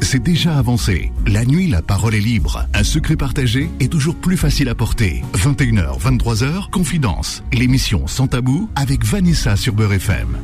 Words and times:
c'est 0.00 0.22
déjà 0.22 0.56
avancé. 0.56 1.10
La 1.26 1.44
nuit, 1.44 1.68
la 1.68 1.82
parole 1.82 2.14
est 2.14 2.20
libre. 2.20 2.66
Un 2.74 2.84
secret 2.84 3.16
partagé 3.16 3.68
est 3.80 3.90
toujours 3.90 4.14
plus 4.14 4.36
facile 4.36 4.68
à 4.68 4.74
porter. 4.74 5.22
21h, 5.34 6.00
23h, 6.00 6.70
Confidence. 6.70 7.42
L'émission 7.52 8.06
Sans 8.06 8.28
Tabou 8.28 8.68
avec 8.76 9.04
Vanessa 9.04 9.56
sur 9.56 9.72
Beurre 9.72 9.94
FM. 9.94 10.38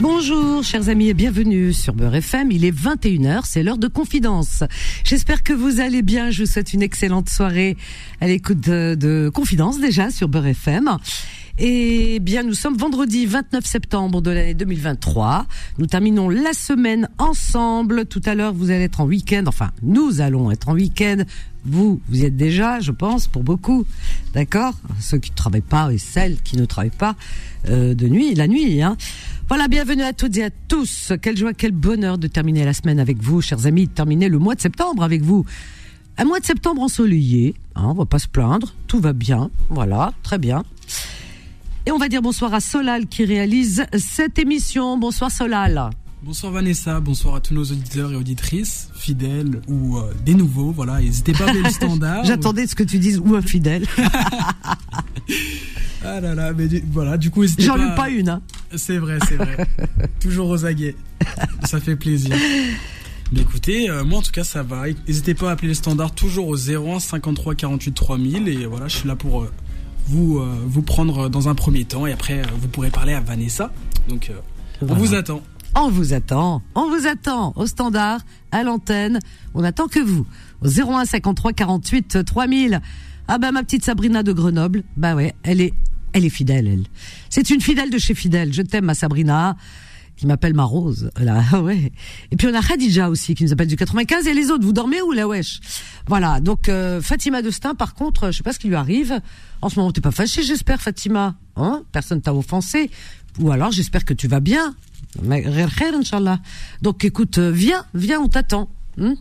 Bonjour 0.00 0.64
chers 0.64 0.88
amis 0.88 1.08
et 1.08 1.14
bienvenue 1.14 1.72
sur 1.72 1.94
Beurre 1.94 2.16
FM. 2.16 2.50
Il 2.50 2.64
est 2.64 2.76
21h, 2.76 3.42
c'est 3.44 3.62
l'heure 3.62 3.78
de 3.78 3.88
confidence. 3.88 4.64
J'espère 5.04 5.42
que 5.42 5.52
vous 5.52 5.80
allez 5.80 6.02
bien. 6.02 6.30
Je 6.30 6.42
vous 6.42 6.50
souhaite 6.50 6.72
une 6.72 6.82
excellente 6.82 7.28
soirée 7.28 7.76
à 8.20 8.26
l'écoute 8.26 8.60
de, 8.60 8.96
de 8.98 9.30
Confidence 9.32 9.80
déjà 9.80 10.10
sur 10.10 10.28
Beurre 10.28 10.48
FM. 10.48 10.98
Et 11.56 12.18
bien, 12.18 12.42
nous 12.42 12.54
sommes 12.54 12.76
vendredi 12.76 13.26
29 13.26 13.64
septembre 13.64 14.20
de 14.20 14.32
l'année 14.32 14.54
2023. 14.54 15.46
Nous 15.78 15.86
terminons 15.86 16.28
la 16.28 16.52
semaine 16.52 17.08
ensemble. 17.18 18.06
Tout 18.06 18.22
à 18.24 18.34
l'heure, 18.34 18.52
vous 18.52 18.72
allez 18.72 18.84
être 18.84 19.00
en 19.00 19.06
week-end. 19.06 19.44
Enfin, 19.46 19.70
nous 19.80 20.20
allons 20.20 20.50
être 20.50 20.68
en 20.68 20.74
week-end. 20.74 21.22
Vous, 21.64 22.00
vous 22.08 22.16
y 22.16 22.24
êtes 22.24 22.36
déjà, 22.36 22.80
je 22.80 22.90
pense, 22.90 23.28
pour 23.28 23.44
beaucoup. 23.44 23.84
D'accord? 24.32 24.74
Ceux 24.98 25.18
qui 25.18 25.30
ne 25.30 25.36
travaillent 25.36 25.60
pas 25.60 25.92
et 25.92 25.98
celles 25.98 26.42
qui 26.42 26.56
ne 26.56 26.64
travaillent 26.64 26.90
pas 26.90 27.14
euh, 27.68 27.94
de 27.94 28.08
nuit, 28.08 28.34
la 28.34 28.48
nuit. 28.48 28.82
Hein. 28.82 28.96
Voilà, 29.46 29.68
bienvenue 29.68 30.02
à 30.02 30.12
toutes 30.12 30.36
et 30.36 30.44
à 30.44 30.50
tous. 30.50 31.12
Quelle 31.22 31.36
joie, 31.36 31.54
quel 31.54 31.70
bonheur 31.70 32.18
de 32.18 32.26
terminer 32.26 32.64
la 32.64 32.74
semaine 32.74 32.98
avec 32.98 33.22
vous, 33.22 33.40
chers 33.40 33.66
amis, 33.66 33.86
de 33.86 33.92
terminer 33.92 34.28
le 34.28 34.40
mois 34.40 34.56
de 34.56 34.60
septembre 34.60 35.04
avec 35.04 35.22
vous. 35.22 35.44
Un 36.18 36.24
mois 36.24 36.40
de 36.40 36.44
septembre 36.44 36.82
ensoleillé, 36.82 37.54
hein, 37.76 37.84
on 37.86 37.94
va 37.94 38.06
pas 38.06 38.18
se 38.18 38.28
plaindre, 38.28 38.74
tout 38.86 39.00
va 39.00 39.12
bien, 39.12 39.50
voilà, 39.68 40.12
très 40.22 40.38
bien. 40.38 40.64
Et 41.86 41.90
on 41.90 41.98
va 41.98 42.08
dire 42.08 42.22
bonsoir 42.22 42.54
à 42.54 42.60
Solal 42.60 43.06
qui 43.06 43.26
réalise 43.26 43.84
cette 43.98 44.38
émission. 44.38 44.96
Bonsoir 44.96 45.30
Solal. 45.30 45.90
Bonsoir 46.22 46.52
Vanessa, 46.52 46.98
bonsoir 47.00 47.34
à 47.34 47.40
tous 47.40 47.52
nos 47.52 47.64
auditeurs 47.64 48.10
et 48.10 48.16
auditrices, 48.16 48.88
fidèles 48.94 49.60
ou 49.68 49.98
euh, 49.98 50.10
des 50.24 50.32
nouveaux. 50.32 50.70
Voilà, 50.70 51.02
n'hésitez 51.02 51.34
pas 51.34 51.50
à 51.50 51.52
le 51.52 51.62
standard. 51.70 52.24
J'attendais 52.24 52.66
ce 52.66 52.74
que 52.74 52.84
tu 52.84 52.98
dises 52.98 53.18
ou 53.18 53.34
infidèle. 53.34 53.84
ah 56.02 56.22
là 56.22 56.34
là, 56.34 56.54
mais 56.54 56.66
voilà, 56.90 57.18
du 57.18 57.30
coup, 57.30 57.42
n'hésitez 57.42 57.66
pas. 57.66 57.76
J'en 57.76 57.92
ai 57.92 57.94
pas 57.94 58.08
une. 58.08 58.30
Hein. 58.30 58.40
C'est 58.74 58.96
vrai, 58.96 59.18
c'est 59.28 59.36
vrai. 59.36 59.66
Toujours 60.20 60.48
aux 60.48 60.64
aguets. 60.64 60.96
Ça 61.64 61.80
fait 61.80 61.96
plaisir. 61.96 62.34
Mais 63.30 63.40
écoutez, 63.40 63.90
euh, 63.90 64.04
moi 64.04 64.20
en 64.20 64.22
tout 64.22 64.32
cas 64.32 64.44
ça 64.44 64.62
va. 64.62 64.84
N'hésitez 65.06 65.34
pas 65.34 65.50
à 65.50 65.52
appeler 65.52 65.68
le 65.68 65.74
standard 65.74 66.14
toujours 66.14 66.48
au 66.48 66.56
01 66.56 67.00
53 67.00 67.54
48 67.54 67.92
3000 67.92 68.48
et 68.48 68.64
voilà, 68.64 68.88
je 68.88 68.96
suis 68.96 69.08
là 69.08 69.16
pour 69.16 69.42
euh, 69.42 69.50
vous, 70.06 70.38
euh, 70.38 70.54
vous 70.66 70.82
prendre 70.82 71.28
dans 71.28 71.48
un 71.48 71.54
premier 71.54 71.84
temps 71.84 72.06
et 72.06 72.12
après 72.12 72.40
euh, 72.40 72.44
vous 72.60 72.68
pourrez 72.68 72.90
parler 72.90 73.14
à 73.14 73.20
Vanessa. 73.20 73.72
Donc 74.08 74.30
euh, 74.30 74.40
on 74.82 74.94
vous 74.94 75.14
attend. 75.14 75.42
On 75.76 75.90
vous 75.90 76.14
attend, 76.14 76.62
on 76.76 76.88
vous 76.88 77.08
attend 77.08 77.52
au 77.56 77.66
standard, 77.66 78.20
à 78.52 78.62
l'antenne. 78.62 79.18
On 79.54 79.64
attend 79.64 79.88
que 79.88 79.98
vous. 79.98 80.24
Au 80.62 80.68
01 80.68 81.04
53 81.04 81.52
48 81.52 82.24
3000. 82.24 82.80
Ah 83.26 83.38
bah 83.38 83.50
ma 83.50 83.64
petite 83.64 83.84
Sabrina 83.84 84.22
de 84.22 84.32
Grenoble, 84.32 84.84
bah 84.96 85.16
ouais, 85.16 85.34
elle 85.42 85.60
est, 85.60 85.74
elle 86.12 86.24
est 86.24 86.30
fidèle, 86.30 86.68
elle. 86.68 86.84
C'est 87.28 87.50
une 87.50 87.60
fidèle 87.60 87.90
de 87.90 87.98
chez 87.98 88.14
fidèle. 88.14 88.52
Je 88.52 88.62
t'aime, 88.62 88.84
ma 88.84 88.94
Sabrina 88.94 89.56
qui 90.16 90.26
m'appelle 90.26 90.54
ma 90.54 90.64
Rose. 90.64 91.10
Là, 91.18 91.42
ouais. 91.62 91.92
Et 92.30 92.36
puis 92.36 92.46
on 92.46 92.54
a 92.54 92.62
Khadija 92.62 93.10
aussi 93.10 93.34
qui 93.34 93.44
nous 93.44 93.52
appelle 93.52 93.68
du 93.68 93.76
95 93.76 94.26
et 94.26 94.34
les 94.34 94.50
autres, 94.50 94.64
vous 94.64 94.72
dormez 94.72 95.02
où 95.02 95.12
là 95.12 95.26
wesh? 95.26 95.60
Voilà. 96.06 96.40
Donc 96.40 96.68
euh, 96.68 97.00
Fatima 97.00 97.42
Destin 97.42 97.74
par 97.74 97.94
contre, 97.94 98.30
je 98.30 98.38
sais 98.38 98.42
pas 98.42 98.52
ce 98.52 98.58
qui 98.58 98.68
lui 98.68 98.76
arrive. 98.76 99.20
En 99.62 99.68
ce 99.68 99.78
moment, 99.78 99.92
t'es 99.92 100.00
pas 100.00 100.10
fâchée, 100.10 100.42
j'espère 100.42 100.80
Fatima. 100.80 101.36
Hein? 101.56 101.82
Personne 101.92 102.20
t'a 102.20 102.34
offensé 102.34 102.90
ou 103.40 103.50
alors 103.50 103.72
j'espère 103.72 104.04
que 104.04 104.14
tu 104.14 104.28
vas 104.28 104.40
bien. 104.40 104.74
Donc 106.82 107.04
écoute, 107.04 107.38
euh, 107.38 107.50
viens, 107.50 107.84
viens, 107.94 108.20
on 108.20 108.28
t'attend. 108.28 108.68
Hein 109.00 109.14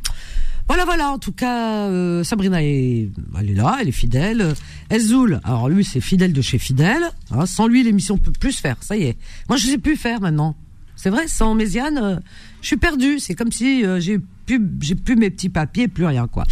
voilà, 0.67 0.85
voilà. 0.85 1.11
En 1.11 1.19
tout 1.19 1.33
cas, 1.33 1.87
euh, 1.89 2.23
Sabrina 2.23 2.63
est, 2.63 3.09
elle 3.39 3.49
est 3.49 3.53
là, 3.53 3.77
elle 3.81 3.89
est 3.89 3.91
fidèle. 3.91 4.53
Elzoul, 4.89 5.39
alors 5.43 5.69
lui, 5.69 5.83
c'est 5.83 6.01
fidèle 6.01 6.33
de 6.33 6.41
chez 6.41 6.57
fidèle. 6.57 7.03
Hein, 7.31 7.45
sans 7.45 7.67
lui, 7.67 7.83
l'émission 7.83 8.17
peut 8.17 8.31
plus 8.31 8.53
se 8.53 8.61
faire. 8.61 8.77
Ça 8.81 8.95
y 8.95 9.03
est. 9.03 9.17
Moi, 9.49 9.57
je 9.57 9.67
sais 9.67 9.77
plus 9.77 9.97
faire 9.97 10.21
maintenant. 10.21 10.55
C'est 11.03 11.09
vrai, 11.09 11.27
sans 11.27 11.53
Méziane, 11.53 11.97
euh, 11.97 12.15
je 12.61 12.67
suis 12.67 12.77
perdu. 12.77 13.19
C'est 13.19 13.35
comme 13.35 13.51
si 13.51 13.85
euh, 13.85 13.99
j'ai 13.99 14.19
plus, 14.45 15.17
mes 15.17 15.29
petits 15.29 15.49
papiers, 15.49 15.89
plus 15.89 16.05
rien 16.05 16.29
quoi. 16.29 16.45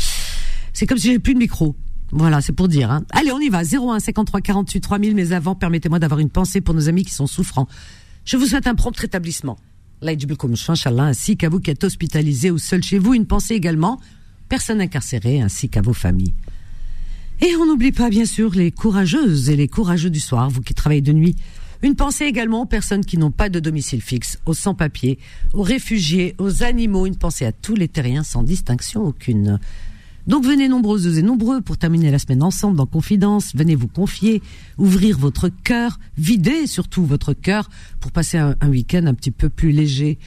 C'est 0.73 0.85
comme 0.85 0.97
si 0.97 1.07
j'ai 1.07 1.19
plus 1.19 1.35
de 1.35 1.39
micro. 1.39 1.73
Voilà, 2.11 2.41
c'est 2.41 2.51
pour 2.51 2.67
dire. 2.67 2.91
Hein. 2.91 3.05
Allez, 3.11 3.31
on 3.31 3.39
y 3.39 3.47
va. 3.47 3.61
01 3.63 4.01
53 4.01 4.41
48 4.41 4.81
3000. 4.81 5.15
Mais 5.15 5.31
avant, 5.31 5.55
permettez-moi 5.55 5.99
d'avoir 5.99 6.19
une 6.19 6.29
pensée 6.29 6.59
pour 6.59 6.75
nos 6.75 6.89
amis 6.89 7.05
qui 7.05 7.13
sont 7.13 7.27
souffrants. 7.27 7.69
Je 8.25 8.35
vous 8.35 8.45
souhaite 8.45 8.67
un 8.67 8.75
prompt 8.75 8.93
rétablissement. 8.97 9.57
ainsi 11.05 11.37
qu'à 11.37 11.47
vous 11.47 11.61
qui 11.61 11.71
êtes 11.71 11.85
hospitalisés 11.85 12.51
ou 12.51 12.57
seuls 12.57 12.83
chez 12.83 12.97
vous. 12.97 13.13
Une 13.13 13.27
pensée 13.27 13.53
également, 13.53 14.01
personnes 14.49 14.81
incarcérées, 14.81 15.39
ainsi 15.39 15.69
qu'à 15.69 15.81
vos 15.81 15.93
familles. 15.93 16.33
Et 17.39 17.55
on 17.55 17.65
n'oublie 17.65 17.93
pas, 17.93 18.09
bien 18.09 18.25
sûr, 18.25 18.51
les 18.53 18.71
courageuses 18.71 19.49
et 19.49 19.55
les 19.55 19.69
courageux 19.69 20.09
du 20.09 20.19
soir, 20.19 20.49
vous 20.49 20.61
qui 20.61 20.73
travaillez 20.73 20.99
de 20.99 21.13
nuit. 21.13 21.37
Une 21.83 21.95
pensée 21.95 22.25
également 22.25 22.61
aux 22.61 22.65
personnes 22.65 23.03
qui 23.03 23.17
n'ont 23.17 23.31
pas 23.31 23.49
de 23.49 23.59
domicile 23.59 24.01
fixe, 24.01 24.39
aux 24.45 24.53
sans-papiers, 24.53 25.17
aux 25.53 25.63
réfugiés, 25.63 26.35
aux 26.37 26.63
animaux. 26.63 27.07
Une 27.07 27.15
pensée 27.15 27.45
à 27.45 27.51
tous 27.51 27.75
les 27.75 27.87
terriens 27.87 28.23
sans 28.23 28.43
distinction 28.43 29.03
aucune. 29.03 29.59
Donc 30.27 30.45
venez 30.45 30.67
nombreuses 30.67 31.17
et 31.17 31.23
nombreux 31.23 31.61
pour 31.61 31.77
terminer 31.77 32.11
la 32.11 32.19
semaine 32.19 32.43
ensemble 32.43 32.77
dans 32.77 32.85
Confidence. 32.85 33.55
Venez 33.55 33.75
vous 33.75 33.87
confier, 33.87 34.43
ouvrir 34.77 35.17
votre 35.17 35.49
cœur, 35.49 35.99
vider 36.17 36.67
surtout 36.67 37.03
votre 37.03 37.33
cœur 37.33 37.69
pour 37.99 38.11
passer 38.11 38.37
un, 38.37 38.55
week-end 38.69 39.07
un 39.07 39.15
petit 39.15 39.31
peu 39.31 39.49
plus 39.49 39.71
léger. 39.71 40.19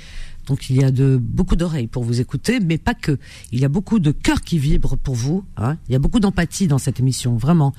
Donc 0.46 0.68
il 0.68 0.76
y 0.76 0.84
a 0.84 0.90
de 0.90 1.16
beaucoup 1.16 1.54
d'oreilles 1.54 1.86
pour 1.86 2.02
vous 2.02 2.20
écouter, 2.20 2.58
mais 2.58 2.76
pas 2.76 2.94
que. 2.94 3.18
Il 3.52 3.60
y 3.60 3.64
a 3.64 3.68
beaucoup 3.68 4.00
de 4.00 4.10
cœurs 4.10 4.40
qui 4.40 4.58
vibrent 4.58 4.98
pour 4.98 5.14
vous. 5.14 5.44
Hein. 5.56 5.76
Il 5.88 5.92
y 5.92 5.96
a 5.96 6.00
beaucoup 6.00 6.20
d'empathie 6.20 6.66
dans 6.66 6.78
cette 6.78 6.98
émission, 6.98 7.36
vraiment. 7.36 7.72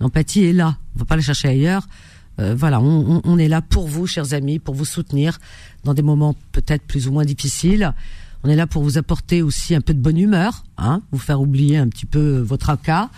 L'empathie 0.00 0.44
est 0.44 0.52
là. 0.52 0.76
On 0.94 0.98
va 1.00 1.04
pas 1.06 1.16
la 1.16 1.22
chercher 1.22 1.48
ailleurs. 1.48 1.88
Euh, 2.40 2.54
voilà, 2.56 2.80
on, 2.80 3.38
est 3.38 3.48
là 3.48 3.62
pour 3.62 3.86
vous, 3.86 4.06
chers 4.06 4.34
amis, 4.34 4.58
pour 4.58 4.74
vous 4.74 4.84
soutenir 4.84 5.38
dans 5.84 5.94
des 5.94 6.02
moments 6.02 6.34
peut-être 6.52 6.82
plus 6.82 7.06
ou 7.06 7.12
moins 7.12 7.24
difficiles. 7.24 7.92
On 8.42 8.48
est 8.48 8.56
là 8.56 8.66
pour 8.66 8.82
vous 8.82 8.98
apporter 8.98 9.40
aussi 9.40 9.74
un 9.74 9.80
peu 9.80 9.94
de 9.94 10.00
bonne 10.00 10.18
humeur, 10.18 10.64
hein, 10.76 11.00
vous 11.12 11.18
faire 11.18 11.40
oublier 11.40 11.76
un 11.76 11.88
petit 11.88 12.06
peu 12.06 12.38
votre 12.38 12.76
cas, 12.80 13.08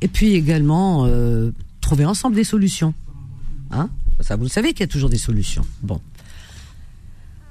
et 0.00 0.08
puis 0.08 0.34
également 0.34 1.04
euh, 1.06 1.50
trouver 1.80 2.04
ensemble 2.04 2.36
des 2.36 2.44
solutions. 2.44 2.94
Hein 3.72 3.90
Ça, 4.20 4.36
vous 4.36 4.44
le 4.44 4.48
savez 4.48 4.72
qu'il 4.72 4.80
y 4.80 4.84
a 4.84 4.88
toujours 4.88 5.10
des 5.10 5.18
solutions. 5.18 5.64
Bon. 5.82 6.00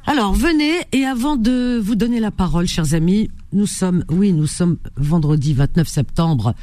Alors, 0.06 0.34
venez, 0.34 0.80
et 0.94 1.06
avant 1.06 1.36
de 1.36 1.80
vous 1.84 1.96
donner 1.96 2.20
la 2.20 2.32
parole, 2.32 2.68
chers 2.68 2.94
amis, 2.96 3.30
nous 3.54 3.68
sommes, 3.68 4.04
oui, 4.10 4.34
nous 4.34 4.48
sommes 4.48 4.78
vendredi 4.96 5.54
29 5.54 5.88
septembre 5.88 6.56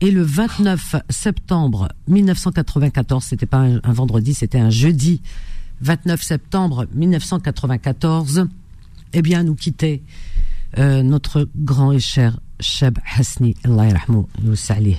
et 0.00 0.10
le 0.10 0.22
29 0.22 0.96
septembre 1.10 1.88
1994, 2.08 3.24
c'était 3.24 3.46
pas 3.46 3.58
un, 3.58 3.92
vendredi, 3.92 4.34
c'était 4.34 4.58
un 4.58 4.70
jeudi, 4.70 5.20
29 5.82 6.22
septembre 6.22 6.86
1994, 6.94 8.46
eh 9.12 9.22
bien, 9.22 9.42
nous 9.42 9.54
quittait 9.54 10.02
euh, 10.78 11.02
notre 11.02 11.48
grand 11.56 11.92
et 11.92 12.00
cher 12.00 12.38
Sheb 12.60 12.98
Hasni, 13.16 13.56
le 13.64 14.94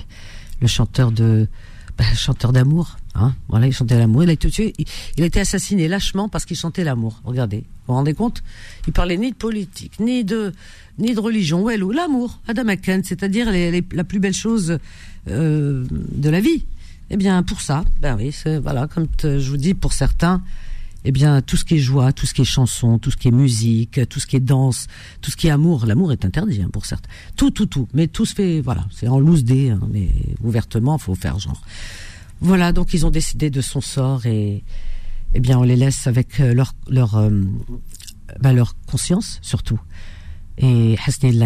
chanteur 0.66 1.10
de 1.10 1.48
bah, 1.98 2.04
chanteur 2.14 2.52
d'amour, 2.52 2.96
hein, 3.14 3.34
voilà, 3.48 3.66
il 3.66 3.72
chantait 3.72 3.98
l'amour. 3.98 4.24
Il 4.24 4.30
a 4.30 4.32
été 4.32 4.50
tué, 4.50 4.72
il, 5.16 5.22
a 5.22 5.26
été 5.26 5.40
assassiné 5.40 5.88
lâchement 5.88 6.28
parce 6.28 6.44
qu'il 6.44 6.56
chantait 6.56 6.84
l'amour. 6.84 7.20
Regardez, 7.24 7.58
vous 7.58 7.64
vous 7.88 7.94
rendez 7.94 8.14
compte? 8.14 8.42
Il 8.86 8.92
parlait 8.92 9.16
ni 9.16 9.30
de 9.30 9.36
politique, 9.36 9.98
ni 10.00 10.24
de 10.24 10.52
ni 10.98 11.14
de 11.14 11.20
religion, 11.20 11.62
ou 11.64 11.90
l'amour, 11.90 12.40
Adam 12.48 12.68
Aken, 12.68 13.02
c'est-à-dire 13.02 13.50
la 13.92 14.04
plus 14.04 14.20
belle 14.20 14.34
chose 14.34 14.78
euh, 15.28 15.84
de 15.90 16.30
la 16.30 16.40
vie. 16.40 16.64
Eh 17.10 17.16
bien, 17.16 17.42
pour 17.42 17.60
ça, 17.60 17.84
ben 18.00 18.16
oui, 18.16 18.34
voilà, 18.62 18.86
comme 18.86 19.06
je 19.22 19.48
vous 19.48 19.56
dis, 19.56 19.74
pour 19.74 19.92
certains, 19.92 20.42
eh 21.04 21.12
bien, 21.12 21.42
tout 21.42 21.56
ce 21.56 21.64
qui 21.64 21.74
est 21.74 21.78
joie, 21.78 22.12
tout 22.12 22.26
ce 22.26 22.34
qui 22.34 22.42
est 22.42 22.46
chanson, 22.46 22.98
tout 22.98 23.10
ce 23.10 23.16
qui 23.16 23.28
est 23.28 23.32
musique, 23.32 24.08
tout 24.08 24.20
ce 24.20 24.26
qui 24.26 24.36
est 24.36 24.40
danse, 24.40 24.86
tout 25.20 25.30
ce 25.30 25.36
qui 25.36 25.48
est 25.48 25.50
amour, 25.50 25.84
l'amour 25.86 26.12
est 26.12 26.24
interdit 26.24 26.62
hein, 26.62 26.70
pour 26.72 26.86
certains. 26.86 27.10
Tout, 27.36 27.50
tout, 27.50 27.66
tout. 27.66 27.88
Mais 27.92 28.06
tout 28.06 28.24
se 28.24 28.34
fait, 28.34 28.60
voilà, 28.60 28.86
c'est 28.92 29.08
en 29.08 29.18
loose 29.18 29.44
dé, 29.44 29.70
hein, 29.70 29.80
mais 29.90 30.08
ouvertement, 30.42 30.98
faut 30.98 31.14
faire 31.14 31.38
genre. 31.38 31.60
Voilà, 32.42 32.72
donc 32.72 32.92
ils 32.92 33.06
ont 33.06 33.10
décidé 33.10 33.50
de 33.50 33.60
son 33.60 33.80
sort 33.80 34.26
et, 34.26 34.64
eh 35.34 35.40
bien, 35.40 35.58
on 35.58 35.62
les 35.62 35.76
laisse 35.76 36.08
avec 36.08 36.40
euh, 36.40 36.52
leur 36.52 36.74
leur 36.88 37.16
euh, 37.16 37.30
ben, 38.40 38.52
leur 38.52 38.74
conscience 38.86 39.38
surtout. 39.42 39.80
Et 40.58 40.96
Hasni 41.06 41.38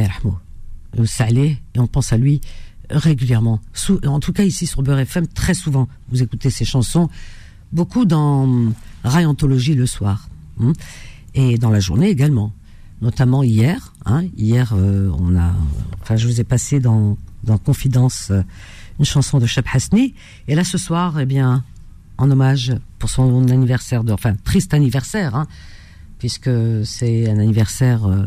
Saleh, 1.04 1.58
et 1.74 1.78
on 1.78 1.86
pense 1.86 2.12
à 2.12 2.16
lui 2.16 2.40
régulièrement. 2.88 3.60
En 4.06 4.20
tout 4.20 4.32
cas 4.32 4.44
ici 4.44 4.66
sur 4.66 4.82
Beurre 4.82 5.00
FM, 5.00 5.26
très 5.26 5.54
souvent, 5.54 5.88
vous 6.08 6.22
écoutez 6.22 6.48
ces 6.50 6.64
chansons, 6.64 7.10
beaucoup 7.72 8.04
dans 8.06 8.72
Rayantologie 9.04 9.74
le 9.74 9.86
soir, 9.86 10.28
hein, 10.60 10.72
et 11.34 11.58
dans 11.58 11.70
la 11.70 11.80
journée 11.80 12.08
également. 12.08 12.52
Notamment 13.02 13.42
hier, 13.42 13.92
hein, 14.06 14.24
hier 14.38 14.72
euh, 14.74 15.10
on 15.18 15.36
a, 15.36 15.52
enfin 16.00 16.16
je 16.16 16.26
vous 16.26 16.40
ai 16.40 16.44
passé 16.44 16.80
dans 16.80 17.18
dans 17.44 17.58
Confidence 17.58 18.28
euh, 18.30 18.42
une 18.98 19.04
chanson 19.04 19.38
de 19.38 19.46
Cheb 19.46 19.64
Hasni, 19.72 20.14
et 20.48 20.54
là 20.54 20.64
ce 20.64 20.78
soir, 20.78 21.18
eh 21.20 21.26
bien, 21.26 21.64
en 22.18 22.30
hommage 22.30 22.74
pour 22.98 23.10
son 23.10 23.48
anniversaire, 23.48 24.04
de, 24.04 24.12
enfin 24.12 24.34
triste 24.44 24.74
anniversaire, 24.74 25.34
hein, 25.34 25.46
puisque 26.18 26.50
c'est 26.84 27.28
un 27.28 27.38
anniversaire 27.38 28.06
euh, 28.06 28.26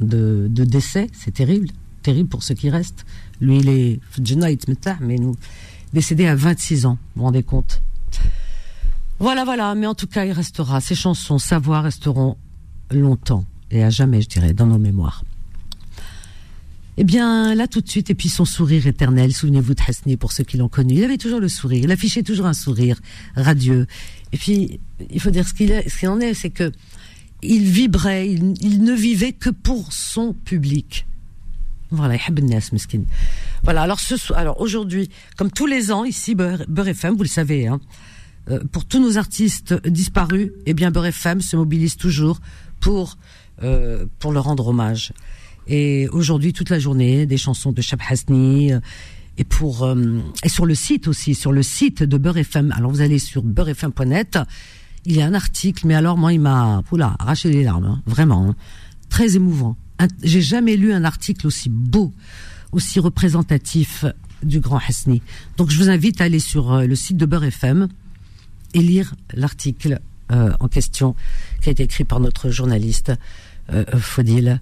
de, 0.00 0.48
de 0.50 0.64
décès. 0.64 1.08
C'est 1.12 1.32
terrible, 1.32 1.68
terrible 2.02 2.28
pour 2.28 2.42
ceux 2.42 2.54
qui 2.54 2.70
restent. 2.70 3.06
Lui, 3.40 3.58
il 3.58 3.68
est 3.68 4.00
mais 5.00 5.16
nous, 5.16 5.36
décédé 5.92 6.26
à 6.26 6.34
26 6.34 6.86
ans. 6.86 6.98
Vous 7.14 7.20
vous 7.20 7.24
rendez 7.24 7.42
compte 7.42 7.80
Voilà, 9.18 9.44
voilà. 9.44 9.74
Mais 9.74 9.86
en 9.86 9.94
tout 9.94 10.06
cas, 10.06 10.24
il 10.24 10.32
restera. 10.32 10.80
Ces 10.80 10.94
chansons, 10.94 11.38
sa 11.38 11.58
voix 11.58 11.80
resteront 11.80 12.36
longtemps 12.90 13.44
et 13.70 13.84
à 13.84 13.90
jamais, 13.90 14.20
je 14.20 14.28
dirais, 14.28 14.52
dans 14.52 14.66
nos 14.66 14.78
mémoires. 14.78 15.24
Eh 17.02 17.04
bien, 17.04 17.54
là 17.54 17.66
tout 17.66 17.80
de 17.80 17.88
suite, 17.88 18.10
et 18.10 18.14
puis 18.14 18.28
son 18.28 18.44
sourire 18.44 18.86
éternel, 18.86 19.32
souvenez-vous 19.32 19.72
de 19.72 19.80
Hasni 19.88 20.18
pour 20.18 20.32
ceux 20.32 20.44
qui 20.44 20.58
l'ont 20.58 20.68
connu, 20.68 20.96
il 20.96 21.02
avait 21.04 21.16
toujours 21.16 21.40
le 21.40 21.48
sourire, 21.48 21.84
il 21.84 21.90
affichait 21.90 22.22
toujours 22.22 22.44
un 22.44 22.52
sourire 22.52 23.00
radieux. 23.34 23.86
Et 24.34 24.36
puis, 24.36 24.80
il 25.10 25.18
faut 25.18 25.30
dire 25.30 25.48
ce 25.48 25.54
qu'il 25.54 26.08
en 26.10 26.20
est, 26.20 26.34
c'est 26.34 26.50
que 26.50 26.70
il 27.40 27.62
vibrait, 27.62 28.28
il, 28.28 28.82
ne 28.84 28.92
vivait 28.92 29.32
que 29.32 29.48
pour 29.48 29.94
son 29.94 30.34
public. 30.34 31.06
Voilà, 31.90 32.16
Voilà, 33.62 33.80
alors 33.80 33.98
ce 33.98 34.34
alors 34.34 34.60
aujourd'hui, 34.60 35.08
comme 35.38 35.50
tous 35.50 35.66
les 35.66 35.92
ans 35.92 36.04
ici 36.04 36.34
Beurre 36.34 36.88
FM, 36.88 37.16
vous 37.16 37.22
le 37.22 37.28
savez 37.28 37.66
hein, 37.66 37.80
euh, 38.50 38.60
pour 38.72 38.84
tous 38.84 39.00
nos 39.00 39.16
artistes 39.16 39.72
disparus, 39.88 40.50
eh 40.66 40.74
bien 40.74 40.90
Beurre 40.90 41.06
FM 41.06 41.40
se 41.40 41.56
mobilise 41.56 41.96
toujours 41.96 42.40
pour 42.78 43.16
euh, 43.62 44.04
pour 44.18 44.32
leur 44.32 44.44
rendre 44.44 44.68
hommage. 44.68 45.14
Et 45.72 46.08
aujourd'hui, 46.08 46.52
toute 46.52 46.68
la 46.68 46.80
journée, 46.80 47.26
des 47.26 47.36
chansons 47.36 47.70
de 47.70 47.80
Chab 47.80 48.00
Hasni. 48.08 48.72
Euh, 48.72 48.80
et 49.38 49.44
pour 49.44 49.84
euh, 49.84 50.18
et 50.42 50.48
sur 50.48 50.66
le 50.66 50.74
site 50.74 51.06
aussi, 51.06 51.36
sur 51.36 51.52
le 51.52 51.62
site 51.62 52.02
de 52.02 52.18
Beurre 52.18 52.38
FM. 52.38 52.72
Alors 52.76 52.90
vous 52.90 53.00
allez 53.00 53.20
sur 53.20 53.42
beurrefm.net. 53.42 54.40
Il 55.06 55.16
y 55.16 55.22
a 55.22 55.26
un 55.26 55.32
article, 55.32 55.86
mais 55.86 55.94
alors 55.94 56.18
moi 56.18 56.32
il 56.32 56.40
m'a, 56.40 56.82
arraché 57.20 57.50
les 57.50 57.62
larmes, 57.62 57.84
hein, 57.84 58.02
vraiment, 58.04 58.50
hein. 58.50 58.56
très 59.08 59.36
émouvant. 59.36 59.76
J'ai 60.22 60.42
jamais 60.42 60.76
lu 60.76 60.92
un 60.92 61.04
article 61.04 61.46
aussi 61.46 61.70
beau, 61.70 62.12
aussi 62.72 62.98
représentatif 62.98 64.04
du 64.42 64.58
grand 64.58 64.80
Hasni. 64.86 65.22
Donc 65.56 65.70
je 65.70 65.78
vous 65.78 65.88
invite 65.88 66.20
à 66.20 66.24
aller 66.24 66.40
sur 66.40 66.82
le 66.82 66.94
site 66.96 67.16
de 67.16 67.26
Beurre 67.26 67.44
FM 67.44 67.88
et 68.74 68.80
lire 68.80 69.14
l'article 69.32 70.00
en 70.28 70.68
question 70.68 71.14
qui 71.62 71.70
a 71.70 71.72
été 71.72 71.82
écrit 71.84 72.04
par 72.04 72.20
notre 72.20 72.50
journaliste 72.50 73.12
euh, 73.72 73.84
Fodil. 73.98 74.60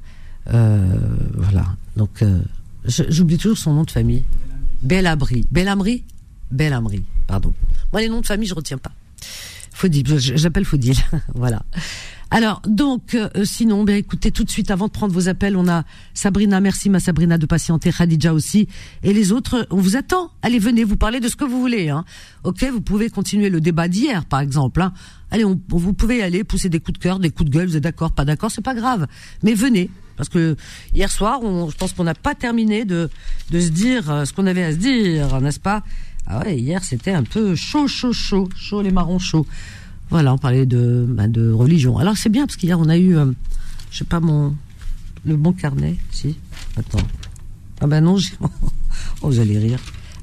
Euh, 0.53 0.87
voilà. 1.35 1.67
Donc, 1.97 2.23
euh, 2.23 2.41
j'oublie 2.85 3.39
toujours 3.39 3.59
son 3.59 3.75
nom 3.75 3.85
de 3.85 3.91
famille. 3.91 4.25
Belabri. 4.83 5.47
Bellamri 5.51 6.05
Bellamri, 6.51 7.03
pardon. 7.27 7.53
Moi, 7.93 8.01
les 8.03 8.09
noms 8.09 8.21
de 8.21 8.27
famille, 8.27 8.49
je 8.49 8.55
retiens 8.55 8.79
pas. 8.79 8.93
Fodil, 9.73 10.19
j'appelle 10.19 10.65
Fodil. 10.65 10.97
voilà. 11.35 11.63
Alors, 12.31 12.61
donc, 12.67 13.15
euh, 13.15 13.29
sinon, 13.45 13.85
bien 13.85 13.97
écoutez, 13.97 14.31
tout 14.31 14.45
de 14.45 14.51
suite, 14.51 14.71
avant 14.71 14.87
de 14.87 14.93
prendre 14.93 15.15
vos 15.15 15.29
appels, 15.29 15.57
on 15.57 15.67
a 15.69 15.85
Sabrina, 16.13 16.61
merci 16.61 16.91
ma 16.91 17.01
Sabrina 17.01 17.39
de 17.39 17.47
patienter, 17.47 17.91
Khadija 17.91 18.35
aussi, 18.35 18.69
et 19.03 19.15
les 19.15 19.33
autres, 19.33 19.67
on 19.71 19.77
vous 19.77 19.97
attend. 19.97 20.31
Allez, 20.43 20.59
venez, 20.59 20.85
vous 20.85 20.97
parler 20.97 21.21
de 21.21 21.29
ce 21.29 21.37
que 21.37 21.45
vous 21.45 21.59
voulez. 21.61 21.89
Hein. 21.89 22.05
Ok, 22.45 22.65
vous 22.71 22.83
pouvez 22.83 23.09
continuer 23.09 23.49
le 23.49 23.61
débat 23.63 23.89
d'hier, 23.89 24.27
par 24.27 24.41
exemple. 24.41 24.83
Hein. 24.83 24.93
Allez, 25.31 25.45
vous 25.45 25.93
pouvez 25.95 26.23
aller 26.23 26.45
pousser 26.45 26.69
des 26.69 26.81
coups 26.81 26.99
de 26.99 27.03
cœur, 27.03 27.19
des 27.19 27.31
coups 27.31 27.49
de 27.51 27.55
gueule, 27.55 27.69
vous 27.69 27.77
êtes 27.77 27.83
d'accord, 27.83 28.13
pas 28.13 28.27
d'accord, 28.27 28.51
c'est 28.51 28.65
pas 28.65 28.75
grave. 28.75 29.07
Mais 29.43 29.55
venez, 29.55 29.91
parce 30.19 30.29
que 30.29 30.57
hier 30.95 31.11
soir, 31.11 31.41
on, 31.43 31.71
je 31.71 31.77
pense 31.77 31.95
qu'on 31.95 32.05
n'a 32.05 32.15
pas 32.15 32.35
terminé 32.35 32.85
de, 32.85 33.09
de 33.51 33.61
se 33.61 33.69
dire 33.69 34.11
euh, 34.11 34.25
ce 34.27 34.35
qu'on 34.35 34.47
avait 34.47 34.65
à 34.65 34.73
se 34.73 34.77
dire, 34.77 35.41
n'est-ce 35.41 35.61
pas? 35.61 35.83
Ah 36.27 36.41
ouais, 36.41 36.59
hier 36.59 36.85
c'était 36.85 37.13
un 37.13 37.23
peu 37.23 37.55
chaud, 37.55 37.89
chaud, 37.89 38.13
chaud, 38.13 38.49
chaud 38.55 38.83
les 38.83 38.91
marrons 38.91 39.19
chauds. 39.19 39.47
Voilà, 40.11 40.35
on 40.35 40.39
parlait 40.39 40.67
de, 40.67 41.07
bah, 41.09 41.29
de 41.29 41.51
religion. 41.51 41.97
Alors 41.97 42.17
c'est 42.17 42.29
bien 42.29 42.47
parce 42.47 42.57
qu'hier 42.57 42.79
on 42.79 42.89
a 42.89 42.99
eu, 42.99 43.17
euh, 43.17 43.33
je 43.91 43.99
sais 43.99 44.05
pas 44.05 44.21
mon, 44.21 44.55
le 45.25 45.37
bon 45.37 45.53
carnet, 45.53 45.97
si. 46.11 46.37
Attends. 46.77 47.07
Ah 47.81 47.87
ben 47.87 48.01
non, 48.01 48.17
oh 48.41 48.49
vous 49.23 49.39
allez 49.39 49.59
rire. 49.59 49.79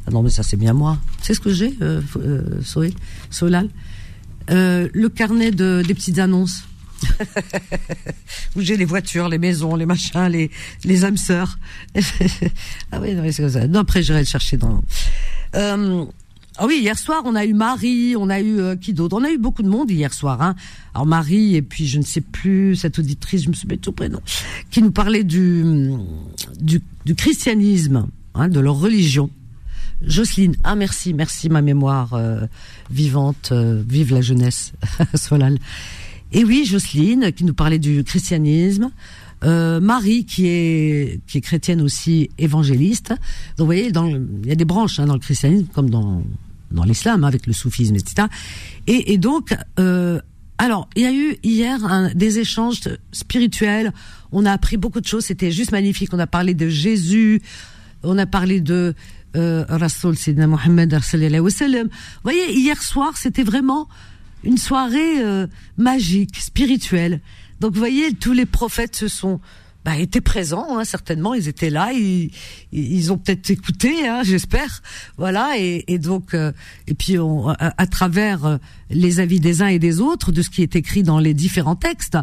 Ah 0.06 0.12
non 0.12 0.22
mais 0.22 0.30
ça 0.30 0.44
c'est 0.44 0.58
bien 0.58 0.74
moi. 0.74 0.98
C'est 1.22 1.34
ce 1.34 1.40
que 1.40 1.54
j'ai, 1.54 1.76
euh, 1.82 2.02
euh, 2.18 2.62
Solal. 3.32 3.70
Euh, 4.52 4.90
le 4.94 5.10
carnet 5.10 5.52
de 5.52 5.84
des 5.86 5.94
petites 5.94 6.20
annonces. 6.20 6.64
j'ai 8.58 8.78
les 8.78 8.86
voitures, 8.86 9.30
les 9.30 9.38
maisons, 9.38 9.76
les 9.76 9.86
machins, 9.86 10.28
les 10.28 10.52
les 10.84 11.06
âmes 11.06 11.18
sœurs. 11.18 11.58
ah 12.92 13.00
oui, 13.02 13.16
c'est 13.32 13.42
comme 13.44 13.52
ça. 13.52 13.68
Non, 13.68 13.82
après 13.82 14.04
j'irai 14.04 14.20
le 14.20 14.26
chercher 14.26 14.58
dans. 14.58 14.84
Euh, 15.56 16.06
ah 16.58 16.66
oui, 16.68 16.80
hier 16.80 16.98
soir, 16.98 17.24
on 17.26 17.36
a 17.36 17.44
eu 17.46 17.54
Marie, 17.54 18.16
on 18.18 18.30
a 18.30 18.40
eu 18.40 18.60
euh, 18.60 18.76
qui 18.78 18.94
d'autre? 18.94 19.18
On 19.18 19.24
a 19.26 19.30
eu 19.30 19.38
beaucoup 19.38 19.62
de 19.62 19.68
monde 19.68 19.92
hier 19.92 20.14
soir. 20.14 20.42
Hein. 20.42 20.56
Alors 20.94 21.06
Marie, 21.06 21.56
et 21.56 21.62
puis 21.62 21.86
je 21.86 21.98
ne 21.98 22.04
sais 22.04 22.22
plus, 22.22 22.78
cette 22.78 22.98
auditrice, 22.98 23.44
je 23.44 23.50
me 23.50 23.54
souviens 23.54 23.78
tout 23.78 23.92
prénom, 23.92 24.22
qui 24.72 24.82
nous 24.82 24.92
parlait 24.92 25.26
du, 25.26 25.92
du, 26.60 26.82
du 27.04 27.14
christianisme, 27.14 28.08
hein, 28.36 28.48
de 28.48 28.60
leur 28.62 28.76
religion. 28.76 29.30
Jocelyne, 30.02 30.56
ah 30.64 30.76
merci, 30.76 31.14
merci 31.14 31.50
ma 31.50 31.62
mémoire 31.62 32.14
euh, 32.14 32.46
vivante, 32.90 33.50
euh, 33.52 33.84
vive 33.86 34.14
la 34.14 34.22
jeunesse, 34.22 34.74
Solal. 35.16 35.58
Et 36.32 36.44
oui, 36.44 36.66
Jocelyne, 36.66 37.32
qui 37.32 37.44
nous 37.46 37.54
parlait 37.54 37.80
du 37.80 38.04
christianisme. 38.04 38.92
Euh, 39.44 39.80
Marie 39.80 40.26
qui 40.26 40.48
est 40.48 41.20
qui 41.28 41.38
est 41.38 41.42
chrétienne 41.42 41.82
aussi 41.82 42.30
évangéliste. 42.38 43.10
Donc 43.10 43.20
vous 43.60 43.66
voyez, 43.66 43.92
il 43.92 44.48
y 44.48 44.52
a 44.52 44.56
des 44.56 44.66
branches 44.66 45.00
hein, 45.00 45.06
dans 45.06 45.14
le 45.14 45.20
christianisme 45.20 45.68
comme 45.74 45.90
dans 45.90 46.24
dans 46.72 46.84
l'islam 46.84 47.24
hein, 47.24 47.28
avec 47.28 47.46
le 47.46 47.54
soufisme, 47.54 47.96
etc. 47.96 48.28
Et, 48.88 49.14
et 49.14 49.18
donc, 49.18 49.56
euh, 49.78 50.20
alors 50.58 50.90
il 50.96 51.04
y 51.04 51.06
a 51.06 51.14
eu 51.14 51.38
hier 51.44 51.80
des 52.16 52.40
échanges 52.40 52.82
spirituels. 53.12 53.94
On 54.32 54.46
a 54.46 54.52
appris 54.52 54.78
beaucoup 54.78 55.02
de 55.02 55.08
choses. 55.08 55.26
C'était 55.26 55.52
juste 55.52 55.72
magnifique. 55.72 56.14
On 56.14 56.20
a 56.20 56.28
parlé 56.28 56.54
de 56.54 56.70
Jésus. 56.70 57.42
On 58.04 58.18
a 58.18 58.26
parlé 58.26 58.62
de 58.62 58.96
euh, 59.36 59.66
Rasul 59.68 60.18
Sidna 60.18 60.48
Mohammed 60.48 60.94
Vous 60.94 61.50
voyez, 62.24 62.54
hier 62.54 62.82
soir, 62.82 63.18
c'était 63.18 63.44
vraiment 63.44 63.88
une 64.46 64.58
soirée 64.58 65.22
euh, 65.22 65.48
magique, 65.78 66.38
spirituelle. 66.38 67.22
Donc 67.60 67.74
vous 67.74 67.80
voyez, 67.80 68.14
tous 68.14 68.34
les 68.34 68.46
prophètes 68.46 68.96
se 68.96 69.08
sont 69.08 69.40
bah, 69.86 69.98
étaient 70.00 70.20
présents, 70.20 70.80
hein, 70.80 70.84
certainement, 70.84 71.36
ils 71.36 71.48
étaient 71.48 71.70
là, 71.70 71.92
ils, 71.94 72.32
ils 72.72 73.14
ont 73.14 73.20
peut-être 73.20 73.52
écouté, 73.52 74.08
hein, 74.08 74.24
j'espère, 74.24 74.82
voilà, 75.16 75.60
et, 75.60 75.86
et 75.88 76.00
donc, 76.00 76.34
euh, 76.34 76.52
et 76.88 76.96
puis 76.96 77.20
on, 77.20 77.50
à, 77.50 77.86
travers 77.86 78.46
euh, 78.46 78.58
les 78.90 79.20
avis 79.20 79.40
des 79.40 79.62
uns 79.62 79.68
et 79.68 79.78
des 79.78 80.02
autres, 80.02 80.32
de 80.32 80.42
ce 80.42 80.50
qui 80.50 80.64
est 80.64 80.76
écrit 80.76 81.04
dans 81.04 81.20
les 81.20 81.36
différents 81.36 81.76
textes, 81.76 82.18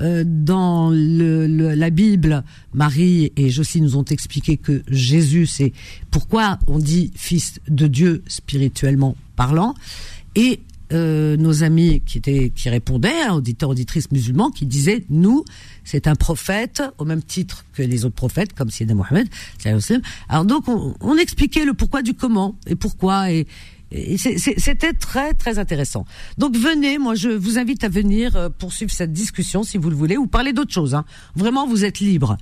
euh, 0.00 0.24
dans 0.26 0.88
le, 0.90 1.46
la 1.46 1.90
Bible, 1.90 2.44
Marie 2.72 3.30
et 3.36 3.50
Josie 3.50 3.82
nous 3.82 3.98
ont 3.98 4.04
expliqué 4.04 4.56
que 4.56 4.82
Jésus, 4.88 5.44
c'est 5.44 5.74
pourquoi 6.10 6.58
on 6.66 6.78
dit 6.78 7.12
fils 7.14 7.60
de 7.68 7.88
Dieu 7.88 8.22
spirituellement 8.26 9.16
parlant, 9.36 9.74
et 10.34 10.60
euh, 10.92 11.36
nos 11.36 11.62
amis 11.62 12.02
qui 12.04 12.18
étaient 12.18 12.50
qui 12.50 12.68
répondaient, 12.68 13.22
hein, 13.22 13.34
auditeurs 13.34 13.70
auditrices 13.70 14.10
musulmans, 14.10 14.50
qui 14.50 14.66
disaient 14.66 15.04
nous 15.10 15.44
c'est 15.84 16.06
un 16.06 16.14
prophète 16.14 16.82
au 16.98 17.04
même 17.04 17.22
titre 17.22 17.64
que 17.72 17.82
les 17.82 18.04
autres 18.04 18.14
prophètes 18.14 18.52
comme 18.52 18.70
Sidna 18.70 18.94
Mohammed. 18.94 19.28
Alors 20.28 20.44
donc 20.44 20.64
on, 20.68 21.16
expliquait 21.16 21.64
le 21.64 21.74
pourquoi 21.74 22.02
du 22.02 22.14
comment 22.14 22.56
et 22.66 22.74
pourquoi 22.74 23.30
et, 23.30 23.46
c'était 24.16 24.92
très 24.92 25.34
très 25.34 25.58
intéressant. 25.58 26.06
Donc 26.38 26.56
venez, 26.56 26.98
moi 26.98 27.14
je 27.14 27.28
vous 27.28 27.58
invite 27.58 27.84
à 27.84 27.88
venir 27.88 28.36
euh, 28.36 28.48
poursuivre 28.48 28.90
cette 28.90 29.12
discussion 29.12 29.62
si 29.64 29.78
vous 29.78 29.90
le 29.90 29.96
voulez 29.96 30.16
ou 30.16 30.26
parler 30.26 30.52
d'autre 30.52 30.72
chose. 30.72 30.94
Hein. 30.94 31.04
Vraiment 31.36 31.66
vous 31.66 31.84
êtes 31.84 32.00
libre. 32.00 32.36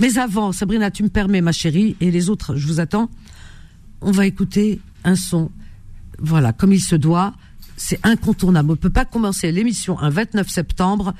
Mais 0.00 0.16
avant, 0.18 0.52
Sabrina, 0.52 0.90
tu 0.90 1.02
me 1.02 1.08
permets 1.08 1.42
ma 1.42 1.52
chérie 1.52 1.96
et 2.00 2.10
les 2.10 2.30
autres, 2.30 2.56
je 2.56 2.66
vous 2.66 2.80
attends. 2.80 3.10
On 4.00 4.12
va 4.12 4.26
écouter 4.26 4.80
un 5.04 5.14
son, 5.14 5.50
voilà, 6.18 6.54
comme 6.54 6.72
il 6.72 6.80
se 6.80 6.96
doit 6.96 7.34
c'est 7.80 7.98
incontournable. 8.04 8.70
On 8.70 8.74
ne 8.74 8.78
peut 8.78 8.90
pas 8.90 9.06
commencer 9.06 9.50
l'émission 9.50 9.98
un 9.98 10.10
29 10.10 10.48
septembre 10.48 11.14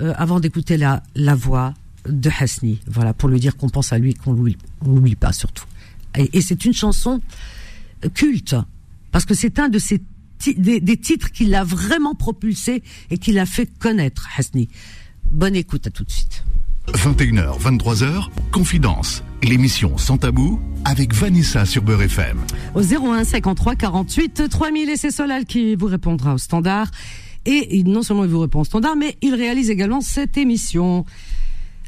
euh, 0.00 0.12
avant 0.16 0.40
d'écouter 0.40 0.76
la, 0.76 1.02
la 1.14 1.34
voix 1.34 1.74
de 2.08 2.28
Hasni. 2.40 2.80
Voilà, 2.86 3.14
pour 3.14 3.28
lui 3.28 3.38
dire 3.38 3.56
qu'on 3.56 3.68
pense 3.68 3.92
à 3.92 3.98
lui, 3.98 4.14
qu'on 4.14 4.32
l'oublie, 4.32 4.58
l'oublie 4.84 5.14
pas 5.14 5.32
surtout. 5.32 5.64
Et, 6.16 6.42
c'est 6.42 6.64
une 6.64 6.74
chanson 6.74 7.20
culte, 8.14 8.56
parce 9.12 9.24
que 9.24 9.34
c'est 9.34 9.58
un 9.58 9.68
de 9.68 9.78
ces 9.78 10.02
des, 10.56 10.80
des 10.80 10.96
titres 10.96 11.30
qui 11.30 11.44
l'a 11.44 11.62
vraiment 11.62 12.16
propulsé 12.16 12.82
et 13.10 13.18
qui 13.18 13.30
l'a 13.30 13.46
fait 13.46 13.66
connaître, 13.78 14.28
Hasni. 14.36 14.68
Bonne 15.30 15.54
écoute 15.54 15.86
à 15.86 15.90
tout 15.90 16.02
de 16.02 16.10
suite. 16.10 16.42
21h, 16.88 17.60
23h, 17.60 18.28
Confidence, 18.50 19.22
l'émission 19.42 19.96
Sans 19.98 20.18
Tabou 20.18 20.60
avec 20.84 21.14
Vanessa 21.14 21.64
sur 21.64 21.80
Beurre 21.82 22.02
FM. 22.02 22.38
Au 22.74 22.82
01 22.82 23.22
53 23.22 23.76
48 23.76 24.48
3000 24.50 24.90
et 24.90 24.96
c'est 24.96 25.12
Solal 25.12 25.44
qui 25.44 25.76
vous 25.76 25.86
répondra 25.86 26.34
au 26.34 26.38
standard. 26.38 26.90
Et 27.46 27.82
non 27.84 28.02
seulement 28.02 28.24
il 28.24 28.30
vous 28.30 28.40
répond 28.40 28.60
au 28.60 28.64
standard, 28.64 28.96
mais 28.96 29.16
il 29.22 29.34
réalise 29.34 29.70
également 29.70 30.00
cette 30.00 30.36
émission. 30.36 31.04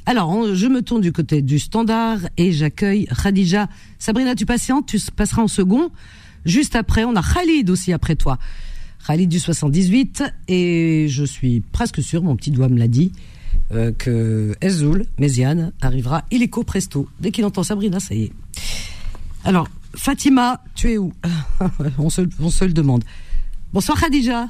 Alors, 0.06 0.54
je 0.54 0.66
me 0.68 0.80
tourne 0.80 1.00
du 1.00 1.12
côté 1.12 1.42
du 1.42 1.58
standard 1.58 2.18
et 2.36 2.52
j'accueille 2.52 3.06
Khadija. 3.06 3.68
Sabrina, 3.98 4.36
tu 4.36 4.46
patientes, 4.46 4.86
tu 4.86 4.98
passeras 5.14 5.42
en 5.42 5.48
second. 5.48 5.90
Juste 6.44 6.76
après, 6.76 7.04
on 7.04 7.16
a 7.16 7.22
Khalid 7.22 7.68
aussi 7.68 7.92
après 7.92 8.14
toi. 8.14 8.38
Khalid 9.06 9.28
du 9.28 9.40
78 9.40 10.22
et 10.48 11.06
je 11.08 11.24
suis 11.24 11.60
presque 11.72 12.00
sûr, 12.00 12.22
mon 12.22 12.36
petit 12.36 12.52
doigt 12.52 12.68
me 12.68 12.78
l'a 12.78 12.88
dit, 12.88 13.12
euh, 13.72 13.92
que 13.92 14.54
Ezoul, 14.60 15.06
Méziane, 15.18 15.72
arrivera 15.80 16.24
illico 16.30 16.64
presto. 16.64 17.08
Dès 17.20 17.30
qu'il 17.30 17.44
entend 17.44 17.62
Sabrina, 17.62 18.00
ça 18.00 18.14
y 18.14 18.24
est. 18.24 18.32
Alors, 19.44 19.68
Fatima, 19.94 20.60
tu 20.74 20.90
es 20.92 20.98
où? 20.98 21.12
On, 21.98 22.10
se, 22.10 22.22
on 22.40 22.50
se 22.50 22.64
le 22.64 22.72
demande. 22.72 23.04
Bonsoir 23.72 23.98
Khadija. 24.00 24.48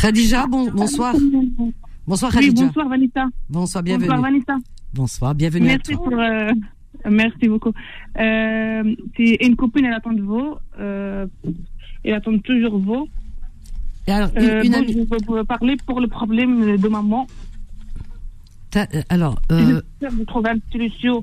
Khadija, 0.00 0.46
bon, 0.46 0.70
bonsoir. 0.70 1.14
Bonsoir 2.06 2.32
Khadija. 2.32 2.66
bonsoir 2.66 2.88
Vanessa. 2.88 3.28
Bonsoir, 3.48 3.82
bienvenue. 3.82 4.06
Bonsoir 4.08 4.22
Vanessa. 4.22 4.56
Bonsoir, 4.94 5.34
bienvenue 5.34 5.66
merci 5.66 5.92
à 5.92 5.96
toi. 5.96 6.04
Pour, 6.04 6.18
euh, 6.18 6.52
merci 7.10 7.48
beaucoup. 7.48 7.72
Euh, 8.18 8.94
c'est 9.16 9.38
une 9.40 9.56
copine, 9.56 9.84
elle 9.84 9.94
attend 9.94 10.12
de 10.12 10.22
vous. 10.22 10.56
Euh, 10.78 11.26
elle 12.04 12.14
attend 12.14 12.36
toujours 12.38 12.78
vous. 12.78 13.08
Et 14.09 14.11
alors, 14.17 14.31
une, 14.35 14.49
Euh, 14.49 14.63
une 14.67 14.71
bon, 14.71 14.77
amie. 14.79 14.93
Je 14.93 14.99
vais 15.11 15.21
vous 15.27 15.45
parler 15.55 15.75
pour 15.87 15.97
le 16.03 16.07
problème 16.17 16.53
de 16.83 16.87
maman. 16.97 17.21
t'as- 18.73 18.89
euh, 18.95 19.01
Alors, 19.15 19.35
euh, 19.51 19.57
J'espère 19.57 20.11
vous 20.17 20.25
trouver 20.33 20.49
une 20.55 20.63
solution 20.73 21.15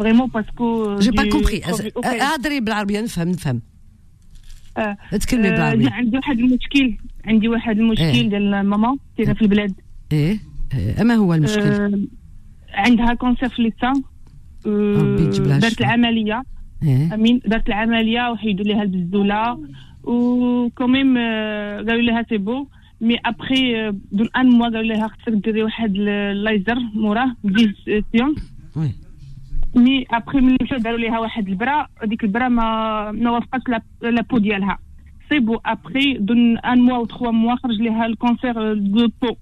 vraiment 0.00 0.28
parce 0.34 0.50
que. 0.58 0.66
euh, 0.68 1.00
j'ai 1.04 1.12
pas 1.18 1.24
j'ai 1.24 1.30
compris. 1.36 1.60
trouvé- 1.60 1.92
ok. 1.94 2.06
هضري 2.06 2.60
بالعربية 2.60 3.00
نفهم 3.00 3.28
نفهم. 3.28 3.60
آه. 4.78 4.96
تكلمي 5.10 5.48
آه، 5.48 5.50
بالعربية. 5.50 5.90
عندي 5.90 6.16
واحد 6.16 6.38
المشكل 6.38 6.96
عندي 7.24 7.48
واحد 7.48 7.78
المشكل 7.78 8.28
ديال 8.28 8.62
ماما 8.66 8.96
كاينه 9.16 9.34
في 9.34 9.42
البلاد 9.42 9.74
ايه 10.12 10.38
إيه، 10.74 11.02
ما 11.02 11.14
هو 11.14 11.34
المشكل؟ 11.34 11.60
آه، 11.60 12.00
عندها 12.74 13.14
كونسير 13.14 13.48
في 13.48 13.58
اللسان 13.58 14.02
آه، 14.66 15.00
ربي 15.02 15.22
يجيب 15.22 15.46
لها 15.46 15.58
دارت 15.58 15.72
الشفاء. 15.72 15.86
العمليه 15.94 16.42
ايه 16.82 17.14
امين 17.14 17.40
دارت 17.46 17.68
العمليه 17.68 18.30
وحيدوا 18.30 18.64
لها 18.64 18.82
البزوله 18.82 19.60
وكوميم 20.04 21.14
قالوا 21.88 22.02
لها 22.02 22.22
سي 22.28 22.38
بو 22.38 22.66
مي 23.00 23.16
ابخي 23.26 23.90
دون 24.12 24.28
ان 24.36 24.46
موا 24.50 24.64
قالوا 24.68 24.82
لها 24.82 25.08
خصك 25.08 25.32
ديري 25.32 25.62
واحد 25.62 25.94
اللايزر 25.96 26.78
موراه 26.94 27.36
ديز 27.44 27.68
سيون 28.12 28.34
وي 28.76 28.92
مي 29.76 30.04
ابخي 30.10 30.38
ملي 30.40 30.56
مشاو 30.62 30.78
داروا 30.78 30.98
لها 30.98 31.18
واحد 31.18 31.48
البرا 31.48 31.86
هذيك 32.02 32.24
البرا 32.24 32.48
ما 32.48 33.10
ما 33.12 33.30
وافقتش 33.30 33.62
لا- 33.68 34.10
لا 34.10 34.22
بو 34.22 34.38
ديالها 34.38 34.78
سي 35.30 35.38
بو 35.38 35.60
ابخي 35.66 36.18
دون 36.18 36.58
ان 36.58 36.78
موا 36.80 36.98
و 36.98 37.06
3 37.06 37.30
موا 37.30 37.56
خرج 37.56 37.80
لها 37.80 38.06
الكونسير 38.06 38.74
دو 38.74 39.08
بو 39.22 39.36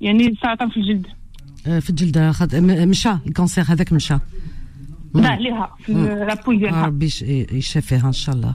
يعني 0.00 0.34
سرطان 0.42 0.68
في 0.70 0.76
الجلد 0.76 1.06
آه، 1.66 1.78
في 1.78 1.90
الجلد 1.90 2.30
خد... 2.30 2.54
م- 2.56 2.88
مشى 2.88 3.10
الكونسير 3.26 3.64
هذاك 3.68 3.92
مشى 3.92 4.14
ضاع 5.16 5.38
لها 5.38 5.70
في 5.84 5.92
لا 5.92 6.34
بو 6.46 6.52
آه، 6.52 6.56
ديالها 6.56 6.86
ربي 6.86 7.06
يش- 7.06 7.22
يشافيها 7.52 8.06
ان 8.08 8.12
شاء 8.12 8.34
الله 8.34 8.54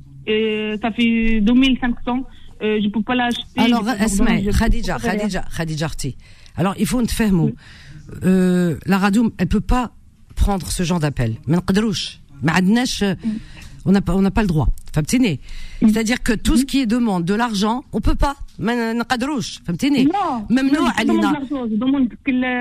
ça 0.81 0.91
fait 0.91 1.41
2500. 1.41 2.25
Euh, 2.61 2.79
je 2.83 2.89
peux 2.89 3.01
pas 3.01 3.15
l'acheter. 3.15 3.43
Alors, 3.57 3.87
Asma, 3.87 4.39
Khadija, 4.39 4.99
Khadija, 4.99 5.43
Khadija 5.55 5.87
Alors, 6.55 6.75
il 6.77 6.85
faut 6.85 7.01
nous 7.01 7.07
faire 7.07 7.31
euh, 8.23 8.77
La 8.85 8.97
radio, 8.99 9.33
elle 9.37 9.47
peut 9.47 9.61
pas 9.61 9.91
prendre 10.35 10.71
ce 10.71 10.83
genre 10.83 10.99
d'appel. 10.99 11.37
Mais 11.47 11.57
on 11.57 11.61
n'a 11.61 11.61
euh, 13.97 14.01
pas, 14.01 14.15
on 14.15 14.21
n'a 14.21 14.31
pas 14.31 14.41
le 14.41 14.47
droit. 14.47 14.69
C'est-à-dire 15.81 16.21
que 16.21 16.33
tout 16.33 16.57
ce 16.57 16.65
qui 16.65 16.81
est 16.81 16.85
demande 16.85 17.25
de 17.25 17.33
l'argent, 17.33 17.83
on 17.93 18.01
peut 18.01 18.15
pas. 18.15 18.35
Euh, 18.59 18.93
Même 20.49 20.69
nous, 20.71 20.85
Alina. 20.97 21.33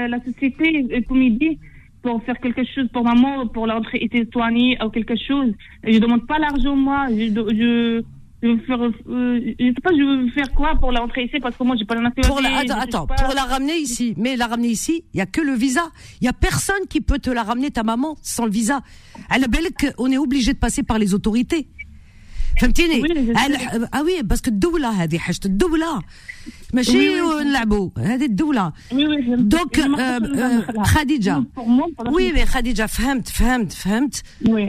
La 0.08 0.24
société, 0.24 1.04
comme 1.06 1.22
il 1.22 1.38
dit, 1.38 1.58
pour 2.02 2.22
faire 2.24 2.38
quelque 2.38 2.62
chose 2.64 2.88
pour 2.92 3.04
maman, 3.04 3.46
pour 3.46 3.66
la 3.66 3.74
rentrée 3.74 3.98
été 3.98 4.26
soignée 4.32 4.78
ou 4.84 4.88
quelque 4.90 5.14
chose. 5.16 5.52
Je 5.84 5.98
demande 5.98 6.26
pas 6.26 6.38
l'argent, 6.38 6.76
moi. 6.76 7.06
Je, 7.10 7.28
je, 7.28 8.02
je 8.42 8.48
veux 8.48 8.58
faire, 8.60 8.80
euh, 8.80 9.40
je 9.58 9.66
sais 9.66 9.80
pas, 9.82 9.90
je 9.90 10.02
veux 10.02 10.30
faire 10.30 10.50
quoi 10.52 10.74
pour 10.80 10.92
la 10.92 11.00
rentrée 11.00 11.24
ici 11.24 11.38
parce 11.40 11.56
que 11.56 11.62
moi, 11.62 11.76
j'ai 11.78 11.84
pas 11.84 11.94
la 11.94 12.10
nationalité. 12.10 12.72
Attends, 12.72 12.80
attends, 12.80 13.06
pas. 13.06 13.16
pour 13.16 13.34
la 13.34 13.44
ramener 13.44 13.76
ici. 13.76 14.14
Mais 14.16 14.36
la 14.36 14.46
ramener 14.46 14.68
ici, 14.68 15.04
il 15.12 15.18
y 15.18 15.20
a 15.20 15.26
que 15.26 15.40
le 15.42 15.52
visa. 15.52 15.90
Il 16.20 16.24
y 16.24 16.28
a 16.28 16.32
personne 16.32 16.86
qui 16.88 17.00
peut 17.00 17.18
te 17.18 17.30
la 17.30 17.42
ramener 17.42 17.70
ta 17.70 17.82
maman 17.82 18.16
sans 18.22 18.46
le 18.46 18.50
visa. 18.50 18.80
La 19.30 19.46
belle 19.46 19.68
on 19.98 20.10
est 20.10 20.18
obligé 20.18 20.54
de 20.54 20.58
passer 20.58 20.82
par 20.82 20.98
les 20.98 21.14
autorités. 21.14 21.68
فهمتيني؟ 22.60 23.02
أوي 23.94 24.22
باسكو 24.22 24.50
الدولة 24.50 24.90
هذه 24.90 25.18
حاجة 25.18 25.40
الدولة. 25.44 26.02
ماشي 26.72 27.20
نلعبوا 27.20 27.90
هذه 27.98 28.24
الدولة. 28.24 28.72
دونك 29.36 29.78
آه، 29.78 29.84
آه، 29.92 30.82
خديجة. 30.82 31.44
وي 32.06 32.32
وي 32.32 32.46
خديجة 32.46 32.86
فهمت 32.86 33.28
فهمت 33.28 33.72
فهمت. 33.72 34.22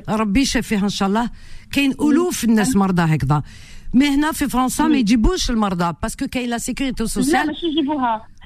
ربي 0.09 0.41
يشافيها 0.41 0.83
إن 0.83 0.89
شاء 0.89 1.07
الله. 1.07 1.29
كاين 1.71 1.93
ألوف 2.01 2.43
الناس 2.43 2.75
مرضى 2.75 3.01
هكذا. 3.01 3.43
مي 3.93 4.07
هنا 4.07 4.31
في 4.31 4.49
فرنسا 4.49 4.87
ما 4.87 4.97
يجيبوش 4.97 5.49
المرضى 5.49 5.93
باسكو 6.01 6.27
كاين 6.27 6.49
لا 6.49 6.57
سيكوريتي 6.57 7.07
سوسيال 7.07 7.33
لا 7.33 7.45
ماشي 7.45 7.65
يجيبوها. 7.65 8.25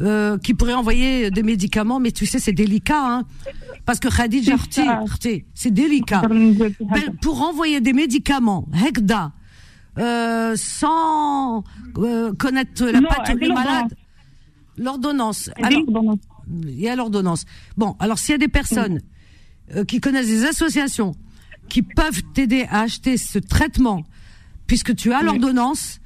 euh, 0.00 0.38
qui 0.38 0.54
pourrait 0.54 0.74
envoyer 0.74 1.30
des 1.30 1.42
médicaments, 1.42 2.00
mais 2.00 2.12
tu 2.12 2.26
sais, 2.26 2.38
c'est 2.38 2.52
délicat, 2.52 3.04
hein, 3.04 3.24
parce 3.84 3.98
que 4.00 4.08
Khadija, 4.08 4.56
c'est 5.54 5.70
délicat. 5.70 6.22
Ben, 6.28 7.16
pour 7.20 7.42
envoyer 7.42 7.80
des 7.80 7.92
médicaments, 7.92 8.66
Hekda, 8.74 9.32
euh, 9.98 10.54
sans 10.56 11.64
euh, 11.98 12.32
connaître 12.34 12.84
la 12.84 13.02
patte 13.02 13.36
du 13.36 13.48
malade, 13.48 13.94
l'ordonnance. 14.78 15.50
Il 16.50 16.80
y 16.80 16.88
a 16.88 16.96
l'ordonnance. 16.96 17.44
Bon, 17.76 17.96
alors 17.98 18.18
s'il 18.18 18.32
y 18.32 18.34
a 18.34 18.38
des 18.38 18.48
personnes 18.48 19.00
euh, 19.74 19.84
qui 19.84 20.00
connaissent 20.00 20.26
des 20.26 20.44
associations 20.44 21.14
qui 21.68 21.82
peuvent 21.82 22.22
t'aider 22.34 22.66
à 22.70 22.80
acheter 22.80 23.16
ce 23.16 23.38
traitement, 23.38 24.04
puisque 24.66 24.94
tu 24.94 25.12
as 25.12 25.22
l'ordonnance, 25.22 26.00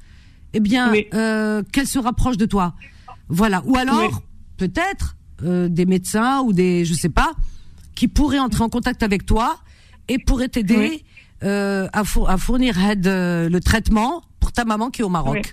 eh 0.53 0.59
bien, 0.59 0.93
euh, 1.13 1.63
qu'elle 1.71 1.87
se 1.87 1.99
rapproche 1.99 2.37
de 2.37 2.45
toi. 2.45 2.73
Voilà. 3.29 3.61
Ou 3.65 3.75
alors, 3.77 3.99
Oui. 3.99 4.07
peut-être 4.57 5.15
euh, 5.43 5.67
des 5.69 5.85
médecins 5.85 6.41
ou 6.41 6.53
des, 6.53 6.85
je 6.85 6.93
sais 6.93 7.09
pas, 7.09 7.33
qui 7.95 8.07
pourraient 8.07 8.39
entrer 8.39 8.63
en 8.63 8.69
contact 8.69 9.03
avec 9.03 9.25
toi 9.25 9.59
et 10.07 10.17
pourraient 10.19 10.47
t'aider 10.49 10.77
Oui. 10.77 11.03
euh, 11.43 11.87
à, 11.93 12.03
four- 12.03 12.29
à 12.29 12.37
fournir 12.37 12.79
aide, 12.83 13.07
euh, 13.07 13.49
le 13.49 13.59
traitement 13.59 14.23
pour 14.39 14.51
ta 14.51 14.65
maman 14.65 14.89
qui 14.89 15.01
est 15.01 15.05
au 15.05 15.09
Maroc. 15.09 15.37
Oui. 15.43 15.51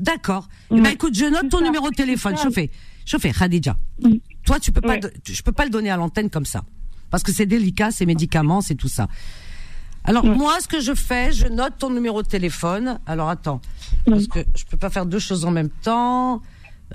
D'accord. 0.00 0.48
Eh 0.72 0.80
ben, 0.80 0.90
écoute, 0.90 1.14
je 1.16 1.24
note 1.26 1.48
ton 1.48 1.58
ça, 1.58 1.64
numéro 1.64 1.88
de 1.90 1.94
téléphone. 1.94 2.36
ça. 2.36 2.42
Chauffez. 2.42 2.70
Chauffez, 3.06 3.32
Khadija. 3.32 3.76
Toi, 4.44 4.58
tu 4.58 4.72
peux 4.72 4.80
pas, 4.80 4.96
je 5.24 5.42
peux 5.42 5.52
pas 5.52 5.64
le 5.64 5.70
donner 5.70 5.90
à 5.90 5.96
l'antenne 5.96 6.30
comme 6.30 6.46
ça. 6.46 6.64
Parce 7.10 7.22
que 7.22 7.32
c'est 7.32 7.46
délicat, 7.46 7.92
ces 7.92 8.04
médicaments, 8.06 8.60
c'est 8.60 8.74
tout 8.74 8.88
ça. 8.88 9.06
Alors, 10.02 10.24
moi, 10.26 10.54
ce 10.60 10.66
que 10.68 10.80
je 10.80 10.94
fais, 10.94 11.32
je 11.32 11.46
note 11.46 11.74
ton 11.78 11.90
numéro 11.90 12.22
de 12.22 12.26
téléphone. 12.28 12.98
Alors, 13.06 13.28
attends. 13.28 13.60
Parce 14.04 14.26
que 14.26 14.40
je 14.56 14.64
peux 14.64 14.76
pas 14.76 14.90
faire 14.90 15.06
deux 15.06 15.18
choses 15.20 15.44
en 15.44 15.50
même 15.50 15.70
temps. 15.70 16.42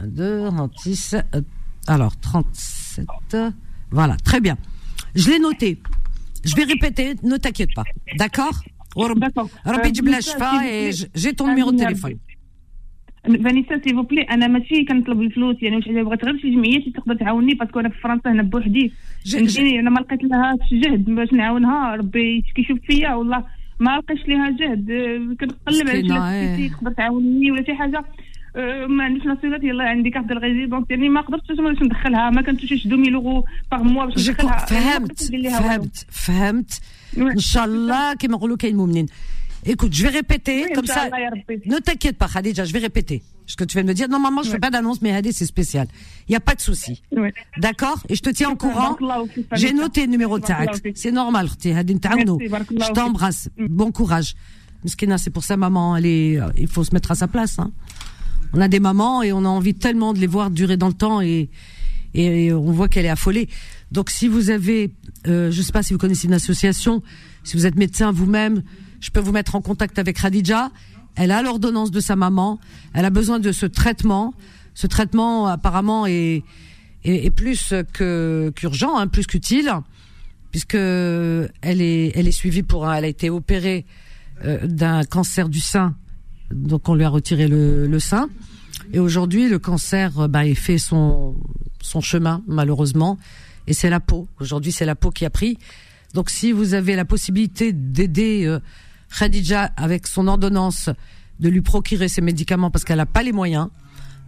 2, 0.00 0.48
36, 0.50 1.14
euh, 1.14 1.40
alors, 1.86 2.16
37. 2.20 3.36
Voilà, 3.90 4.16
très 4.16 4.40
bien. 4.40 4.56
Je 5.14 5.30
l'ai 5.30 5.38
noté. 5.38 5.78
Je 6.44 6.54
vais 6.56 6.64
répéter, 6.64 7.14
ne 7.22 7.36
t'inquiète 7.36 7.74
pas. 7.74 7.84
D'accord 8.18 8.56
D'accord. 9.16 9.48
ربي 9.66 9.82
Euh, 9.82 9.86
يجيب 9.86 10.04
لها 10.08 10.20
Vanessa, 10.20 10.28
الشفاء 10.28 10.52
s'il 10.52 10.58
vous 10.58 10.64
et 10.64 10.90
plaît. 10.90 10.92
j- 10.92 11.08
j'ai 11.22 11.32
ton 11.34 11.46
numéro 11.48 11.72
de 11.72 11.76
Ah, 11.80 11.84
téléphone. 11.86 12.18
فانيسا 13.44 13.80
سي 13.84 13.92
بوبلي 13.94 14.22
انا 14.22 14.46
ماشي 14.46 14.84
كنطلب 14.84 15.20
الفلوس 15.22 15.56
يعني 15.62 15.76
واش 15.76 15.84
حاجه 15.84 16.02
بغيت 16.02 16.24
غير 16.24 16.38
شي 16.38 16.50
جمعيه 16.54 16.84
شي 16.84 16.90
تقدر 16.90 17.14
تعاوني 17.16 17.54
باسكو 17.54 17.80
انا 17.80 17.88
في 17.88 18.00
فرنسا 18.00 18.30
هنا 18.32 18.42
بوحدي 18.42 18.92
ج- 19.26 19.36
فهمتيني 19.36 19.80
انا 19.80 19.90
ما 19.90 20.00
لقيت 20.00 20.22
لها 20.24 20.56
شي 20.68 20.80
جهد 20.80 21.04
باش 21.04 21.32
نعاونها 21.32 21.94
ربي 21.96 22.42
كيشوف 22.56 22.78
فيا 22.86 23.14
والله 23.14 23.44
ما 23.80 23.96
لقيتش 23.98 24.28
ليها 24.28 24.50
جهد 24.50 24.90
آه، 24.90 25.34
كنقلب 25.40 25.56
على 25.68 25.76
شي 25.76 25.84
مسكينة، 25.84 26.18
لا 26.18 26.32
إيه. 26.32 26.56
سوسيتي 26.56 26.74
تقدر 26.74 26.92
تعاوني 26.92 27.50
ولا 27.52 27.64
شي 27.64 27.74
حاجه 27.74 27.98
آه، 27.98 28.04
ما 28.88 29.04
عنديش 29.04 29.26
ناسيوناليتي 29.26 29.66
يلاه 29.66 29.84
عندي 29.84 30.10
كارت 30.10 30.26
ديال 30.26 30.42
ريزيدونس 30.42 30.84
يعني 30.90 31.08
ما 31.08 31.20
قدرتش 31.20 31.46
باش 31.58 31.82
ندخلها 31.82 32.30
ما 32.30 32.42
كنتوش 32.42 32.72
2000 32.72 33.14
اورو 33.14 33.44
باغ 33.72 33.82
موا 33.82 34.04
باش 34.04 34.26
Je 34.26 34.30
ندخلها 34.30 34.58
co- 34.58 34.68
فهمت 34.68 35.20
فهمت 35.50 36.06
فهمت 36.10 36.80
ان 37.18 37.38
شاء 37.38 37.64
الله 37.64 38.14
كما 38.14 38.32
نقولوا 38.36 38.56
كاين 38.56 38.76
مؤمنين 38.76 39.06
Écoute, 39.66 39.94
je 39.98 40.02
vais 40.06 40.14
répéter 40.20 40.58
Oui, 40.66 40.72
comme 40.76 40.84
ça. 40.96 41.04
Inch'Allah, 41.04 41.20
ya 41.26 41.30
Rabbi. 41.30 41.54
Ne 41.72 41.78
t'inquiète 41.86 42.18
pas, 42.22 42.28
Khadija, 42.34 42.64
je 42.68 42.72
vais 42.76 42.80
répéter 42.90 43.18
ce 43.46 43.56
que 43.56 43.64
tu 43.64 43.72
viens 43.76 43.82
de 43.82 43.88
me 43.88 43.94
dire. 43.94 44.08
Normalement, 44.10 44.42
je 44.46 44.50
fais 44.54 44.58
pas 44.66 44.72
d'annonce, 44.74 45.00
mais 45.00 45.10
Hadé, 45.18 45.30
c'est 45.38 45.46
spécial. 45.56 45.86
Il 46.28 46.32
y 46.32 46.36
a 46.36 46.44
pas 46.48 46.54
de 46.54 46.60
souci. 46.68 46.94
Ouais. 47.22 47.32
D'accord 47.66 47.98
Et 48.10 48.14
je 48.18 48.22
te 48.26 48.28
tiens 48.38 48.50
au 48.54 48.56
courant. 48.64 48.90
Barakallahu 49.00 49.26
fik, 49.34 49.46
J'ai 49.60 49.68
Vanessa. 49.68 49.82
noté 49.84 50.00
le 50.06 50.10
numéro 50.16 50.34
de 50.38 50.42
Barakallahu 50.46 50.80
Taak. 50.80 50.82
fik. 50.86 50.96
C'est 51.02 51.12
normal, 51.22 51.44
Khti, 51.52 51.68
Hadi 51.78 51.94
Ntaounou. 51.94 52.36
Merci, 52.36 52.50
barakallahu 52.54 52.82
Je 52.82 52.86
fik. 52.88 52.94
t'embrasse. 52.98 53.42
Bon 53.80 53.90
courage. 53.98 54.30
Miskina, 54.84 55.16
c'est 55.16 55.30
pour 55.36 55.44
ça, 55.48 55.54
maman, 55.66 55.96
elle 55.96 56.08
est, 56.16 56.32
euh, 56.38 56.48
il 56.64 56.68
faut 56.74 56.84
se 56.88 56.92
mettre 56.96 57.10
à 57.14 57.16
sa 57.22 57.26
place, 57.34 57.54
hein. 57.58 57.70
On 58.53 58.61
a 58.61 58.67
des 58.67 58.79
mamans 58.79 59.21
et 59.21 59.31
on 59.31 59.45
a 59.45 59.47
envie 59.47 59.75
tellement 59.75 60.13
de 60.13 60.19
les 60.19 60.27
voir 60.27 60.49
durer 60.49 60.77
dans 60.77 60.87
le 60.87 60.93
temps 60.93 61.21
et, 61.21 61.49
et 62.13 62.51
on 62.53 62.71
voit 62.71 62.87
qu'elle 62.87 63.05
est 63.05 63.09
affolée. 63.09 63.49
Donc 63.91 64.09
si 64.09 64.27
vous 64.27 64.49
avez, 64.49 64.91
euh, 65.27 65.51
je 65.51 65.61
sais 65.61 65.71
pas 65.71 65.83
si 65.83 65.93
vous 65.93 65.99
connaissez 65.99 66.27
une 66.27 66.33
association, 66.33 67.01
si 67.43 67.57
vous 67.57 67.65
êtes 67.65 67.75
médecin 67.75 68.11
vous-même, 68.11 68.63
je 68.99 69.11
peux 69.11 69.19
vous 69.19 69.31
mettre 69.31 69.55
en 69.55 69.61
contact 69.61 69.99
avec 69.99 70.17
Khadija. 70.19 70.71
Elle 71.15 71.31
a 71.31 71.41
l'ordonnance 71.41 71.91
de 71.91 71.99
sa 71.99 72.15
maman. 72.15 72.59
Elle 72.93 73.05
a 73.05 73.09
besoin 73.09 73.39
de 73.39 73.51
ce 73.51 73.65
traitement. 73.65 74.33
Ce 74.73 74.87
traitement 74.87 75.47
apparemment 75.47 76.05
est, 76.05 76.43
est, 77.03 77.31
plus 77.31 77.73
que 77.93 78.51
qu'urgent, 78.55 78.97
hein, 78.97 79.07
plus 79.07 79.25
qu'utile, 79.25 79.71
puisque 80.51 80.75
elle 80.75 81.81
est, 81.81 82.11
elle 82.15 82.27
est 82.27 82.31
suivie 82.31 82.63
pour, 82.63 82.89
elle 82.89 83.05
a 83.05 83.07
été 83.07 83.29
opérée 83.29 83.85
euh, 84.45 84.65
d'un 84.65 85.03
cancer 85.03 85.49
du 85.49 85.59
sein, 85.59 85.95
donc 86.51 86.89
on 86.89 86.95
lui 86.95 87.03
a 87.03 87.09
retiré 87.09 87.47
le, 87.47 87.87
le 87.87 87.99
sein. 87.99 88.29
Et 88.93 88.99
aujourd'hui, 88.99 89.49
le 89.49 89.59
cancer, 89.59 90.19
euh, 90.19 90.27
bah, 90.27 90.45
il 90.45 90.55
fait 90.55 90.77
son 90.77 91.35
son 91.81 92.01
chemin 92.01 92.43
malheureusement, 92.47 93.17
et 93.67 93.73
c'est 93.73 93.89
la 93.89 93.99
peau. 93.99 94.27
Aujourd'hui, 94.39 94.71
c'est 94.71 94.85
la 94.85 94.95
peau 94.95 95.11
qui 95.11 95.25
a 95.25 95.29
pris. 95.29 95.57
Donc, 96.13 96.29
si 96.29 96.51
vous 96.51 96.73
avez 96.73 96.95
la 96.95 97.05
possibilité 97.05 97.71
d'aider 97.71 98.45
euh, 98.45 98.59
Khadija 99.17 99.65
avec 99.77 100.07
son 100.07 100.27
ordonnance, 100.27 100.89
de 101.39 101.49
lui 101.49 101.61
procurer 101.61 102.09
ses 102.09 102.21
médicaments 102.21 102.71
parce 102.71 102.83
qu'elle 102.83 102.97
n'a 102.97 103.05
pas 103.05 103.23
les 103.23 103.31
moyens, 103.31 103.69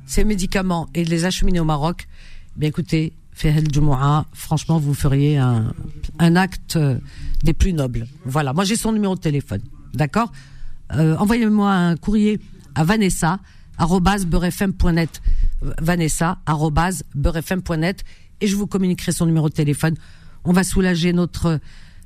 ces 0.05 0.23
médicaments 0.23 0.87
et 0.93 1.03
de 1.03 1.09
les 1.09 1.25
acheminer 1.25 1.59
au 1.59 1.65
Maroc, 1.65 2.07
bien 2.55 2.69
écoutez, 2.69 3.13
Fehel 3.33 3.65
Jumu'a, 3.71 4.25
franchement, 4.33 4.79
vous 4.79 4.93
feriez 4.93 5.37
un, 5.37 5.73
un 6.19 6.35
acte 6.35 6.75
euh, 6.75 6.99
des 7.43 7.53
plus 7.53 7.73
nobles. 7.73 8.07
Voilà, 8.25 8.53
moi 8.53 8.63
j'ai 8.63 8.75
son 8.75 8.91
numéro 8.91 9.15
de 9.15 9.21
téléphone, 9.21 9.61
d'accord? 9.93 10.31
Euh, 10.95 11.15
Envoyez-moi 11.17 11.71
un 11.71 11.95
courrier 11.97 12.39
à 12.75 12.83
Vanessa 12.83 13.39
beurrefm.net 14.25 15.21
Vanessa 15.81 16.39
et 18.41 18.47
je 18.47 18.55
vous 18.55 18.67
communiquerai 18.67 19.11
son 19.11 19.25
numéro 19.25 19.49
de 19.49 19.53
téléphone. 19.53 19.95
On 20.43 20.51
va 20.53 20.63
soulager 20.63 21.13
notre 21.13 21.59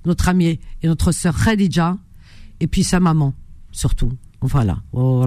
notre 0.06 0.30
amie 0.30 0.60
et 0.84 0.88
notre 0.88 1.12
sœur 1.12 1.36
Khadija 1.44 1.98
et 2.60 2.68
puis 2.68 2.84
sa 2.84 3.00
maman 3.00 3.34
surtout. 3.72 4.12
Voilà. 4.42 4.78
Oh. 4.94 5.22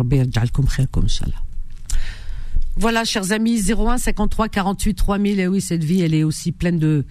Voilà, 2.76 3.04
chers 3.04 3.32
amis, 3.32 3.60
01 3.68 3.98
53 3.98 4.48
48 4.48 4.94
3000. 4.94 5.40
Et 5.40 5.48
oui, 5.48 5.60
cette 5.60 5.82
vie, 5.82 6.00
elle 6.02 6.14
est 6.14 6.22
aussi 6.22 6.52
pleine 6.52 6.78
de, 6.78 7.04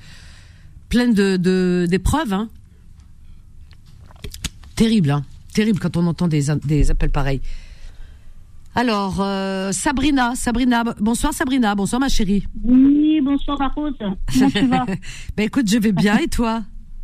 pleine 0.87 1.13
de, 1.13 1.35
de- 1.35 1.85
d'épreuves, 1.89 2.31
hein. 2.31 2.49
Terrible, 4.75 5.11
hein. 5.11 5.25
Terrible 5.57 5.79
quand 5.79 5.97
on 5.97 6.05
entend 6.05 6.27
des, 6.27 6.43
des 6.65 6.91
appels 6.91 7.09
pareils. 7.09 7.41
Alors, 8.75 9.15
euh, 9.21 9.71
Sabrina, 9.71 10.35
Sabrina, 10.35 10.83
bonsoir 10.99 11.33
Sabrina, 11.33 11.73
bonsoir 11.73 11.99
ma 11.99 12.09
chérie. 12.09 12.43
Oui, 12.63 13.19
bonsoir 13.23 13.57
la 13.59 13.69
Rose. 13.69 13.95
Comment 13.99 14.49
tu 14.51 14.67
vas 14.67 14.85
Ben 15.35 15.43
écoute, 15.47 15.67
je 15.67 15.79
vais 15.79 15.91
bien 15.93 16.19
et 16.19 16.27
toi? 16.27 16.61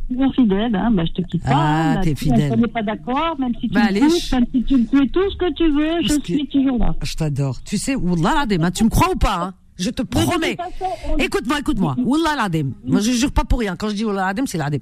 Toujours 0.07 0.31
fidèle, 0.35 0.75
hein 0.75 0.91
bah, 0.91 1.01
je 1.03 1.13
te 1.13 1.27
quitte 1.27 1.41
pas. 1.41 1.49
Ah, 1.51 1.95
Bah, 1.95 2.01
t'es 2.03 2.13
fidèle. 2.13 2.51
On 2.53 2.57
n'est 2.57 2.67
pas 2.67 2.83
d'accord, 2.83 3.35
même 3.39 3.53
si 3.59 3.69
tu 3.69 3.73
Bah, 3.73 3.85
me 3.85 3.87
allez, 3.87 4.01
couches, 4.01 4.29
je- 4.29 4.35
même 4.35 4.45
si 4.53 4.63
tu 4.65 4.77
me 4.77 4.85
fais 4.85 5.07
tout 5.07 5.31
ce 5.31 5.37
que 5.37 5.51
tu 5.53 5.71
veux, 5.71 6.01
je 6.03 6.19
que- 6.19 6.23
suis 6.25 6.47
toujours 6.47 6.77
là. 6.77 6.93
Je 7.01 7.15
t'adore. 7.15 7.57
Tu 7.63 7.79
sais, 7.79 7.95
Wallah 7.95 8.45
hein, 8.61 8.69
tu 8.71 8.83
me 8.83 8.89
crois 8.89 9.09
ou 9.11 9.15
pas 9.17 9.45
hein? 9.45 9.53
Je 9.79 9.89
te 9.89 10.03
promets. 10.03 10.57
Écoute-moi, 11.17 11.57
écoute-moi. 11.59 11.95
Wallah. 12.05 12.47
Moi, 12.85 12.99
je 13.01 13.13
jure 13.13 13.31
pas 13.31 13.45
pour 13.45 13.57
rien. 13.61 13.75
Quand 13.75 13.89
je 13.89 13.95
dis 13.95 14.05
Wallah 14.05 14.31
c'est 14.45 14.59
l'adem. 14.59 14.79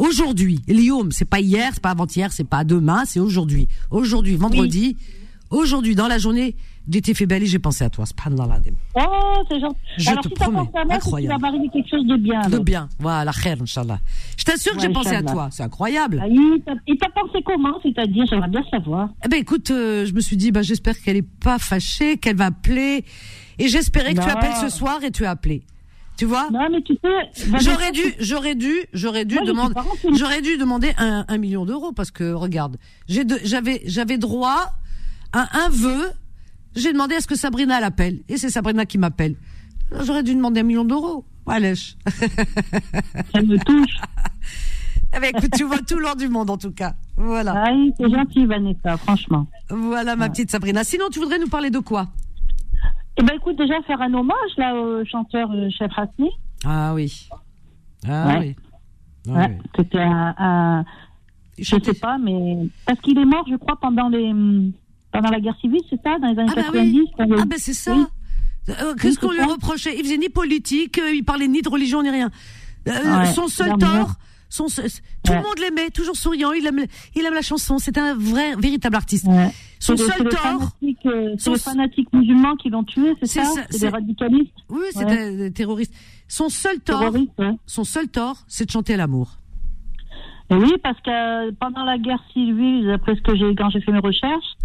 Aujourd'hui, 0.00 0.60
Lyon, 0.66 1.08
c'est 1.10 1.28
pas 1.28 1.40
hier, 1.40 1.72
c'est 1.74 1.82
pas 1.82 1.90
avant-hier, 1.90 2.32
c'est 2.32 2.48
pas 2.48 2.64
demain, 2.64 3.04
c'est 3.04 3.20
aujourd'hui. 3.20 3.68
Aujourd'hui, 3.90 4.34
vendredi. 4.34 4.96
Aujourd'hui, 5.50 5.94
dans 5.94 6.08
la 6.08 6.16
journée, 6.16 6.56
j'étais 6.90 7.12
fait 7.12 7.26
belle 7.26 7.42
et 7.42 7.46
j'ai 7.46 7.58
pensé 7.58 7.84
à 7.84 7.90
toi. 7.90 8.06
Subhanallah. 8.06 8.60
Oh, 8.94 9.00
c'est 9.50 9.60
gentil. 9.60 9.76
Je 9.98 10.08
Alors, 10.08 10.22
te 10.22 10.28
si 10.28 10.34
t'as 10.34 10.44
promets, 10.46 10.58
pensé 10.64 10.70
à 10.78 10.84
moi, 10.84 10.94
c'est 10.94 11.00
qu'il 11.00 11.06
incroyable. 11.28 11.42
m'arriver 11.42 11.68
quelque 11.70 11.90
chose 11.90 12.06
de 12.06 12.16
bien. 12.16 12.40
De 12.48 12.58
bien. 12.60 12.88
Voilà, 12.98 13.30
khair, 13.32 13.58
Inch'Allah. 13.60 13.98
Je 14.38 14.44
t'assure 14.44 14.74
que 14.74 14.80
j'ai 14.80 14.88
pensé 14.88 15.14
à 15.16 15.22
toi. 15.22 15.48
C'est 15.50 15.64
incroyable. 15.64 16.18
Ah, 16.24 16.28
il 16.28 16.62
t'a- 16.64 16.72
il 16.86 16.96
t'a 16.96 17.10
pensé 17.10 17.42
comment 17.44 17.78
C'est-à-dire, 17.82 18.24
j'aimerais 18.24 18.48
bien 18.48 18.64
savoir. 18.70 19.10
Eh 19.26 19.28
ben 19.28 19.38
écoute, 19.38 19.70
euh, 19.70 20.06
je 20.06 20.14
me 20.14 20.20
suis 20.20 20.38
dit, 20.38 20.50
bah, 20.50 20.62
j'espère 20.62 20.98
qu'elle 20.98 21.16
est 21.18 21.28
pas 21.44 21.58
fâchée, 21.58 22.16
qu'elle 22.16 22.36
va 22.36 22.46
appeler. 22.46 23.04
Et 23.58 23.68
j'espérais 23.68 24.14
que 24.14 24.22
tu 24.22 24.30
appelles 24.30 24.56
ce 24.62 24.70
soir 24.70 25.04
et 25.04 25.10
tu 25.10 25.26
as 25.26 25.30
appelé. 25.30 25.62
Tu 26.20 26.26
vois 26.26 26.50
Non, 26.50 26.68
mais 26.70 26.82
tu 26.82 26.92
sais... 27.02 27.48
J'aurais 27.62 27.92
dû, 27.92 28.02
j'aurais 28.18 28.54
dû, 28.54 28.74
j'aurais 28.92 29.24
dû 29.24 29.36
demander, 29.46 29.74
j'aurais 30.14 30.42
dû 30.42 30.58
demander 30.58 30.92
un, 30.98 31.24
un 31.26 31.38
million 31.38 31.64
d'euros 31.64 31.92
parce 31.92 32.10
que 32.10 32.34
regarde, 32.34 32.76
j'ai 33.08 33.24
j'avais, 33.42 33.80
j'avais 33.86 34.18
droit 34.18 34.74
à 35.32 35.64
un 35.64 35.70
vœu. 35.70 36.10
J'ai 36.76 36.92
demandé 36.92 37.14
à 37.14 37.22
ce 37.22 37.26
que 37.26 37.36
Sabrina 37.36 37.80
l'appelle 37.80 38.20
et 38.28 38.36
c'est 38.36 38.50
Sabrina 38.50 38.84
qui 38.84 38.98
m'appelle. 38.98 39.34
J'aurais 40.02 40.22
dû 40.22 40.34
demander 40.34 40.60
un 40.60 40.64
million 40.64 40.84
d'euros. 40.84 41.24
Wesh. 41.46 41.96
Ça 43.32 43.40
me 43.40 43.56
touche. 43.64 43.96
Eh 45.16 45.18
ben, 45.18 45.32
écoute, 45.34 45.50
tu 45.56 45.64
vois 45.64 45.78
tout 45.78 45.98
l'or 45.98 46.14
du 46.16 46.28
monde 46.28 46.50
en 46.50 46.56
tout 46.58 46.70
cas. 46.70 46.94
Voilà, 47.16 47.64
Ah, 47.66 47.72
oui, 47.72 47.92
c'est 47.98 48.08
gentil, 48.10 48.46
Vanessa, 48.46 48.96
franchement. 48.98 49.48
voilà 49.70 50.14
ma 50.14 50.28
petite 50.28 50.50
Sabrina. 50.52 50.84
Sinon, 50.84 51.06
tu 51.10 51.18
voudrais 51.18 51.38
nous 51.40 51.48
parler 51.48 51.70
de 51.70 51.80
quoi? 51.80 52.06
Eh 53.18 53.22
ben, 53.22 53.34
écoute, 53.36 53.56
déjà 53.56 53.80
faire 53.82 54.00
un 54.00 54.12
hommage, 54.14 54.52
là, 54.56 54.74
au 54.74 55.04
chanteur 55.04 55.50
euh, 55.52 55.68
Chef 55.70 55.90
Hasni. 55.96 56.30
Ah 56.64 56.94
oui. 56.94 57.28
Ah 58.08 58.28
Ouais. 58.28 58.38
oui. 58.38 58.56
Ah 59.28 59.32
Ouais, 59.32 59.46
oui. 59.50 59.68
C'était 59.76 59.98
un, 60.00 60.84
Je 61.58 61.64
chantait- 61.64 61.92
sais 61.92 61.98
pas, 62.00 62.16
mais 62.18 62.56
parce 62.86 63.00
qu'il 63.00 63.18
est 63.18 63.24
mort, 63.24 63.44
je 63.50 63.56
crois, 63.56 63.78
pendant 63.80 64.08
les 64.08 64.32
pendant 65.12 65.30
la 65.30 65.40
guerre 65.40 65.56
civile, 65.60 65.80
c'est 65.90 66.00
ça, 66.02 66.18
dans 66.20 66.28
les 66.28 66.38
années 66.38 66.50
Ah 66.52 66.54
bah 66.56 66.62
90. 66.62 66.98
oui. 67.00 67.06
quand 67.16 67.24
il 67.24 67.30
y 67.30 67.32
a 67.32 67.36
eu- 67.36 67.40
Ah 67.42 67.44
ben 67.46 67.58
c'est 67.58 67.74
ça. 67.74 67.92
Oui. 67.94 68.04
Euh, 68.68 68.94
Qu'est-ce 68.94 69.18
qu'on 69.18 69.32
lui 69.32 69.42
reprochait? 69.42 69.96
Il 69.98 70.04
faisait 70.04 70.18
ni 70.18 70.28
politique, 70.28 70.98
euh, 70.98 71.12
il 71.12 71.24
parlait 71.24 71.48
ni 71.48 71.62
de 71.62 71.68
religion 71.68 72.02
ni 72.02 72.10
rien. 72.10 72.30
Euh, 72.88 72.92
Ouais, 73.18 73.26
son 73.32 73.48
seul 73.48 73.76
tort. 73.78 74.12
Son 74.50 74.66
tout 74.66 75.32
le 75.32 75.36
monde 75.36 75.58
l'aimait, 75.60 75.88
toujours 75.90 76.16
souriant. 76.16 76.52
Il 76.52 76.66
aime, 76.66 76.84
il 77.14 77.24
aime 77.24 77.32
la 77.34 77.40
chanson. 77.40 77.78
C'est 77.78 77.96
un 77.96 78.14
vrai, 78.14 78.54
véritable 78.56 78.96
artiste. 78.96 79.26
Ouais. 79.26 79.50
Son 79.78 79.96
seul 79.96 80.28
tort, 80.28 80.72
euh, 81.06 81.34
c'est 81.38 81.44
son- 81.44 81.52
les 81.52 81.58
fanatiques 81.58 82.12
musulmans 82.12 82.56
qui 82.56 82.68
l'ont 82.68 82.84
tué, 82.84 83.14
c'est 83.20 83.26
ça, 83.26 83.44
ça, 83.44 83.62
C'est 83.70 83.80
des 83.80 83.88
radicalistes 83.88 84.52
oui, 84.68 84.82
c'est 84.90 85.04
Ouais. 85.06 85.36
des, 85.36 85.52
terroristes. 85.52 85.94
Son 86.28 86.48
seul 86.50 86.78
tort, 86.80 87.14
son 87.66 87.84
seul 87.84 88.08
tort, 88.08 88.36
c'est 88.46 88.66
de 88.66 88.70
chanter 88.70 88.96
l'amour. 88.96 89.38
Et 90.50 90.54
oui, 90.56 90.72
parce 90.82 91.00
que 91.00 91.10
euh, 91.48 91.52
pendant 91.60 91.84
la 91.84 91.96
guerre 91.96 92.22
civile, 92.32 92.86
d'après 92.88 93.14
ce 93.14 93.20
que 93.22 93.36
j'ai 93.36 93.54
quand 93.54 93.70
j'ai 93.70 93.80
fait 93.80 93.92
mes 93.92 94.00
recherches, 94.00 94.56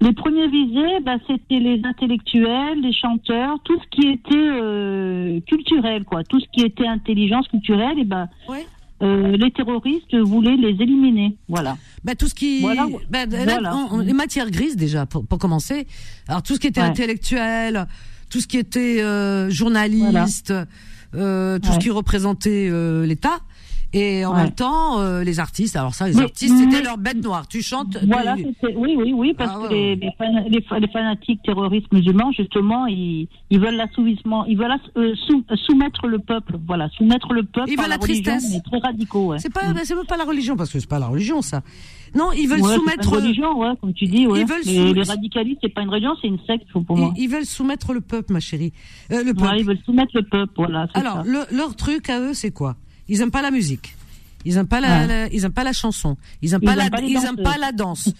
les 0.00 0.12
premiers 0.12 0.46
visés, 0.48 1.00
bah, 1.04 1.16
c'était 1.26 1.58
les 1.58 1.80
intellectuels, 1.84 2.80
les 2.80 2.92
chanteurs, 2.92 3.58
tout 3.64 3.76
ce 3.80 3.88
qui 3.90 4.08
était 4.08 4.34
euh, 4.36 5.40
culturel, 5.48 6.04
quoi, 6.04 6.22
tout 6.22 6.38
ce 6.38 6.46
qui 6.52 6.62
était 6.64 6.86
intelligence 6.86 7.48
culturelle, 7.48 7.98
et 7.98 8.04
ben 8.04 8.28
Ouais. 8.48 8.64
Euh, 9.02 9.36
les 9.36 9.50
terroristes 9.50 10.14
voulaient 10.16 10.56
les 10.56 10.70
éliminer. 10.82 11.36
Voilà. 11.48 11.76
Ben, 12.04 12.14
tout 12.16 12.28
ce 12.28 12.34
qui, 12.34 12.60
Voilà. 12.60 12.86
là, 13.10 13.26
Voilà. 13.44 13.76
on- 13.76 13.96
on- 13.96 13.98
les 14.00 14.12
matières 14.14 14.50
grises 14.50 14.76
déjà 14.76 15.06
pour, 15.06 15.26
pour 15.26 15.38
commencer. 15.38 15.86
Alors 16.28 16.42
tout 16.42 16.54
ce 16.54 16.60
qui 16.60 16.66
était 16.68 16.80
Ouais. 16.80 16.86
intellectuel, 16.86 17.86
tout 18.30 18.40
ce 18.40 18.46
qui 18.46 18.56
était 18.58 19.02
euh, 19.02 19.50
journaliste, 19.50 20.52
euh, 21.14 21.58
tout 21.58 21.72
ce 21.72 21.78
qui 21.78 21.90
représentait 21.90 22.68
euh, 22.70 23.04
l'État. 23.06 23.40
Et 23.98 24.26
en 24.26 24.32
Ouais. 24.34 24.42
même 24.42 24.50
temps, 24.52 25.00
euh, 25.00 25.24
les 25.24 25.40
artistes. 25.40 25.74
Alors 25.74 25.94
ça, 25.94 26.06
les 26.06 26.20
artistes, 26.20 26.54
c'était 26.54 26.82
leur 26.82 26.98
bête 26.98 27.22
noire. 27.24 27.48
Tu 27.48 27.62
chantes. 27.62 27.96
Voilà, 28.06 28.36
tu- 28.36 28.44
oui, 28.76 28.94
oui, 28.98 29.12
oui, 29.14 29.32
parce 29.36 29.52
Ah 29.54 29.58
que 29.68 29.72
ouais, 29.72 29.74
les, 29.74 29.96
les, 29.96 30.10
fan- 30.18 30.44
les 30.50 30.60
fa- 30.62 30.78
les 30.78 30.88
fanatiques 30.88 31.40
terroristes 31.42 31.90
musulmans, 31.92 32.30
justement, 32.32 32.86
ils, 32.86 33.26
ils 33.50 33.58
veulent 33.58 33.76
l'assouvissement, 33.76 34.44
ils 34.44 34.58
veulent 34.58 34.74
euh, 34.98 35.14
sou- 35.26 35.44
soumettre 35.66 36.06
le 36.08 36.18
peuple, 36.18 36.58
voilà, 36.66 36.88
soumettre 36.90 37.32
le 37.32 37.42
peuple 37.44 37.70
Ils 37.70 37.76
veulent 37.78 37.88
la 37.88 37.96
la 37.96 38.02
religion, 38.02 38.32
tristesse. 38.36 38.62
très 38.64 38.78
radicaux, 38.78 39.26
ouais. 39.28 39.38
C'est 39.38 39.52
pas, 39.52 39.72
ben, 39.72 39.80
c'est 39.84 39.94
même 39.94 40.04
pas 40.06 40.18
la 40.18 40.24
religion 40.24 40.56
parce 40.56 40.70
que 40.70 40.78
c'est 40.78 40.88
pas 40.88 40.98
la 40.98 41.06
religion 41.06 41.40
ça. 41.40 41.62
Non, 42.14 42.32
ils 42.32 42.46
veulent 42.48 42.60
soumettre. 42.62 43.10
pas 43.10 43.16
une 43.18 43.22
religion, 43.24 43.58
ouais, 43.58 43.72
comme 43.80 43.92
tu 43.94 44.04
dis, 44.06 44.26
ouais. 44.26 44.40
Ils 44.42 44.46
veulent 44.46 44.62
les, 44.94 45.02
radicalistes, 45.02 45.58
c'est 45.62 45.68
pas 45.72 45.82
une 45.82 45.88
religion, 45.90 46.12
c'est 46.20 46.28
une 46.28 46.38
secte, 46.46 46.70
pour 46.72 46.96
moi. 46.96 47.12
Ils, 47.16 47.24
ils 47.24 47.28
veulent 47.28 47.44
soumettre 47.46 47.92
le 47.94 48.00
peuple, 48.02 48.32
ma 48.32 48.40
chérie. 48.40 48.72
Euh, 49.10 49.22
le 49.24 49.32
peuple. 49.32 49.48
Ouais, 49.50 49.60
ils 49.60 49.64
veulent 49.66 49.78
soumettre 49.86 50.12
le 50.14 50.22
peuple, 50.22 50.52
voilà. 50.56 50.86
Alors, 50.94 51.16
ça. 51.16 51.22
le- 51.24 51.56
leur 51.56 51.74
truc 51.76 52.10
à 52.10 52.20
eux, 52.20 52.34
c'est 52.34 52.50
quoi? 52.52 52.76
Ils 53.08 53.20
aiment 53.20 53.30
pas 53.30 53.42
la 53.42 53.50
musique. 53.50 53.94
Ils 54.44 54.56
aiment 54.56 54.68
pas 54.68 54.80
la, 54.80 55.00
Ouais. 55.00 55.06
la- 55.06 55.32
ils 55.32 55.44
aiment 55.44 55.52
pas 55.52 55.64
la 55.64 55.72
chanson. 55.72 56.16
Ils 56.42 56.52
aiment 56.54 56.60
Ils 56.62 56.66
pas 56.66 56.72
aiment 56.72 56.78
la, 56.78 56.90
pas 56.90 57.00
ils 57.02 57.16
aiment 57.24 57.42
pas 57.42 57.58
la 57.58 57.72
danse. 57.72 58.12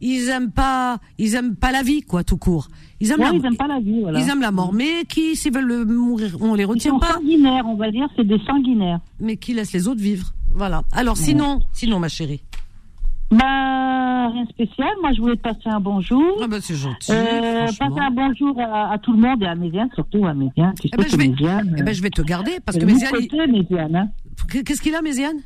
ils 0.00 0.28
aiment 0.28 0.50
pas, 0.52 0.98
ils 1.18 1.34
aiment 1.34 1.56
pas 1.56 1.72
la 1.72 1.82
vie, 1.82 2.02
quoi, 2.02 2.22
tout 2.24 2.36
court. 2.36 2.68
Ils 3.00 3.10
aiment, 3.10 3.20
Ouais, 3.20 3.30
la, 3.30 3.34
ils 3.36 3.44
aiment 3.46 3.56
pas 3.56 3.66
la 3.66 3.80
vie, 3.80 4.00
voilà. 4.02 4.20
ils 4.20 4.28
aiment 4.28 4.40
la 4.40 4.50
mort, 4.52 4.72
mais 4.72 5.04
qui, 5.08 5.34
s'ils 5.36 5.52
veulent 5.52 5.64
le 5.66 5.84
mourir, 5.84 6.36
on 6.40 6.54
les 6.54 6.62
Ils 6.62 6.66
retient 6.66 6.92
sont 6.92 6.98
pas, 7.00 7.14
sanguinaires, 7.14 7.64
on 7.66 7.74
va 7.76 7.90
dire, 7.90 8.06
c'est 8.16 8.26
des 8.26 8.38
sanguinaires. 8.46 9.00
mais 9.20 9.36
qui 9.36 9.52
laissent 9.54 9.72
les 9.72 9.88
autres 9.88 10.00
vivre. 10.00 10.32
Voilà. 10.54 10.84
Alors, 10.92 11.16
sinon, 11.16 11.60
sinon, 11.72 11.98
ma 11.98 12.08
chérie. 12.08 12.40
Bah, 13.30 14.28
rien 14.28 14.44
de 14.44 14.48
spécial. 14.50 14.88
Moi, 15.00 15.12
je 15.12 15.20
voulais 15.20 15.36
te 15.36 15.42
passer 15.42 15.66
un 15.66 15.80
bonjour. 15.80 16.22
Ah 16.42 16.46
bah, 16.46 16.58
c'est 16.60 16.76
gentil. 16.76 17.10
Euh, 17.10 17.66
passer 17.66 17.98
un 18.00 18.10
bonjour 18.10 18.60
à, 18.60 18.92
à 18.92 18.98
tout 18.98 19.12
le 19.12 19.18
monde 19.18 19.42
et 19.42 19.46
à 19.46 19.54
Méziane, 19.56 19.88
surtout 19.94 20.24
à 20.26 20.34
Méziane. 20.34 20.74
Tu 20.80 20.88
sais 20.88 20.94
Eh 20.96 21.02
que 21.02 21.08
je 21.10 21.16
vais, 21.16 21.28
Méziane, 21.28 21.74
eh 21.86 21.94
je 21.94 22.02
vais 22.02 22.10
te 22.10 22.22
garder 22.22 22.58
parce 22.64 22.78
que 22.78 22.84
Méziane, 22.84 23.12
Méziane, 23.50 23.96
hein. 23.96 24.08
Qu'est-ce 24.64 24.80
qu'il 24.82 24.94
a, 24.94 25.02
Méziane? 25.02 25.40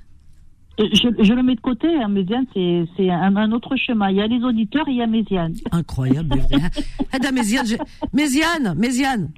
Je, 0.79 1.09
je 1.25 1.33
le 1.33 1.43
mets 1.43 1.57
de 1.57 1.61
côté, 1.61 1.89
hein, 1.89 2.07
Méziane, 2.09 2.47
c'est 2.55 2.85
c'est 2.97 3.11
un, 3.11 3.35
un 3.37 3.51
autre 3.51 3.75
chemin. 3.77 4.11
Il 4.11 4.17
y 4.17 4.21
a 4.21 4.29
les 4.29 4.41
auditeurs 4.45 4.87
et 4.89 4.93
il 4.93 4.97
y 4.99 5.03
a 5.03 5.09
Méziane. 5.09 5.55
Incroyable, 5.73 6.29
mais 6.37 6.59
vrai. 6.59 7.33
Méziane, 7.33 7.67
j'ai- 7.67 7.79
Méziane, 8.13 8.75
Méziane, 8.77 9.31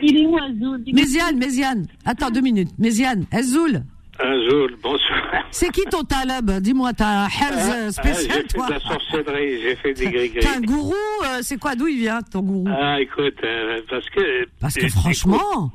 Il 0.00 0.16
est 0.16 0.26
où, 0.26 0.36
Azul? 0.38 0.84
Dis-moi. 0.84 1.00
Méziane, 1.02 1.36
Méziane. 1.38 1.86
Attends 2.04 2.30
deux 2.30 2.40
minutes. 2.40 2.70
Méziane, 2.78 3.24
Azoul. 3.32 3.82
Azul, 4.20 4.76
bonsoir. 4.80 5.44
C'est 5.50 5.70
qui 5.72 5.82
ton 5.90 6.02
talab? 6.04 6.50
Dis-moi, 6.60 6.92
t'as 6.92 7.24
un 7.24 7.26
herz 7.26 7.68
euh, 7.68 7.84
Ah, 7.88 7.92
spécial, 7.92 8.22
j'ai 8.22 8.28
fait 8.42 8.46
toi 8.54 8.66
de 8.68 8.72
la 8.74 8.80
sorcellerie, 8.80 9.60
j'ai 9.62 9.76
fait 9.76 9.92
des 9.92 10.06
gris-gris. 10.10 10.40
T'as 10.40 10.56
un 10.58 10.60
gourou 10.60 10.94
euh, 11.24 11.38
C'est 11.42 11.58
quoi 11.58 11.74
D'où 11.74 11.88
il 11.88 11.98
vient, 11.98 12.20
ton 12.22 12.40
gourou? 12.42 12.68
Ah, 12.70 13.00
écoute, 13.00 13.34
euh, 13.44 13.80
parce 13.90 14.08
que... 14.10 14.46
Parce 14.60 14.74
que 14.74 14.86
euh, 14.86 14.88
franchement, 14.88 15.70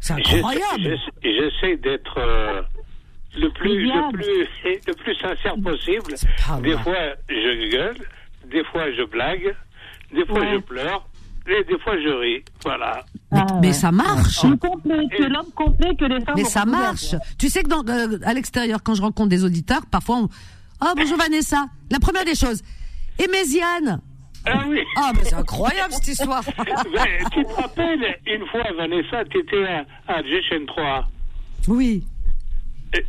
c'est 0.00 0.14
incroyable. 0.14 0.98
j'essaie- 1.22 1.76
d'être 1.76 2.18
euh, 2.18 2.62
le 3.36 3.50
plus 3.50 3.84
le 3.84 4.12
plus 4.12 4.46
le 4.86 4.94
plus 4.94 5.14
sincère 5.16 5.54
possible. 5.62 6.14
Des 6.62 6.76
fois, 6.78 7.14
je 7.28 7.70
gueule, 7.70 7.96
des 8.50 8.64
fois, 8.64 8.90
je 8.92 9.04
blague, 9.04 9.54
des 10.14 10.24
fois, 10.26 10.40
Ouais. 10.40 10.52
je 10.54 10.58
pleure, 10.58 11.06
et 11.46 11.64
des 11.64 11.78
fois, 11.78 11.94
je 12.00 12.08
ris. 12.08 12.44
Voilà. 12.64 13.04
Mais, 13.32 13.38
Ah, 13.40 13.46
mais 13.60 13.72
ça 13.72 13.92
marche. 13.92 14.40
Tu 14.40 14.46
es 14.52 14.56
complet, 14.58 15.06
tu 15.14 15.22
es 15.22 15.28
l'homme 15.28 15.52
complet 15.54 15.90
que 15.98 16.04
les 16.06 16.20
femmes 16.24 16.34
Mais 16.36 16.44
ça 16.44 16.64
marche. 16.64 17.14
Tu 17.38 17.48
sais 17.48 17.62
que 17.62 17.68
dans, 17.68 17.86
euh, 17.86 18.18
à 18.24 18.32
l'extérieur, 18.34 18.82
quand 18.82 18.94
je 18.94 19.02
rencontre 19.02 19.28
des 19.28 19.44
auditeurs, 19.44 19.82
parfois 19.90 20.16
on... 20.16 20.28
Oh, 20.80 20.92
bonjour 20.96 21.18
Vanessa. 21.18 21.66
La 21.90 21.98
première 21.98 22.24
des 22.24 22.34
choses. 22.34 22.62
Et 23.18 23.26
Méziane 23.28 24.00
Ah 24.46 24.62
oui. 24.66 24.80
Ah, 24.96 25.12
mais 25.14 25.24
c'est 25.24 25.34
incroyable 25.34 25.92
cette 25.92 26.08
histoire. 26.08 26.42
Ben, 26.56 27.28
tu 27.32 27.42
te 27.44 27.52
rappelles, 27.52 28.18
une 28.26 28.46
fois, 28.46 28.62
Vanessa, 28.76 29.24
tu 29.26 29.38
étais 29.38 29.64
à, 29.64 29.84
à 30.06 30.14
Alger 30.18 30.42
chaîne 30.48 30.66
3. 30.66 31.08
Oui. 31.68 32.04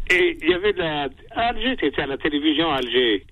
Et- 0.10 0.38
il 0.42 0.50
y 0.50 0.54
avait 0.54 0.74
de 0.74 0.80
la. 0.80 1.08
À 1.36 1.50
Alger, 1.50 1.76
tu 1.78 1.86
étais 1.86 2.02
à 2.02 2.08
la 2.08 2.18
télévision 2.18 2.70
à 2.72 2.78
Alger. 2.78 3.26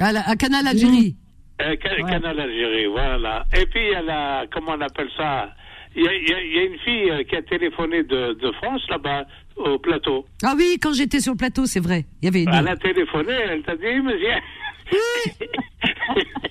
À, 0.00 0.12
la- 0.12 0.28
à 0.28 0.34
Canal 0.36 0.66
Algérie. 0.66 1.14
Euh, 1.62 1.76
Ca- 1.80 1.96
Canal 2.08 2.40
Algérie, 2.40 2.86
voilà. 2.86 3.44
Et 3.56 3.66
puis 3.66 3.80
il 3.86 3.92
y 3.92 3.94
a 3.94 4.02
la. 4.02 4.44
Comment 4.52 4.72
on 4.72 4.80
appelle 4.80 5.10
ça? 5.16 5.50
Il 5.94 6.02
y 6.04 6.08
a, 6.08 6.12
y 6.14 6.62
y 6.62 6.66
une 6.66 6.78
fille 6.80 7.10
euh, 7.10 7.22
qui 7.24 7.36
a 7.36 7.42
téléphoné 7.42 8.02
de, 8.04 8.32
de 8.40 8.52
France 8.52 8.82
là-bas, 8.88 9.24
au 9.56 9.78
plateau. 9.78 10.24
Ah 10.42 10.54
oui, 10.56 10.78
quand 10.80 10.92
j'étais 10.94 11.20
sur 11.20 11.32
le 11.32 11.36
plateau, 11.38 11.66
c'est 11.66 11.80
vrai. 11.80 12.06
Il 12.22 12.26
y 12.26 12.28
avait 12.28 12.44
une... 12.44 12.54
Elle 12.54 12.68
a 12.68 12.76
téléphoné, 12.76 13.32
elle 13.32 13.62
t'a 13.62 13.74
dit, 13.76 14.00
monsieur. 14.00 14.34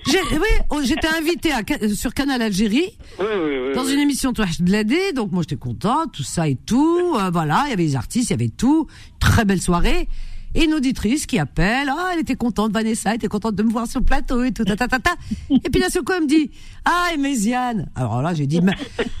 Oui, 0.06 0.48
oh, 0.70 0.80
j'étais 0.82 1.08
invitée 1.08 1.52
à, 1.52 1.62
sur 1.94 2.14
Canal 2.14 2.42
Algérie 2.42 2.96
oui, 3.18 3.26
oui, 3.26 3.58
oui. 3.68 3.74
dans 3.74 3.84
une 3.84 4.00
émission 4.00 4.32
Touach 4.32 4.60
Bladé, 4.60 5.12
donc 5.12 5.30
moi 5.32 5.42
j'étais 5.42 5.56
contente, 5.56 6.12
tout 6.12 6.22
ça 6.22 6.48
et 6.48 6.56
tout. 6.56 7.16
euh, 7.16 7.30
voilà, 7.30 7.64
il 7.66 7.70
y 7.70 7.72
avait 7.74 7.82
les 7.84 7.96
artistes, 7.96 8.30
il 8.30 8.32
y 8.32 8.34
avait 8.34 8.48
tout. 8.48 8.86
Très 9.20 9.44
belle 9.44 9.60
soirée. 9.60 10.08
Et 10.54 10.64
une 10.64 10.74
auditrice 10.74 11.26
qui 11.26 11.38
appelle, 11.38 11.88
ah, 11.88 12.10
elle 12.12 12.20
était 12.20 12.34
contente, 12.34 12.72
Vanessa 12.72 13.14
était 13.14 13.28
contente 13.28 13.54
de 13.54 13.62
me 13.62 13.70
voir 13.70 13.86
sur 13.86 14.00
le 14.00 14.04
plateau 14.06 14.42
et 14.42 14.50
tout, 14.52 14.64
ta, 14.64 14.74
ta, 14.74 14.88
ta, 14.88 14.98
ta. 14.98 15.12
Et 15.50 15.70
puis 15.70 15.80
d'un 15.80 15.88
seul 15.88 16.02
coup, 16.02 16.12
elle 16.16 16.24
me 16.24 16.28
dit, 16.28 16.50
ah, 16.84 17.10
et 17.14 17.16
Méziane. 17.16 17.88
Alors 17.94 18.20
là, 18.20 18.34
j'ai 18.34 18.46
dit, 18.48 18.60
mais, 18.60 18.72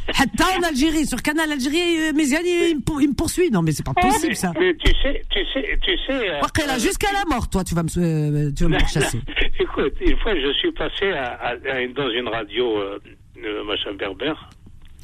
Hatta 0.08 0.44
en 0.58 0.62
Algérie, 0.64 1.06
sur 1.06 1.22
Canal 1.22 1.52
Algérie, 1.52 1.78
euh, 2.00 2.12
Méziane, 2.14 2.42
il, 2.44 2.76
me 2.76 2.80
pour- 2.80 3.00
il 3.00 3.08
me 3.10 3.14
poursuit. 3.14 3.48
Non, 3.50 3.62
mais 3.62 3.70
c'est 3.72 3.84
pas 3.86 3.94
possible, 3.94 4.34
ça. 4.34 4.52
Mais 4.58 4.74
tu 4.74 4.90
sais, 5.02 5.22
tu 5.30 5.38
sais, 5.52 5.78
tu 5.82 5.92
sais. 6.06 6.30
euh, 6.30 6.40
Ok, 6.42 6.66
là, 6.66 6.78
jusqu'à 6.78 7.12
la 7.12 7.24
mort, 7.32 7.48
toi, 7.48 7.62
tu 7.62 7.74
vas 7.76 7.84
me, 7.84 7.88
euh, 7.98 8.50
tu 8.56 8.64
vas 8.64 8.70
me 8.70 8.78
pourchasser. 8.78 9.20
Écoute, 9.60 9.92
une 10.00 10.16
fois, 10.18 10.34
je 10.34 10.52
suis 10.54 10.72
passé 10.72 11.12
à, 11.12 11.34
à- 11.34 11.72
à 11.74 11.80
une- 11.80 11.92
dans 11.92 12.10
une 12.10 12.26
radio, 12.28 12.76
euh, 12.78 12.98
euh, 13.44 13.64
machin 13.64 13.92
berbère, 13.96 14.50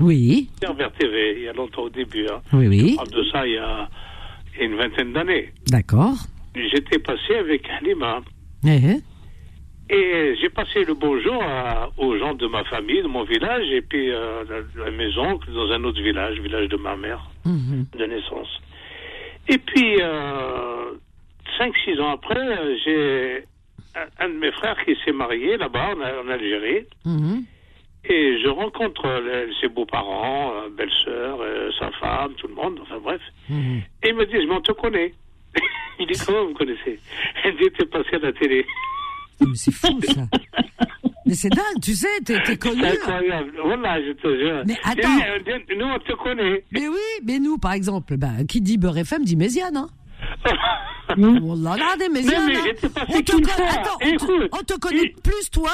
Oui, 0.01 0.51
Berbère 0.61 0.91
TV, 0.99 1.37
il 1.39 1.43
y 1.45 1.49
a 1.49 1.53
longtemps 1.53 1.83
au 1.83 1.89
début. 1.91 2.27
Hein. 2.27 2.41
oui, 2.53 2.67
oui. 2.67 2.91
Je 2.91 2.97
parle 2.97 3.11
de 3.11 3.25
ça 3.33 3.47
il 3.47 3.53
y 3.55 3.59
a 3.59 3.89
une 4.65 4.77
vingtaine 4.77 5.13
d'années. 5.13 5.53
D'accord. 5.69 6.15
J'étais 6.55 6.99
passé 6.99 7.35
avec 7.39 7.69
Halima 7.69 8.21
Eh, 8.67 8.81
eh. 9.91 9.95
et 9.95 10.37
j'ai 10.41 10.49
passé 10.49 10.85
le 10.85 10.95
bonjour 10.95 11.43
à- 11.43 11.91
aux 11.99 12.17
gens 12.19 12.35
de 12.35 12.47
ma 12.47 12.65
famille, 12.65 13.03
de 13.03 13.09
mon 13.09 13.25
village, 13.25 13.67
et 13.71 13.83
puis 13.83 14.11
euh, 14.11 14.43
la, 14.49 14.85
la 14.85 14.91
maison 14.91 15.39
dans 15.55 15.71
un 15.73 15.85
autre 15.85 16.01
village, 16.03 16.39
village 16.41 16.69
de 16.69 16.77
ma 16.77 16.97
mère 16.97 17.21
Mhm. 17.45 17.87
de 17.97 18.05
naissance. 18.07 18.49
Et 19.49 19.59
puis, 19.59 19.99
euh, 20.01 20.91
5-6 21.59 22.01
ans 22.01 22.11
après, 22.15 22.37
euh, 22.59 22.77
j'ai 22.85 23.45
un, 23.95 24.25
un 24.25 24.29
de 24.31 24.35
mes 24.35 24.51
frères 24.53 24.77
qui 24.85 24.97
s'est 25.05 25.13
marié 25.13 25.57
là-bas, 25.57 25.95
en, 25.95 26.27
en 26.27 26.31
Algérie. 26.33 26.85
Mhm. 27.05 27.45
Et 28.09 28.39
je 28.43 28.49
rencontre 28.49 29.05
euh, 29.07 29.47
ses 29.61 29.69
beaux-parents, 29.69 30.53
euh, 30.55 30.69
belle-sœur, 30.77 31.39
euh, 31.41 31.71
sa 31.79 31.91
femme, 31.93 32.35
tout 32.35 32.47
le 32.47 32.55
monde, 32.55 32.79
enfin 32.83 32.99
bref. 33.03 33.21
Mhm. 33.49 33.83
Et 34.03 34.09
ils 34.11 34.15
me 34.15 34.25
disent, 34.27 34.49
mais 34.49 34.55
on 34.55 34.61
te 34.61 34.73
connaît. 34.73 35.13
Il 35.99 36.07
dit, 36.07 36.19
comment 36.25 36.45
vous 36.45 36.51
me 36.51 36.55
connaissez? 36.55 37.01
Elle 37.43 37.57
dit, 37.57 37.69
t'es 37.77 37.87
passé 37.87 38.17
à 38.17 38.19
la 38.19 38.33
télé. 38.33 38.65
Mais 39.41 39.55
c'est 39.55 39.73
fou, 39.73 40.01
ça. 40.03 40.23
Mais 41.27 41.35
c'est 41.35 41.49
dingue, 41.49 41.81
tu 41.83 41.95
sais, 41.95 42.21
t'es 42.25 42.41
t'es 42.43 42.57
connu. 42.57 42.81
C'est 42.81 43.01
incroyable. 43.03 43.53
Voilà, 43.65 44.01
je 44.01 44.13
te 44.13 44.39
jure. 44.39 44.63
Mais 44.65 44.77
attends. 44.85 45.19
Et, 45.69 45.75
Nous, 45.75 45.85
on 45.85 45.99
te 45.99 46.13
connaît. 46.13 46.65
Mais 46.71 46.87
oui, 46.87 47.25
mais 47.25 47.41
nous, 47.41 47.59
par 47.59 47.73
exemple, 47.73 48.17
ben, 48.17 48.47
qui 48.47 48.61
dit 48.61 48.79
Beurre 48.79 48.99
FM 48.99 49.25
dit 49.25 49.37
Méziane, 49.37 49.77
hein. 49.77 49.89
Mm. 51.17 51.63
Là, 51.63 51.97
des 51.99 52.09
Méziane, 52.09 52.47
Non, 52.47 52.53
mais 52.53 52.57
hein. 52.57 52.91
On 53.09 53.23
te 53.23 53.51
attends, 53.53 53.97
on 54.03 54.09
te, 54.11 54.15
Écoute, 54.15 54.51
on 54.53 54.63
te 54.65 54.79
connaît 54.79 55.15
plus, 55.23 55.51
toi, 55.53 55.71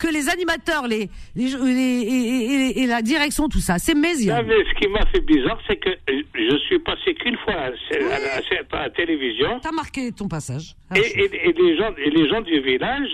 que 0.00 0.08
les 0.08 0.28
animateurs, 0.30 0.88
les, 0.88 1.08
les, 1.36 1.48
les- 1.50 2.02
et, 2.02 2.70
et- 2.78 2.82
et 2.82 2.86
la 2.86 3.02
direction, 3.02 3.48
tout 3.48 3.60
ça. 3.60 3.78
C'est 3.78 3.94
Non, 3.94 4.00
Méziane. 4.00 4.46
mais 4.46 4.54
ce 4.64 4.74
qui 4.80 4.88
m'a 4.88 5.04
fait 5.06 5.20
bizarre, 5.20 5.60
c'est 5.68 5.76
que 5.76 5.90
euh, 5.90 6.22
je 6.34 6.56
suis 6.66 6.78
passé 6.80 7.14
qu'une 7.14 7.36
fois 7.38 7.54
à, 7.54 7.70
la- 7.70 8.14
à 8.14 8.18
la- 8.18 8.78
à 8.78 8.82
la 8.84 8.90
télévision. 8.90 9.60
T'as 9.62 9.72
marqué 9.72 10.10
ton 10.12 10.26
passage. 10.26 10.74
Ah, 10.90 10.98
Et, 10.98 11.02
et- 11.02 11.48
et 11.48 11.52
les 11.52 11.76
gens, 11.76 11.90
et 11.98 12.10
les 12.10 12.28
gens 12.28 12.40
du 12.40 12.60
village, 12.60 13.10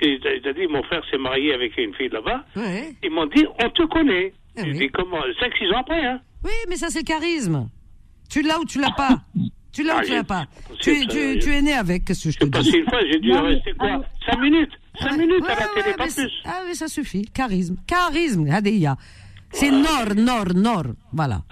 t'as 0.00 0.52
dit, 0.52 0.66
mon 0.68 0.82
frère 0.84 1.02
s'est 1.10 1.18
marié 1.18 1.52
avec 1.52 1.76
une 1.76 1.94
fille 1.94 2.08
là-bas, 2.08 2.44
ouais. 2.56 2.94
ils 3.02 3.10
m'ont 3.10 3.26
dit, 3.26 3.44
on 3.62 3.68
te 3.70 3.82
connaît. 3.86 4.32
J'ai 4.56 4.64
oui. 4.64 4.78
dit, 4.78 4.88
comment 4.88 5.20
5-6 5.40 5.72
ans 5.74 5.80
après, 5.80 6.04
hein 6.04 6.20
Oui, 6.44 6.50
mais 6.68 6.76
ça, 6.76 6.88
c'est 6.90 7.00
le 7.00 7.04
charisme. 7.04 7.68
Tu 8.30 8.42
l'as 8.42 8.58
ou 8.60 8.64
tu 8.64 8.80
l'as 8.80 8.90
pas? 8.92 9.20
Tu 9.72 9.82
l'as 9.84 9.94
Ah, 9.96 9.98
ou 9.98 10.02
tu 10.02 10.08
j'ai- 10.08 10.14
l'as 10.16 10.24
pas? 10.24 10.46
Tu, 10.80 11.06
tu, 11.06 11.52
es 11.52 11.62
né 11.62 11.72
avec, 11.74 12.04
qu'est-ce 12.04 12.24
que 12.24 12.30
je 12.32 12.38
te 12.38 12.44
Parce 12.46 12.64
dis? 12.64 12.72
qu'une 12.72 12.84
fois, 12.88 12.98
j'ai 13.10 13.18
dû 13.20 13.28
Non, 13.30 13.42
rester 13.42 13.72
quoi? 13.78 14.00
ah, 14.02 14.30
5 14.32 14.40
minutes 14.40 14.72
5 14.98 15.10
Ouais, 15.12 15.18
minutes 15.18 15.42
ouais, 15.42 15.50
à 15.50 15.60
la 15.60 15.66
télé, 15.68 15.90
ouais, 15.90 15.94
pas 15.96 16.08
c'est- 16.08 16.22
plus. 16.22 16.32
Ah 16.44 16.60
oui, 16.66 16.74
ça 16.74 16.88
suffit. 16.88 17.22
Charisme. 17.26 17.76
Charisme, 17.86 18.48
Hadeya. 18.50 18.96
C'est 19.52 19.70
Nord, 19.70 20.14
Nord, 20.16 20.54
Nord. 20.54 20.84
Voilà. 21.12 21.42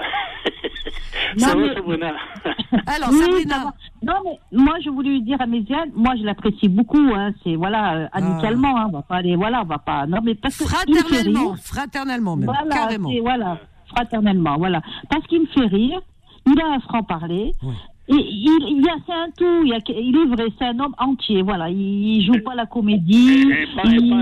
Ça 1.36 1.54
Non, 1.54 1.60
mais- 1.60 1.74
Sabrina 1.74 2.08
Alors, 2.86 3.10
Oui, 3.10 3.18
Sabrina. 3.20 3.72
Non, 4.02 4.14
mais 4.24 4.38
moi, 4.58 4.74
je 4.84 4.90
voulais 4.90 5.10
lui 5.10 5.22
dire 5.22 5.40
à 5.40 5.46
Méziane, 5.46 5.90
moi, 5.94 6.14
je 6.18 6.24
l'apprécie 6.24 6.68
beaucoup, 6.68 6.98
hein, 7.14 7.32
c'est, 7.44 7.54
voilà, 7.56 7.94
euh, 7.96 8.06
amicalement, 8.12 8.76
hein, 8.78 8.86
on 8.88 8.92
va 8.92 9.02
pas 9.02 9.16
aller, 9.16 9.36
voilà, 9.36 9.62
on 9.62 9.66
va 9.66 9.78
pas, 9.78 10.06
non, 10.06 10.18
mais 10.22 10.34
parce 10.34 10.56
Fraternellement, 10.62 11.52
rire. 11.52 11.58
fraternellement 11.62 12.36
même, 12.36 12.46
Voilà, 12.46 12.74
carrément. 12.74 13.10
voilà, 13.22 13.58
fraternellement, 13.88 14.56
voilà. 14.58 14.80
Parce 15.10 15.26
qu'il 15.26 15.40
me 15.42 15.46
fait 15.46 15.66
rire, 15.66 16.00
il 16.46 16.60
a 16.60 16.66
un 16.74 16.80
franc-parler. 16.80 17.52
Ouais. 17.62 17.74
Et 18.10 18.14
il, 18.14 18.58
il 18.70 18.82
y 18.84 18.88
a, 18.88 18.94
c'est 19.06 19.12
un 19.12 19.28
tout, 19.36 19.62
il, 19.64 19.68
y 19.68 19.74
a, 19.74 19.78
il 19.88 20.16
est 20.16 20.24
vrai, 20.34 20.46
c'est 20.58 20.64
un 20.64 20.78
homme 20.80 20.94
entier, 20.98 21.42
voilà. 21.42 21.68
Il, 21.68 21.78
il 22.16 22.24
joue 22.24 22.40
pas 22.42 22.54
la 22.54 22.64
comédie. 22.64 23.44
Il 23.84 24.16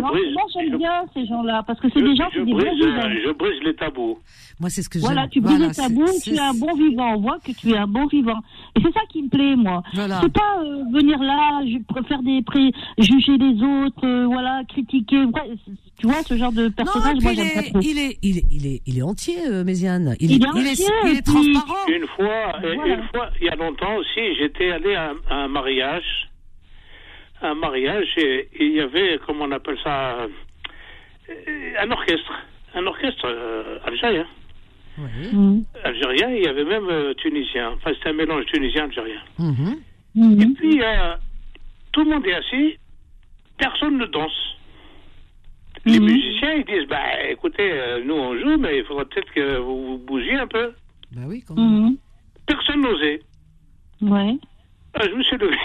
Moi, 0.00 0.44
j'aime 0.54 0.76
bien 0.78 1.02
ces 1.14 1.26
gens-là, 1.26 1.62
parce 1.66 1.80
que 1.80 1.88
c'est 1.92 2.02
des 2.02 2.14
gens 2.14 2.28
qui 2.30 2.38
des 2.44 2.52
bons 2.52 2.58
brise, 2.58 2.74
vivants. 2.74 2.98
euh, 3.04 3.14
je 3.26 3.32
brise 3.32 3.60
les 3.64 3.74
tabous. 3.74 4.18
Moi, 4.60 4.70
c'est 4.70 4.82
ce 4.82 4.88
que 4.88 4.98
Voilà, 4.98 5.26
tu 5.28 5.40
brises 5.40 5.56
Voilà, 5.56 5.68
le 5.68 5.74
tabou, 5.74 6.06
c'est- 6.06 6.30
tu 6.30 6.36
es 6.36 6.40
un 6.40 6.54
bon 6.54 6.74
vivant. 6.74 7.14
On 7.16 7.20
voit 7.20 7.38
que 7.44 7.52
tu 7.52 7.70
es 7.70 7.76
un 7.76 7.86
bon 7.86 8.06
vivant. 8.06 8.38
Et 8.76 8.80
c'est 8.82 8.92
ça 8.92 9.00
qui 9.08 9.22
me 9.22 9.28
plaît, 9.28 9.56
moi. 9.56 9.82
Voilà. 9.94 10.20
C'est 10.22 10.32
pas 10.32 10.60
euh, 10.62 10.82
venir 10.92 11.18
là, 11.22 11.62
je 11.66 11.78
préfère 11.92 12.22
des 12.22 12.42
pré 12.42 12.72
juger 12.98 13.36
les 13.36 13.54
autres, 13.62 14.04
euh, 14.06 14.26
voilà, 14.26 14.62
critiquer. 14.68 15.24
Ouais, 15.24 15.56
tu 15.98 16.06
vois, 16.06 16.22
ce 16.22 16.36
genre 16.36 16.52
de 16.52 16.62
Non, 16.62 16.68
et 16.68 16.72
personnage, 16.72 17.16
moi, 17.22 17.32
il 17.32 17.36
j'aime 17.36 17.52
pas 17.54 17.60
est, 17.60 17.70
trop. 17.70 17.80
il 17.82 17.98
est, 17.98 18.18
il 18.22 18.38
est, 18.38 18.44
il 18.50 18.66
est, 18.66 18.80
il 18.86 18.98
est 18.98 19.02
entier, 19.02 19.36
euh, 19.48 19.64
Méziane. 19.64 20.14
Il, 20.20 20.30
Il 20.30 20.34
est 20.34 20.36
il 20.36 20.66
est, 20.66 20.70
entier, 20.70 20.86
il 21.04 21.08
est 21.08 21.18
et 21.18 21.22
puis- 21.22 21.52
transparent. 21.52 21.86
Une 21.88 22.06
fois, 22.06 22.56
euh, 22.64 22.74
Voilà. 22.74 22.94
une 22.94 23.02
fois, 23.08 23.30
il 23.40 23.46
y 23.46 23.50
a 23.50 23.54
longtemps 23.56 23.96
aussi, 23.96 24.34
j'étais 24.38 24.70
allé 24.70 24.94
à, 24.94 25.10
un- 25.10 25.16
à 25.30 25.34
un 25.44 25.48
mariage. 25.48 26.28
Un 27.42 27.54
mariage, 27.54 28.08
et 28.16 28.48
et 28.54 28.64
il 28.66 28.72
y 28.72 28.80
avait, 28.80 29.18
comment 29.26 29.44
on 29.44 29.52
appelle 29.52 29.78
ça, 29.84 30.16
euh, 31.28 31.72
un 31.80 31.90
orchestre. 31.90 32.32
Un 32.74 32.86
orchestre 32.86 33.24
euh, 33.26 33.78
algérien. 33.84 34.26
Oui. 34.98 35.28
Mhm. 35.32 35.64
Algérien, 35.84 36.28
il 36.30 36.44
y 36.44 36.48
avait 36.48 36.64
même 36.64 36.88
euh, 36.90 37.14
tunisien. 37.14 37.70
Enfin, 37.76 37.92
c'était 37.94 38.08
un 38.10 38.14
mélange 38.14 38.44
tunisien-algérien. 38.46 39.20
Mhm. 39.38 39.76
Et 40.16 40.18
Mhm. 40.20 40.54
puis, 40.54 40.82
euh, 40.82 41.14
tout 41.92 42.02
le 42.04 42.10
monde 42.10 42.26
est 42.26 42.34
assis. 42.34 42.76
personne 43.58 43.98
ne 43.98 44.06
danse. 44.06 44.56
Les 45.88 45.98
Mhm. 46.00 46.06
musiciens, 46.06 46.52
ils 46.54 46.64
disent, 46.64 46.88
bah 46.88 47.22
écoutez, 47.30 47.70
euh, 47.72 48.02
nous 48.04 48.14
on 48.14 48.36
joue, 48.38 48.56
mais 48.58 48.78
il 48.78 48.84
faudrait 48.84 49.04
peut-être 49.06 49.32
que 49.32 49.58
vous 49.58 49.86
vous 49.92 49.98
bougiez 49.98 50.34
un 50.36 50.46
peu. 50.46 50.72
Bah 51.12 51.22
oui, 51.26 51.42
quand 51.46 51.54
même. 51.54 51.64
Mhm. 51.64 51.96
Personne 52.46 52.80
n'osait. 52.82 53.20
Ouais. 54.02 54.36
Ah, 54.94 55.02
je 55.08 55.14
me 55.14 55.22
suis 55.22 55.36
levé. 55.36 55.56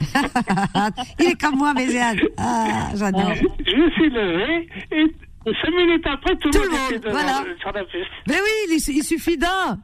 Il 1.20 1.26
est 1.30 1.40
comme 1.40 1.56
moi, 1.56 1.72
Méziane. 1.74 2.18
Ah, 2.36 2.88
j'adore. 2.94 3.32
Je 3.34 3.76
me 3.76 3.90
suis 3.92 4.10
levé 4.10 4.68
et 4.90 5.06
cinq 5.44 5.74
minutes 5.74 6.06
après, 6.06 6.36
tout, 6.36 6.50
Tout 6.50 6.62
le 6.62 6.68
monde 6.70 6.78
monde, 6.80 6.92
était 6.92 7.10
voilà. 7.10 7.44
sur 7.60 7.72
la 7.72 7.84
piste. 7.84 8.10
Mais 8.28 8.34
oui, 8.34 8.50
il, 8.68 8.74
il 8.96 9.02
suffit 9.04 9.36
d'un. 9.38 9.78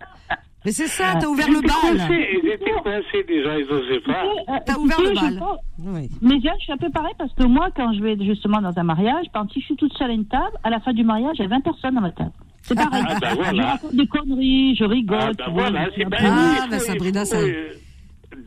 Mais 0.68 0.72
c'est 0.72 0.86
ça, 0.86 1.14
t'as 1.18 1.26
ouvert 1.26 1.48
le 1.48 1.62
bal. 1.62 2.10
Ils 2.10 2.48
étaient 2.50 2.70
coincés 2.82 3.24
déjà, 3.26 3.58
ils 3.58 3.66
n'osaient 3.66 4.00
pas. 4.00 4.22
Euh, 4.22 4.58
T'as 4.66 4.74
tu 4.74 4.80
ouvert 4.80 5.00
le 5.00 5.14
je 5.14 5.14
bal. 5.14 5.40
Oui. 5.78 6.10
Mais 6.20 6.38
Diane, 6.40 6.56
je 6.58 6.64
suis 6.64 6.72
un 6.72 6.76
peu 6.76 6.90
pareil 6.90 7.14
parce 7.16 7.32
que 7.32 7.44
moi, 7.44 7.70
quand 7.74 7.94
je 7.94 8.02
vais 8.02 8.16
justement 8.22 8.60
dans 8.60 8.78
un 8.78 8.82
mariage, 8.82 9.24
quand 9.32 9.50
si 9.50 9.60
je 9.60 9.64
suis 9.64 9.76
toute 9.76 9.94
seule 9.94 10.10
à 10.10 10.12
une 10.12 10.26
table, 10.26 10.52
à 10.62 10.68
la 10.68 10.78
fin 10.80 10.92
du 10.92 11.04
mariage, 11.04 11.36
il 11.38 11.42
y 11.42 11.44
a 11.46 11.48
20 11.48 11.60
personnes 11.62 11.96
à 11.96 12.00
ma 12.02 12.10
table. 12.10 12.32
C'est 12.60 12.74
pareil. 12.74 13.02
Ah, 13.08 13.16
bah, 13.18 13.28
Je 13.30 13.34
voilà. 13.36 13.64
raconte 13.70 13.94
des 13.94 14.06
conneries, 14.06 14.76
je 14.76 14.84
rigole. 14.84 15.18
Ah, 15.22 15.30
ben 15.38 15.44
vois, 15.52 15.62
voilà, 15.70 15.84
je 15.84 15.88
c'est 15.88 15.94
suis 15.94 16.04
un 16.04 16.10
peu- 16.10 16.16
oui, 16.22 16.68
Ah, 16.70 16.78
Sabrina, 16.80 17.24
ça- 17.24 17.36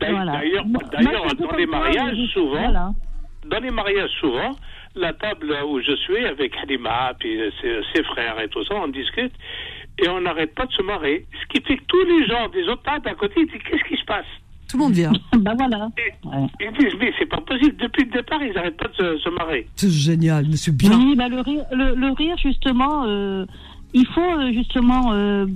d'ailleurs- 0.00 0.64
je 1.30 1.36
dans 1.42 1.56
les 1.56 1.66
mariages, 1.66 2.16
je- 2.16 2.26
souvent, 2.32 2.58
Voilà. 2.60 2.90
dans 3.50 3.58
les 3.58 3.70
mariages, 3.70 4.10
souvent, 4.20 4.50
la 4.94 5.12
table 5.14 5.52
où 5.68 5.80
je 5.80 5.96
suis 5.96 6.24
avec 6.26 6.52
Halima, 6.62 7.12
puis 7.18 7.38
ses, 7.60 7.80
ses 7.94 8.02
frères 8.04 8.38
et 8.40 8.48
tout 8.48 8.64
ça, 8.64 8.74
on 8.76 8.88
discute 8.88 9.32
et 9.98 10.08
on 10.08 10.20
n'arrête 10.20 10.54
pas 10.54 10.66
de 10.66 10.72
se 10.72 10.82
marrer. 10.82 11.26
Ce 11.42 11.46
qui 11.48 11.64
fait 11.64 11.76
que 11.76 11.84
tous 11.86 12.04
les 12.04 12.26
gens 12.26 12.48
des 12.48 12.64
autres 12.68 12.82
tables 12.82 13.08
à 13.08 13.14
côté 13.14 13.34
ils 13.40 13.46
disent 13.46 13.60
Qu'est-ce 13.68 13.84
qui 13.88 13.96
se 14.00 14.04
passe 14.04 14.26
Tout 14.68 14.78
le 14.78 14.84
monde 14.84 14.92
vient. 14.92 15.12
bah 15.38 15.54
voilà. 15.56 15.88
Et- 15.98 16.26
Ouais. 16.26 16.46
Ils 16.60 16.72
disent 16.78 16.94
Mais 17.00 17.12
c'est 17.18 17.26
pas 17.28 17.40
possible. 17.40 17.76
Depuis 17.76 18.04
le 18.04 18.10
départ, 18.10 18.42
ils 18.42 18.52
n'arrêtent 18.54 18.76
pas 18.78 18.88
de 18.88 18.94
se, 18.94 19.18
se 19.18 19.28
marrer. 19.30 19.66
C'est 19.76 19.90
génial, 19.90 20.46
monsieur 20.46 20.72
bien. 20.72 20.96
Oui, 20.98 21.14
bah, 21.16 21.28
le, 21.28 21.40
rire, 21.40 21.64
le, 21.72 21.94
le 21.94 22.10
rire, 22.12 22.36
justement, 22.38 23.04
euh, 23.06 23.44
il 23.92 24.06
faut 24.06 24.20
euh, 24.20 24.52
justement. 24.52 25.12
euh, 25.12 25.46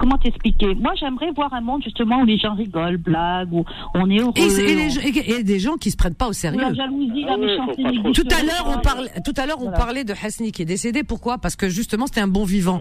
comment 0.00 0.16
t'expliquer? 0.18 0.74
Moi, 0.74 0.92
j'aimerais 0.98 1.30
voir 1.36 1.52
un 1.54 1.60
monde, 1.60 1.82
justement, 1.84 2.22
où 2.22 2.24
les 2.24 2.38
gens 2.38 2.54
rigolent, 2.54 2.96
blaguent, 2.96 3.52
où 3.52 3.64
on 3.94 4.10
est 4.10 4.18
heureux. 4.18 4.32
Et, 4.36 4.42
et 4.42 4.74
les 4.74 4.86
on- 4.86 4.88
gens- 4.88 5.00
et- 5.02 5.30
et 5.38 5.42
des 5.44 5.60
gens 5.60 5.76
qui 5.76 5.90
se 5.92 5.96
prennent 5.96 6.14
pas 6.14 6.26
au 6.28 6.32
sérieux. 6.32 6.60
la 6.60 6.74
jalousie, 6.74 7.22
la 7.24 7.34
Ah 7.34 7.36
méchanceté. 7.36 7.82
Tout 8.14 8.28
à 8.34 8.42
l'heure, 8.42 8.66
on 8.66 8.80
parlait, 8.80 9.10
tout 9.24 9.34
à 9.36 9.46
l'heure, 9.46 9.58
on 9.60 9.64
Voilà. 9.70 9.76
parlait 9.78 10.04
de 10.04 10.14
Hasni 10.20 10.50
qui 10.50 10.62
est 10.62 10.64
décédé. 10.64 11.04
Pourquoi? 11.04 11.38
Parce 11.38 11.54
que 11.54 11.68
justement, 11.68 12.06
c'était 12.06 12.20
un 12.22 12.28
bon 12.28 12.44
vivant. 12.44 12.80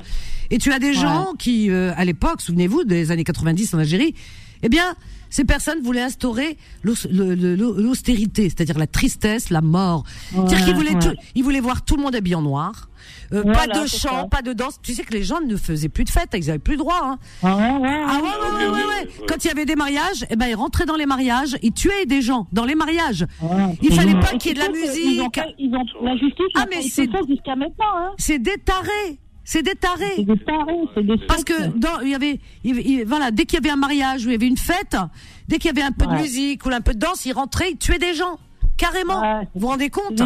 Et 0.49 0.57
tu 0.57 0.71
as 0.71 0.79
des 0.79 0.93
gens 0.93 1.33
qui, 1.37 1.69
euh, 1.69 1.91
à 1.97 2.05
l'époque, 2.05 2.41
souvenez-vous, 2.41 2.85
des 2.85 3.11
années 3.11 3.23
90 3.25 3.73
en 3.75 3.79
Algérie, 3.79 4.15
eh 4.63 4.69
bien, 4.69 4.95
ces 5.29 5.45
personnes 5.45 5.81
voulaient 5.81 6.01
instaurer 6.01 6.57
l'austérité, 6.83 8.43
c'est-à-dire 8.49 8.77
la 8.77 8.87
tristesse, 8.87 9.49
la 9.49 9.61
mort. 9.61 10.03
C'est-à-dire 10.31 10.65
qu'ils 10.65 10.75
voulaient, 10.75 10.93
ouais. 10.95 10.99
tout- 10.99 11.15
ils 11.35 11.43
voulaient 11.43 11.59
voir 11.59 11.83
tout 11.83 11.95
le 11.97 12.01
monde 12.03 12.15
habillé 12.15 12.35
en 12.35 12.41
noir. 12.41 12.89
Euh, 13.31 13.43
Voilà, 13.43 13.59
pas 13.59 13.67
de 13.67 13.85
chant, 13.87 14.21
ça. 14.21 14.27
pas 14.29 14.41
de 14.41 14.53
danse. 14.53 14.79
Tu 14.81 14.93
sais 14.93 15.03
que 15.03 15.13
les 15.13 15.23
gens 15.23 15.39
ne 15.41 15.55
faisaient 15.55 15.89
plus 15.89 16.03
de 16.03 16.09
fêtes, 16.09 16.29
ils 16.33 16.49
avaient 16.49 16.57
plus 16.59 16.73
le 16.73 16.79
droit. 16.79 16.99
Hein. 17.03 17.19
Ah 17.43 17.55
ouais, 17.55 17.61
ouais, 17.77 18.01
Ah 18.07 18.19
ouais, 18.21 18.57
ouais. 18.57 18.67
ouais, 18.69 18.85
ouais. 18.85 19.09
Quand 19.27 19.43
il 19.43 19.47
y 19.47 19.51
avait 19.51 19.65
des 19.65 19.75
mariages, 19.75 20.25
eh 20.29 20.35
ben 20.35 20.47
ils 20.47 20.55
rentraient 20.55 20.85
dans 20.85 20.95
les 20.95 21.05
mariages, 21.05 21.55
ils 21.61 21.71
tuaient 21.73 22.05
des 22.07 22.21
gens 22.21 22.47
dans 22.51 22.65
les 22.65 22.75
mariages. 22.75 23.25
Ouais. 23.41 23.77
Il 23.81 23.93
fallait 23.93 24.19
pas 24.19 24.35
qu'il 24.37 24.47
y 24.47 24.51
ait 24.51 24.53
de 24.55 24.59
la 24.59 24.69
ont 24.69 24.71
musique. 24.71 25.39
Ils 25.59 25.75
ont, 25.75 25.83
la 26.03 26.17
justice, 26.17 26.45
Ah, 26.55 26.61
ah, 26.63 26.65
mais 26.69 26.81
c'est- 26.81 27.09
jusqu'à 27.27 27.55
maintenant. 27.55 27.85
Hein. 27.97 28.11
C'est 28.17 28.39
des 28.39 28.57
tarés. 28.57 29.19
C'est 29.43 29.63
des 29.63 29.75
tarés. 29.75 30.03
C'est 30.17 30.23
des 30.25 30.37
tarés, 30.37 30.79
c'est 30.95 31.03
des 31.05 31.17
Parce 31.27 31.43
que 31.43 31.67
dans, 31.75 31.99
il 32.01 32.09
y 32.09 32.15
avait, 32.15 32.39
il 32.63 32.77
il- 32.87 33.03
voilà, 33.05 33.31
dès 33.31 33.45
qu'il 33.45 33.55
y 33.57 33.61
avait 33.65 33.71
un 33.73 33.77
mariage 33.79 34.25
ou 34.25 34.29
il 34.29 34.33
y 34.33 34.35
avait 34.35 34.47
une 34.47 34.57
fête, 34.57 34.95
dès 35.47 35.57
qu'il 35.57 35.67
y 35.67 35.71
avait 35.71 35.81
un 35.87 35.91
peu 35.91 36.05
de 36.05 36.13
musique 36.13 36.65
ou 36.65 36.69
un 36.69 36.81
peu 36.81 36.93
de 36.93 36.99
danse, 36.99 37.25
ils 37.25 37.33
rentraient, 37.33 37.71
ils 37.71 37.77
tuaient 37.77 37.97
des 37.97 38.13
gens, 38.13 38.37
carrément. 38.77 39.21
Ouais. 39.21 39.47
vous 39.55 39.61
vous 39.61 39.67
rendez 39.67 39.89
compte? 39.89 40.21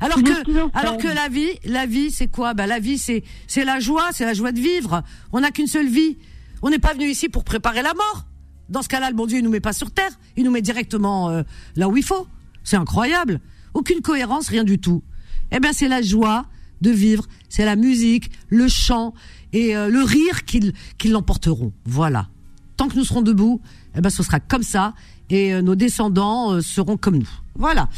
Alors 0.00 0.22
que, 0.22 0.78
alors 0.78 0.96
que 0.96 1.08
la 1.08 1.28
vie, 1.28 1.50
la 1.64 1.86
vie, 1.86 2.10
c'est 2.10 2.28
quoi? 2.28 2.54
Ben 2.54 2.66
la 2.66 2.78
vie, 2.78 2.98
c'est, 2.98 3.24
c'est 3.46 3.64
la 3.64 3.80
joie, 3.80 4.08
c'est 4.12 4.24
la 4.24 4.34
joie 4.34 4.52
de 4.52 4.60
vivre. 4.60 5.02
On 5.32 5.40
n'a 5.40 5.50
qu'une 5.50 5.66
seule 5.66 5.88
vie. 5.88 6.16
On 6.62 6.70
n'est 6.70 6.78
pas 6.78 6.92
venu 6.92 7.08
ici 7.08 7.28
pour 7.28 7.44
préparer 7.44 7.82
la 7.82 7.94
mort. 7.94 8.26
Dans 8.68 8.82
ce 8.82 8.88
cas-là, 8.88 9.10
le 9.10 9.16
bon 9.16 9.26
Dieu, 9.26 9.38
il 9.38 9.44
nous 9.44 9.50
met 9.50 9.60
pas 9.60 9.72
sur 9.72 9.90
terre, 9.90 10.10
il 10.36 10.44
nous 10.44 10.50
met 10.50 10.62
directement 10.62 11.30
euh, 11.30 11.42
là 11.76 11.88
où 11.88 11.96
il 11.96 12.04
faut. 12.04 12.26
C'est 12.64 12.76
incroyable. 12.76 13.40
Aucune 13.74 14.00
cohérence, 14.00 14.48
rien 14.48 14.64
du 14.64 14.78
tout. 14.78 15.02
Eh 15.50 15.60
bien, 15.60 15.72
c'est 15.72 15.88
la 15.88 16.02
joie 16.02 16.46
de 16.80 16.90
vivre, 16.90 17.26
c'est 17.48 17.64
la 17.64 17.76
musique, 17.76 18.30
le 18.48 18.68
chant 18.68 19.14
et 19.52 19.76
euh, 19.76 19.88
le 19.88 20.02
rire 20.02 20.44
qui, 20.44 20.72
qui 20.98 21.08
l'emporteront. 21.08 21.72
Voilà. 21.86 22.28
Tant 22.76 22.88
que 22.88 22.96
nous 22.96 23.04
serons 23.04 23.22
debout, 23.22 23.60
eh 23.96 24.00
ben, 24.00 24.10
ce 24.10 24.22
sera 24.22 24.38
comme 24.38 24.62
ça 24.62 24.94
et 25.30 25.52
euh, 25.52 25.62
nos 25.62 25.74
descendants 25.74 26.52
euh, 26.52 26.60
seront 26.60 26.96
comme 26.96 27.16
nous. 27.16 27.30
Voilà. 27.54 27.88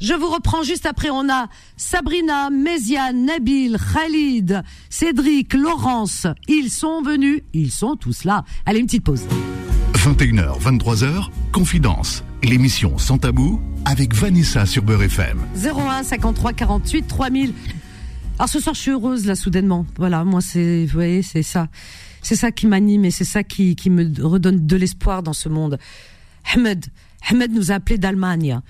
Je 0.00 0.14
vous 0.14 0.30
reprends 0.30 0.62
juste 0.62 0.86
après. 0.86 1.10
On 1.10 1.28
a 1.28 1.48
Sabrina, 1.76 2.48
Méziane, 2.48 3.26
Nabil, 3.26 3.76
Khalid, 3.92 4.62
Cédric, 4.88 5.52
Laurence. 5.52 6.26
Ils 6.48 6.70
sont 6.70 7.02
venus. 7.02 7.42
Ils 7.52 7.70
sont 7.70 7.96
tous 7.96 8.24
là. 8.24 8.44
Allez, 8.64 8.80
une 8.80 8.86
petite 8.86 9.04
pause. 9.04 9.26
21h, 9.92 10.58
23h, 10.58 11.28
Confidence. 11.52 12.24
L'émission 12.42 12.96
Sans 12.96 13.18
Tabou 13.18 13.60
avec 13.84 14.14
Vanessa 14.14 14.64
sur 14.64 14.82
Beurre 14.82 15.02
FM. 15.02 15.38
01 15.54 16.02
53 16.04 16.54
48 16.54 17.06
3000. 17.06 17.52
Alors 18.38 18.48
ce 18.48 18.58
soir, 18.58 18.74
je 18.74 18.80
suis 18.80 18.90
heureuse 18.92 19.26
là 19.26 19.34
soudainement. 19.34 19.84
Voilà, 19.98 20.24
moi 20.24 20.40
c'est, 20.40 20.86
vous 20.86 20.94
voyez, 20.94 21.22
c'est 21.22 21.42
ça, 21.42 21.68
c'est 22.22 22.36
ça 22.36 22.50
qui 22.50 22.66
m'anime 22.66 23.04
et 23.04 23.10
c'est 23.10 23.24
ça 23.24 23.42
qui, 23.42 23.76
qui 23.76 23.90
me 23.90 24.10
redonne 24.26 24.66
de 24.66 24.76
l'espoir 24.76 25.22
dans 25.22 25.34
ce 25.34 25.50
monde. 25.50 25.78
Ahmed, 26.54 26.86
Ahmed 27.28 27.52
nous 27.52 27.70
a 27.70 27.74
appelé 27.74 27.98
d'Allemagne 27.98 28.60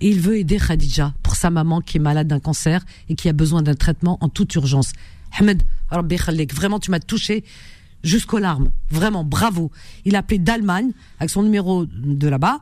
et 0.00 0.08
il 0.08 0.20
veut 0.20 0.38
aider 0.38 0.58
Khadija 0.58 1.14
pour 1.22 1.36
sa 1.36 1.50
maman 1.50 1.80
qui 1.80 1.96
est 1.96 2.00
malade 2.00 2.28
d'un 2.28 2.40
cancer 2.40 2.84
et 3.08 3.14
qui 3.14 3.28
a 3.28 3.32
besoin 3.32 3.62
d'un 3.62 3.74
traitement 3.74 4.18
en 4.20 4.28
toute 4.28 4.54
urgence. 4.54 4.92
Ahmed, 5.38 5.62
vraiment, 5.90 6.78
tu 6.78 6.90
m'as 6.90 7.00
touché 7.00 7.44
jusqu'aux 8.04 8.38
larmes. 8.38 8.70
Vraiment, 8.90 9.24
bravo. 9.24 9.70
Il 10.04 10.16
a 10.16 10.20
appelé 10.20 10.38
d'Allemagne 10.38 10.92
avec 11.18 11.30
son 11.30 11.42
numéro 11.42 11.84
de 11.86 12.28
là-bas 12.28 12.60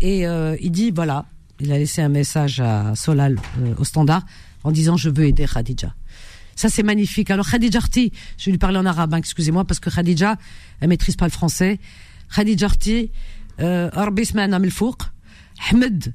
et 0.00 0.26
euh, 0.26 0.56
il 0.60 0.72
dit 0.72 0.90
voilà, 0.90 1.26
il 1.60 1.72
a 1.72 1.78
laissé 1.78 2.02
un 2.02 2.08
message 2.08 2.60
à 2.60 2.94
Solal 2.96 3.38
euh, 3.60 3.74
au 3.78 3.84
standard 3.84 4.24
en 4.64 4.72
disant 4.72 4.96
je 4.96 5.08
veux 5.08 5.26
aider 5.26 5.46
Khadija. 5.46 5.94
Ça 6.56 6.68
c'est 6.68 6.82
magnifique. 6.82 7.30
Alors 7.30 7.48
Khadija 7.48 7.78
Arti, 7.78 8.12
je 8.38 8.46
vais 8.46 8.52
lui 8.52 8.58
parler 8.58 8.78
en 8.78 8.86
arabe, 8.86 9.14
hein, 9.14 9.18
excusez-moi 9.18 9.64
parce 9.64 9.80
que 9.80 9.90
Khadija 9.90 10.36
elle 10.80 10.88
maîtrise 10.88 11.16
pas 11.16 11.26
le 11.26 11.30
français. 11.30 11.78
Khadija 12.34 12.66
Arti, 12.66 13.10
euh, 13.60 13.90
Ahmed 15.70 16.14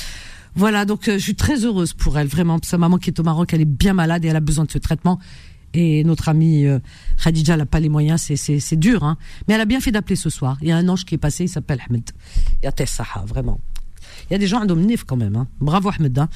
Voilà, 0.55 0.85
donc 0.85 1.07
euh, 1.07 1.13
je 1.13 1.23
suis 1.23 1.35
très 1.35 1.65
heureuse 1.65 1.93
pour 1.93 2.17
elle, 2.17 2.27
vraiment. 2.27 2.59
Sa 2.63 2.77
maman 2.77 2.97
qui 2.97 3.09
est 3.09 3.19
au 3.19 3.23
Maroc, 3.23 3.53
elle 3.53 3.61
est 3.61 3.65
bien 3.65 3.93
malade 3.93 4.25
et 4.25 4.27
elle 4.27 4.35
a 4.35 4.41
besoin 4.41 4.65
de 4.65 4.71
ce 4.71 4.77
traitement. 4.77 5.19
Et 5.73 6.03
notre 6.03 6.27
amie 6.27 6.65
euh, 6.65 6.79
Khadija, 7.23 7.55
n'a 7.55 7.65
pas 7.65 7.79
les 7.79 7.87
moyens, 7.87 8.21
c'est 8.35 8.75
dur, 8.75 9.03
hein. 9.03 9.17
Mais 9.47 9.53
elle 9.53 9.61
a 9.61 9.65
bien 9.65 9.79
fait 9.79 9.91
d'appeler 9.91 10.17
ce 10.17 10.29
soir. 10.29 10.57
Il 10.61 10.67
y 10.67 10.71
a 10.71 10.77
un 10.77 10.89
ange 10.89 11.05
qui 11.05 11.15
est 11.15 11.17
passé, 11.17 11.45
il 11.45 11.49
s'appelle 11.49 11.79
Ahmed. 11.87 12.09
Il 12.61 12.65
y 12.65 12.67
a 12.67 12.71
Tessaha, 12.73 13.23
vraiment. 13.25 13.59
Il 14.29 14.33
y 14.33 14.35
a 14.35 14.39
des 14.39 14.47
gens 14.47 14.59
à 14.59 14.67
quand 15.07 15.15
même, 15.15 15.35
hein. 15.37 15.47
Bravo 15.61 15.89
Ahmed. 15.89 16.19
Hein. 16.19 16.29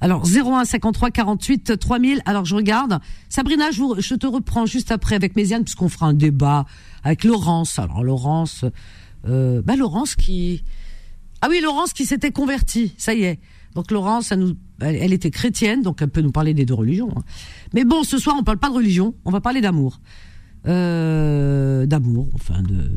Alors 0.00 0.24
01 0.26 0.64
53 0.64 1.10
48 1.10 1.78
3000. 1.78 2.22
Alors 2.24 2.44
je 2.44 2.54
regarde. 2.54 3.00
Sabrina, 3.28 3.70
je, 3.70 3.80
vous, 3.80 3.94
je 3.98 4.14
te 4.14 4.26
reprends 4.26 4.66
juste 4.66 4.92
après 4.92 5.16
avec 5.16 5.34
Méziane 5.34 5.64
puisqu'on 5.64 5.88
fera 5.88 6.06
un 6.06 6.14
débat 6.14 6.66
avec 7.02 7.24
Laurence. 7.24 7.78
Alors 7.78 8.04
Laurence, 8.04 8.64
euh, 9.26 9.60
bah 9.62 9.74
Laurence 9.76 10.14
qui 10.14 10.62
ah 11.40 11.46
oui, 11.50 11.60
Laurence 11.62 11.92
qui 11.92 12.04
s'était 12.06 12.30
convertie, 12.32 12.94
ça 12.98 13.14
y 13.14 13.22
est. 13.24 13.38
Donc 13.74 13.90
Laurence, 13.90 14.32
elle, 14.32 14.40
nous, 14.40 14.56
elle, 14.80 14.96
elle 14.96 15.12
était 15.12 15.30
chrétienne, 15.30 15.82
donc 15.82 16.02
elle 16.02 16.08
peut 16.08 16.20
nous 16.22 16.32
parler 16.32 16.54
des 16.54 16.64
deux 16.64 16.74
religions. 16.74 17.10
hein. 17.16 17.22
Mais 17.74 17.84
bon, 17.84 18.02
ce 18.02 18.18
soir, 18.18 18.36
on 18.38 18.42
parle 18.42 18.58
pas 18.58 18.70
de 18.70 18.74
religion, 18.74 19.14
on 19.24 19.30
va 19.30 19.40
parler 19.40 19.60
d'amour. 19.60 20.00
Euh, 20.66 21.86
d'amour, 21.86 22.28
enfin, 22.34 22.62
de, 22.62 22.90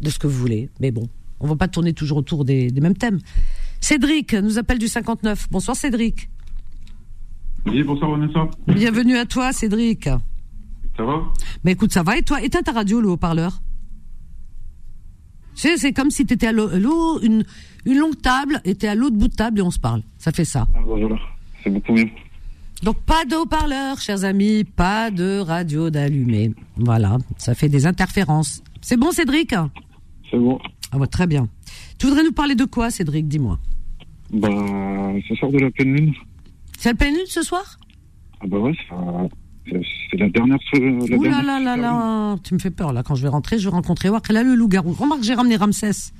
de 0.00 0.10
ce 0.10 0.18
que 0.18 0.26
vous 0.26 0.38
voulez. 0.38 0.70
Mais 0.80 0.90
bon, 0.90 1.08
on 1.40 1.46
va 1.46 1.56
pas 1.56 1.68
tourner 1.68 1.92
toujours 1.92 2.18
autour 2.18 2.44
des, 2.44 2.70
des 2.70 2.80
mêmes 2.80 2.96
thèmes. 2.96 3.18
Cédric 3.80 4.32
nous 4.34 4.58
appelle 4.58 4.78
du 4.78 4.88
59. 4.88 5.48
Bonsoir 5.50 5.76
Cédric. 5.76 6.30
Oui, 7.66 7.82
bonsoir 7.82 8.10
Vanessa. 8.12 8.48
Bienvenue 8.68 9.16
à 9.16 9.26
toi 9.26 9.52
Cédric. 9.52 10.04
Ça 10.96 11.04
va? 11.04 11.22
Mais 11.64 11.72
écoute, 11.72 11.92
ça 11.92 12.02
va 12.02 12.16
et 12.16 12.22
toi 12.22 12.42
Éteins 12.42 12.62
ta 12.62 12.72
radio, 12.72 13.00
le 13.00 13.08
haut-parleur? 13.10 13.60
Tu 15.54 15.76
c'est 15.76 15.92
comme 15.92 16.10
si 16.10 16.24
tu 16.26 16.34
étais 16.34 16.48
à 16.48 16.52
l'eau, 16.52 17.20
une, 17.20 17.44
une 17.84 17.98
longue 17.98 18.20
table, 18.20 18.60
et 18.64 18.74
t'es 18.74 18.88
à 18.88 18.94
l'autre 18.94 19.16
bout 19.16 19.28
de 19.28 19.34
table 19.34 19.58
et 19.60 19.62
on 19.62 19.70
se 19.70 19.78
parle. 19.78 20.02
Ça 20.18 20.32
fait 20.32 20.44
ça. 20.44 20.66
Ah, 20.74 20.78
bah, 20.86 20.94
voilà. 20.98 21.16
C'est 21.62 21.70
beaucoup 21.70 21.92
mieux. 21.92 22.08
Donc 22.82 22.96
pas 23.02 23.24
de 23.24 23.36
haut-parleur, 23.36 24.00
chers 24.00 24.24
amis, 24.24 24.64
pas 24.64 25.10
de 25.12 25.38
radio 25.38 25.88
d'allumé. 25.90 26.52
Voilà, 26.76 27.18
ça 27.36 27.54
fait 27.54 27.68
des 27.68 27.86
interférences. 27.86 28.62
C'est 28.80 28.96
bon, 28.96 29.12
Cédric? 29.12 29.54
C'est 30.30 30.38
bon. 30.38 30.58
Ah 30.90 30.98
ouais, 30.98 31.06
très 31.06 31.28
bien. 31.28 31.48
Tu 31.98 32.06
voudrais 32.06 32.24
nous 32.24 32.32
parler 32.32 32.56
de 32.56 32.64
quoi, 32.64 32.90
Cédric? 32.90 33.28
Dis-moi. 33.28 33.58
Bah, 34.32 34.48
ce 35.28 35.34
soir 35.36 35.52
de 35.52 35.58
la 35.58 35.70
pleine 35.70 35.94
lune. 35.94 36.12
C'est 36.78 36.88
la 36.88 36.94
pleine 36.96 37.14
lune 37.14 37.26
ce 37.26 37.42
soir? 37.42 37.78
Ah 38.40 38.46
bah 38.48 38.58
ouais, 38.58 38.74
ça- 38.88 38.96
c'est 39.66 40.16
la 40.18 40.28
dernière. 40.28 40.58
La 40.74 41.16
Ouh 41.16 41.22
là 41.24 41.42
là 41.42 41.60
là 41.60 41.76
là, 41.76 42.36
tu 42.42 42.54
me 42.54 42.58
fais 42.58 42.70
peur 42.70 42.92
là. 42.92 43.02
Quand 43.02 43.14
je 43.14 43.22
vais 43.22 43.28
rentrer, 43.28 43.58
je 43.58 43.64
vais 43.68 43.74
rencontrer 43.74 44.08
Wak. 44.08 44.28
Là, 44.30 44.42
le 44.42 44.54
loup-garou. 44.54 44.92
Remarque, 44.92 45.22
j'ai 45.22 45.34
ramené 45.34 45.56
Ramsès. 45.56 46.12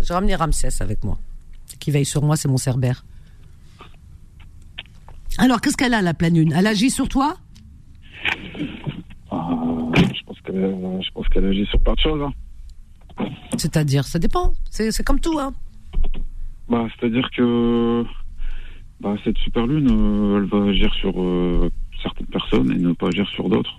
J'ai 0.00 0.14
ramené 0.14 0.34
Ramsès 0.34 0.82
avec 0.82 1.04
moi. 1.04 1.18
Qui 1.78 1.90
veille 1.90 2.04
sur 2.04 2.22
moi, 2.22 2.36
c'est 2.36 2.48
mon 2.48 2.56
cerbère. 2.56 3.04
Alors, 5.38 5.60
qu'est-ce 5.60 5.76
qu'elle 5.76 5.94
a, 5.94 6.02
la 6.02 6.14
pleine 6.14 6.34
lune? 6.36 6.52
Elle 6.56 6.66
agit 6.66 6.90
sur 6.90 7.08
toi? 7.08 7.36
Ah, 9.30 9.48
je 9.96 10.22
pense 11.12 11.28
qu'elle 11.28 11.44
agit 11.44 11.66
sur 11.66 11.80
plein 11.80 11.94
de 11.94 11.98
choses. 12.00 12.22
hein. 12.22 12.32
C'est-à-dire, 13.58 14.04
ça 14.04 14.18
dépend. 14.18 14.54
C'est 14.70 14.90
c'est 14.90 15.04
comme 15.04 15.20
tout, 15.20 15.38
hein. 15.38 15.52
Bah, 16.68 16.86
c'est-à-dire 16.98 17.28
que 17.36 18.04
bah, 19.00 19.14
cette 19.24 19.38
super 19.38 19.66
lune, 19.66 19.88
euh, 19.90 20.38
elle 20.38 20.44
va 20.44 20.70
agir 20.70 20.92
sur 20.94 21.12
euh, 21.20 21.70
certaines 22.04 22.26
personnes 22.28 22.70
et 22.70 22.76
ne 22.78 22.92
pas 22.92 23.08
agir 23.08 23.26
sur 23.34 23.48
d'autres. 23.48 23.76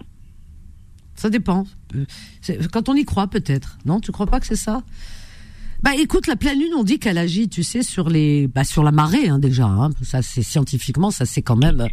Ça 1.15 1.29
dépend. 1.29 1.65
Quand 2.73 2.89
on 2.89 2.93
y 2.95 3.05
croit, 3.05 3.27
peut-être. 3.27 3.77
Non, 3.85 4.01
tu 4.01 4.11
crois 4.11 4.25
pas 4.27 4.41
que 4.41 4.45
c'est 4.45 4.57
ça? 4.57 4.83
Bah, 5.81 5.91
écoute, 5.97 6.27
la 6.27 6.35
pleine 6.35 6.59
lune, 6.59 6.73
on 6.75 6.83
dit 6.83 6.99
qu'elle 6.99 7.17
agit, 7.17 7.47
tu 7.47 7.63
sais, 7.63 7.83
sur 7.83 8.09
les, 8.09 8.47
bah, 8.47 8.63
sur 8.65 8.83
la 8.83 8.91
marée, 8.91 9.29
hein, 9.29 9.39
déjà. 9.39 9.65
Hein. 9.67 9.91
Ça, 10.01 10.21
c'est 10.21 10.41
scientifiquement, 10.43 11.11
ça 11.11 11.25
c'est 11.25 11.41
quand 11.41 11.55
même, 11.55 11.87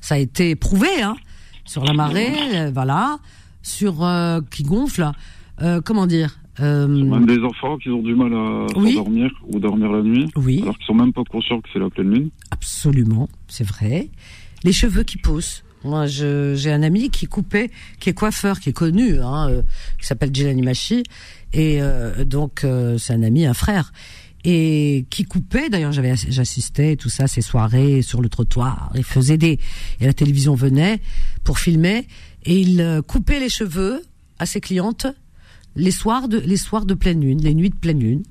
ça 0.00 0.16
a 0.16 0.18
été 0.18 0.54
prouvé, 0.56 0.88
hein. 1.02 1.16
Sur 1.64 1.84
la 1.84 1.92
marée, 1.92 2.34
euh, 2.56 2.70
voilà, 2.74 3.18
sur 3.62 4.02
euh, 4.04 4.40
qui 4.50 4.64
gonfle. 4.64 5.08
Euh, 5.60 5.80
comment 5.80 6.06
dire 6.08 6.40
Même 6.58 7.24
des 7.26 7.38
enfants 7.44 7.78
qui 7.78 7.88
ont 7.90 8.02
du 8.02 8.14
mal 8.16 8.34
à 8.34 8.66
Oui. 8.76 8.94
dormir 8.94 9.30
ou 9.46 9.60
dormir 9.60 9.92
la 9.92 10.02
nuit, 10.02 10.28
Oui, 10.36 10.60
alors 10.62 10.76
qu'ils 10.76 10.86
sont 10.86 10.94
même 10.94 11.12
pas 11.12 11.22
conscients 11.30 11.60
que 11.60 11.68
c'est 11.72 11.78
la 11.78 11.88
pleine 11.88 12.10
lune. 12.10 12.30
absolument, 12.50 13.28
c'est 13.46 13.64
vrai. 13.66 14.08
Les 14.64 14.72
cheveux 14.72 15.02
qui 15.02 15.18
poussent. 15.18 15.64
Moi, 15.84 16.06
j'ai 16.06 16.70
un 16.70 16.82
ami 16.82 17.10
qui 17.10 17.26
coupait, 17.26 17.70
qui 17.98 18.10
est 18.10 18.14
coiffeur, 18.14 18.60
qui 18.60 18.68
est 18.68 18.72
connu, 18.72 19.18
hein, 19.20 19.48
euh, 19.48 19.62
qui 20.00 20.06
s'appelle 20.06 20.32
Jelani 20.32 20.62
Machi, 20.62 21.02
et 21.52 21.82
euh, 21.82 22.24
donc 22.24 22.62
euh, 22.62 22.98
c'est 22.98 23.12
un 23.12 23.22
ami, 23.24 23.46
un 23.46 23.54
frère, 23.54 23.92
et 24.44 25.06
qui 25.10 25.24
coupait. 25.24 25.70
D'ailleurs, 25.70 25.90
j'avais, 25.90 26.14
j'assistais 26.16 26.94
tout 26.94 27.08
ça, 27.08 27.26
ces 27.26 27.42
soirées 27.42 28.02
sur 28.02 28.20
le 28.20 28.28
trottoir. 28.28 28.92
Il 28.94 29.02
faisait 29.02 29.38
des, 29.38 29.58
et 30.00 30.06
la 30.06 30.12
télévision 30.12 30.54
venait 30.54 31.00
pour 31.42 31.58
filmer, 31.58 32.06
et 32.44 32.60
il 32.60 32.80
euh, 32.80 33.02
coupait 33.02 33.40
les 33.40 33.48
cheveux 33.48 34.02
à 34.38 34.46
ses 34.46 34.60
clientes 34.60 35.06
les 35.74 35.90
soirs 35.90 36.28
de, 36.28 36.38
les 36.38 36.58
soirs 36.58 36.84
de 36.84 36.94
pleine 36.94 37.20
lune, 37.22 37.40
les 37.40 37.54
nuits 37.54 37.70
de 37.70 37.76
pleine 37.76 37.98
lune. 37.98 38.22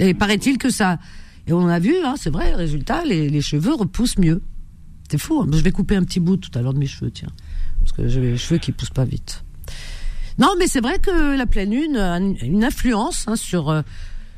Et 0.00 0.14
paraît-il 0.14 0.58
que 0.58 0.70
ça, 0.70 0.98
et 1.46 1.52
on 1.52 1.68
a 1.68 1.78
vu, 1.78 1.94
hein, 2.04 2.14
c'est 2.18 2.30
vrai, 2.30 2.54
résultat, 2.54 3.04
les, 3.04 3.28
les 3.28 3.42
cheveux 3.42 3.74
repoussent 3.74 4.18
mieux. 4.18 4.42
C'est 5.10 5.18
fou. 5.18 5.40
hein. 5.42 5.48
Je 5.52 5.60
vais 5.62 5.70
couper 5.72 5.96
un 5.96 6.04
petit 6.04 6.20
bout 6.20 6.36
tout 6.36 6.50
à 6.58 6.62
l'heure 6.62 6.74
de 6.74 6.78
mes 6.78 6.86
cheveux, 6.86 7.10
tiens, 7.10 7.28
parce 7.80 7.92
que 7.92 8.08
j'ai 8.08 8.20
les 8.20 8.36
cheveux 8.36 8.58
qui 8.58 8.72
poussent 8.72 8.90
pas 8.90 9.04
vite. 9.04 9.44
Non, 10.38 10.48
mais 10.58 10.66
c'est 10.66 10.80
vrai 10.80 10.98
que 10.98 11.36
la 11.36 11.46
pleine 11.46 11.70
lune 11.70 11.96
a 11.96 12.18
une 12.18 12.64
influence 12.64 13.24
hein, 13.28 13.36
sur 13.36 13.70
euh, 13.70 13.82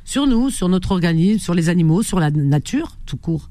sur 0.05 0.27
nous, 0.27 0.51
sur 0.51 0.69
notre 0.69 0.93
organisme, 0.93 1.39
sur 1.41 1.55
les 1.55 1.69
animaux, 1.69 2.03
sur 2.03 2.21
la 2.21 2.31
nature, 2.31 2.97
tout 3.07 3.17
court. 3.17 3.49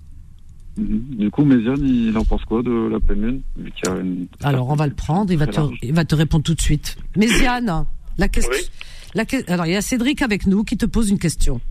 Mhm. 0.78 1.00
Du 1.18 1.32
coup, 1.32 1.44
Méziane, 1.46 1.84
il 1.86 2.16
en 2.18 2.24
pense 2.26 2.44
quoi 2.46 2.62
de 2.62 2.90
la 2.92 3.00
pleine 3.00 3.22
lune? 3.22 3.42
Vu 3.58 3.72
qu'il 3.72 3.90
y 3.90 3.92
a 3.92 3.98
une- 4.00 4.28
Alors 4.44 4.70
on 4.70 4.76
va 4.76 4.86
le 4.88 4.94
prendre, 4.94 5.32
il 5.32 5.38
va 5.38 5.48
te 5.48 5.60
il 5.82 5.94
va 5.94 6.06
te 6.06 6.14
répondre 6.16 6.44
tout 6.44 6.54
de 6.54 6.62
suite. 6.62 6.98
Méziane, 7.16 7.86
la 8.18 8.28
question. 8.28 8.52
Oui. 8.54 8.62
La 9.16 9.26
que- 9.26 9.50
Alors 9.52 9.66
il 9.66 9.72
y 9.72 9.76
a 9.76 9.82
Cédric 9.82 10.22
avec 10.22 10.46
nous 10.46 10.64
qui 10.64 10.78
te 10.78 10.86
pose 10.86 11.10
une 11.10 11.20
question. 11.20 11.62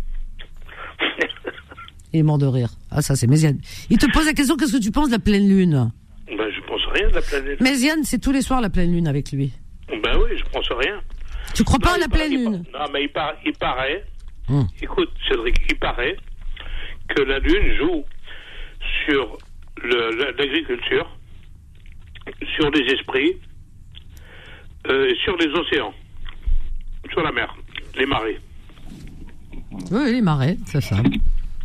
Il 2.15 2.21
est 2.21 2.23
mort 2.23 2.39
de 2.39 2.47
rire. 2.47 2.69
Ah 2.93 3.03
ça 3.03 3.17
c'est 3.17 3.27
Méziane. 3.27 3.59
Il 3.91 3.99
te 3.99 4.07
pose 4.13 4.25
la 4.25 4.33
question 4.35 4.57
qu'est-ce 4.57 4.73
que 4.77 4.81
tu 4.83 4.93
penses 4.93 5.09
de 5.09 5.13
la 5.15 5.19
pleine 5.19 5.49
lune? 5.49 5.91
Ben, 6.29 6.49
je 6.55 6.61
pense 6.65 6.81
rien 6.95 7.09
de 7.09 7.15
la 7.15 7.21
planète. 7.23 7.61
Méziane, 7.61 8.05
c'est 8.05 8.21
tous 8.21 8.31
les 8.31 8.41
soirs 8.41 8.61
la 8.61 8.71
pleine 8.71 8.93
lune 8.93 9.09
avec 9.09 9.33
lui. 9.33 9.53
Ben 9.89 10.17
oui, 10.23 10.31
je 10.39 10.45
pense 10.53 10.69
rien. 10.71 11.01
Tu 11.55 11.65
crois 11.65 11.81
pas 11.81 11.95
à 11.97 11.99
la 11.99 12.07
pleine 12.09 12.31
lune? 12.33 12.65
Non, 12.73 12.85
mais 12.93 13.03
il, 13.03 13.09
par- 13.09 13.35
il 13.45 13.53
paraît. 13.55 14.05
Hum. 14.49 14.67
Écoute, 14.81 15.11
Cédric, 15.29 15.57
il 15.69 15.77
paraît 15.77 16.17
que 17.09 17.23
la 17.23 17.39
Lune 17.41 17.77
joue 17.81 18.05
sur 19.07 19.39
l'agriculture, 20.39 21.09
sur 22.57 22.71
les 22.71 22.93
esprits, 22.93 23.33
euh, 24.89 25.13
sur 25.25 25.37
les 25.39 25.47
océans, 25.49 25.93
sur 27.11 27.23
la 27.23 27.33
mer, 27.33 27.55
les 27.97 28.07
marées. 28.07 28.39
Oui, 29.91 30.13
les 30.13 30.21
marais, 30.23 30.57
c'est 30.67 30.81
ça. 30.81 30.97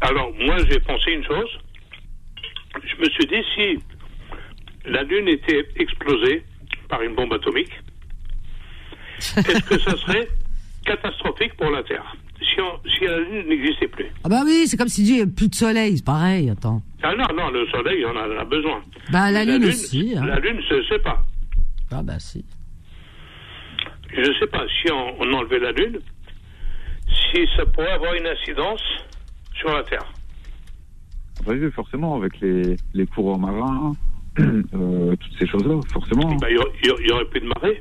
Alors, 0.02 0.32
moi, 0.40 0.58
j'ai 0.70 0.80
pensé 0.80 1.12
une 1.12 1.24
chose. 1.26 1.50
Je 2.84 2.96
me 3.02 3.10
suis 3.10 3.26
dit, 3.28 3.44
si 3.56 3.80
la 4.86 5.04
Lune 5.04 5.28
était 5.28 5.68
explosée 5.78 6.44
par 6.88 7.02
une 7.02 7.16
bombe 7.16 7.34
atomique, 7.34 7.72
est-ce 9.38 9.64
que 9.70 9.80
ça 9.80 9.98
serait 9.98 10.28
catastrophique 10.86 11.54
pour 11.58 11.70
la 11.72 11.84
Terre 11.84 12.16
si, 12.40 12.62
on- 12.62 12.80
si 12.90 13.06
la 13.06 13.20
Lune 13.20 13.50
n'existait 13.50 13.88
plus? 13.90 14.06
Ah 14.24 14.30
bah 14.30 14.42
oui, 14.46 14.64
c'est 14.68 14.78
comme 14.78 14.88
si 14.88 15.04
dit 15.04 15.26
plus 15.26 15.50
de 15.50 15.56
soleil, 15.56 15.98
c'est 15.98 16.06
pareil, 16.06 16.50
attends. 16.50 16.82
Ah 17.04 17.14
non, 17.16 17.26
non, 17.36 17.50
le 17.50 17.68
Soleil, 17.68 18.06
on 18.06 18.12
en 18.16 18.38
a 18.40 18.46
besoin. 18.46 18.82
Bah 19.12 19.30
la 19.32 19.44
lune 19.46 19.66
aussi. 19.66 20.14
hein. 20.18 20.26
La 20.26 20.40
Lune, 20.40 20.62
je 20.70 20.76
ne 20.76 20.84
sais 20.84 21.00
pas. 21.00 21.22
Ah 21.92 22.02
bah 22.04 22.20
si. 22.20 22.46
Je 24.14 24.20
ne 24.22 24.34
sais 24.40 24.48
pas 24.48 24.66
si 24.68 24.92
on, 24.92 25.16
on 25.22 25.34
enlevait 25.34 25.60
la 25.60 25.72
Lune, 25.74 26.00
si 27.32 27.46
ça 27.58 27.66
pourrait 27.66 27.92
avoir 27.92 28.14
une 28.16 28.28
incidence 28.28 28.82
sur 29.60 29.70
la 29.74 29.84
Terre. 29.84 30.06
Bah 31.46 31.54
oui, 31.56 31.72
forcément, 31.72 32.16
avec 32.16 32.40
les, 32.42 32.76
les 32.94 33.06
courants 33.08 33.38
marins, 33.38 33.96
euh, 34.40 35.16
toutes 35.16 35.38
ces 35.40 35.48
choses-là, 35.48 35.80
forcément. 35.92 36.36
Ben, 36.36 36.48
Il 36.50 36.56
y 36.56 36.58
aurait- 36.58 36.72
il 37.02 37.08
y, 37.08 37.12
aurait- 37.12 37.26
plus 37.30 37.40
de 37.42 37.48
marée. 37.48 37.80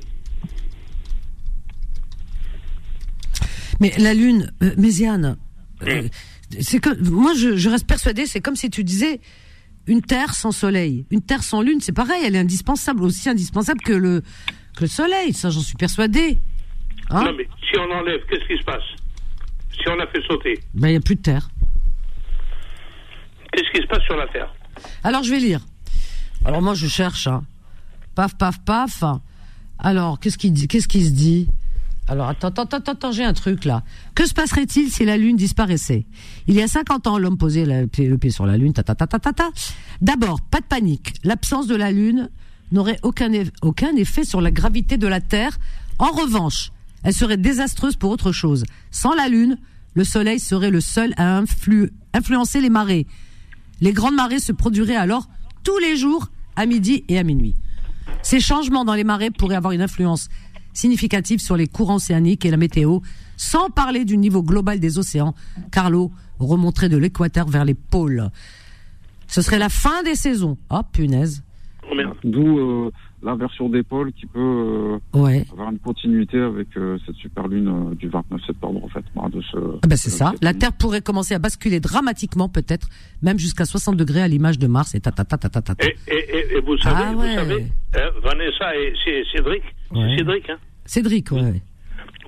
Mais 3.80 3.92
la 3.98 4.14
lune, 4.14 4.50
euh, 4.62 4.74
Méziane, 4.76 5.36
euh, 5.86 6.08
c'est 6.60 6.80
que 6.80 6.90
moi 7.10 7.32
je, 7.34 7.56
je 7.56 7.68
reste 7.68 7.86
persuadée, 7.86 8.26
c'est 8.26 8.40
comme 8.40 8.56
si 8.56 8.70
tu 8.70 8.82
disais 8.82 9.20
une 9.86 10.02
terre 10.02 10.34
sans 10.34 10.50
soleil, 10.52 11.06
une 11.10 11.22
terre 11.22 11.42
sans 11.42 11.62
lune, 11.62 11.80
c'est 11.80 11.92
pareil, 11.92 12.22
elle 12.24 12.34
est 12.34 12.40
indispensable, 12.40 13.02
aussi 13.04 13.28
indispensable 13.28 13.80
que 13.80 13.92
le 13.92 14.22
que 14.76 14.82
le 14.82 14.86
soleil, 14.88 15.32
ça 15.32 15.50
j'en 15.50 15.60
suis 15.60 15.76
persuadée. 15.76 16.38
Hein 17.10 17.24
Non, 17.24 17.32
mais 17.36 17.48
si 17.70 17.78
on 17.78 17.90
enlève, 17.92 18.20
qu'est-ce 18.28 18.46
qui 18.52 18.58
se 18.58 18.64
passe? 18.64 18.82
Si 19.72 19.88
on 19.88 19.94
la 19.96 20.06
fait 20.08 20.22
sauter, 20.26 20.58
Ben 20.74 20.88
il 20.88 20.94
y 20.94 20.96
a 20.96 21.00
plus 21.00 21.14
de 21.16 21.22
terre. 21.22 21.48
Qu'est-ce 23.52 23.70
qui 23.76 23.82
se 23.82 23.86
passe 23.88 24.02
sur 24.04 24.16
la 24.16 24.26
Terre 24.28 24.52
Alors 25.04 25.22
je 25.22 25.30
vais 25.30 25.40
lire. 25.40 25.60
Alors 26.44 26.62
moi 26.62 26.74
je 26.74 26.86
cherche. 26.86 27.26
Hein. 27.26 27.44
Paf 28.14 28.34
paf 28.36 28.58
paf. 28.64 29.02
Alors 29.78 30.18
qu'est-ce 30.20 30.38
qu'il 30.38 30.52
dit 30.52 30.68
Qu'est-ce 30.68 30.88
qui 30.88 31.04
se 31.04 31.10
dit 31.10 31.48
Alors 32.08 32.28
attends 32.28 32.48
attends 32.48 32.62
attends 32.64 32.92
attends 32.92 33.12
j'ai 33.12 33.24
un 33.24 33.32
truc 33.32 33.64
là. 33.64 33.82
Que 34.14 34.26
se 34.26 34.34
passerait-il 34.34 34.90
si 34.90 35.04
la 35.04 35.16
lune 35.16 35.36
disparaissait? 35.36 36.06
Il 36.46 36.54
y 36.54 36.62
a 36.62 36.68
50 36.68 37.06
ans 37.06 37.18
l'homme 37.18 37.38
posait 37.38 37.64
le 37.66 37.86
pied, 37.86 38.30
sur 38.30 38.46
la 38.46 38.56
lune. 38.56 38.72
Ta 38.72 38.82
ta. 38.82 38.94
D'abord 40.00 40.40
pas 40.40 40.60
de 40.60 40.66
panique. 40.66 41.14
L'absence 41.24 41.66
de 41.66 41.76
la 41.76 41.90
lune 41.90 42.30
n'aurait 42.72 42.98
aucun 43.02 43.30
eff- 43.30 43.50
aucun 43.62 43.94
effet 43.96 44.24
sur 44.24 44.40
la 44.40 44.50
gravité 44.50 44.96
de 44.98 45.06
la 45.06 45.20
Terre. 45.20 45.58
En 45.98 46.10
revanche, 46.12 46.70
elle 47.02 47.14
serait 47.14 47.36
désastreuse 47.36 47.96
pour 47.96 48.10
autre 48.10 48.30
chose. 48.32 48.64
Sans 48.90 49.14
la 49.14 49.28
lune, 49.28 49.58
le 49.94 50.04
soleil 50.04 50.38
serait 50.38 50.70
le 50.70 50.80
seul 50.80 51.12
à 51.16 51.40
influ- 51.42 51.90
influencer 52.14 52.60
les 52.60 52.70
marées. 52.70 53.06
Les 53.80 53.92
grandes 53.92 54.14
marées 54.14 54.40
se 54.40 54.52
produiraient 54.52 54.96
alors 54.96 55.28
tous 55.64 55.78
les 55.78 55.96
jours 55.96 56.28
à 56.56 56.66
midi 56.66 57.04
et 57.08 57.18
à 57.18 57.22
minuit. 57.22 57.54
Ces 58.22 58.40
changements 58.40 58.84
dans 58.84 58.94
les 58.94 59.04
marées 59.04 59.30
pourraient 59.30 59.56
avoir 59.56 59.72
une 59.72 59.82
influence 59.82 60.28
significative 60.72 61.40
sur 61.40 61.56
les 61.56 61.66
courants 61.66 61.96
océaniques 61.96 62.44
et 62.44 62.50
la 62.50 62.56
météo, 62.56 63.00
sans 63.36 63.70
parler 63.70 64.04
du 64.04 64.16
niveau 64.16 64.42
global 64.42 64.80
des 64.80 64.98
océans, 64.98 65.34
car 65.72 65.90
l'eau 65.90 66.12
remonterait 66.38 66.88
de 66.88 66.96
l'équateur 66.96 67.48
vers 67.48 67.64
les 67.64 67.74
pôles. 67.74 68.30
Ce 69.26 69.42
serait 69.42 69.58
la 69.58 69.68
fin 69.68 70.02
des 70.02 70.14
saisons. 70.14 70.56
Oh 70.70 70.80
punaise. 70.92 71.42
Oh 71.90 71.94
merde. 71.94 72.16
D'où 72.24 72.58
euh, 72.58 72.90
l'inversion 73.22 73.68
des 73.68 73.82
pôles 73.82 74.12
qui 74.12 74.26
peut 74.26 74.38
euh, 74.38 74.98
Ouais. 75.18 75.44
avoir 75.52 75.70
une 75.70 75.78
continuité 75.78 76.38
avec 76.38 76.68
euh, 76.76 76.98
cette 77.04 77.16
super 77.16 77.48
lune 77.48 77.68
euh, 77.68 77.94
du 77.96 78.08
29 78.08 78.40
septembre, 78.46 78.84
en 78.84 78.88
fait. 78.88 79.00
de 79.32 79.42
ce, 79.42 79.56
Ah 79.82 79.86
ben 79.88 79.96
c'est 79.96 80.10
ça. 80.10 80.32
La. 80.42 80.54
Terre 80.54 80.72
pourrait 80.72 81.00
commencer 81.02 81.34
à 81.34 81.38
basculer 81.38 81.80
dramatiquement, 81.80 82.48
peut-être, 82.48 82.88
même 83.22 83.38
jusqu'à 83.38 83.64
60 83.64 83.96
degrés 83.96 84.22
à 84.22 84.28
l'image 84.28 84.58
de 84.58 84.66
Mars 84.66 84.94
et 84.94 85.00
ta 85.00 85.10
ta 85.12 85.24
ta 85.24 85.36
ta 85.36 85.48
ta 85.48 85.60
ta. 85.62 85.74
Et, 85.84 85.96
et, 86.08 86.60
vous 86.60 86.76
savez, 86.78 86.96
Ah 87.06 87.14
ouais. 87.14 87.28
vous 87.28 87.34
savez 87.34 87.66
hein, 87.94 88.10
Vanessa 88.22 88.76
et 88.76 88.92
c'est 89.04 89.22
Cédric, 89.36 89.62
Ouais. 89.92 90.16
Cédric, 90.16 90.48
hein? 90.50 90.58
Cédric, 90.84 91.30
ouais. 91.32 91.62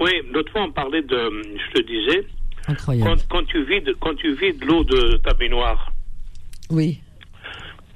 Oui, 0.01 0.11
l'autre 0.33 0.51
fois 0.53 0.63
on 0.63 0.73
parlait 0.73 1.03
de, 1.03 1.31
je 1.67 1.81
te 1.81 1.87
disais, 1.87 2.27
Incroyable. 2.69 3.11
quand, 3.29 3.39
quand 3.39 3.47
tu 3.47 3.65
vides, 3.65 3.93
quand 4.01 4.15
tu 4.17 4.35
vides 4.35 4.63
l'eau 4.65 4.83
de 4.85 5.17
ta 5.19 5.35
baignoire, 5.35 5.93
Oui. 6.71 7.01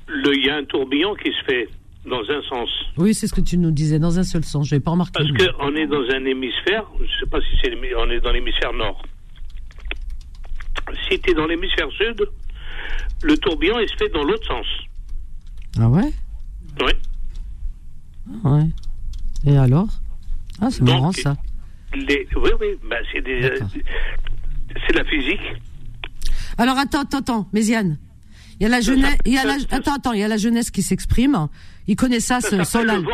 le- 0.07 0.37
il 0.37 0.45
y 0.47 0.51
a 0.51 0.57
un 0.57 0.65
tourbillon 0.65 1.15
qui 1.15 1.31
se 1.31 1.45
fait 1.47 1.69
dans 2.07 2.21
un 2.21 2.43
sens. 2.49 2.69
Oui, 2.97 3.15
c'est 3.15 3.27
ce 3.27 3.33
que 3.35 3.41
tu 3.41 3.57
nous 3.59 3.71
disais, 3.71 3.99
dans 3.99 4.19
un 4.19 4.25
seul 4.25 4.45
sens. 4.45 4.69
Je 4.69 4.75
n'avais 4.75 4.83
pas 4.85 4.91
remarqué. 4.93 5.13
Parce 5.15 5.31
qu'on 5.57 5.75
est 5.77 5.87
dans 5.87 6.03
un 6.15 6.25
hémisphère, 6.25 6.85
je 6.99 7.03
ne 7.03 7.09
sais 7.21 7.27
pas 7.31 7.41
si 7.41 7.47
c'est 7.63 7.73
on 7.97 8.11
est 8.11 8.21
dans 8.21 8.33
l'hémisphère 8.33 8.73
nord. 8.73 9.03
Si 11.09 11.19
tu 11.21 11.31
es 11.31 11.35
dans 11.35 11.47
l'hémisphère 11.47 11.89
sud, 11.93 12.29
le 13.23 13.37
tourbillon 13.39 13.79
il 13.81 13.89
se 13.89 13.97
fait 13.97 14.09
dans 14.11 14.23
l'autre 14.23 14.47
sens. 14.47 14.67
Ah 15.79 15.89
ouais? 15.89 16.13
Oui. 16.81 16.93
Ouais. 18.45 18.67
Et 19.47 19.57
alors? 19.57 19.89
Ah, 20.61 20.69
c'est 20.71 20.83
marrant 20.83 21.13
ça. 21.13 21.37
Les- 21.95 22.27
oui, 22.37 22.51
oui, 22.61 22.67
bah, 22.89 22.97
c'est 23.13 23.23
des- 23.23 23.41
D'accord. 23.41 23.69
c'est 24.87 24.95
la 24.97 25.05
physique. 25.05 25.41
Alors 26.59 26.79
attends, 26.79 27.01
attends, 27.03 27.19
attends, 27.19 27.49
Méziane. 27.53 27.99
Il 28.61 28.63
y 28.63 28.67
a 28.67 28.69
la 28.69 28.81
jeunesse, 28.81 29.17
il 29.25 29.33
y 29.33 29.39
a 29.39 29.45
la, 29.45 29.55
attends, 29.71 29.95
attends, 29.95 30.13
il 30.13 30.21
y 30.21 30.23
a 30.23 30.29
la 30.29 30.37
jeunesse 30.37 30.71
qui 30.71 30.83
s'exprime. 30.83 31.49
Il 31.89 31.97
connaît 31.97 32.21
ça, 32.21 32.41
Ça 32.41 32.51
ce 32.51 32.65
Solal. 32.65 33.05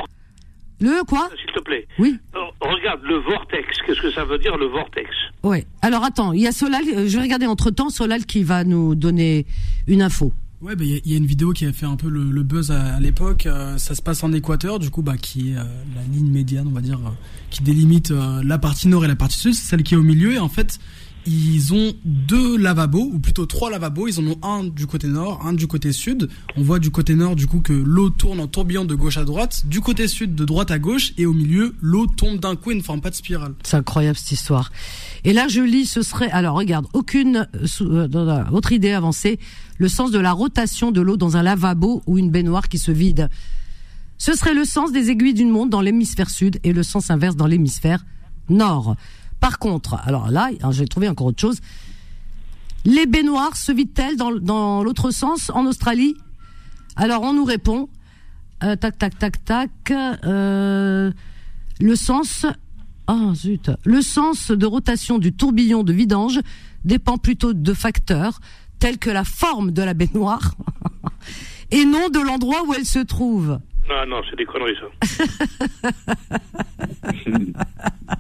le 0.81 1.05
quoi 1.05 1.29
S'il 1.45 1.53
te 1.55 1.61
plaît. 1.61 1.87
Oui. 1.99 2.19
Oh, 2.35 2.49
Regarde, 2.61 3.01
le 3.03 3.17
vortex, 3.19 3.67
qu'est-ce 3.87 4.01
que 4.01 4.11
ça 4.13 4.25
veut 4.25 4.39
dire 4.39 4.57
le 4.57 4.67
vortex 4.67 5.09
Ouais. 5.43 5.67
Alors 5.83 6.05
attends, 6.05 6.33
il 6.33 6.41
y 6.43 6.47
a 6.47 6.53
Solal. 6.53 6.83
euh, 6.95 7.07
Je 7.09 7.17
vais 7.17 7.23
regarder 7.23 7.47
entre 7.47 7.71
temps 7.71 7.91
Solal 7.91 8.25
qui 8.27 8.43
va 8.43 8.65
nous 8.65 8.95
donner 8.95 9.45
une 9.87 10.03
info. 10.03 10.33
Ouais, 10.63 10.77
bah, 10.77 10.85
il 10.85 10.91
y, 10.91 10.95
a- 10.95 11.01
il 11.07 11.11
y 11.13 11.15
a 11.15 11.19
une 11.19 11.27
vidéo 11.27 11.53
qui 11.53 11.65
a 11.65 11.73
fait 11.73 11.87
un 11.87 11.97
peu 11.97 12.09
le, 12.11 12.23
le 12.25 12.43
buzz 12.43 12.71
à, 12.71 12.95
à 12.97 13.01
l'époque. 13.01 13.47
euh, 13.47 13.79
ça 13.79 13.95
se 13.95 14.03
passe 14.03 14.23
en 14.23 14.33
Équateur, 14.33 14.79
du 14.79 14.91
coup, 14.91 15.01
bah, 15.03 15.17
qui 15.17 15.53
est 15.53 15.57
euh, 15.57 15.63
la 15.97 16.03
ligne 16.15 16.31
médiane, 16.31 16.67
on 16.69 16.73
va 16.75 16.83
dire, 16.83 16.99
euh, 16.99 17.11
qui 17.51 17.63
délimite 17.63 18.11
euh, 18.11 18.43
la 18.45 18.59
partie 18.59 18.87
nord 18.89 19.05
et 19.05 19.09
la 19.09 19.17
partie 19.17 19.39
sud, 19.39 19.55
c'est 19.55 19.69
celle 19.71 19.83
qui 19.83 19.95
est 19.95 19.97
au 19.97 20.03
milieu. 20.03 20.35
Et 20.35 20.39
en 20.39 20.51
fait, 20.51 20.79
ils 21.27 21.75
ont 21.75 21.93
deux 22.05 22.57
lavabos, 22.57 23.11
ou 23.13 23.19
plutôt 23.19 23.47
trois 23.47 23.71
lavabos. 23.71 24.09
Ils 24.09 24.21
en 24.21 24.27
ont 24.27 24.39
un 24.43 24.65
du 24.65 24.87
côté 24.87 25.07
nord, 25.07 25.45
un 25.45 25.53
du 25.53 25.67
côté 25.67 25.93
sud. 25.93 26.29
On 26.57 26.63
voit 26.63 26.79
du 26.79 26.91
côté 26.91 27.15
nord, 27.15 27.37
du 27.37 27.47
coup, 27.47 27.61
que 27.61 27.73
l'eau 27.73 28.11
tourne 28.11 28.41
en 28.41 28.47
tourbillon 28.47 28.85
de 28.85 28.95
gauche 28.95 29.19
à 29.19 29.25
droite. 29.25 29.65
Du 29.67 29.81
côté 29.81 30.09
sud, 30.09 30.35
de 30.35 30.45
droite 30.45 30.71
à 30.71 30.79
gauche. 30.79 31.13
Et 31.19 31.27
au 31.27 31.33
milieu, 31.33 31.75
l'eau 31.81 32.07
tombe 32.07 32.41
d'un 32.41 32.57
coup 32.57 32.71
et 32.71 32.75
ne 32.75 32.83
forme 32.83 33.01
pas 33.01 33.11
de 33.11 33.15
spirale. 33.15 33.55
C'est 33.63 33.77
incroyable 33.77 34.17
cette 34.17 34.33
histoire. 34.33 34.73
Et 35.25 35.33
là, 35.33 35.49
je 35.49 35.61
lis, 35.61 35.87
ce 35.87 36.03
serait, 36.03 36.31
alors 36.31 36.57
regarde, 36.57 36.87
aucune 36.95 37.47
euh, 37.81 38.45
autre 38.51 38.73
idée 38.73 38.93
avancée, 38.93 39.39
le 39.79 39.89
sens 39.89 40.11
de 40.11 40.19
la 40.19 40.33
rotation 40.33 40.91
de 40.91 41.01
l'eau 41.01 41.17
dans 41.17 41.37
un 41.37 41.43
lavabo 41.43 42.03
ou 42.07 42.19
une 42.19 42.31
baignoire 42.31 42.69
qui 42.69 42.79
se 42.79 42.91
vide. 42.91 43.29
Ce 44.17 44.35
serait 44.35 44.55
le 44.55 44.65
sens 44.65 44.93
des 44.93 45.11
aiguilles 45.11 45.35
d'une 45.35 45.51
montre 45.51 45.71
dans 45.71 45.81
l'hémisphère 45.81 46.29
sud 46.29 46.61
et 46.65 46.73
le 46.73 46.83
sens 46.83 47.11
inverse 47.11 47.37
dans 47.37 47.47
l'hémisphère 47.47 48.05
nord. 48.51 48.97
Par 49.41 49.59
contre, 49.59 49.95
alors 50.05 50.31
là, 50.31 50.51
hein, 50.63 50.71
j'ai 50.71 50.87
trouvé 50.87 51.09
encore 51.09 51.29
autre 51.29 51.41
chose. 51.41 51.61
Les 52.85 53.07
baignoires 53.07 53.57
se 53.57 53.73
vident-elles 53.73 54.17
dans, 54.17 54.33
dans 54.33 54.83
l'autre 54.83 55.11
sens 55.11 55.51
en 55.55 55.67
Australie? 55.67 56.17
Alors 56.97 57.23
on 57.23 57.33
nous 57.33 57.45
répond, 57.45 57.89
euh, 58.63 58.77
tac, 58.77 58.99
tac, 58.99 59.19
tac, 59.19 59.45
tac, 59.45 59.71
euh, 59.91 61.11
le 61.81 61.97
sens 61.97 62.47
ah 63.07 63.33
zut. 63.35 63.73
Le 63.85 64.03
sens 64.03 64.53
de 64.53 64.67
rotation 64.67 65.19
du 65.19 65.33
tourbillon 65.33 65.83
de 65.83 65.93
vidange 65.93 66.39
dépend 66.85 67.19
plutôt 67.19 67.53
de 67.53 67.75
facteurs 67.75 68.39
tels 68.79 68.99
que 68.99 69.11
la 69.11 69.25
forme 69.25 69.73
de 69.73 69.83
la 69.83 69.95
baignoire 69.95 70.55
et 71.73 71.85
non 71.85 72.09
de 72.09 72.21
l'endroit 72.21 72.63
où 72.67 72.73
elle 72.73 72.85
se 72.85 73.01
trouve. 73.01 73.59
Ah 73.91 74.07
non, 74.07 74.23
c'est 74.31 74.37
des 74.37 74.45
conneries 74.45 74.77
ça. 74.77 74.87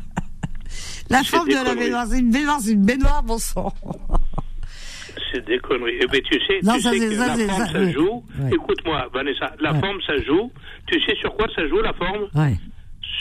La 1.10 1.22
forme 1.24 1.48
de 1.48 1.54
la 1.54 1.74
baignoire, 1.74 2.06
c'est 2.06 2.20
une 2.20 2.30
baignoire, 2.30 2.60
c'est 2.60 2.72
une 2.72 2.84
baignoire, 2.86 3.22
bon 3.22 3.38
sang. 3.38 3.72
C'est 5.32 5.44
des 5.44 5.58
conneries. 5.58 5.98
Eh 6.02 6.06
ben, 6.06 6.20
tu 6.22 6.38
sais, 6.46 6.60
Non, 6.62 6.74
tu 6.74 6.80
ça, 6.82 6.90
sais 6.92 6.98
que 6.98 7.14
ça, 7.14 7.36
la 7.36 7.46
forme, 7.48 7.66
ça, 7.66 7.90
joue. 7.92 8.24
Ouais. 8.40 8.50
Écoute-moi, 8.52 9.08
Vanessa, 9.12 9.52
la 9.60 9.72
Ouais. 9.72 9.80
forme, 9.80 10.00
ça 10.06 10.16
joue. 10.22 10.52
Tu 10.86 11.00
sais 11.02 11.14
sur 11.16 11.34
quoi 11.36 11.46
ça 11.54 11.66
joue, 11.68 11.80
la 11.80 11.92
forme? 11.94 12.28
Ouais. 12.34 12.54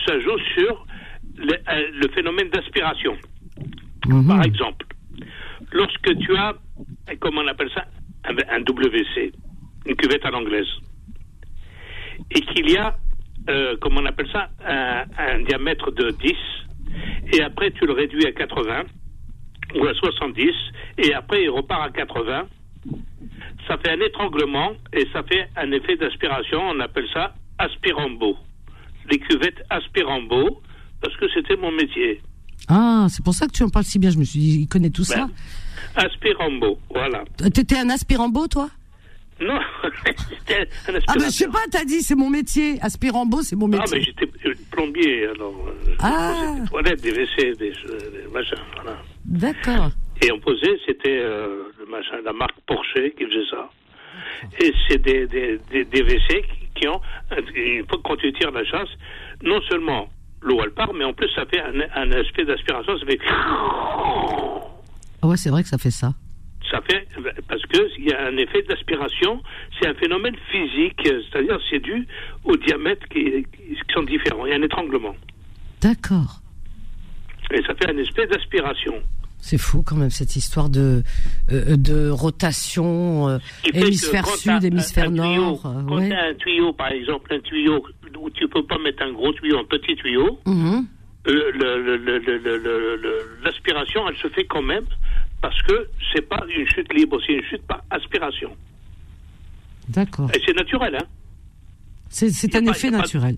Ça 0.08 0.20
joue 0.20 0.38
sur 0.56 0.86
le, 1.38 1.54
euh, 1.54 1.92
le 1.94 2.08
phénomène 2.14 2.50
d'aspiration. 2.50 3.16
Mhm. 4.08 4.28
Par 4.28 4.44
exemple, 4.44 4.86
lorsque 5.72 6.18
tu 6.20 6.36
as, 6.36 6.54
comment 7.20 7.42
on 7.42 7.48
appelle 7.48 7.70
ça, 7.74 7.86
un, 8.26 8.36
un 8.56 8.62
WC, 8.62 9.32
une 9.86 9.96
cuvette 9.96 10.26
à 10.26 10.32
l'anglaise, 10.32 10.68
et 12.32 12.42
qu'il 12.42 12.70
y 12.72 12.78
a, 12.78 12.96
euh, 13.50 13.76
comment 13.82 14.02
on 14.02 14.06
appelle 14.06 14.30
ça, 14.32 14.50
un, 14.66 15.04
un 15.18 15.42
diamètre 15.44 15.92
de 15.92 16.12
10, 16.12 16.34
et 17.34 17.42
après 17.42 17.72
tu 17.72 17.86
le 17.86 17.94
réduis 17.94 18.26
à 18.26 18.32
80, 18.32 18.84
ou 19.76 19.86
à 19.86 19.94
70, 19.94 20.52
et 20.98 21.14
après 21.14 21.44
il 21.44 21.50
repart 21.50 21.88
à 21.88 21.92
80, 21.92 22.48
ça 23.68 23.78
fait 23.78 23.92
un 23.92 24.00
étranglement, 24.02 24.72
et 24.94 25.06
ça 25.14 25.24
fait 25.24 25.48
un 25.56 25.72
effet 25.72 25.96
d'aspiration, 25.96 26.60
on 26.62 26.80
appelle 26.80 27.08
ça 27.14 27.34
aspirambo. 27.58 28.38
Les 29.12 29.20
cuvettes 29.20 29.62
aspirambo, 29.70 30.62
parce 31.02 31.16
que 31.18 31.26
c'était 31.34 31.56
mon 31.56 31.72
métier. 31.72 32.22
Ah, 32.68 33.08
c'est 33.10 33.24
pour 33.24 33.34
ça 33.34 33.48
que 33.48 33.52
tu 33.52 33.64
en 33.64 33.70
parles 33.70 33.86
si 33.86 34.00
bien. 34.00 34.12
Je 34.12 34.18
me 34.18 34.24
suis 34.24 34.40
dit, 34.40 34.60
il 34.62 34.68
connaît 34.68 34.90
tout 34.90 35.04
ça. 35.04 35.28
Ben, 35.96 36.06
Aspirambo, 36.06 36.80
voilà. 36.94 37.24
T'étais 37.54 37.80
un 37.80 37.90
aspirambo, 37.90 38.48
toi? 38.48 38.70
Non, 39.42 39.60
c'était 40.06 40.56
un 40.60 40.66
Ah, 40.88 40.98
aspirateur. 40.98 41.16
ben, 41.16 41.24
je 41.26 41.30
sais 41.30 41.48
pas, 41.48 41.60
t'as 41.72 41.86
dit, 41.86 42.02
c'est 42.02 42.16
mon 42.16 42.30
métier. 42.30 42.78
Aspirambo, 42.82 43.42
c'est 43.42 43.56
mon 43.56 43.72
Ah, 43.74 43.78
métier. 43.82 43.98
mais 44.00 44.04
j'étais 44.04 44.30
euh, 44.48 44.54
plombier, 44.72 45.28
alors. 45.28 45.54
euh, 45.68 45.96
Ah. 46.00 46.56
des 46.62 46.70
toilettes, 46.70 47.02
des 47.02 47.12
WC, 47.12 47.56
des, 47.58 47.72
euh, 47.72 48.00
des 48.26 48.32
machins, 48.34 48.58
voilà. 48.76 48.98
D'accord. 49.26 49.92
Et 50.22 50.32
on 50.34 50.40
posait, 50.40 50.78
c'était 50.86 51.20
euh, 51.22 51.64
le 51.80 51.86
machin, 51.86 52.18
la 52.26 52.34
marque 52.34 52.60
Porsche 52.68 53.10
qui 53.18 53.26
faisait 53.26 53.46
ça. 53.50 53.70
Et 54.60 54.74
c'est 54.88 55.02
des, 55.02 55.26
des, 55.28 55.60
des, 55.72 55.86
des 55.86 56.02
WC 56.02 56.44
qui, 56.76 56.88
ont, 56.88 57.00
quand 58.04 58.16
tu 58.18 58.32
tires 58.34 58.52
la 58.52 58.66
chasse, 58.66 58.90
non 59.44 59.62
seulement 59.70 60.10
l'eau 60.42 60.60
elle 60.64 60.72
part, 60.72 60.94
mais 60.94 61.04
en 61.06 61.14
plus 61.14 61.30
ça 61.36 61.46
fait 61.46 61.62
un, 61.62 61.74
un 61.96 62.12
aspect 62.12 62.44
d'aspiration, 62.46 62.98
ça 62.98 63.06
fait. 63.06 63.20
Ah 65.22 65.28
ouais, 65.28 65.38
c'est 65.38 65.50
vrai 65.50 65.64
que 65.64 65.70
ça 65.70 65.78
fait 65.78 65.92
ça 65.92 66.14
ça 66.72 66.82
fait 66.82 67.08
parce 67.48 67.62
que 67.64 67.80
il 67.98 68.10
y 68.10 68.14
a 68.14 68.28
un 68.28 68.38
effet 68.38 68.62
d'aspiration, 68.64 69.42
c'est 69.80 69.88
un 69.88 69.94
phénomène 69.96 70.36
physique, 70.52 71.00
c'est-à-dire 71.04 71.60
c'est 71.70 71.80
dû 71.80 72.08
aux 72.44 72.56
diamètres 72.58 73.08
qui, 73.10 73.46
qui, 73.56 73.94
sont 73.94 74.04
différents. 74.04 74.46
Il 74.46 74.50
y 74.52 74.54
a 74.54 74.58
un 74.58 74.62
étranglement. 74.62 75.16
D'accord. 75.82 76.42
Et 77.52 77.62
ça 77.64 77.74
fait 77.76 77.90
un 77.90 77.98
espèce 77.98 78.30
d'aspiration. 78.30 79.02
C'est 79.42 79.58
fou 79.58 79.84
quand 79.84 79.96
même 79.96 80.10
cette 80.10 80.36
histoire 80.36 80.70
de 80.70 81.02
euh, 81.52 81.78
de 81.78 82.10
rotation 82.10 83.30
euh, 83.30 83.38
hémisphère 83.74 84.28
sud, 84.28 84.64
hémisphère 84.64 85.10
nord. 85.10 85.62
Tuyau, 85.62 85.84
quand 85.88 85.98
ouais. 85.98 86.12
as 86.12 86.26
un 86.28 86.34
tuyau, 86.36 86.74
par 86.74 86.92
exemple, 86.92 87.34
un 87.34 87.40
tuyau 87.40 87.84
où 88.20 88.30
tu 88.32 88.48
peux 88.50 88.64
pas 88.64 88.78
mettre 88.80 89.02
un 89.02 89.14
gros 89.14 89.32
tuyau, 89.34 89.58
un 89.58 89.64
petit 89.64 89.96
tuyau, 89.96 90.40
mm 90.46 90.52
-hmm. 90.52 90.86
l'aspiration, 93.44 94.02
elle 94.10 94.18
se 94.18 94.28
fait 94.30 94.46
quand 94.46 94.62
même 94.62 94.86
parce 95.42 95.62
que 95.64 95.90
c'est 96.14 96.28
pas 96.28 96.44
une 96.58 96.68
chute 96.68 96.92
libre, 96.94 97.18
c'est 97.26 97.34
une 97.34 97.44
chute 97.44 97.64
par 97.68 97.84
aspiration. 97.90 98.52
D'accord. 99.88 100.30
Et 100.36 100.42
c'est 100.46 100.56
naturel, 100.56 100.96
hein. 100.96 101.06
C'est 102.10 102.56
un 102.56 102.64
pas- 102.64 102.72
effet 102.72 102.92
pas 102.92 102.98
naturel. 102.98 103.38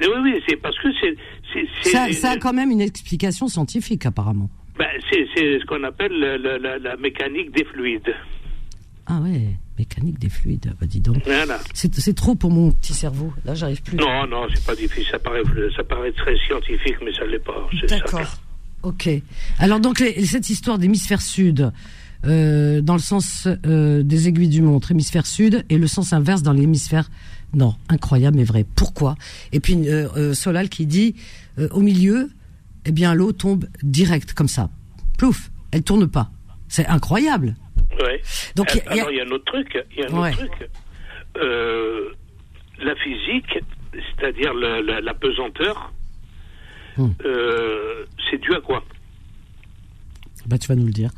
Oui, 0.00 0.06
oui, 0.22 0.42
c'est 0.48 0.56
parce 0.56 0.78
que 0.78 0.88
c'est. 1.00 2.12
Ça, 2.12 2.30
a 2.30 2.36
quand 2.36 2.52
même 2.52 2.70
une 2.70 2.80
explication 2.80 3.48
scientifique 3.48 4.06
apparemment. 4.06 4.48
ben, 4.78 4.86
c'est 5.10 5.26
c'est 5.34 5.58
ce 5.58 5.64
qu'on 5.66 5.82
appelle 5.84 6.12
le- 6.12 6.36
le- 6.36 6.58
la, 6.58 6.78
la 6.78 6.96
mécanique 6.96 7.50
des 7.52 7.64
fluides. 7.64 8.14
Ah 9.06 9.20
ouais, 9.20 9.56
mécanique 9.78 10.18
des 10.18 10.28
fluides. 10.28 10.72
Bah 10.80 10.86
dis 10.86 11.00
donc. 11.00 11.16
Voilà. 11.24 11.58
C'est 11.74 11.92
c'est 11.96 12.14
trop 12.14 12.34
pour 12.34 12.50
mon 12.50 12.70
petit 12.70 12.92
cerveau. 12.94 13.32
Là, 13.44 13.54
j'arrive 13.54 13.82
plus. 13.82 13.96
Non, 13.96 14.26
non, 14.26 14.46
c'est 14.54 14.64
pas 14.64 14.76
difficile. 14.76 15.06
Ça 15.10 15.18
paraît, 15.18 15.42
ça 15.74 15.82
paraît 15.82 16.12
très 16.12 16.36
scientifique, 16.46 16.96
mais 17.04 17.12
ça 17.12 17.24
l'est 17.24 17.38
pas. 17.44 17.68
D'accord. 17.88 18.20
Ok. 18.82 19.08
Alors 19.58 19.80
donc 19.80 20.00
les- 20.00 20.24
cette 20.24 20.48
histoire 20.50 20.78
d'hémisphère 20.78 21.20
sud, 21.20 21.72
euh, 22.24 22.80
dans 22.80 22.94
le 22.94 23.00
sens 23.00 23.46
euh, 23.66 24.02
des 24.02 24.28
aiguilles 24.28 24.48
du 24.48 24.62
montre, 24.62 24.90
hémisphère 24.92 25.26
sud, 25.26 25.64
et 25.68 25.78
le 25.78 25.86
sens 25.86 26.12
inverse 26.12 26.42
dans 26.42 26.52
l'hémisphère 26.52 27.10
nord. 27.54 27.78
Incroyable 27.88 28.36
mais 28.36 28.44
vrai. 28.44 28.64
Pourquoi? 28.76 29.16
Et 29.52 29.60
puis 29.60 29.88
euh, 29.88 30.34
Solal 30.34 30.68
qui 30.68 30.86
dit 30.86 31.14
au 31.72 31.80
milieu, 31.80 32.30
eh 32.84 32.92
bien 32.92 33.14
l'eau 33.14 33.32
tombe 33.32 33.66
direct 33.82 34.32
comme 34.32 34.48
ça. 34.48 34.70
Plouf, 35.16 35.50
elle 35.72 35.82
tourne 35.82 36.06
pas. 36.06 36.30
C'est 36.68 36.86
incroyable. 36.86 37.56
Ouais. 38.00 38.20
Donc, 38.54 38.68
il 38.74 38.76
y 38.76 38.80
a- 38.80 38.92
il 38.92 38.96
y 38.96 39.00
a- 39.00 39.02
alors, 39.02 39.10
il 39.12 39.16
y 39.16 39.20
a 39.20 39.24
un 39.24 39.30
autre 39.30 39.44
truc. 39.46 39.84
Il 39.96 39.98
y 39.98 40.04
a 40.04 40.10
un 40.14 40.20
Ouais. 40.22 40.30
autre 40.34 40.38
truc. 40.46 40.70
La 42.80 42.94
physique, 42.96 43.58
c'est-à-dire 43.92 44.52
la 44.54 45.14
pesanteur, 45.14 45.92
Euh, 47.24 48.04
c'est 48.30 48.40
dû 48.40 48.52
à 48.54 48.60
quoi? 48.60 48.82
Bah 50.46 50.58
tu 50.58 50.66
vas 50.68 50.74
nous 50.76 50.86
le 50.86 50.92
dire. 50.92 51.10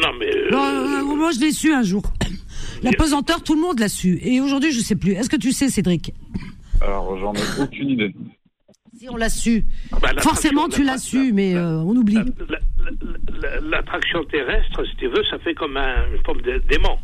Non, 0.00 0.10
mais. 0.18 0.26
euh, 0.34 0.50
Non, 0.50 0.64
euh, 0.64 1.02
moi 1.16 1.30
je 1.32 1.40
l'ai 1.40 1.50
su 1.52 1.72
un 1.72 1.82
jour. 1.82 2.02
La 2.82 2.92
pesanteur, 2.92 3.42
tout 3.42 3.54
le 3.54 3.60
monde 3.60 3.80
l'a 3.80 3.88
su. 3.88 4.18
Et 4.22 4.40
aujourd'hui, 4.40 4.70
je 4.72 4.78
sais 4.80 4.94
plus. 4.94 5.12
Est-ce 5.12 5.28
que 5.28 5.36
tu 5.36 5.50
sais, 5.52 5.68
Cédric? 5.68 6.12
Alors, 6.80 7.18
j'en 7.18 7.32
ai 7.34 7.60
aucune 7.60 7.90
idée. 7.90 8.14
Si 8.96 9.08
on 9.08 9.16
l'a 9.16 9.28
su. 9.28 9.64
bah, 10.00 10.12
la 10.12 10.22
Forcément, 10.22 10.68
tu 10.68 10.84
la- 10.84 10.92
l'as 10.92 10.98
su, 10.98 11.32
mais 11.32 11.54
la- 11.54 11.68
euh, 11.68 11.82
on 11.84 11.96
oublie. 11.96 12.14
la- 12.14 12.22
la- 12.22 12.58
la- 12.90 13.40
la- 13.40 13.60
L'attraction 13.60 14.22
terrestre, 14.24 14.84
si 14.88 14.96
tu 14.96 15.08
veux, 15.08 15.24
ça 15.30 15.38
fait 15.40 15.54
comme 15.54 15.76
un, 15.76 16.06
une 16.14 16.22
forme 16.24 16.40
de- 16.42 16.62
d'aimant. 16.68 16.98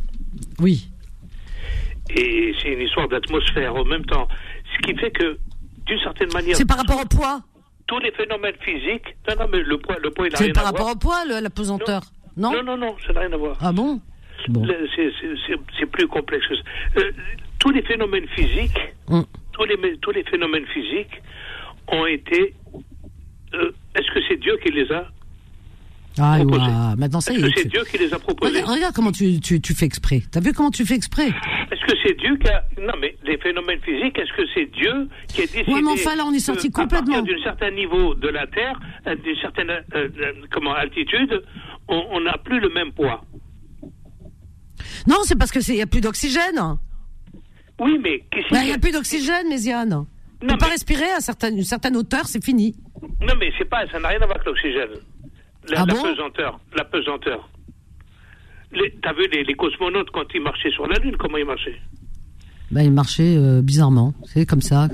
Oui. 0.61 0.89
et 2.11 2.55
c'est 2.63 2.73
une 2.73 2.81
histoire 2.83 3.09
d'atmosphère 3.09 3.75
en 3.75 3.85
même 3.85 4.05
temps. 4.05 4.29
Ce 4.77 4.87
qui 4.87 4.95
fait 4.99 5.11
que, 5.11 5.39
d'une 5.87 5.99
certaine 6.01 6.31
manière. 6.33 6.57
C'est 6.57 6.67
par 6.67 6.77
rapport 6.77 7.01
au 7.01 7.07
poids 7.07 7.41
Tous 7.95 8.01
les 8.01 8.11
phénomènes 8.13 8.55
physiques. 8.61 9.17
Non, 9.29 9.37
non, 9.45 9.49
mais 9.53 9.61
le 9.63 9.79
poids, 9.79 9.97
le 10.03 10.11
poids 10.11 10.27
il 10.27 10.33
n'a 10.33 10.39
C'est 10.39 10.45
rien 10.45 10.53
par 10.53 10.65
à 10.65 10.67
rapport 10.67 10.83
voir. 10.83 10.95
au 10.95 10.99
poids, 10.99 11.25
le- 11.29 11.41
la 11.43 11.51
pesanteur 11.51 12.03
Non 12.37 12.51
Non, 12.53 12.63
non, 12.65 12.77
non, 12.77 12.97
ça 13.07 13.13
n'a 13.13 13.21
rien 13.21 13.33
à 13.33 13.37
voir. 13.37 13.57
Ah 13.61 13.73
bon? 13.73 14.01
Bon. 14.49 14.67
C'est- 14.67 14.87
c'est- 15.21 15.35
C'est 15.47 15.55
c'est 15.79 15.87
plus 15.87 16.07
complexe 16.09 16.47
que 16.49 16.57
ça. 16.57 16.63
Euh, 16.99 17.13
tous 17.61 17.71
les 17.71 17.83
phénomènes 17.83 18.27
physiques, 18.29 18.77
Hum. 19.09 19.25
tous 19.53 19.65
les, 19.65 19.97
tous 19.99 20.11
les 20.11 20.25
phénomènes 20.25 20.67
physiques 20.67 21.23
ont 21.89 22.07
été. 22.07 22.55
euh, 23.55 23.71
Est-ce 23.95 24.11
que 24.13 24.21
c'est 24.29 24.37
Dieu 24.39 24.57
qui 24.63 24.73
les 24.73 24.91
a 24.91 25.07
Ah, 26.19 26.39
ouah, 26.45 26.95
maintenant 26.97 27.21
ça 27.21 27.33
Est-ce 27.33 27.41
que 27.47 27.51
c'est 27.57 27.69
Dieu 27.69 27.83
qui 27.91 27.99
les 27.99 28.15
a 28.15 28.19
proposés 28.21 28.53
Regarde, 28.61 28.71
regarde 28.77 28.95
comment 28.95 29.11
tu, 29.11 29.41
tu, 29.41 29.61
tu 29.61 29.75
fais 29.75 29.85
exprès. 29.87 30.23
T'as 30.31 30.41
vu 30.41 30.53
comment 30.53 30.71
tu 30.71 30.85
fais 30.87 30.95
exprès 30.95 31.27
Est-ce 31.29 31.85
que 31.93 31.97
c'est 32.05 32.15
Dieu 32.17 32.37
qui 32.37 32.49
a. 32.49 32.63
Non, 32.81 32.93
mais 33.01 33.17
les 33.25 33.37
phénomènes 33.39 33.81
physiques, 33.81 34.17
est-ce 34.19 34.33
que 34.37 34.47
c'est 34.55 34.67
Dieu 34.73 35.09
qui 35.29 35.43
a 35.43 35.47
décidé. 35.47 35.73
Ouais, 35.73 35.83
mais 35.83 35.91
enfin, 35.91 36.15
là, 36.15 36.25
on 36.27 36.33
est 36.33 36.39
sorti 36.39 36.69
à 36.69 36.71
complètement. 36.71 37.15
partir 37.17 37.37
d'un 37.37 37.43
certain 37.43 37.71
niveau 37.73 38.15
de 38.15 38.29
la 38.29 38.47
Terre, 38.47 38.79
euh, 39.09 39.17
d'une 39.17 39.37
certaine 39.41 39.71
euh, 39.71 39.83
euh, 39.95 40.33
comment, 40.53 40.73
altitude, 40.75 41.43
on 41.89 42.21
n'a 42.21 42.39
plus 42.39 42.61
le 42.61 42.69
même 42.71 42.93
poids 42.93 43.25
Non, 45.09 45.17
c'est 45.25 45.37
parce 45.39 45.51
que 45.51 45.61
c'est 45.61 45.75
y 45.77 45.83
a 45.83 45.87
plus 45.87 46.01
d'oxygène. 46.01 46.61
Oui, 47.81 47.99
mais. 48.03 48.21
qu'est-ce 48.31 48.47
Il 48.53 48.61
qui- 48.61 48.69
y 48.69 48.73
a 48.73 48.79
plus 48.79 48.93
d'oxygène, 48.93 49.49
Méziane. 49.49 49.93
On 49.95 50.07
peut 50.47 50.53
Non, 50.53 50.59
pas 50.59 50.67
respirer 50.67 51.11
à 51.17 51.21
certaines, 51.21 51.57
une 51.57 51.65
certaine 51.65 51.97
hauteur, 51.97 52.27
c'est 52.27 52.43
fini. 52.45 52.75
Non, 53.21 53.35
mais 53.39 53.51
c'est 53.59 53.69
pas, 53.69 53.87
ça 53.91 53.99
n'a 53.99 54.09
rien 54.09 54.21
à 54.21 54.27
voir 54.27 54.37
avec 54.37 54.47
l'oxygène. 54.47 55.01
La, 55.71 55.83
Ah 55.83 55.85
la 55.87 55.95
bon 55.95 56.03
pesanteur, 56.03 56.61
la 56.77 56.85
pesanteur. 56.85 57.49
T'as 59.03 59.13
vu 59.13 59.29
les, 59.33 59.45
les 59.45 59.55
cosmonautes 59.55 60.11
quand 60.11 60.25
ils 60.35 60.43
marchaient 60.43 60.71
sur 60.71 60.87
la 60.87 60.99
Lune, 60.99 61.17
comment 61.17 61.39
ils 61.39 61.45
marchaient? 61.47 61.81
Ben, 62.71 62.83
il 62.83 62.91
marchait 62.93 63.37
euh, 63.37 63.63
bizarrement. 63.63 64.15
C'est 64.25 64.47
comme 64.47 64.61
ça. 64.63 64.89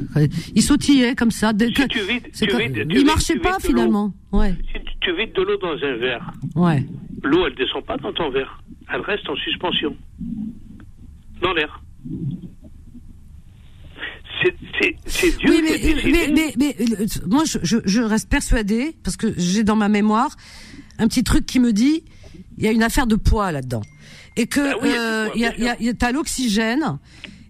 Il 0.54 0.60
sautillait 0.62 1.14
comme 1.14 1.30
ça. 1.30 1.52
Dès 1.52 1.68
Si 1.68 1.72
que- 1.74 1.84
tu 1.88 2.00
vides- 2.00 2.30
tu 2.32 2.46
comme- 2.46 2.58
vides- 2.60 2.74
tu 2.74 2.80
il 2.90 2.96
vides- 2.98 3.06
marchait 3.06 3.34
tu 3.34 3.40
pas 3.40 3.58
finalement. 3.58 4.12
Ouais, 4.32 4.54
Si 4.72 4.80
tu, 4.84 4.92
tu 5.00 5.16
vides 5.16 5.32
de 5.34 5.42
l'eau 5.42 5.56
dans 5.56 5.72
un 5.72 5.96
verre, 5.96 6.30
ouais. 6.56 6.84
l'eau 7.22 7.46
elle 7.46 7.54
descend 7.54 7.84
pas 7.84 7.96
dans 7.96 8.12
ton 8.12 8.28
verre, 8.30 8.62
elle 8.92 9.00
reste 9.00 9.28
en 9.30 9.36
suspension, 9.36 9.96
dans 11.40 11.52
l'air. 11.54 11.80
C'est- 15.06 15.36
Dieu 15.38 15.50
Oui, 15.50 15.62
qui 15.62 15.68
a 15.68 15.72
mais, 15.72 15.78
décidé. 15.78 16.12
mais, 16.12 16.28
mais, 16.32 16.54
mais, 16.58 16.76
euh, 17.00 17.06
moi, 17.26 17.44
je, 17.44 17.58
je, 17.62 17.76
je 17.84 18.00
reste 18.02 18.28
persuadée, 18.28 18.96
parce 19.02 19.16
que 19.16 19.34
j'ai 19.36 19.64
dans 19.64 19.76
ma 19.76 19.88
mémoire 19.88 20.36
un 20.98 21.08
petit 21.08 21.24
truc 21.24 21.46
qui 21.46 21.60
me 21.60 21.72
dit, 21.72 22.04
il 22.58 22.64
y 22.64 22.68
a 22.68 22.72
une 22.72 22.82
affaire 22.82 23.06
de 23.06 23.16
poids 23.16 23.52
là-dedans. 23.52 23.82
Et 24.36 24.46
que 24.46 24.60
Ah 24.60 24.76
oui, 24.82 24.88
euh, 24.96 25.28
il 25.34 25.40
y 25.40 25.44
a, 25.46 25.50
bien 25.50 25.58
il 25.58 25.64
y 25.64 25.68
a, 25.68 25.76
il 25.80 25.86
y 25.86 25.88
a- 25.90 25.94
t'as 25.94 26.12
l'oxygène, 26.12 26.98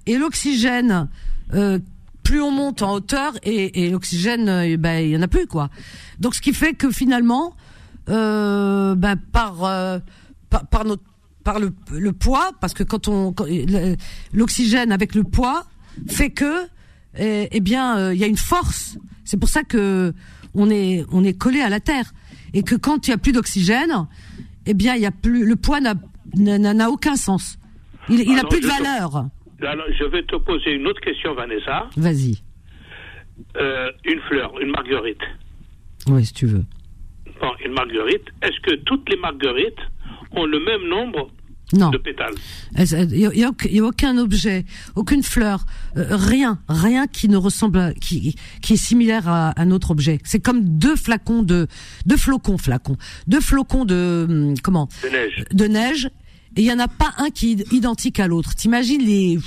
et 0.07 0.17
l'oxygène, 0.19 1.09
euh, 1.55 1.79
plus 2.23 2.41
on 2.41 2.51
monte 2.51 2.83
en 2.83 2.95
hauteur, 2.95 3.35
et, 3.43 3.85
et 3.85 3.91
l'oxygène, 3.91 4.49
euh, 4.49 4.77
ben, 4.77 4.99
il 5.05 5.11
y 5.11 5.17
en 5.17 5.23
a 5.23 5.29
plus, 5.29 5.47
quoi. 5.47 5.69
Donc, 6.19 6.35
ce 6.35 6.41
qui 6.41 6.53
fait 6.53 6.75
que 6.75 6.91
finalement, 6.91 7.55
euh, 8.09 8.95
ben, 8.95 9.17
par, 9.17 9.65
euh, 9.65 9.99
par, 10.49 10.67
par 10.67 10.85
notre 10.85 11.03
par 11.43 11.59
le, 11.59 11.73
le 11.91 12.13
poids, 12.13 12.51
parce 12.61 12.75
que 12.75 12.83
quand 12.83 13.09
on 13.09 13.35
l'oxygène 14.35 14.93
avec 14.93 15.15
le 15.15 15.25
poids 15.25 15.65
fait 16.07 16.29
que 16.31 16.67
eh, 17.19 17.49
eh 17.51 17.61
bien 17.61 17.99
euh, 17.99 18.15
il 18.15 18.21
y 18.21 18.25
a 18.25 18.27
une 18.27 18.37
force. 18.37 18.99
C'est 19.25 19.39
pour 19.39 19.49
ça 19.49 19.63
que 19.63 20.13
on 20.55 20.71
est 20.71 21.05
on 21.13 21.25
est 21.25 21.37
collé 21.39 21.61
à 21.61 21.69
la 21.69 21.81
terre 21.81 22.13
et 22.55 22.63
que 22.63 22.75
quand 22.75 23.07
il 23.07 23.11
y 23.11 23.15
a 23.15 23.19
plus 23.19 23.33
d'oxygène, 23.33 24.07
eh 24.67 24.75
bien 24.75 24.95
il 24.95 25.03
y 25.03 25.07
a 25.07 25.11
plus 25.13 25.47
le 25.47 25.57
poids 25.57 25.81
n'a 25.81 26.91
aucun 26.91 27.17
sens. 27.17 27.59
Il, 28.09 28.21
il 28.21 28.39
a 28.39 28.45
plus 28.45 28.61
de 28.61 28.67
te- 28.67 28.73
valeur. 28.73 29.27
Alors, 29.63 29.85
je 29.99 30.05
vais 30.05 30.23
te 30.23 30.37
poser 30.37 30.73
une 30.73 30.87
autre 30.87 31.01
question, 31.03 31.35
Vanessa. 31.35 31.89
Vas-y. 31.97 32.39
Euh, 33.57 33.91
une 34.05 34.21
fleur, 34.23 34.59
une 34.61 34.71
marguerite. 34.71 35.21
Oui, 36.09 36.25
si 36.25 36.33
tu 36.33 36.47
veux. 36.47 36.65
Bon, 37.41 37.51
une 37.65 37.73
marguerite. 37.73 38.25
Est-ce 38.43 38.59
que 38.63 38.75
toutes 38.85 39.09
les 39.11 39.17
marguerites 39.19 39.79
ont 40.33 40.47
le 40.47 40.59
même 40.65 40.89
nombre 40.89 41.31
Non. 41.73 41.91
de 41.91 41.99
pétales 41.99 42.35
Il 42.77 43.07
n'y 43.09 43.27
a, 43.27 43.35
y 43.35 43.79
a 43.81 43.85
aucun- 43.85 44.19
objet, 44.19 44.65
aucune 44.97 45.23
fleur, 45.23 45.65
euh, 45.97 46.07
rien, 46.11 46.59
rien 46.69 47.07
qui 47.07 47.29
ne 47.29 47.37
ressemble, 47.37 47.79
à, 47.79 47.95
qui, 47.95 48.35
qui 48.61 48.73
est 48.73 48.77
similaire 48.77 49.29
à 49.29 49.55
un 49.61 49.71
autre 49.71 49.91
objet. 49.93 50.19
C'est 50.25 50.41
comme 50.41 50.63
deux 50.79 50.97
flacons 50.97 51.43
de, 51.43 51.69
deux 52.07 52.17
flocons, 52.17 52.59
flacons, 52.59 52.97
deux 53.29 53.41
flocons 53.41 53.85
de, 53.85 54.27
hum, 54.29 54.55
comment, 54.63 54.89
de 55.05 55.09
neige 55.09 55.45
de 55.53 55.65
neige. 55.67 56.11
Et 56.57 56.63
il 56.63 56.65
y 56.67 56.73
en 56.73 56.81
a 56.81 56.89
pas 56.89 57.13
un 57.19 57.31
qui 57.31 57.53
est 57.53 57.73
identique 57.73 58.19
à 58.19 58.27
l'autre. 58.27 58.57
T'imagines 58.57 59.01
les, 59.01 59.39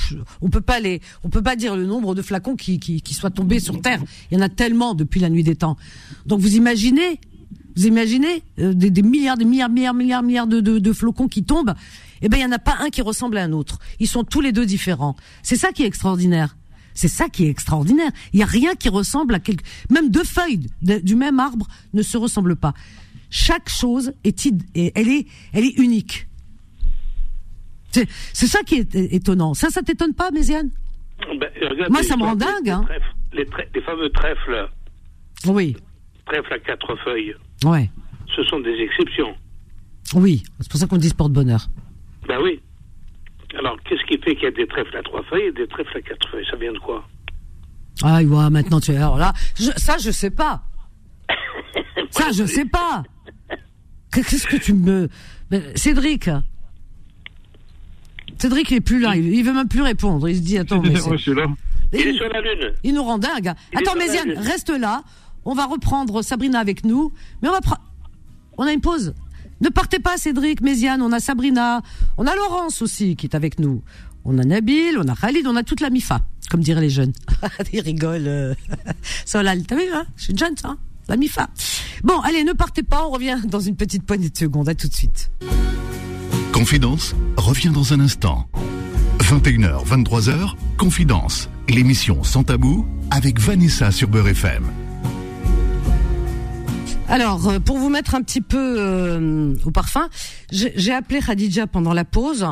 on 0.41 0.49
peut 0.49 0.61
pas 0.61 0.79
les, 0.79 1.01
on 1.25 1.29
peut 1.29 1.41
pas 1.43 1.57
dire 1.57 1.75
le 1.75 1.85
nombre 1.85 2.15
de 2.15 2.21
flacons 2.21 2.55
qui, 2.55 2.79
qui, 2.79 3.01
qui 3.01 3.13
soient 3.13 3.29
tombés 3.29 3.59
sur 3.59 3.81
terre. 3.81 4.01
Il 4.31 4.37
y 4.37 4.41
en 4.41 4.41
a 4.41 4.47
tellement 4.47 4.95
depuis 4.95 5.19
la 5.19 5.29
nuit 5.29 5.43
des 5.43 5.55
temps. 5.57 5.75
Donc 6.25 6.39
vous 6.39 6.55
imaginez, 6.55 7.19
vous 7.75 7.87
imaginez 7.87 8.43
euh, 8.59 8.73
des, 8.73 8.89
des 8.89 9.01
milliards, 9.01 9.35
des 9.35 9.43
milliards, 9.43 9.69
milliards, 9.69 9.93
milliards, 9.93 10.23
milliards 10.23 10.47
de, 10.47 10.61
de, 10.61 10.79
de 10.79 10.93
flocons 10.93 11.27
qui 11.27 11.43
tombent. 11.43 11.73
Eh 12.23 12.29
ben 12.29 12.37
il 12.37 12.41
y 12.41 12.45
en 12.45 12.51
a 12.51 12.57
pas 12.59 12.77
un 12.79 12.89
qui 12.89 13.01
ressemble 13.03 13.37
à 13.37 13.43
un 13.43 13.51
autre. 13.51 13.77
Ils 13.99 14.07
sont 14.07 14.23
tous 14.23 14.41
les 14.41 14.51
deux 14.51 14.65
différents. 14.65 15.15
C'est 15.43 15.55
ça 15.57 15.71
qui 15.71 15.83
est 15.83 15.87
extraordinaire. 15.87 16.55
C'est 16.95 17.07
ça 17.07 17.27
qui 17.29 17.45
est 17.45 17.49
extraordinaire. 17.49 18.11
Il 18.33 18.39
y 18.39 18.43
a 18.43 18.45
rien 18.47 18.73
qui 18.75 18.87
ressemble 18.89 19.35
à 19.35 19.39
quelque, 19.39 19.63
même 19.89 20.09
deux 20.09 20.23
feuilles 20.23 20.67
de- 20.81 20.99
du 20.99 21.15
même 21.15 21.39
arbre 21.39 21.67
ne 21.93 22.01
se 22.01 22.17
ressemblent 22.17 22.55
pas. 22.55 22.73
Chaque 23.29 23.67
chose 23.69 24.13
est, 24.23 24.45
elle 24.95 25.09
est, 25.09 25.27
elle 25.53 25.65
est 25.65 25.77
unique. 25.79 26.27
C'est 27.91 28.07
c'est 28.31 28.47
ça 28.47 28.63
qui 28.63 28.75
est 28.75 28.95
étonnant. 28.95 29.53
Ça, 29.53 29.69
ça 29.69 29.81
t'étonne 29.83 30.13
pas, 30.13 30.31
Méziane? 30.31 30.69
Ben, 31.39 31.49
Moi, 31.89 32.03
ça 32.03 32.17
me 32.17 32.23
rend 32.23 32.35
dingue, 32.35 32.65
Les, 32.65 32.71
hein. 32.71 32.83
trèfles, 32.85 33.69
les, 33.75 33.81
fameux 33.81 34.09
trèfles, 34.09 34.69
Oui, 35.47 35.75
trèfles 36.25 36.53
à 36.53 36.59
quatre 36.59 36.95
feuilles, 37.03 37.33
ouais, 37.65 37.89
ce 38.35 38.43
sont 38.45 38.59
des 38.59 38.75
exceptions. 38.81 39.35
oui. 40.15 40.43
C'est 40.59 40.69
pour 40.71 40.79
ça 40.79 40.87
qu'on 40.87 40.97
dit 40.97 41.09
sport 41.09 41.29
de 41.29 41.33
bonheur. 41.35 41.69
Ben 42.27 42.39
oui. 42.41 42.61
Alors, 43.57 43.77
qu'est-ce 43.83 44.03
qui 44.05 44.17
fait 44.21 44.33
qu'il 44.35 44.45
y 44.45 44.47
a 44.47 44.51
des 44.51 44.65
trèfles 44.67 44.97
à 44.97 45.03
trois 45.03 45.21
feuilles 45.23 45.47
et 45.47 45.51
des 45.51 45.67
trèfles 45.67 45.97
à 45.97 46.01
quatre 46.01 46.27
feuilles? 46.29 46.45
Ça 46.49 46.55
vient 46.57 46.73
de 46.73 46.79
quoi? 46.79 47.07
Ah, 48.01 48.21
ouais, 48.23 48.49
maintenant 48.49 48.79
tu 48.79 48.91
es 48.91 48.97
alors 48.97 49.17
là. 49.17 49.33
je- 49.55 49.71
ça, 49.77 49.97
je 49.97 50.09
sais 50.11 50.31
pas. 50.31 50.63
Ça, 52.09 52.31
je 52.31 52.45
sais 52.45 52.65
pas. 52.65 53.03
Qu'est-ce 54.11 54.45
que 54.47 54.57
tu 54.57 54.73
me, 54.73 55.09
Mais, 55.49 55.61
Cédric. 55.75 56.29
Cédric, 58.37 58.71
il 58.71 58.77
est 58.77 58.81
plus 58.81 58.99
là. 58.99 59.15
Il, 59.15 59.33
il 59.33 59.43
veut 59.43 59.53
même 59.53 59.67
plus 59.67 59.81
répondre. 59.81 60.27
Il 60.29 60.35
se 60.35 60.41
dit 60.41 60.57
attends, 60.57 60.81
mais 60.81 60.95
je 61.11 61.17
suis 61.17 61.33
là. 61.33 61.45
Il 61.93 61.99
est 61.99 62.09
il, 62.11 62.15
sur 62.17 62.27
la 62.29 62.41
Lune. 62.41 62.73
il 62.83 62.93
nous 62.93 63.03
rend 63.03 63.17
dingue. 63.17 63.53
Il 63.73 63.79
est 63.79 63.87
Attends, 63.87 63.97
Méziane, 63.97 64.33
reste 64.37 64.69
là. 64.69 65.03
On 65.45 65.53
va 65.53 65.65
reprendre 65.65 66.21
Sabrina 66.21 66.59
avec 66.59 66.83
nous, 66.85 67.11
mais 67.41 67.49
on 67.49 67.51
va 67.51 67.61
prendre. 67.61 67.81
On 68.57 68.63
a 68.65 68.71
une 68.73 68.81
pause. 68.81 69.13
Ne 69.63 69.69
partez 69.69 69.99
pas, 69.99 70.17
Cédric, 70.17 70.61
Méziane. 70.61 71.01
On 71.01 71.11
a 71.13 71.19
Sabrina, 71.19 71.81
on 72.17 72.27
a 72.27 72.35
Laurence 72.35 72.81
aussi 72.81 73.15
qui 73.15 73.25
est 73.27 73.35
avec 73.35 73.59
nous. 73.59 73.81
On 74.25 74.37
a 74.37 74.43
Nabil, 74.43 74.97
on 74.97 75.07
a 75.07 75.15
Khalid, 75.15 75.47
on 75.47 75.55
a 75.55 75.63
toute 75.63 75.79
la 75.81 75.89
MIFA, 75.89 76.21
comme 76.49 76.61
diraient 76.61 76.81
les 76.81 76.89
jeunes. 76.89 77.13
Ils 77.73 77.81
rigolent. 77.81 78.27
euh. 78.27 78.53
Solal, 79.25 79.63
t'as 79.63 79.75
vu, 79.75 79.83
hein 79.93 80.05
Je 80.17 80.23
suis 80.23 80.31
une 80.33 80.39
jeune, 80.39 80.55
ça. 80.57 80.69
hein 80.69 80.77
la 81.09 81.17
MIFA. 81.17 81.49
Bon, 82.03 82.19
allez, 82.21 82.43
ne 82.45 82.53
partez 82.53 82.83
pas. 82.83 83.05
On 83.05 83.11
revient 83.11 83.37
dans 83.45 83.59
une 83.59 83.75
petite 83.75 84.05
poignée 84.05 84.29
de 84.29 84.37
secondes. 84.37 84.69
À 84.69 84.75
tout 84.75 84.87
de 84.87 84.93
suite. 84.93 85.31
Confidence 86.53 87.15
revient 87.37 87.69
dans 87.73 87.93
un 87.93 87.99
instant. 87.99 88.47
21h, 89.19 89.85
23h, 89.85 90.53
Confidence, 90.77 91.49
l'émission 91.69 92.23
sans 92.23 92.43
tabou 92.43 92.85
avec 93.11 93.39
Vanessa 93.39 93.91
sur 93.91 94.07
Beurre 94.07 94.29
FM. 94.29 94.63
Alors, 97.13 97.47
euh, 97.47 97.59
pour 97.59 97.77
vous 97.77 97.89
mettre 97.89 98.15
un 98.15 98.23
petit 98.23 98.41
peu 98.41 98.57
euh, 98.79 99.53
au 99.65 99.69
parfum, 99.69 100.09
j'ai 100.49 100.91
appelé 100.91 101.19
Khadija 101.19 101.67
pendant 101.67 101.93
la 101.93 102.05
pause 102.05 102.43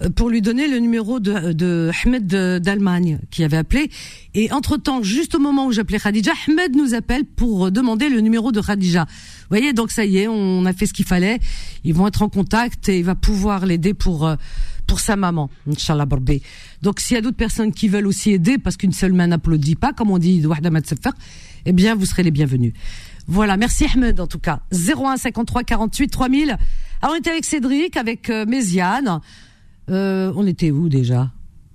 euh, 0.00 0.08
pour 0.08 0.30
lui 0.30 0.40
donner 0.40 0.68
le 0.68 0.78
numéro 0.78 1.18
de, 1.18 1.50
de 1.50 1.90
Ahmed 2.04 2.28
d'Allemagne 2.28 3.18
qui 3.32 3.42
avait 3.42 3.56
appelé. 3.56 3.90
Et 4.34 4.52
entre-temps, 4.52 5.02
juste 5.02 5.34
au 5.34 5.40
moment 5.40 5.66
où 5.66 5.72
j'appelais 5.72 5.98
Khadija, 5.98 6.30
Ahmed 6.46 6.76
nous 6.76 6.94
appelle 6.94 7.24
pour 7.24 7.66
euh, 7.66 7.70
demander 7.72 8.08
le 8.08 8.20
numéro 8.20 8.52
de 8.52 8.60
Khadija. 8.60 9.04
Vous 9.08 9.46
voyez, 9.48 9.72
donc 9.72 9.90
ça 9.90 10.04
y 10.04 10.18
est, 10.18 10.28
on 10.28 10.64
a 10.64 10.72
fait 10.72 10.86
ce 10.86 10.92
qu'il 10.92 11.06
fallait. 11.06 11.40
Ils 11.82 11.92
vont 11.92 12.06
être 12.06 12.22
en 12.22 12.28
contact 12.28 12.88
et 12.88 13.00
il 13.00 13.04
va 13.04 13.16
pouvoir 13.16 13.66
l'aider 13.66 13.94
pour... 13.94 14.30
pour 14.86 15.00
sa 15.00 15.16
maman, 15.16 15.50
Inch'Allah 15.68 16.06
Barbé. 16.06 16.40
Donc 16.82 17.00
s'il 17.00 17.16
y 17.16 17.18
a 17.18 17.20
d'autres 17.20 17.36
personnes 17.36 17.72
qui 17.72 17.88
veulent 17.88 18.06
aussi 18.06 18.30
aider, 18.30 18.58
parce 18.58 18.76
qu'une 18.76 18.92
seule 18.92 19.12
main 19.12 19.26
n'applaudit 19.26 19.74
pas, 19.74 19.92
comme 19.92 20.10
on 20.10 20.18
dit 20.18 20.40
eh 21.66 21.72
bien 21.72 21.94
vous 21.94 22.06
serez 22.06 22.22
les 22.22 22.30
bienvenus. 22.30 22.74
Voilà, 23.26 23.56
merci 23.56 23.86
Ahmed 23.92 24.20
en 24.20 24.26
tout 24.26 24.38
cas. 24.38 24.60
01 24.72 25.16
53 25.16 25.64
48 25.64 26.08
3000. 26.08 26.56
Alors 27.02 27.14
on 27.14 27.18
était 27.18 27.30
avec 27.30 27.44
Cédric, 27.44 27.96
avec 27.96 28.30
euh, 28.30 28.44
Méziane. 28.46 29.20
Euh, 29.90 30.32
on 30.36 30.46
était 30.46 30.70
où 30.70 30.88
déjà? 30.88 31.30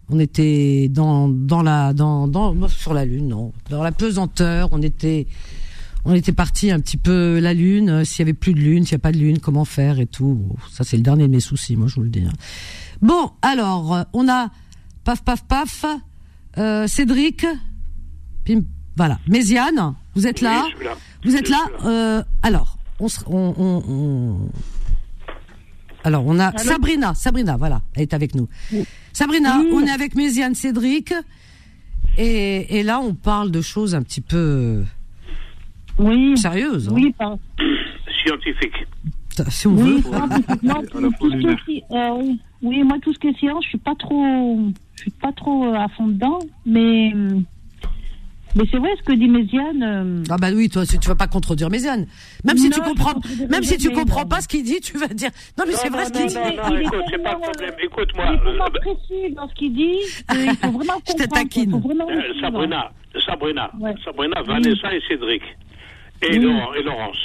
On 0.10 0.20
était 0.20 0.88
dans 0.90 1.28
dans 1.30 1.62
la 1.62 1.94
dans 1.94 2.28
dans 2.28 2.68
sur 2.68 2.94
la 2.94 3.06
lune, 3.06 3.28
non, 3.28 3.54
dans 3.70 3.84
la 3.84 3.92
pesanteur. 3.92 4.70
On 4.72 4.82
était 4.82 5.28
on 6.06 6.14
était 6.16 6.32
parti 6.32 6.72
un 6.72 6.80
petit 6.80 6.98
peu 6.98 7.40
la 7.40 7.54
lune. 7.54 7.90
euh, 7.90 8.04
S'il 8.04 8.20
y 8.20 8.22
avait 8.24 8.34
plus 8.34 8.54
de 8.54 8.60
lune, 8.60 8.84
s'il 8.86 8.94
y 8.94 8.96
a 8.96 9.00
pas 9.00 9.12
de 9.12 9.18
lune, 9.18 9.40
comment 9.40 9.66
faire 9.66 10.00
et 10.00 10.08
tout. 10.08 10.56
Ça 10.72 10.84
c'est 10.84 10.98
le 10.98 11.04
dernier 11.04 11.28
de 11.28 11.32
mes 11.32 11.40
soucis, 11.40 11.76
moi 11.76 11.88
je 11.88 11.96
vous 11.96 12.04
le 12.04 12.10
dis. 12.10 12.24
hein. 12.26 12.34
Bon, 13.02 13.32
alors 13.42 13.94
euh, 13.96 14.04
on 14.14 14.28
a 14.30 14.50
paf, 15.04 15.24
paf, 15.24 15.44
paf. 15.46 15.86
Cédric, 16.88 17.46
Pim, 18.44 18.62
voilà. 18.98 19.20
Méziane, 19.28 19.94
vous 20.16 20.28
êtes 20.28 20.42
là? 20.42 20.66
Je 20.72 20.76
suis 20.76 20.86
là. 20.86 20.98
Vous 21.24 21.36
êtes 21.36 21.50
là 21.50 21.66
euh, 21.86 22.24
Alors, 22.44 22.78
on, 23.00 23.08
se- 23.08 23.24
on, 23.28 24.50
Alors, 26.04 26.26
on 26.26 26.40
a 26.40 26.58
Sabrina, 26.58 27.14
Sabrina, 27.14 27.58
voilà, 27.58 27.82
elle 27.96 28.04
est 28.04 28.14
avec 28.14 28.36
nous. 28.36 28.48
Sabrina, 29.14 29.60
on 29.74 29.82
est 29.86 29.92
avec 29.92 30.16
Méziane, 30.16 30.56
Cédric, 30.56 31.14
et, 32.18 32.80
et 32.80 32.84
là, 32.84 33.00
on 33.00 33.14
parle 33.14 33.52
de 33.52 33.62
choses 33.62 33.96
un 33.96 34.02
petit 34.02 34.22
peu 34.22 34.84
Oui. 35.98 36.38
sérieuses. 36.38 36.88
hein. 36.90 36.94
Oui, 36.96 37.14
par- 37.18 37.38
Scientifique. 38.24 38.88
Si 39.50 39.68
on 39.68 39.72
oui, 39.78 40.02
veut. 40.02 40.12
non, 40.64 40.82
tout 41.20 41.32
ce 41.32 41.66
qui 41.66 41.82
euh, 41.92 42.34
oui. 42.62 42.84
moi 42.84 42.98
tout 43.02 43.14
ce 43.14 43.20
qui 43.20 43.28
est 43.30 43.38
science, 43.38 43.64
je 43.64 43.70
suis 43.70 43.78
pas 43.78 43.96
trop, 43.96 44.60
je 44.96 45.02
suis 45.04 45.12
pas 45.12 45.32
trop 45.32 45.64
euh, 45.66 45.76
à 45.76 45.88
fond 45.88 46.08
dedans, 46.08 46.40
mais 46.66 47.14
mais 48.56 48.64
c'est 48.72 48.78
vrai 48.78 48.90
ce 48.98 49.04
que 49.04 49.14
dit 49.14 49.28
Méziane. 49.28 49.84
euh, 49.84 50.24
Ah 50.30 50.38
bah 50.38 50.48
oui, 50.54 50.70
toi, 50.70 50.86
si 50.86 50.98
tu 51.00 51.08
vas 51.08 51.16
pas 51.16 51.28
contredire 51.28 51.70
Méziane. 51.70 52.08
Même 52.44 52.58
si 52.58 52.70
Non, 52.70 52.76
tu 52.78 52.82
comprends, 52.82 53.14
même 53.50 53.64
si 53.64 53.78
tu 53.78 53.92
comprends 53.92 54.26
pas 54.26 54.42
ce 54.42 54.48
qu'il 54.48 54.64
dit, 54.64 54.80
tu 54.82 54.98
vas 54.98 55.08
dire. 55.08 55.30
Non 55.58 55.66
mais 55.68 55.74
c'est 55.74 55.90
vrai 55.90 56.04
non, 56.04 56.08
ce 56.08 56.12
qu'il 56.14 56.26
dit. 56.28 56.36
non, 56.36 56.70
non, 56.70 56.76
Il 56.76 56.82
écoute, 56.82 57.00
c'est 57.10 57.24
pas 57.24 57.34
le 57.34 57.40
problème. 57.40 57.72
euh, 57.80 57.84
Écoute-moi. 57.86 58.26
il 58.28 58.34
est 58.36 58.44
tellement 58.44 58.66
euh, 58.66 58.70
précis 58.96 59.34
dans 59.36 59.48
ce 59.50 59.54
qu'il 59.56 59.74
dit. 59.74 60.00
qu'il 60.30 60.56
faut 60.58 60.72
vraiment 60.72 60.94
Je 61.08 61.14
te 61.14 61.22
comprendre, 61.24 61.34
taquine. 61.34 61.72
faut 61.72 61.80
vraiment 61.80 62.10
euh. 62.10 62.42
Sabrina, 62.42 62.92
Sabrina, 63.26 63.72
Ouais. 63.80 63.96
Sabrina, 64.04 64.42
Oui. 64.42 64.48
Vanessa 64.48 64.94
et 64.96 65.02
Cédric. 65.08 65.44
Et, 66.22 66.32
Oui. 66.32 66.40
Laurent- 66.40 66.74
et 66.74 66.84
Laurence. 66.84 67.18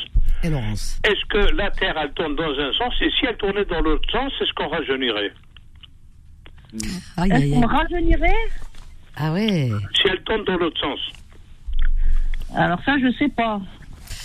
Et 0.43 0.51
Laurence. 0.51 1.01
Est-ce 1.05 1.25
que 1.31 1.55
la 1.57 1.71
Terre, 1.71 1.95
elle 2.01 2.13
tourne 2.13 2.37
dans 2.37 2.51
un 2.59 2.73
sens 2.75 2.93
et 3.01 3.11
si 3.19 3.27
elle 3.27 3.37
tournait 3.39 3.65
dans 3.65 3.81
l'autre 3.81 4.09
sens, 4.13 4.31
est-ce 4.41 4.53
qu'on 4.53 4.69
rajeunirait 4.69 5.33
Aïe 7.17 7.31
Est-ce 7.31 7.43
aïe 7.43 7.51
qu'on 7.53 7.67
rajeunirait 7.67 8.33
Ah 9.17 9.33
ouais. 9.33 9.71
Si 9.95 10.09
elle 10.09 10.23
tourne 10.25 10.45
dans 10.45 10.57
l'autre 10.57 10.81
sens 10.81 10.99
Alors 12.55 12.81
ça, 12.85 12.97
je 12.99 13.13
sais 13.19 13.29
pas. 13.29 13.61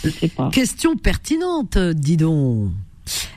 Je 0.04 0.10
sais 0.10 0.30
pas. 0.30 0.50
Question 0.52 0.96
pertinente, 0.96 1.78
dis 1.78 2.18
donc. 2.18 2.72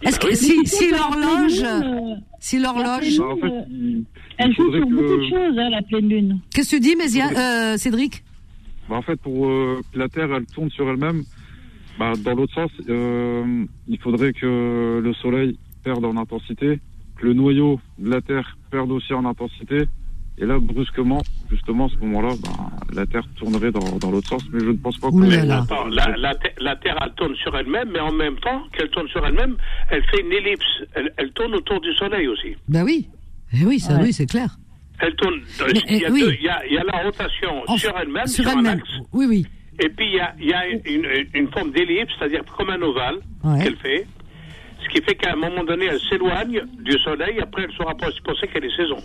Est-ce 0.03 0.18
que 0.20 0.34
si, 0.34 0.66
si 0.66 0.90
l'horloge, 0.90 1.62
Euh, 1.62 2.14
si 2.40 2.59
l'horloge, 2.59 3.18
Bah, 3.18 3.24
en 3.30 3.36
fait, 3.36 3.46
euh, 3.46 4.00
elle 4.38 4.55
joue 4.55 4.70
sur 4.72 4.86
beaucoup 4.86 5.16
de 5.16 5.28
choses, 5.30 5.59
hein, 5.59 5.70
la 5.70 5.82
pleine 5.82 6.09
lune. 6.09 6.40
qu'est-ce 6.55 6.70
que 6.72 6.76
tu 6.76 6.80
dis, 6.80 6.96
Méziane, 6.96 7.34
euh, 7.36 7.76
Cédric 7.78 8.22
Bah, 8.88 8.96
en 8.96 9.03
fait, 9.03 9.16
pour 9.16 9.46
euh, 9.46 9.80
que 9.92 9.98
la 9.98 10.09
Terre 10.09 10.32
elle 10.34 10.44
tourne 10.46 10.70
sur 10.70 10.88
elle-même, 10.90 11.22
bah, 11.98 12.12
dans 12.22 12.34
l'autre 12.34 12.53
sens, 12.55 12.70
euh, 12.88 13.64
il 13.88 13.98
faudrait 13.98 14.32
que 14.34 15.00
le 15.03 15.14
Soleil 15.14 15.59
perde 15.84 16.05
en 16.05 16.16
intensité, 16.18 16.80
que 17.16 17.26
le 17.26 17.32
noyau 17.32 17.80
de 17.98 18.11
la 18.11 18.20
Terre 18.20 18.59
perde 18.70 18.90
aussi 18.90 19.12
en 19.14 19.24
intensité, 19.24 19.84
et 20.43 20.47
là, 20.47 20.59
brusquement, 20.61 21.22
justement, 21.51 21.86
à 21.86 21.88
ce 21.90 21.97
moment-là, 22.05 22.34
bah, 22.43 22.51
la 22.93 23.07
Terre 23.07 23.22
tournerait 23.36 23.70
dans, 23.70 23.97
dans 23.99 24.11
l'autre 24.11 24.28
sens, 24.28 24.43
mais 24.53 24.59
je 24.61 24.66
ne 24.70 24.76
pense 24.76 24.99
pas 24.99 25.09
que... 25.11 25.51
Attends, 25.53 25.86
la, 25.86 26.16
la, 26.16 26.32
la 26.61 26.76
Terre, 26.76 26.99
elle 27.01 27.12
tourne 27.14 27.34
sur 27.36 27.57
elle-même, 27.57 27.90
mais 27.93 28.01
en 28.01 28.11
même 28.12 28.36
temps 28.40 28.62
qu'elle 28.76 28.88
tourne 28.90 29.07
sur 29.09 29.24
elle-même, 29.24 29.57
elle 29.90 30.03
fait 30.11 30.20
une 30.20 30.32
ellipse. 30.32 30.64
Elle, 30.95 31.12
elle 31.16 31.30
tourne 31.32 31.55
autour 31.55 31.80
du 31.80 31.93
Soleil 31.95 32.26
aussi. 32.26 32.57
Bah 32.68 32.80
oui. 32.84 33.09
Eh 33.55 33.64
oui, 33.64 33.78
ça, 33.78 33.95
Ouais. 33.97 34.03
oui, 34.05 34.12
c'est 34.12 34.26
clair. 34.26 34.57
Elle 34.99 35.14
tourne. 35.16 35.40
Mais, 35.66 35.80
il, 35.88 35.99
y 35.99 36.05
a 36.07 36.11
oui. 36.11 36.20
deux- 36.22 36.34
il 36.34 36.43
y 36.45 36.49
a, 36.49 36.66
il 36.66 36.72
y 36.74 36.78
a 36.78 36.84
la 36.84 37.03
rotation 37.05 37.62
En- 37.68 37.76
sur 37.76 37.97
elle-même, 37.97 38.26
sur 38.26 38.43
sur, 38.45 38.53
un 38.53 38.59
elle-même. 38.59 38.78
axe, 38.78 38.90
Oui, 39.12 39.26
oui. 39.28 39.47
et 39.80 39.88
puis 39.90 40.07
il 40.07 40.14
y 40.14 40.20
a, 40.20 40.34
il 40.40 40.47
y 40.49 40.53
a 40.55 40.66
une, 40.66 41.26
une 41.34 41.49
forme 41.53 41.70
d'ellipse, 41.70 42.12
c'est-à-dire 42.18 42.45
comme 42.57 42.70
un 42.70 42.82
ovale 42.82 43.16
Ouais. 43.45 43.62
qu'elle 43.62 43.76
fait. 43.76 44.07
Ce 44.82 44.88
qui 44.88 45.01
fait 45.05 45.14
qu'à 45.14 45.32
un 45.32 45.36
moment 45.36 45.62
donné, 45.64 45.84
elle 45.86 46.01
s'éloigne 46.09 46.62
du 46.80 46.99
Soleil, 46.99 47.38
après 47.40 47.62
elle 47.62 47.72
se 47.72 47.82
rapproche. 47.82 48.14
C'est 48.16 48.24
pour 48.24 48.36
ça 48.38 48.47
qu'elle 48.49 48.64
est 48.64 48.76
saison. 48.76 48.99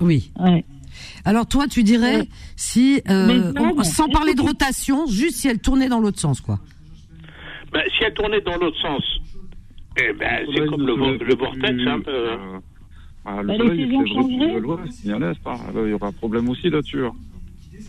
Oui. 0.00 0.30
Ouais. 0.38 0.64
Alors 1.24 1.46
toi, 1.46 1.66
tu 1.68 1.82
dirais 1.82 2.18
Ouais. 2.18 2.28
si, 2.56 3.02
euh, 3.08 3.52
non, 3.52 3.74
on- 3.78 3.82
sans 3.82 4.08
parler 4.08 4.34
de 4.34 4.40
rotation, 4.42 5.06
juste 5.06 5.36
si 5.36 5.48
elle 5.48 5.60
tournait 5.60 5.88
dans 5.88 6.00
l'autre 6.00 6.18
sens, 6.18 6.40
quoi. 6.40 6.58
Ben, 7.72 7.82
si 7.96 8.04
elle 8.04 8.14
tournait 8.14 8.40
dans 8.40 8.56
l'autre 8.56 8.80
sens, 8.80 9.02
eh 10.00 10.12
ben, 10.14 10.46
c'est 10.54 10.66
comme 10.66 10.86
le, 10.86 10.96
le 10.96 11.18
plus, 11.18 11.34
vortex, 11.36 11.86
un 11.86 12.00
peu. 12.00 12.30
hein. 12.30 12.38
euh, 12.54 12.58
bah, 13.24 13.42
le 13.42 13.46
Bah, 13.48 13.56
Soleil, 13.58 13.80
il 13.82 13.90
l'ouest 13.92 15.04
l'est. 15.04 15.10
hein. 15.12 15.18
Là, 15.74 15.82
il 15.84 15.90
y 15.90 15.92
aura 15.92 16.06
un 16.08 16.12
problème 16.12 16.48
aussi 16.48 16.70
là-dessus. 16.70 17.04
hein. 17.04 17.12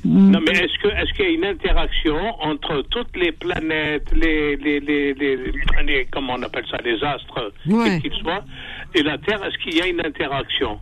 Mm. 0.04 0.32
Non, 0.32 0.40
mais 0.46 0.52
est-ce 0.52 0.78
que 0.84 0.88
est-ce 0.90 1.12
qu'il 1.14 1.26
y 1.26 1.28
a 1.30 1.32
une 1.32 1.46
interaction 1.46 2.16
entre 2.42 2.84
toutes 2.92 3.16
les 3.18 3.32
planètes, 3.32 4.12
les 4.14 4.56
les 4.58 4.80
les, 4.80 5.14
les, 5.16 5.36
les- 5.84 6.08
comment 6.12 6.34
on 6.38 6.44
appelle 6.44 6.66
ça, 6.70 6.78
les 6.86 7.04
astres, 7.04 7.52
Ouais. 7.68 8.00
quels 8.02 8.12
qu'ils 8.12 8.22
soient, 8.22 8.44
et 8.94 9.02
la 9.02 9.18
Terre, 9.18 9.44
est-ce 9.44 9.58
qu'il 9.64 9.76
y 9.76 9.82
a 9.82 9.88
une 9.88 10.00
interaction? 10.06 10.78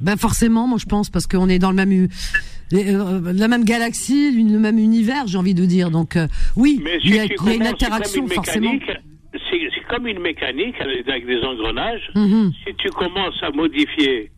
Ben 0.00 0.16
forcément, 0.16 0.66
moi 0.66 0.78
je 0.78 0.84
pense, 0.86 1.08
parce 1.10 1.26
qu'on 1.26 1.48
est 1.48 1.58
dans 1.58 1.70
le 1.70 1.76
même, 1.76 2.08
euh, 2.72 3.32
la 3.32 3.48
même 3.48 3.64
galaxie, 3.64 4.30
le 4.32 4.58
même 4.58 4.78
univers, 4.78 5.26
j'ai 5.26 5.38
envie 5.38 5.54
de 5.54 5.64
dire. 5.64 5.90
Donc 5.90 6.16
euh, 6.16 6.26
oui, 6.56 6.80
Mais 6.84 6.98
il 7.02 7.14
y 7.14 7.18
a, 7.18 7.22
si 7.22 7.28
tu 7.30 7.34
il 7.44 7.48
y 7.48 7.50
a 7.50 7.54
une 7.54 7.66
interaction 7.66 8.22
une 8.26 8.30
forcément. 8.32 8.72
C'est 9.32 9.94
comme 9.94 10.06
une 10.06 10.20
mécanique 10.20 10.74
avec 10.80 11.26
des 11.26 11.40
engrenages. 11.42 12.10
Mhm. 12.14 12.52
Si 12.66 12.74
tu 12.76 12.88
commences 12.90 13.40
à 13.42 13.50
modifier, 13.50 14.30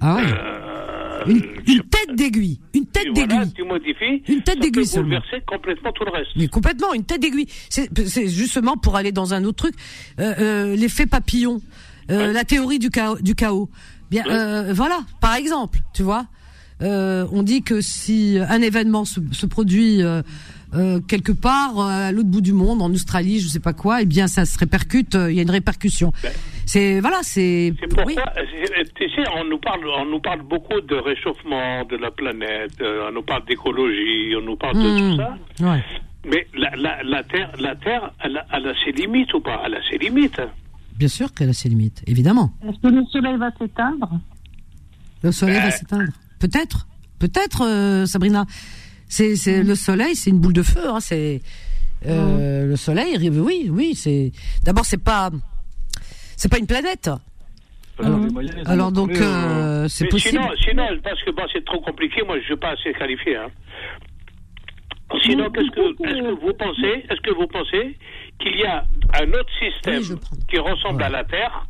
Ah 0.00 0.16
ouais. 0.16 0.22
euh, 0.24 1.24
Une, 1.26 1.80
tête 1.82 2.14
d'aiguille, 2.14 2.60
une 2.74 2.86
tête 2.86 3.08
voilà, 3.12 3.26
d'aiguille. 3.38 3.52
tu 3.54 3.64
modifies, 3.64 4.22
Une 4.28 4.42
tête 4.42 4.54
ça 4.56 4.60
d'aiguille 4.60 4.86
seulement. 4.86 5.08
bouleverser 5.18 5.42
complètement 5.46 5.90
tout 5.92 6.04
le 6.04 6.10
reste. 6.12 6.30
Mais 6.36 6.46
complètement, 6.48 6.92
une 6.94 7.04
tête 7.04 7.20
d'aiguille. 7.20 7.48
C'est 7.68 7.88
c'est 8.08 8.28
justement 8.28 8.76
pour 8.76 8.94
aller 8.96 9.10
dans 9.12 9.34
un 9.34 9.42
autre 9.44 9.56
truc, 9.64 9.74
euh, 10.20 10.34
euh, 10.38 10.76
l'effet 10.76 11.06
papillon, 11.06 11.60
euh, 12.10 12.28
Ouais. 12.28 12.32
la 12.32 12.44
théorie 12.44 12.78
du 12.78 12.90
chaos. 12.90 13.18
Du 13.20 13.34
chaos. 13.34 13.68
Bien, 14.10 14.24
euh, 14.28 14.72
voilà, 14.72 15.00
par 15.20 15.34
exemple, 15.34 15.78
tu 15.94 16.02
vois, 16.02 16.26
euh, 16.82 17.26
on 17.32 17.42
dit 17.42 17.62
que 17.62 17.80
si 17.80 18.38
un 18.48 18.60
événement 18.62 19.04
se, 19.04 19.20
se 19.32 19.46
produit 19.46 20.02
euh, 20.02 20.22
euh, 20.74 21.00
quelque 21.08 21.32
part 21.32 21.78
euh, 21.78 22.08
à 22.08 22.12
l'autre 22.12 22.28
bout 22.28 22.40
du 22.40 22.52
monde, 22.52 22.82
en 22.82 22.90
Australie, 22.92 23.40
je 23.40 23.48
sais 23.48 23.60
pas 23.60 23.72
quoi, 23.72 24.02
eh 24.02 24.04
bien 24.06 24.26
ça 24.28 24.44
se 24.44 24.58
répercute. 24.58 25.14
euh, 25.14 25.30
Il 25.30 25.36
y 25.36 25.40
a 25.40 25.42
une 25.42 25.50
répercussion. 25.50 26.12
C'est 26.66 27.00
voilà, 27.00 27.18
c'est 27.22 27.72
C'est 27.80 27.86
pourquoi, 27.88 28.04
oui. 28.06 28.16
tu 28.96 29.08
sais, 29.10 29.22
on 29.36 29.44
nous 29.44 29.58
parle, 29.58 29.80
on 29.88 30.04
nous 30.06 30.20
parle 30.20 30.42
beaucoup 30.42 30.80
de 30.80 30.96
réchauffement 30.96 31.84
de 31.84 31.96
la 31.96 32.10
planète, 32.10 32.72
euh, 32.80 33.08
on 33.08 33.12
nous 33.12 33.22
parle 33.22 33.44
d'écologie, 33.46 34.34
on 34.36 34.42
nous 34.42 34.56
parle 34.56 34.76
de 34.76 34.98
tout 34.98 35.16
ça. 35.16 35.36
Ouais. 35.64 35.82
Mais 36.28 36.46
la, 36.58 36.70
la, 36.76 37.02
la 37.04 37.22
Terre, 37.22 37.52
la 37.58 37.76
Terre, 37.76 38.10
elle 38.24 38.36
a 38.36 38.74
ses 38.84 38.90
limites 38.92 39.32
ou 39.34 39.40
pas? 39.40 39.62
Elle 39.64 39.74
a 39.74 39.80
ses 39.88 39.96
limites. 39.98 40.40
Bien 40.98 41.08
sûr 41.08 41.32
qu'elle 41.34 41.50
a 41.50 41.52
ses 41.52 41.68
limites, 41.68 42.02
évidemment. 42.06 42.52
Est-ce 42.66 42.78
que 42.80 42.88
le 42.88 43.04
soleil 43.06 43.36
va 43.36 43.50
s'éteindre? 43.58 44.20
Le 45.22 45.32
soleil 45.32 45.60
va 45.60 45.70
s'éteindre. 45.70 46.12
Peut-être, 46.38 46.86
peut-être, 47.18 47.62
euh, 47.66 48.06
Sabrina. 48.06 48.46
C'est, 49.08 49.36
c'est 49.36 49.62
le 49.62 49.74
soleil, 49.74 50.16
c'est 50.16 50.30
une 50.30 50.40
boule 50.40 50.52
de 50.52 50.62
feu. 50.62 50.88
Hein, 50.88 51.00
c'est 51.00 51.40
euh, 52.06 52.66
le 52.66 52.76
soleil. 52.76 53.28
Oui, 53.30 53.68
oui. 53.70 53.94
C'est 53.94 54.32
d'abord, 54.64 54.84
c'est 54.84 55.02
pas, 55.02 55.30
c'est 56.36 56.50
pas 56.50 56.58
une 56.58 56.66
planète. 56.66 57.10
Alors- 57.98 58.18
en 58.20 58.66
Alors 58.70 58.92
donc, 58.92 59.12
euh, 59.12 59.88
c'est 59.88 60.06
possible. 60.08 60.38
Sinon, 60.38 60.50
sinon, 60.68 60.86
parce 61.02 61.22
que 61.22 61.30
bon, 61.30 61.42
c'est 61.52 61.64
trop 61.64 61.80
compliqué, 61.80 62.22
moi 62.26 62.36
je 62.36 62.40
ne 62.40 62.46
suis 62.46 62.56
pas 62.56 62.70
assez 62.72 62.92
qualifié. 62.92 63.36
Hein. 63.36 63.48
Sinon, 65.22 65.50
qu'est-ce 65.50 65.70
que, 65.70 65.80
est-ce 65.80 65.96
que- 65.96 66.36
que 66.36 66.40
vous 66.46 66.52
pensez, 66.54 67.04
est-ce 67.08 67.20
que 67.22 67.30
vous 67.34 67.46
pensez 67.46 67.96
qu'il 68.40 68.56
y 68.56 68.64
a 68.64 68.84
un 69.20 69.28
autre 69.30 69.50
système 69.58 70.02
Oui, 70.10 70.38
qui 70.48 70.58
ressemble 70.58 70.98
Ouais. 70.98 71.04
à 71.04 71.08
la 71.10 71.24
Terre, 71.24 71.66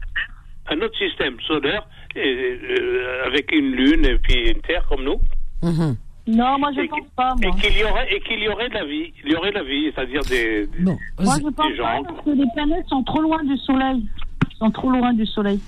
un 0.71 0.81
autre 0.81 0.97
système 0.99 1.39
solaire 1.47 1.87
et, 2.15 2.21
euh, 2.21 3.27
avec 3.27 3.53
une 3.53 3.73
lune 3.73 4.05
et 4.05 4.19
puis 4.19 4.51
une 4.51 4.61
Terre 4.63 4.85
comme 4.89 5.05
nous, 5.05 5.21
Mhm. 5.63 5.97
Non, 6.29 6.59
moi 6.59 6.71
je 6.75 6.81
Et 6.81 6.89
pense 6.89 7.07
pas. 7.17 7.35
et 7.41 7.51
qu'il 7.61 7.79
y 7.79 7.85
aurait 7.85 8.13
et 8.13 8.21
qu'il 8.21 8.41
y 8.41 8.49
aurait 8.49 8.69
de 8.69 8.75
la 8.75 8.85
vie, 8.85 9.13
il 9.25 9.31
y 9.31 9.37
aurait 9.37 9.51
de 9.51 9.55
la 9.59 9.63
vie, 9.63 9.93
c'est-à-dire 9.95 10.23
des, 10.23 10.67
des- 10.67 10.83
Bon, 10.83 10.99
moi 11.21 11.37
je 11.39 11.43
pense 11.51 11.71
des 11.71 11.77
pas 11.77 12.01
parce 12.05 12.25
que 12.25 12.31
les 12.31 12.45
planètes 12.53 12.87
sont 12.89 13.03
trop 13.05 13.21
loin 13.23 13.43
du 13.45 13.57
soleil. 13.59 14.05
Ils 14.51 14.57
sont 14.57 14.71
trop 14.73 14.91
loin 14.91 15.13
du 15.15 15.25
soleil. 15.27 15.61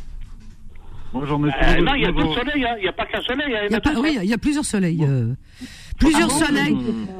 Moi, 1.12 1.24
j'en 1.26 1.42
ai 1.46 1.48
Euh, 1.48 1.80
non, 1.80 1.94
il 1.94 2.02
y 2.02 2.06
a 2.06 2.10
moi, 2.12 2.22
d'autres 2.22 2.34
j'en- 2.34 2.50
soleils, 2.50 2.64
hein. 2.66 2.76
n'y 2.82 2.88
a 2.88 2.92
pas 2.92 3.06
qu'un 3.06 3.22
soleil. 3.22 3.54
hein, 3.56 3.60
il 3.66 3.72
y 3.72 3.74
a 3.76 3.80
pas, 3.80 3.92
oui, 4.00 4.16
hein. 4.18 4.20
il 4.24 4.28
y 4.30 4.34
a 4.34 4.38
plusieurs 4.38 4.64
soleils. 4.64 5.04
euh, 5.04 5.32
plusieurs 5.98 6.28
Ah 6.30 6.38
bon 6.38 6.46
soleils. 6.46 6.76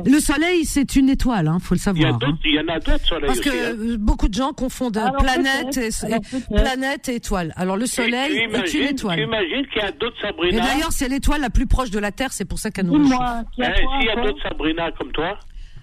Le 0.06 0.20
soleil, 0.20 0.64
c'est 0.64 0.96
une 0.96 1.08
étoile, 1.10 1.48
hein, 1.48 1.58
faut 1.60 1.74
le 1.74 1.78
Il 1.78 2.00
y, 2.00 2.04
a 2.04 2.08
savoir. 2.08 2.14
hein. 2.14 2.18
d'autres- 2.20 2.38
il 2.44 2.54
y 2.54 2.60
en 2.60 2.68
a 2.74 2.78
d'autres 2.78 3.06
soleils 3.06 3.26
Parce 3.26 3.38
aussi. 3.40 3.48
que 3.50 3.54
hein. 3.54 3.76
euh, 3.92 3.96
beaucoup 3.98 4.28
de 4.28 4.34
gens 4.34 4.52
confondent 4.52 4.96
Alors, 4.96 5.16
planète 5.16 5.76
et, 5.76 5.90
alors, 6.06 6.20
planète 6.54 7.08
et 7.08 7.16
étoile. 7.16 7.52
Alors 7.56 7.76
le 7.76 7.86
soleil 7.86 8.48
tu 8.48 8.56
est 8.58 8.74
une 8.74 8.88
étoile. 8.88 9.20
imagines 9.20 9.66
qu'il 9.72 9.82
y 9.82 9.84
a 9.84 9.90
d'autres 9.92 10.16
Et 10.18 10.26
Sabrina 10.26 10.60
d'ailleurs, 10.64 10.92
c'est 10.92 11.08
l'étoile 11.08 11.40
la 11.40 11.50
plus 11.50 11.66
proche 11.66 11.90
de 11.90 11.98
la 11.98 12.12
Terre, 12.12 12.32
c'est 12.32 12.44
pour 12.44 12.58
ça 12.58 12.70
qu'elle 12.70 12.86
nous. 12.86 12.98
Dis-moi, 13.02 13.42
Eh, 13.58 13.62
quoi 13.62 13.66
S'il 13.74 14.06
y 14.06 14.10
a 14.10 14.16
d'autres 14.22 14.42
Sabrina 14.42 14.90
comme 14.92 15.12
toi, 15.12 15.38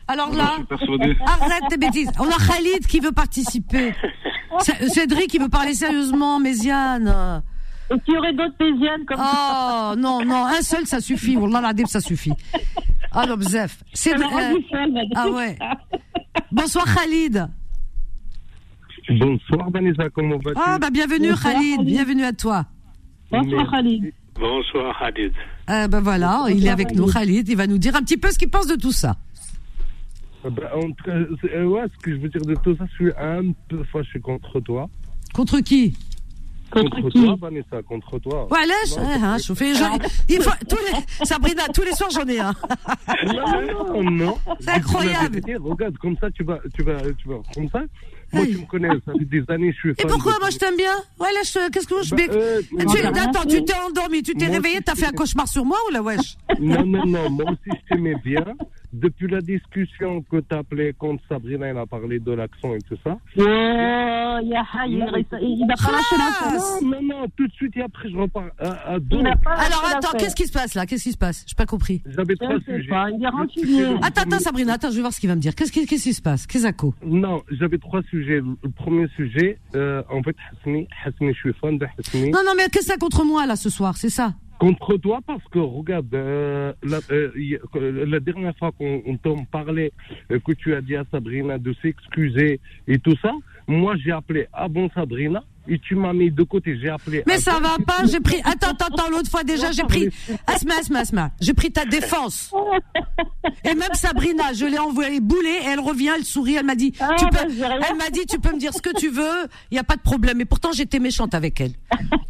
Alors 0.07 0.31
là, 0.33 0.51
je 0.51 0.55
suis 0.57 0.65
persuadé. 0.65 1.17
arrête 1.25 1.63
tes 1.69 1.77
bêtises. 1.77 2.09
On 2.19 2.25
a 2.29 2.37
Khalid 2.37 2.85
qui 2.87 2.99
veut 2.99 3.11
participer. 3.11 3.93
C- 4.59 4.87
Cédric 4.87 5.27
qui 5.27 5.37
veut 5.37 5.49
parler 5.49 5.73
sérieusement, 5.73 6.39
Méziane. 6.39 7.43
Et 7.93 7.99
qu'il 7.99 8.13
y 8.15 8.17
aurait 8.17 8.33
d'autres 8.33 8.55
Pésiennes 8.57 9.05
comme 9.05 9.17
ça. 9.17 9.91
Oh 9.93 9.95
non, 9.97 10.23
non, 10.25 10.45
un 10.45 10.61
seul 10.61 10.85
ça 10.87 10.99
suffit. 11.01 11.37
Wallah 11.37 11.61
l'adib, 11.61 11.87
ça 11.87 12.01
suffit. 12.01 12.33
Ah 13.11 13.25
non, 13.27 13.35
bzef. 13.37 13.77
C'est 13.93 14.17
madame. 14.17 14.57
Ah 15.15 15.29
ouais. 15.29 15.57
Bonsoir 16.51 16.85
Khalid. 16.95 17.47
Bonsoir 19.09 19.69
Vanessa, 19.69 20.09
comment 20.09 20.37
vas-tu? 20.37 20.59
Ah 20.63 20.79
bah 20.79 20.89
bienvenue 20.89 21.29
Bonsoir, 21.29 21.53
Khalid, 21.53 21.75
Khalid. 21.77 21.87
bienvenue 21.87 22.23
à 22.23 22.33
toi. 22.33 22.65
Bonsoir 23.31 23.69
Khalid. 23.71 24.13
Bonsoir, 24.39 24.97
Khalid. 24.99 25.31
Euh, 25.69 25.87
ben 25.87 26.01
voilà, 26.01 26.45
il 26.49 26.65
est 26.65 26.69
avec 26.69 26.93
nous, 26.95 27.05
Khalid. 27.05 27.47
Il 27.47 27.55
va 27.55 27.67
nous 27.67 27.77
dire 27.77 27.95
un 27.95 28.01
petit 28.01 28.17
peu 28.17 28.31
ce 28.31 28.37
qu'il 28.39 28.49
pense 28.49 28.67
de 28.67 28.75
tout 28.75 28.91
ça. 28.91 29.15
Euh, 30.43 30.49
bah, 30.49 30.71
entre- 30.75 31.09
euh, 31.09 31.65
ouais, 31.65 31.83
ce 31.93 32.03
que 32.03 32.11
je 32.11 32.17
veux 32.19 32.29
dire 32.29 32.41
de 32.41 32.55
tout 32.55 32.75
ça, 32.77 32.85
je 32.89 32.95
suis 32.95 33.11
un 33.19 33.51
peu 33.69 33.83
fâché 33.91 34.19
contre 34.19 34.59
toi. 34.59 34.89
Contre 35.33 35.59
qui? 35.59 35.95
Contre 36.81 37.09
qui 37.09 37.23
toi, 37.23 37.35
Vanessa, 37.39 37.81
contre 37.87 38.19
toi. 38.19 38.47
Ouais, 38.51 38.65
laisse, 38.65 38.97
Non, 38.97 39.03
hein, 39.03 39.19
hein, 39.23 39.37
chauffer. 39.37 39.73
j'en- 39.75 39.97
Il 40.29 40.41
faut, 40.41 40.51
tous 40.69 40.77
les, 40.85 41.25
Sabrina, 41.25 41.63
tous 41.73 41.83
les 41.83 41.93
soirs 41.93 42.09
j'en 42.11 42.27
ai 42.27 42.39
un. 42.39 42.53
Non, 43.25 44.03
non, 44.03 44.11
non. 44.11 44.37
C'est 44.59 44.69
incroyable. 44.71 45.39
Je 45.47 45.57
Regarde, 45.57 45.97
comme 45.97 46.17
ça, 46.19 46.29
tu 46.31 46.43
vas, 46.43 46.59
tu 46.75 46.83
vas, 46.83 46.97
tu 47.17 47.27
vas, 47.27 47.35
comme 47.53 47.69
ça. 47.69 47.81
Moi, 48.33 48.45
tu 48.47 48.57
me 48.57 48.65
connais, 48.65 48.89
ça 49.05 49.13
fait 49.17 49.25
des 49.25 49.43
années, 49.49 49.71
je 49.71 49.77
suis 49.77 49.89
Et 49.91 50.05
pourquoi 50.07 50.33
de- 50.33 50.39
moi 50.39 50.49
je 50.49 50.57
t'aime 50.57 50.75
bien? 50.75 50.93
Ouais, 51.19 51.31
là, 51.31 51.39
je- 51.43 51.69
qu'est-ce 51.71 51.87
que 51.87 52.03
je 52.03 52.09
Bah, 52.09 52.17
bec- 52.17 52.31
euh, 52.33 52.61
Tu- 52.69 53.05
Attends, 53.19 53.43
t'es 53.47 53.63
endormi, 53.87 54.23
tu 54.23 54.33
t'es 54.33 54.47
réveillé, 54.47 54.81
t'as 54.81 54.95
fait 54.95 55.05
un 55.05 55.09
je- 55.09 55.13
cauchemar 55.15 55.47
sur 55.47 55.63
moi 55.63 55.77
ou 55.87 55.93
la 55.93 56.01
wesh? 56.01 56.35
Non, 56.59 56.85
non, 56.85 57.05
non, 57.05 57.29
moi 57.29 57.45
aussi, 57.51 57.69
je 57.89 57.95
t'aimais 57.95 58.15
bien. 58.25 58.43
Depuis 58.95 59.27
la 59.27 59.41
discussion 59.41 60.21
que 60.23 60.37
t'as 60.39 60.59
appelée 60.59 60.93
quand 60.97 61.17
Sabrina, 61.27 61.67
elle 61.67 61.77
a 61.77 61.85
parlé 61.85 62.19
de 62.19 62.31
l'accent 62.31 62.73
et 62.73 62.79
tout 62.79 62.95
ça. 63.03 63.17
Il 63.37 65.03
reste- 65.03 65.35
il 65.41 65.65
pas 65.67 65.91
lâché 65.91 66.15
Ah. 66.19 66.57
Non, 66.81 66.89
non, 66.89 67.01
non, 67.01 67.25
tout 67.35 67.47
de 67.47 67.51
suite, 67.53 67.75
et 67.77 67.81
après, 67.81 68.09
je 68.09 68.17
repars 68.17 68.45
à, 68.59 68.99
deux. 68.99 69.21
N'a 69.21 69.35
pas 69.35 69.55
lâché 69.55 69.65
Alors 69.67 69.85
attends, 69.97 70.17
qu'est-ce 70.17 70.35
qui 70.35 70.45
se 70.47 70.51
passe 70.53 70.75
là? 70.75 70.85
Qu'est-ce 70.85 71.03
qui 71.03 71.11
se 71.11 71.17
passe? 71.17 71.43
J'ai 71.47 71.55
pas 71.55 71.65
compris. 71.65 72.01
J'avais 72.05 72.35
Je 72.39 72.43
trois 72.45 72.59
sujets. 72.61 72.87
pas, 72.89 73.09
il 73.11 73.23
est 73.23 73.27
renseigné. 73.27 73.83
Attends, 74.01 74.21
attends, 74.21 74.39
Sabrina, 74.39 74.73
attends, 74.73 74.89
je 74.91 74.95
vais 74.95 75.01
voir 75.01 75.13
ce 75.13 75.19
qu'il 75.19 75.29
va 75.29 75.35
me 75.35 75.41
dire. 75.41 75.55
Qu'est-ce 75.55 75.71
qui, 75.71 75.85
qu'est-ce 75.85 76.03
qui 76.03 76.13
se 76.13 76.21
passe? 76.21 76.47
Qu'est-ce 76.47 76.67
que 76.67 76.85
Non, 77.05 77.41
j'avais 77.51 77.77
trois 77.77 78.01
sujets. 78.03 78.41
Le 78.41 78.69
premier 78.71 79.07
sujet, 79.15 79.59
euh, 79.75 80.03
en 80.11 80.21
fait, 80.23 80.35
Hasni, 80.65 80.87
Hasni, 81.05 81.33
je 81.33 81.39
suis 81.39 81.53
fan 81.59 81.77
de 81.77 81.85
Hasni. 81.97 82.29
Non, 82.31 82.39
non, 82.45 82.51
mais 82.55 82.63
qu'est-ce 82.71 82.87
que 82.87 82.93
ça 82.93 82.97
contre 82.97 83.23
moi 83.25 83.45
là 83.45 83.55
ce 83.55 83.69
soir? 83.69 83.97
C'est 83.97 84.09
ça 84.09 84.33
Contre 84.59 84.95
toi, 84.97 85.19
parce 85.25 85.43
que 85.51 85.59
regarde, 85.59 86.13
euh, 86.13 86.71
la, 86.81 86.99
euh, 87.11 87.29
euh, 87.75 88.05
la 88.05 88.19
dernière 88.21 88.55
fois 88.57 88.71
qu'on 88.71 89.01
on 89.05 89.17
t'en 89.17 89.43
parlait, 89.43 89.91
euh, 90.31 90.39
que 90.39 90.53
tu 90.53 90.73
as 90.73 90.81
dit 90.81 90.95
à 90.95 91.03
Sabrina 91.11 91.57
de 91.57 91.73
s'excuser 91.81 92.61
et 92.87 92.99
tout 92.99 93.17
ça, 93.21 93.33
moi 93.67 93.95
j'ai 93.97 94.11
appelé 94.11 94.47
avant 94.53 94.89
Sabrina 94.93 95.43
et 95.67 95.79
tu 95.79 95.95
m'as 95.95 96.13
mis 96.13 96.31
de 96.31 96.43
côté. 96.43 96.77
J'ai 96.79 96.89
appelé. 96.89 97.23
Mais 97.27 97.37
ça 97.37 97.59
va 97.59 97.75
pas, 97.85 98.05
j'ai 98.05 98.19
pris. 98.19 98.37
Attends, 98.43 98.71
attends, 98.71 98.87
attends, 98.93 99.09
l'autre 99.09 99.29
fois 99.29 99.43
déjà, 99.43 99.71
j'ai 99.71 99.83
pris. 99.83 100.09
Asma, 100.47 100.75
Asma, 100.79 100.99
Asma, 100.99 101.31
j'ai 101.41 101.53
pris 101.53 101.71
ta 101.71 101.85
défense. 101.85 102.53
Et 103.63 103.73
même 103.73 103.93
Sabrina, 103.93 104.53
je 104.53 104.65
l'ai 104.65 104.79
envoyée 104.79 105.19
bouler 105.19 105.59
et 105.63 105.67
elle 105.67 105.79
revient, 105.79 106.11
elle 106.15 106.23
sourit, 106.23 106.55
elle 106.55 106.65
m'a 106.65 106.75
dit, 106.75 106.93
Ah, 106.99 107.15
tu 107.17 107.25
peux, 107.25 107.37
bah, 107.59 107.79
elle 107.89 107.97
m'a 107.97 108.09
dit, 108.09 108.25
tu 108.25 108.39
peux 108.39 108.53
me 108.53 108.59
dire 108.59 108.73
ce 108.73 108.81
que 108.81 108.95
tu 108.97 109.09
veux, 109.09 109.47
il 109.71 109.75
y 109.75 109.79
a 109.79 109.83
pas 109.83 109.95
de 109.95 110.01
problème. 110.01 110.41
Et 110.41 110.45
pourtant, 110.45 110.71
j'étais 110.71 110.99
méchante 110.99 111.33
avec 111.33 111.61
elle. 111.61 111.73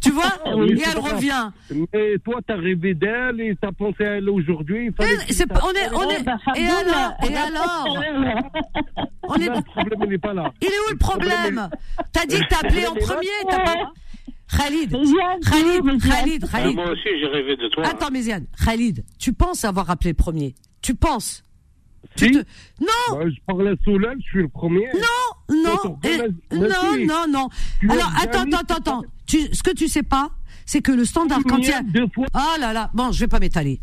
Tu 0.00 0.10
vois 0.10 0.32
Oui, 0.54 0.72
Et 0.78 0.82
elle 0.90 0.98
revient. 0.98 1.50
Mais 1.70 2.18
toi, 2.24 2.40
t'as 2.46 2.56
rêvé 2.56 2.94
d'elle 2.94 3.40
et 3.40 3.56
t'as 3.60 3.72
pensé 3.72 4.04
à 4.04 4.10
elle 4.16 4.30
aujourd'hui. 4.30 4.90
on 4.98 5.04
est, 5.04 5.94
on 5.94 6.10
est. 6.10 6.24
Et 6.56 6.68
alors 6.68 7.14
Et 7.28 7.36
alors. 7.36 7.86
On 9.28 9.34
est. 9.36 9.48
Le 9.48 9.62
problème, 9.62 10.00
il 10.04 10.08
n'est 10.10 10.18
pas 10.18 10.34
là. 10.34 10.52
Il 10.60 10.68
est 10.68 10.78
où 10.88 10.92
le 10.92 10.98
problème 10.98 11.68
T'as 12.12 12.26
dit 12.26 12.38
que 12.38 12.46
t'as 12.48 12.58
appelé 12.58 12.86
en 12.86 12.94
premier, 12.94 13.25
t'as 13.48 13.64
pas. 13.64 13.74
Khalid, 14.56 14.90
Khalid, 14.92 15.84
Yann. 15.84 16.00
Khalid, 16.00 16.44
Ah, 16.52 16.58
Khalid. 16.58 16.76
moi 16.76 16.90
aussi, 16.90 17.02
j'ai 17.20 17.26
rêvé 17.26 17.56
de 17.56 17.68
toi. 17.68 17.86
Attends, 17.86 18.10
Méziane, 18.10 18.46
Khalid, 18.64 19.04
tu 19.18 19.32
penses 19.32 19.64
avoir 19.64 19.90
appelé 19.90 20.10
le 20.10 20.14
premier? 20.16 20.54
Tu 20.82 20.94
penses? 20.94 21.42
Si, 22.14 22.30
te- 22.30 22.38
Non, 22.80 22.86
bah, 23.10 23.24
je 23.28 23.34
parle 23.46 23.68
à 23.68 23.72
Solal, 23.84 24.16
je 24.20 24.28
suis 24.28 24.38
le 24.42 24.48
premier. 24.48 24.88
non, 24.94 25.56
non, 25.64 25.74
Attends, 25.74 25.98
eh, 26.04 26.18
non, 26.56 26.68
non, 27.06 27.24
non. 27.28 27.48
Tu 27.80 27.90
Alors, 27.90 28.10
attends, 28.22 28.42
attends, 28.42 28.58
fait 28.58 28.72
attends. 28.72 29.02
Tu, 29.26 29.54
ce 29.54 29.62
que 29.64 29.72
tu 29.72 29.88
sais 29.88 30.04
pas, 30.04 30.30
c'est 30.64 30.80
que 30.80 30.92
le 30.92 31.04
standard, 31.04 31.40
quand 31.46 31.58
il 31.58 31.66
y 31.68 31.72
a. 31.72 31.82
Oh 32.34 32.60
là 32.60 32.72
là, 32.72 32.90
bon, 32.94 33.10
je 33.10 33.18
vais 33.20 33.26
pas 33.28 33.40
m'étaler. 33.40 33.80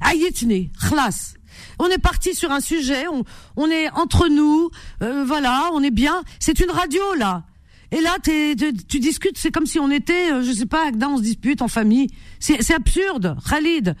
Ayetne, 0.00 0.70
khlas. 0.88 1.34
On 1.80 1.86
est 1.88 1.98
parti 1.98 2.34
sur 2.34 2.52
un 2.52 2.60
sujet, 2.60 3.08
on, 3.08 3.24
on 3.56 3.68
est 3.68 3.90
entre 3.90 4.28
nous, 4.28 4.70
euh, 5.02 5.24
voilà, 5.24 5.70
on 5.72 5.82
est 5.82 5.90
bien. 5.90 6.22
C'est 6.38 6.60
une 6.60 6.70
radio 6.70 7.02
là. 7.18 7.42
Et 7.90 8.00
là, 8.00 8.16
tu 8.22 9.00
discutes, 9.00 9.38
c'est 9.38 9.50
comme 9.50 9.66
si 9.66 9.78
on 9.78 9.90
était, 9.90 10.32
euh, 10.32 10.42
je 10.42 10.52
sais 10.52 10.66
pas, 10.66 10.88
Agda, 10.88 11.08
on 11.08 11.16
se 11.16 11.22
dispute 11.22 11.62
en 11.62 11.68
famille. 11.68 12.08
C'est 12.38 12.62
c'est 12.62 12.74
absurde, 12.74 13.36
Khalid. 13.48 13.96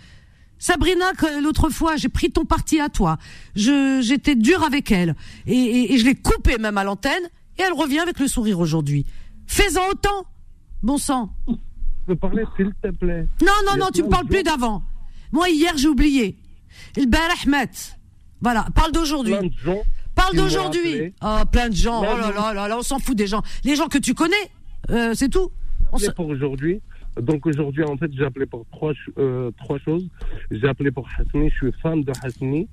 Sabrina, 0.58 1.12
que 1.12 1.42
l'autre 1.42 1.70
fois, 1.70 1.96
j'ai 1.96 2.08
pris 2.08 2.30
ton 2.30 2.44
parti 2.44 2.80
à 2.80 2.88
toi. 2.88 3.16
Je 3.54 4.00
j'étais 4.02 4.34
dur 4.34 4.62
avec 4.64 4.90
elle 4.90 5.14
et, 5.46 5.54
et, 5.54 5.94
et 5.94 5.98
je 5.98 6.04
l'ai 6.04 6.16
coupée 6.16 6.58
même 6.58 6.76
à 6.76 6.84
l'antenne. 6.84 7.22
Et 7.58 7.62
elle 7.62 7.72
revient 7.72 8.00
avec 8.00 8.18
le 8.20 8.28
sourire 8.28 8.60
aujourd'hui. 8.60 9.06
Fais-en 9.46 9.88
autant, 9.90 10.24
bon 10.82 10.98
sang. 10.98 11.32
Je 11.48 11.54
peux 12.06 12.16
parler, 12.16 12.44
s'il 12.56 12.72
te 12.82 12.88
plaît. 12.88 13.26
Non, 13.40 13.52
non, 13.66 13.76
non, 13.78 13.88
tu 13.92 14.02
me 14.02 14.08
parles 14.08 14.26
plus 14.26 14.42
d'avant. 14.42 14.82
Moi, 15.32 15.48
hier, 15.50 15.76
j'ai 15.76 15.88
oublié. 15.88 16.38
Il 16.96 17.08
Ahmed. 17.44 17.70
Voilà, 18.40 18.66
parle 18.74 18.92
d'aujourd'hui. 18.92 19.34
Parle 20.18 20.36
d'aujourd'hui. 20.36 21.12
Oh, 21.22 21.36
plein 21.50 21.68
de 21.68 21.74
gens. 21.74 22.00
Oh 22.00 22.04
là 22.04 22.30
là 22.34 22.52
là 22.52 22.68
là, 22.68 22.78
on 22.78 22.82
s'en 22.82 22.98
fout 22.98 23.16
des 23.16 23.26
gens. 23.26 23.42
Les 23.64 23.76
gens 23.76 23.86
que 23.88 23.98
tu 23.98 24.14
connais, 24.14 24.34
euh, 24.90 25.12
c'est 25.14 25.28
tout. 25.28 25.50
On 25.92 25.98
se- 25.98 26.10
pour 26.10 26.26
aujourd'hui. 26.28 26.80
Donc 27.20 27.46
aujourd'hui, 27.46 27.82
en 27.84 27.96
fait, 27.96 28.10
j'ai 28.16 28.24
appelé 28.24 28.46
pour 28.46 28.64
trois, 28.70 28.92
euh, 29.18 29.50
trois 29.58 29.78
choses. 29.78 30.06
J'ai 30.50 30.68
appelé 30.68 30.90
pour 30.90 31.08
Hasni, 31.18 31.50
je 31.50 31.56
suis 31.56 31.72
fan 31.82 32.02
de 32.02 32.12
Hasni. 32.22 32.68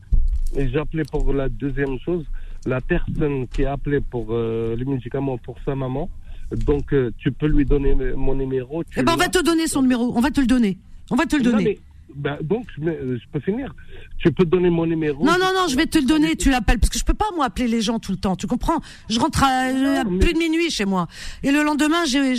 Et 0.56 0.70
j'ai 0.70 0.78
appelé 0.80 1.04
pour 1.12 1.34
la 1.34 1.50
deuxième 1.50 1.98
chose, 2.06 2.24
la 2.66 2.80
personne 2.80 3.48
qui 3.48 3.66
a 3.66 3.72
appelé 3.74 4.00
pour 4.02 4.28
euh, 4.30 4.76
les 4.76 4.86
médicaments 4.86 5.38
pour 5.38 5.56
sa 5.66 5.74
maman. 5.76 6.10
Donc 6.52 6.94
euh, 6.94 7.12
tu 7.18 7.32
peux 7.32 7.48
lui 7.48 7.66
donner 7.66 7.96
mon 8.16 8.36
numéro. 8.36 8.84
tu 8.84 9.00
Eh 9.00 9.04
ben, 9.04 9.14
on 9.14 9.18
va 9.18 9.28
te 9.30 9.44
donner 9.44 9.68
son 9.68 9.82
numéro. 9.82 10.14
On 10.16 10.22
va 10.22 10.30
te 10.30 10.40
le 10.42 10.48
donner. 10.48 10.78
On 11.10 11.16
va 11.16 11.26
te 11.26 11.36
le 11.36 11.42
donner. 11.44 11.80
Bah, 12.16 12.38
donc 12.42 12.66
je, 12.78 12.84
euh, 12.88 13.18
je 13.22 13.24
peux 13.32 13.40
finir. 13.40 13.74
Tu 14.18 14.32
peux 14.32 14.46
donner 14.46 14.70
mon 14.70 14.86
numéro. 14.86 15.24
Non, 15.24 15.34
non, 15.34 15.52
non, 15.54 15.68
je 15.68 15.76
vais 15.76 15.86
te 15.86 15.98
le 15.98 16.06
donner, 16.06 16.36
tu 16.36 16.50
l'appelles. 16.50 16.80
Parce 16.80 16.90
que 16.90 16.98
je 16.98 17.04
peux 17.04 17.14
pas, 17.14 17.26
moi, 17.36 17.46
appeler 17.46 17.68
les 17.68 17.82
gens 17.82 18.00
tout 18.00 18.12
le 18.12 18.18
temps, 18.18 18.36
tu 18.36 18.48
comprends? 18.48 18.80
Je 19.10 19.20
rentre 19.20 19.44
à, 19.44 19.48
à 19.48 20.04
mais- 20.04 20.20
plus 20.20 20.34
de 20.34 20.40
minuit 20.40 20.70
chez 20.70 20.86
moi. 20.86 21.08
Et 21.44 21.52
le 21.52 21.62
lendemain, 21.64 22.06
j'ai 22.06 22.34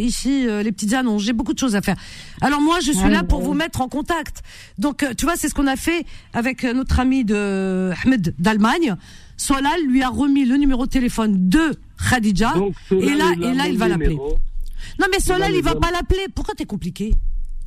ici 0.00 0.46
euh, 0.46 0.62
les 0.62 0.72
petites 0.72 0.92
annonces, 0.94 1.22
j'ai 1.22 1.32
beaucoup 1.32 1.52
de 1.54 1.58
choses 1.58 1.74
à 1.76 1.82
faire. 1.82 1.96
Alors 2.40 2.60
moi, 2.60 2.78
je 2.80 2.92
suis 2.92 3.10
là 3.10 3.24
pour 3.24 3.40
vous 3.40 3.54
mettre 3.54 3.80
en 3.80 3.88
contact. 3.88 4.42
Donc, 4.78 5.02
euh, 5.02 5.12
tu 5.16 5.24
vois, 5.26 5.36
c'est 5.36 5.48
ce 5.48 5.54
qu'on 5.54 5.66
a 5.66 5.76
fait 5.76 6.04
avec 6.32 6.64
euh, 6.64 6.72
notre 6.72 7.00
ami 7.00 7.24
de 7.24 7.90
Ahmed 8.04 8.34
d'Allemagne. 8.38 8.94
Solal 9.36 9.80
lui 9.86 10.02
a 10.02 10.08
remis 10.08 10.44
le 10.44 10.56
numéro 10.56 10.86
de 10.86 10.90
téléphone 10.90 11.48
de 11.48 11.74
Khadija. 12.10 12.52
Donc, 12.54 12.74
et 12.90 13.14
là, 13.14 13.32
et 13.40 13.54
là, 13.54 13.66
il 13.68 13.78
va 13.78 13.88
l'appeler. 13.88 14.16
Non, 15.00 15.06
mais 15.12 15.20
Solal, 15.20 15.52
il 15.54 15.62
va- 15.62 15.74
pas 15.76 15.90
l'appeler. 15.90 16.26
Pourquoi 16.34 16.54
t'es 16.54 16.64
compliqué? 16.64 17.14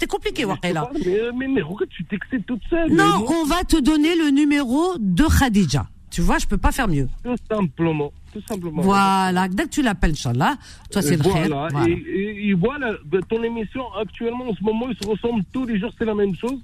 T'es 0.02 0.08
compliqué, 0.08 0.46
pas, 0.48 0.58
mais, 1.06 1.16
mais, 1.38 1.48
mais 1.48 1.62
regarde, 1.62 1.90
tu 1.90 2.04
t'excites 2.06 2.44
toute 2.48 2.62
seule. 2.72 2.92
Non, 2.92 3.24
on 3.30 3.46
va 3.46 3.64
te 3.64 3.80
donner 3.80 4.16
le 4.16 4.32
numéro 4.32 4.96
de 5.00 5.26
Khadija. 5.26 5.86
Tu 6.10 6.22
vois, 6.22 6.40
je 6.40 6.48
peux 6.48 6.58
pas 6.58 6.72
faire 6.72 6.88
mieux. 6.88 7.08
Tout 7.24 7.36
simplement. 7.50 8.12
Tout 8.34 8.42
simplement. 8.50 8.82
Voilà, 8.82 9.48
dès 9.48 9.66
que 9.66 9.70
tu 9.70 9.82
l'appelles, 9.84 10.12
Inch'Allah, 10.12 10.56
toi 10.92 11.02
c'est 11.04 11.18
le 11.18 11.22
voilà. 11.24 11.48
khair. 11.48 11.68
Voilà. 11.72 11.88
Et, 11.88 11.92
et- 11.94 12.50
et 12.50 12.54
voilà, 12.56 12.94
bah, 13.06 13.20
ton 13.30 13.44
émission 13.44 13.84
actuellement 13.94 14.46
en 14.50 14.56
ce 14.56 14.64
moment, 14.64 14.88
ils 14.90 14.98
se 15.02 15.08
ressemblent 15.08 15.44
tous 15.54 15.66
les 15.66 15.78
jours, 15.80 15.92
c'est 15.98 16.06
la 16.06 16.16
même 16.16 16.36
chose. 16.36 16.60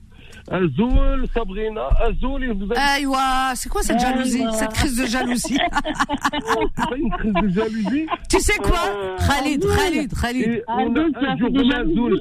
Azul, 0.49 1.27
Sabrina, 1.33 1.87
Azul, 1.99 2.43
et 2.43 2.47
vous 2.53 2.63
avez 2.71 2.77
Aïwa, 2.77 3.51
c'est 3.55 3.67
quoi 3.69 3.81
cette 3.83 3.99
jalousie, 3.99 4.39
Aïwa. 4.41 4.51
cette 4.53 4.73
crise 4.73 4.97
de 4.97 5.05
jalousie 5.05 5.57
c'est 5.59 6.89
pas 6.89 6.95
une 6.95 7.09
crise 7.11 7.33
de 7.33 7.49
jalousie. 7.49 8.05
Tu 8.29 8.39
sais 8.39 8.57
quoi 8.57 8.79
Khalid, 9.19 9.65
Khalid, 9.65 10.13
Khalid. 10.19 10.43
Et 10.47 10.63
on 10.67 10.95
a 10.95 10.99
un 10.99 11.37
jour 11.37 11.51
des 11.51 11.59
on 11.59 11.69
a 11.69 11.75
jalousies. 11.75 11.99
Azul. 11.99 12.19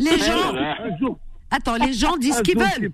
Les 0.00 0.18
gens, 0.18 0.50
Voilà. 0.50 0.76
Un 0.82 0.98
jour, 0.98 1.18
attends, 1.50 1.76
les 1.76 1.92
gens 1.92 2.16
disent 2.16 2.36
ce 2.36 2.42
qu'ils 2.42 2.58
veulent. 2.58 2.90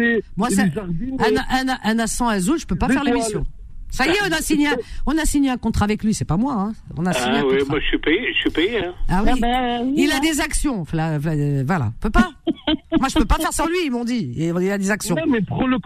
est, 0.00 0.22
moi 0.36 0.48
ça, 0.50 0.62
un, 0.62 1.68
un, 1.68 1.78
un, 1.82 1.98
Azul, 2.28 2.58
je 2.58 2.66
peux 2.66 2.76
pas 2.76 2.88
faire 2.88 3.02
l'émission. 3.02 3.44
Ça 3.90 4.06
y 4.06 4.10
est, 4.10 4.18
on 4.22 4.32
a 4.32 4.40
signé, 4.40 4.68
un, 4.68 4.76
on 5.06 5.16
a 5.18 5.24
signé 5.24 5.50
un 5.50 5.56
contrat 5.56 5.84
avec 5.84 6.04
lui, 6.04 6.12
c'est 6.14 6.24
pas 6.26 6.36
moi, 6.36 6.54
hein. 6.54 6.72
On 6.96 7.06
a 7.06 7.12
signé 7.12 7.36
Ah 7.36 7.40
un 7.40 7.44
oui, 7.44 7.58
contrat. 7.58 7.70
moi 7.70 7.80
je 7.80 7.86
suis 7.86 7.98
payé, 7.98 8.32
je 8.34 8.38
suis 8.38 8.50
payé. 8.50 8.84
Hein. 8.84 8.94
Ah 9.08 9.22
Ah 9.26 9.32
oui. 9.34 9.40
ben, 9.40 9.80
oui, 9.86 9.94
Il 9.96 10.12
a 10.12 10.16
hein. 10.16 10.20
des 10.20 10.40
actions, 10.40 10.82
Voilà, 10.90 11.18
voilà, 11.18 11.92
peut 12.00 12.10
pas. 12.10 12.30
Moi, 12.98 13.08
je 13.08 13.14
peux 13.18 13.24
pas 13.24 13.36
faire 13.36 13.52
sans 13.52 13.66
lui, 13.66 13.76
ils 13.84 13.90
m'ont 13.90 14.04
dit. 14.04 14.32
Il 14.36 14.50
a 14.70 14.78
des 14.78 14.90
actions. 14.90 15.14
Non, 15.14 15.22
mais 15.28 15.40
prends 15.42 15.66
le 15.66 15.78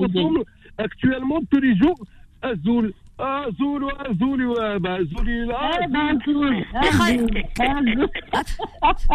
ressemble 0.00 0.44
actuellement 0.78 1.40
tous 1.50 1.60
les 1.60 1.76
jours. 1.76 1.96
Azul, 2.42 2.92
Azul, 3.18 3.84
Azul, 4.08 4.54
Azul. 4.84 5.54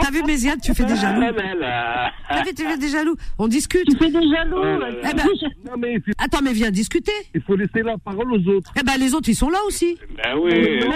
T'as 0.01 0.11
vu 0.11 0.23
Méziane, 0.23 0.59
tu 0.61 0.73
fais 0.73 0.85
des 0.85 0.95
jaloux. 0.95 1.23
Ah. 1.63 2.11
T'as 2.29 2.43
vu, 2.43 2.53
tu 2.53 2.63
fais 2.63 2.77
des 2.77 2.89
jaloux. 2.89 3.15
On 3.37 3.47
discute. 3.47 3.85
Tu 3.89 3.97
fais 3.97 4.11
des 4.11 4.29
jaloux. 4.29 4.63
Là. 4.63 4.89
Eh 5.03 5.13
ben, 5.13 5.23
Non, 5.65 5.73
mais 5.77 5.93
il 5.95 6.01
faut- 6.01 6.11
attends, 6.17 6.39
mais 6.43 6.53
viens 6.53 6.71
discuter. 6.71 7.11
il 7.33 7.41
faut 7.41 7.55
laisser 7.55 7.81
la 7.83 7.97
parole 7.97 8.31
aux 8.33 8.47
autres. 8.49 8.71
Eh 8.79 8.83
ben, 8.83 8.93
les 8.99 9.13
autres, 9.13 9.29
ils 9.29 9.35
sont 9.35 9.49
là 9.49 9.59
aussi. 9.67 9.97
Ben 10.23 10.37
oui, 10.39 10.51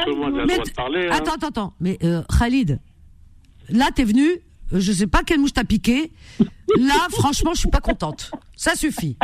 tout 0.05 0.11
le 0.11 0.15
monde 0.15 0.37
a 0.39 0.41
le 0.43 0.47
droit 0.47 0.63
de 0.65 0.69
parler. 0.71 1.07
Hein. 1.09 1.15
Attends, 1.15 1.33
attends, 1.33 1.47
attends. 1.47 1.73
Mais 1.79 1.97
euh, 2.03 2.21
Khalid, 2.39 2.79
là, 3.69 3.89
t'es 3.93 4.03
venu. 4.03 4.23
euh, 4.73 4.79
Je 4.79 4.91
sais 4.91 5.07
pas 5.07 5.23
quelle 5.23 5.39
mouche 5.39 5.53
t'a 5.53 5.63
piqué. 5.63 6.11
Là, 6.77 6.93
franchement, 7.11 7.51
je 7.53 7.59
suis 7.59 7.69
pas 7.69 7.81
contente. 7.81 8.31
Ça 8.55 8.75
suffit. 8.75 9.17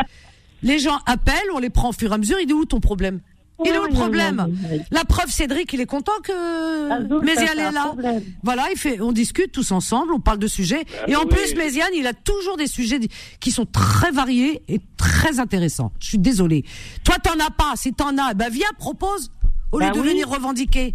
Les 0.62 0.78
gens 0.78 0.98
appellent, 1.06 1.36
on 1.54 1.58
les 1.60 1.70
prend 1.70 1.90
au 1.90 1.92
fur 1.92 2.10
et 2.10 2.14
à 2.14 2.18
mesure. 2.18 2.38
Il 2.42 2.50
est 2.50 2.54
où 2.54 2.64
ton 2.64 2.80
problème? 2.80 3.20
Il 3.64 3.72
est 3.72 3.78
où 3.78 3.84
le 3.84 3.92
problème. 3.92 4.46
La 4.90 5.04
preuve, 5.04 5.28
Cédric, 5.30 5.72
il 5.72 5.80
est 5.80 5.86
content 5.86 6.12
que 6.22 6.90
Ah, 6.90 7.00
Méziane 7.24 7.58
est 7.58 7.72
là. 7.72 7.86
problème. 7.86 8.22
Voilà, 8.42 8.66
il 8.70 8.78
fait, 8.78 9.00
on 9.00 9.10
discute 9.12 9.50
tous 9.52 9.72
ensemble, 9.72 10.12
on 10.12 10.20
parle 10.20 10.38
de 10.38 10.46
sujets. 10.46 10.84
et 11.08 11.16
en 11.16 11.22
oui. 11.22 11.28
plus, 11.30 11.54
Méziane, 11.56 11.90
il 11.94 12.06
a 12.06 12.12
toujours 12.14 12.56
des 12.56 12.68
sujets 12.68 13.00
qui 13.40 13.50
sont 13.50 13.66
très 13.66 14.10
variés 14.12 14.62
et 14.68 14.80
très 14.96 15.40
intéressants. 15.40 15.92
Je 16.00 16.06
suis 16.08 16.18
désolée. 16.18 16.64
Toi, 17.04 17.16
t'en 17.22 17.38
as 17.44 17.50
pas. 17.50 17.72
Si 17.76 17.92
t'en 17.92 18.16
as, 18.18 18.34
ben 18.34 18.48
viens, 18.50 18.68
propose, 18.78 19.30
au 19.72 19.80
lieu 19.80 19.86
Bah 19.86 19.92
de 19.92 20.00
oui. 20.00 20.08
venir 20.08 20.28
revendiquer. 20.28 20.94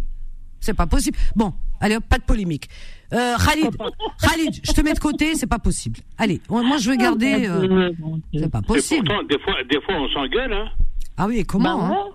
C'est 0.60 0.74
pas 0.74 0.86
possible. 0.86 1.18
Bon, 1.36 1.52
allez, 1.80 1.98
pas 2.00 2.16
de 2.16 2.22
polémique. 2.24 2.68
Euh, 3.12 3.36
Khalid, 3.36 3.76
Khalid, 4.22 4.60
je 4.66 4.72
te 4.72 4.80
mets 4.80 4.94
de 4.94 4.98
côté, 4.98 5.34
c'est 5.34 5.46
pas 5.46 5.58
possible. 5.58 6.00
Allez, 6.16 6.40
moi, 6.48 6.78
je 6.78 6.88
veux 6.90 6.96
garder. 6.96 7.46
euh, 7.46 7.68
Euh, 7.68 7.92
c'est 8.32 8.50
pas 8.50 8.62
possible. 8.62 9.06
pourtant, 9.06 9.22
des 9.28 9.38
fois, 9.40 9.54
des 9.70 9.80
fois 9.82 9.94
on 9.96 10.08
s'engueule, 10.08 10.52
hein. 10.54 10.68
Ah 11.18 11.26
oui, 11.28 11.38
et 11.38 11.44
comment 11.44 11.78
Bah 11.78 11.84
hein 11.84 11.90
ouais. 11.90 12.12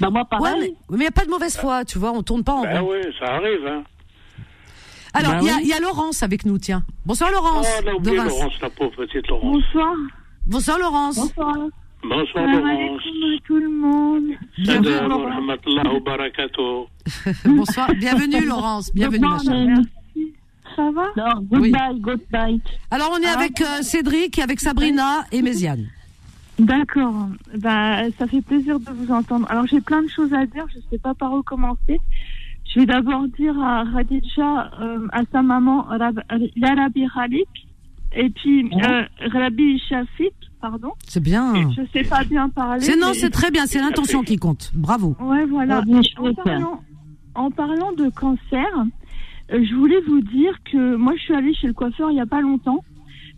Bah 0.00 0.10
moi 0.10 0.22
Ouais, 0.22 0.26
pareil. 0.38 0.74
mais 0.90 0.96
il 0.96 1.00
n'y 1.00 1.06
a 1.06 1.10
pas 1.10 1.24
de 1.24 1.30
mauvaise 1.30 1.56
foi, 1.56 1.84
tu 1.84 1.98
vois, 1.98 2.12
on 2.12 2.22
tourne 2.22 2.42
pas 2.44 2.52
en 2.54 2.62
Ben 2.62 2.80
rond. 2.80 2.90
oui, 2.92 2.98
ça 3.18 3.26
arrive, 3.34 3.66
hein. 3.66 3.82
Alors, 5.16 5.32
Bah 5.32 5.38
il 5.42 5.46
y, 5.46 5.50
a- 5.50 5.54
oui. 5.54 5.60
il 5.62 5.68
y 5.68 5.72
a 5.72 5.78
Laurence 5.80 6.22
avec 6.24 6.44
nous, 6.44 6.58
tiens. 6.58 6.82
Bonsoir 7.06 7.30
Laurence. 7.30 7.66
Oh, 7.68 7.78
a 7.88 7.90
de 7.92 7.96
oublié. 7.96 8.16
Laurence, 8.16 8.60
la 8.60 8.70
pauvre 8.70 8.96
petite 8.96 9.28
Laurence. 9.28 9.52
Bonsoir. 9.72 9.94
Bonsoir 10.46 10.78
Laurence. 10.78 11.16
Bonsoir. 11.16 11.54
Bonsoir 12.02 12.46
Laurence. 12.46 13.00
à 13.00 13.46
tout 13.46 13.56
le 13.56 13.68
monde. 13.70 14.30
Bienvenue. 14.58 14.90
Bonsoir, 17.44 17.88
bienvenue 17.94 18.44
Laurence, 18.46 18.90
bienvenue 18.94 19.26
ma 19.26 19.38
chère. 19.38 19.76
Ça 20.76 20.90
va? 20.90 21.04
Non, 21.16 21.40
goodbye, 21.42 22.00
goodbye. 22.00 22.60
Alors 22.90 23.10
on 23.12 23.18
est 23.22 23.26
avec 23.28 23.60
euh, 23.60 23.82
Cédric, 23.82 24.38
avec 24.38 24.60
Sabrina 24.60 25.24
et 25.30 25.40
Méziane. 25.42 25.86
D'accord. 26.58 27.28
Bah, 27.58 28.10
ça 28.18 28.26
fait 28.26 28.40
plaisir 28.40 28.78
de 28.80 28.90
vous 28.92 29.12
entendre. 29.12 29.46
Alors, 29.50 29.66
j'ai 29.66 29.80
plein 29.80 30.02
de 30.02 30.08
choses 30.08 30.32
à 30.32 30.46
dire. 30.46 30.64
Je 30.72 30.78
ne 30.78 30.82
sais 30.90 30.98
pas 30.98 31.14
par 31.14 31.32
où 31.32 31.42
commencer. 31.42 32.00
Je 32.72 32.80
vais 32.80 32.86
d'abord 32.86 33.26
dire 33.38 33.60
à 33.60 33.84
Khadija, 33.92 34.70
euh, 34.80 35.06
à 35.12 35.22
sa 35.30 35.42
maman, 35.42 35.82
Rab- 35.82 36.22
Yarabi 36.56 37.06
Khalik, 37.14 37.48
et 38.16 38.30
puis 38.30 38.68
euh, 38.84 39.02
Rabi 39.32 39.78
Shafik, 39.88 40.34
pardon. 40.60 40.92
C'est 41.06 41.22
bien. 41.22 41.54
Je 41.72 41.82
ne 41.82 41.86
sais 41.92 42.02
pas 42.02 42.24
bien 42.24 42.48
parler. 42.48 42.80
C'est 42.80 42.96
non, 42.96 43.12
c'est 43.14 43.30
très 43.30 43.50
bien, 43.50 43.66
c'est 43.66 43.80
l'intention 43.80 44.22
qui 44.22 44.36
compte. 44.36 44.72
Bravo. 44.74 45.14
Ouais, 45.20 45.44
voilà. 45.46 45.82
Parlant, 46.44 46.80
en 47.34 47.50
parlant 47.50 47.92
de 47.92 48.08
cancer, 48.10 48.66
euh, 49.52 49.64
je 49.64 49.74
voulais 49.74 50.00
vous 50.08 50.20
dire 50.22 50.56
que 50.70 50.96
moi, 50.96 51.12
je 51.16 51.22
suis 51.22 51.34
allée 51.34 51.54
chez 51.54 51.66
le 51.66 51.74
coiffeur 51.74 52.10
il 52.10 52.14
n'y 52.14 52.20
a 52.20 52.26
pas 52.26 52.40
longtemps. 52.40 52.82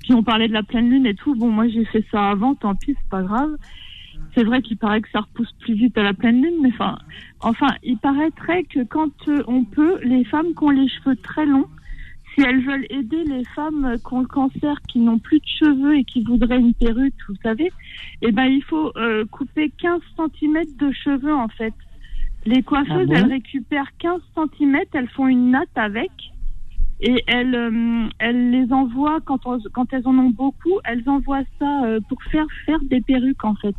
Puis 0.07 0.15
on 0.15 0.23
parlait 0.23 0.47
de 0.47 0.53
la 0.53 0.63
pleine 0.63 0.89
lune 0.89 1.05
et 1.05 1.17
tout. 1.17 1.35
Bon, 1.35 1.51
moi, 1.51 1.67
j'ai 1.67 1.85
fait 1.85 2.05
ça 2.13 2.31
avant, 2.31 2.55
tant 2.55 2.77
pis, 2.77 2.95
c'est 2.97 3.11
pas 3.11 3.23
grave. 3.23 3.57
C'est 4.37 4.45
vrai 4.45 4.63
qu'il 4.63 4.77
paraît 4.77 5.01
que 5.01 5.11
ça 5.11 5.23
repousse 5.23 5.53
plus 5.59 5.75
vite 5.75 5.99
à 5.99 6.05
la 6.05 6.15
pleine 6.15 6.41
lune, 6.41 6.55
mais 6.63 6.69
enfin, 6.69 6.97
enfin, 7.41 7.75
il 7.83 7.99
paraîtrait 7.99 8.63
que 8.63 8.85
quand 8.85 9.11
euh, 9.27 9.43
on 9.49 9.65
peut, 9.65 9.99
les 10.05 10.23
femmes 10.23 10.55
qui 10.57 10.63
ont 10.63 10.71
les 10.71 10.89
cheveux 10.89 11.17
très 11.17 11.45
longs, 11.45 11.67
si 12.33 12.43
elles 12.43 12.65
veulent 12.65 12.87
aider 12.89 13.25
les 13.25 13.43
femmes 13.57 13.97
qui 13.99 14.15
ont 14.15 14.21
le 14.21 14.27
cancer, 14.29 14.81
qui 14.89 15.01
n'ont 15.01 15.19
plus 15.19 15.41
de 15.41 15.47
cheveux 15.47 15.97
et 15.97 16.05
qui 16.05 16.23
voudraient 16.23 16.61
une 16.61 16.75
perruque, 16.75 17.15
vous 17.29 17.35
savez, 17.43 17.73
eh 18.23 18.31
ben, 18.31 18.45
il 18.45 18.63
faut 18.63 18.93
euh, 18.97 19.25
couper 19.25 19.73
15 19.77 20.01
cm 20.17 20.63
de 20.79 20.93
cheveux, 20.93 21.35
en 21.35 21.49
fait. 21.49 21.75
Les 22.45 22.63
coiffeuses, 22.63 22.95
Ah 23.01 23.05
bon? 23.07 23.13
elles 23.13 23.33
récupèrent 23.33 23.91
15 23.99 24.21
cm, 24.37 24.79
elles 24.93 25.09
font 25.09 25.27
une 25.27 25.51
natte 25.51 25.69
avec, 25.75 26.13
et 27.01 27.23
elles, 27.27 27.55
euh, 27.55 28.09
elles 28.19 28.51
les 28.51 28.73
envoient, 28.73 29.19
quand, 29.25 29.47
on- 29.47 29.59
quand 29.73 29.87
elles 29.93 30.07
en 30.07 30.17
ont 30.19 30.31
beaucoup, 30.31 30.79
elles 30.85 31.03
envoient 31.09 31.43
ça 31.59 31.85
euh, 31.85 32.01
pour 32.09 32.23
faire 32.25 32.47
faire 32.65 32.79
des 32.91 33.01
perruques, 33.01 33.45
en 33.45 33.55
fait. 33.57 33.75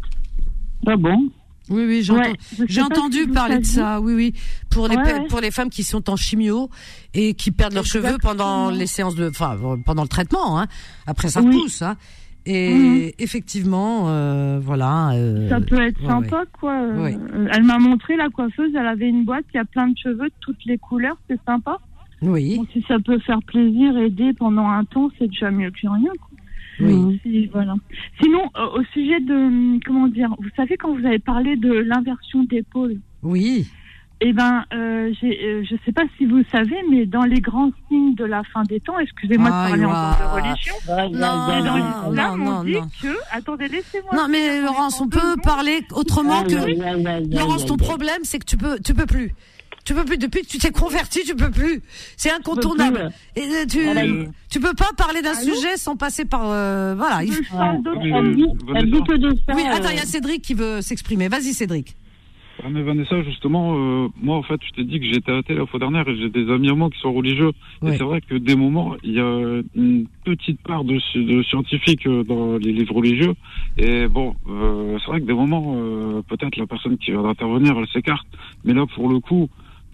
Ah 0.86 0.96
bon? 0.96 1.30
Oui, 1.70 1.84
oui, 1.86 2.02
j'ai 2.02 2.14
Ouais, 2.14 2.32
entendu- 2.82 3.24
si 3.24 3.28
parler 3.28 3.58
de 3.58 3.66
ça. 3.66 4.00
Oui, 4.00 4.14
oui, 4.14 4.34
pour 4.70 4.88
les 4.88 4.96
Ouais, 4.96 5.04
pe- 5.04 5.20
ouais. 5.20 5.28
pour 5.28 5.42
les 5.42 5.52
femmes 5.52 5.70
qui 5.70 5.84
sont 5.84 6.10
en 6.10 6.16
chimio 6.16 6.70
et 7.14 7.34
qui 7.34 7.52
perdent 7.52 7.74
leurs 7.74 7.86
cheveux 7.86 8.18
pendant 8.22 8.70
les 8.70 8.88
séances 8.88 9.16
de, 9.16 9.28
enfin, 9.30 9.58
euh, 9.62 9.76
pendant 9.86 10.04
le 10.04 10.08
traitement. 10.08 10.60
Hein. 10.62 10.68
Après, 11.08 11.28
ça 11.28 11.42
Oui. 11.42 11.52
pousse. 11.52 11.82
Hein. 11.82 11.98
Et 12.46 13.14
effectivement, 13.22 14.06
euh, 14.08 14.60
voilà. 14.64 15.10
euh, 15.16 15.50
Ça 15.50 15.60
peut 15.60 15.82
être 15.82 16.00
ouais, 16.02 16.08
sympa, 16.08 16.44
quoi. 16.58 16.80
Ouais. 16.94 17.18
Elle 17.52 17.64
m'a 17.64 17.78
montré, 17.80 18.16
la 18.16 18.30
coiffeuse, 18.30 18.72
elle 18.74 18.88
avait 18.88 19.10
une 19.10 19.26
boîte, 19.26 19.44
il 19.54 19.58
y 19.58 19.60
a 19.60 19.66
plein 19.66 19.90
de 19.90 19.98
cheveux 19.98 20.30
de 20.30 20.34
toutes 20.40 20.64
les 20.66 20.78
couleurs, 20.78 21.18
c'est 21.30 21.40
sympa. 21.46 21.78
Oui, 22.22 22.58
Bon, 22.58 22.66
si 22.74 22.84
ça 22.88 22.98
peut 23.00 23.20
faire 23.20 23.40
plaisir, 23.44 23.96
aider 23.98 24.34
pendant 24.34 24.68
un 24.68 24.84
temps, 24.86 25.10
c'est 25.20 25.28
déjà 25.28 25.52
mieux 25.52 25.70
que 25.72 25.78
rien, 25.82 26.12
quoi. 26.20 26.38
oui. 26.80 27.20
Si, 27.24 27.46
voilà. 27.48 27.76
Sinon, 28.22 28.42
euh, 28.58 28.80
au 28.80 28.84
sujet 28.94 29.20
de, 29.20 29.80
comment 29.86 30.08
dire, 30.08 30.30
vous 30.40 30.50
savez, 30.56 30.78
quand 30.78 30.94
vous 30.96 31.06
avez 31.06 31.20
parlé 31.20 31.56
de 31.58 31.72
l'inversion 31.72 32.44
d'épaule, 32.44 32.98
Oui. 33.22 33.68
eh 34.22 34.34
ben, 34.34 34.64
euh, 34.74 35.12
euh, 35.24 35.64
je 35.64 35.76
sais 35.86 35.92
pas 35.92 36.06
si 36.18 36.26
vous 36.26 36.42
savez, 36.52 36.78
mais 36.90 37.06
dans 37.06 37.22
les 37.24 37.40
grands 37.40 37.70
signes 37.88 38.16
de 38.16 38.26
la 38.26 38.42
fin 38.46 38.64
des 38.64 38.80
temps, 38.80 38.98
excusez-moi 38.98 39.50
de 39.50 39.52
parler 39.52 39.86
encore 39.86 40.18
de 40.20 40.42
religion, 40.42 40.74
Non, 40.88 40.96
aïe, 40.96 41.64
non, 42.16 42.38
non, 42.38 42.58
on 42.60 42.64
dit 42.64 42.72
non. 42.74 42.88
que, 43.00 43.16
attendez, 43.32 43.68
laissez-moi. 43.68 44.12
Non, 44.16 44.28
mais 44.28 44.60
Laurence, 44.62 45.00
on 45.02 45.08
peut 45.08 45.36
parler 45.44 45.82
autrement 45.94 46.42
aïe, 46.42 46.48
que. 46.48 47.36
Laurence, 47.38 47.66
ton 47.68 47.78
problème, 47.78 48.20
c'est 48.24 48.40
que 48.40 48.46
tu 48.46 48.58
peux, 48.58 48.80
tu 48.84 48.96
peux 48.96 49.06
plus. 49.06 49.34
Tu 49.88 49.94
peux 49.94 50.04
plus. 50.04 50.18
Depuis 50.18 50.42
que 50.42 50.48
tu 50.48 50.58
t'es 50.58 50.72
converti, 50.72 51.22
tu 51.26 51.34
peux 51.34 51.50
plus. 51.50 51.82
C'est 52.18 52.30
incontournable. 52.30 53.10
Et 53.38 53.42
euh, 53.44 53.66
tu, 53.70 53.78
il- 53.80 54.28
tu 54.52 54.60
peux 54.60 54.74
pas 54.74 54.90
parler 54.98 55.22
d'un 55.22 55.34
sujet 55.34 55.78
sans 55.78 55.96
passer 55.96 56.26
par, 56.26 56.42
euh, 56.52 56.94
voilà. 56.98 57.24
il- 57.24 57.30
d'autre 57.84 58.02
Oui, 58.04 58.10
chose. 58.12 58.24
Elle 58.26 58.36
dit, 58.36 58.46
elle 58.76 58.92
dit 58.92 59.04
que 59.04 59.14
de 59.16 59.30
ça. 59.48 59.56
Oui, 59.56 59.64
attends, 59.66 59.90
il 59.90 59.96
y 59.96 60.00
a 60.00 60.04
euh, 60.04 60.06
Cédric 60.06 60.42
qui 60.42 60.56
veut 60.56 60.82
s'exprimer. 60.82 61.30
Vas-y, 61.30 61.54
Cédric. 61.54 61.96
Ah, 62.62 62.68
mais 62.72 62.82
Vanessa, 62.82 63.22
justement, 63.24 63.76
euh, 63.78 64.08
moi, 64.22 64.36
en 64.36 64.42
fait, 64.44 64.60
je 64.68 64.72
t'ai 64.76 64.84
dit 64.84 65.00
que 65.00 65.06
j'étais 65.06 65.32
athée 65.32 65.54
la 65.54 65.66
fois 65.68 65.80
dernière 65.80 66.06
et 66.10 66.18
j'ai 66.18 66.30
des 66.30 66.52
amis 66.52 66.70
à 66.70 66.74
moi 66.74 66.90
qui 66.90 67.00
sont 67.00 67.14
religieux. 67.14 67.52
Ouais. 67.82 67.94
Et 67.94 67.98
c'est 67.98 68.04
vrai 68.04 68.20
que 68.20 68.34
des 68.36 68.56
moments, 68.56 68.96
il 69.04 69.14
y 69.14 69.20
a 69.22 69.62
une 69.76 70.08
petite 70.26 70.60
part 70.64 70.84
de, 70.84 70.98
sci- 71.00 71.24
de 71.24 71.44
scientifique 71.44 72.06
euh, 72.08 72.24
dans 72.24 72.58
les 72.58 72.74
livres 72.74 72.96
religieux. 72.96 73.36
Et 73.78 74.08
bon, 74.08 74.36
euh, 74.50 74.98
c'est 75.00 75.12
vrai 75.12 75.22
que 75.22 75.26
des 75.28 75.34
moments, 75.34 75.76
euh, 75.78 76.22
peut-être 76.28 76.58
la 76.58 76.66
personne 76.66 76.98
qui 76.98 77.12
vient 77.12 77.22
d'intervenir, 77.22 77.76
elle 77.78 77.88
s'écarte. 77.94 78.28
Mais 78.66 78.74
là, 78.74 78.86
pour 78.94 79.08
le 79.08 79.20
coup, 79.20 79.48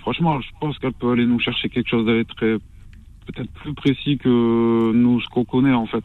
franchement, 0.04 0.40
je 0.42 0.48
pense 0.62 0.78
qu'elle 0.78 0.94
peut 0.94 1.12
aller 1.12 1.26
nous 1.26 1.40
chercher 1.40 1.68
quelque 1.70 1.90
chose 1.90 2.06
d'aller 2.06 2.26
très, 2.26 2.58
peut-être 3.26 3.50
plus 3.54 3.74
précis 3.74 4.18
que 4.18 4.92
nous, 4.94 5.20
ce 5.22 5.28
qu'on 5.30 5.44
connaît, 5.46 5.74
en 5.74 5.88
fait. 5.88 6.04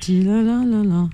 Tilalalala. 0.00 1.08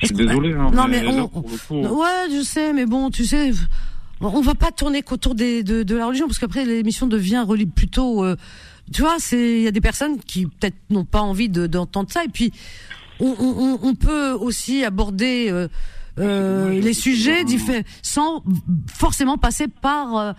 Je 0.00 0.06
suis 0.06 0.14
désolé, 0.14 0.52
hein, 0.54 0.70
Non, 0.74 0.86
mais 0.88 1.06
on- 1.06 1.28
coup, 1.28 1.44
Ouais, 1.70 2.28
je 2.34 2.42
sais, 2.42 2.72
mais 2.72 2.86
bon, 2.86 3.10
tu 3.10 3.24
sais, 3.24 3.50
on 4.20 4.40
va 4.40 4.54
pas 4.54 4.70
tourner 4.72 5.02
qu'autour 5.02 5.34
des, 5.34 5.62
de, 5.62 5.82
de 5.82 5.96
la 5.96 6.06
religion, 6.06 6.26
parce 6.26 6.38
qu'après 6.38 6.64
l'émission 6.64 7.06
devient 7.06 7.44
plutôt, 7.74 8.24
euh, 8.24 8.36
tu 8.92 9.02
vois, 9.02 9.16
c'est 9.18 9.58
il 9.58 9.62
y 9.62 9.66
a 9.68 9.72
des 9.72 9.80
personnes 9.80 10.18
qui 10.20 10.46
peut-être 10.46 10.76
n'ont 10.90 11.04
pas 11.04 11.20
envie 11.20 11.48
de- 11.48 11.66
d'entendre 11.66 12.10
ça, 12.10 12.24
et 12.24 12.28
puis 12.28 12.50
on, 13.20 13.34
on, 13.38 13.78
on 13.82 13.94
peut 13.94 14.32
aussi 14.32 14.84
aborder 14.84 15.48
euh, 15.50 15.68
euh, 16.18 16.70
les 16.80 16.92
sujets 16.94 17.44
diffé- 17.44 17.84
sans 18.02 18.42
forcément 18.92 19.38
passer 19.38 19.66
par 19.68 20.16
euh, 20.16 20.32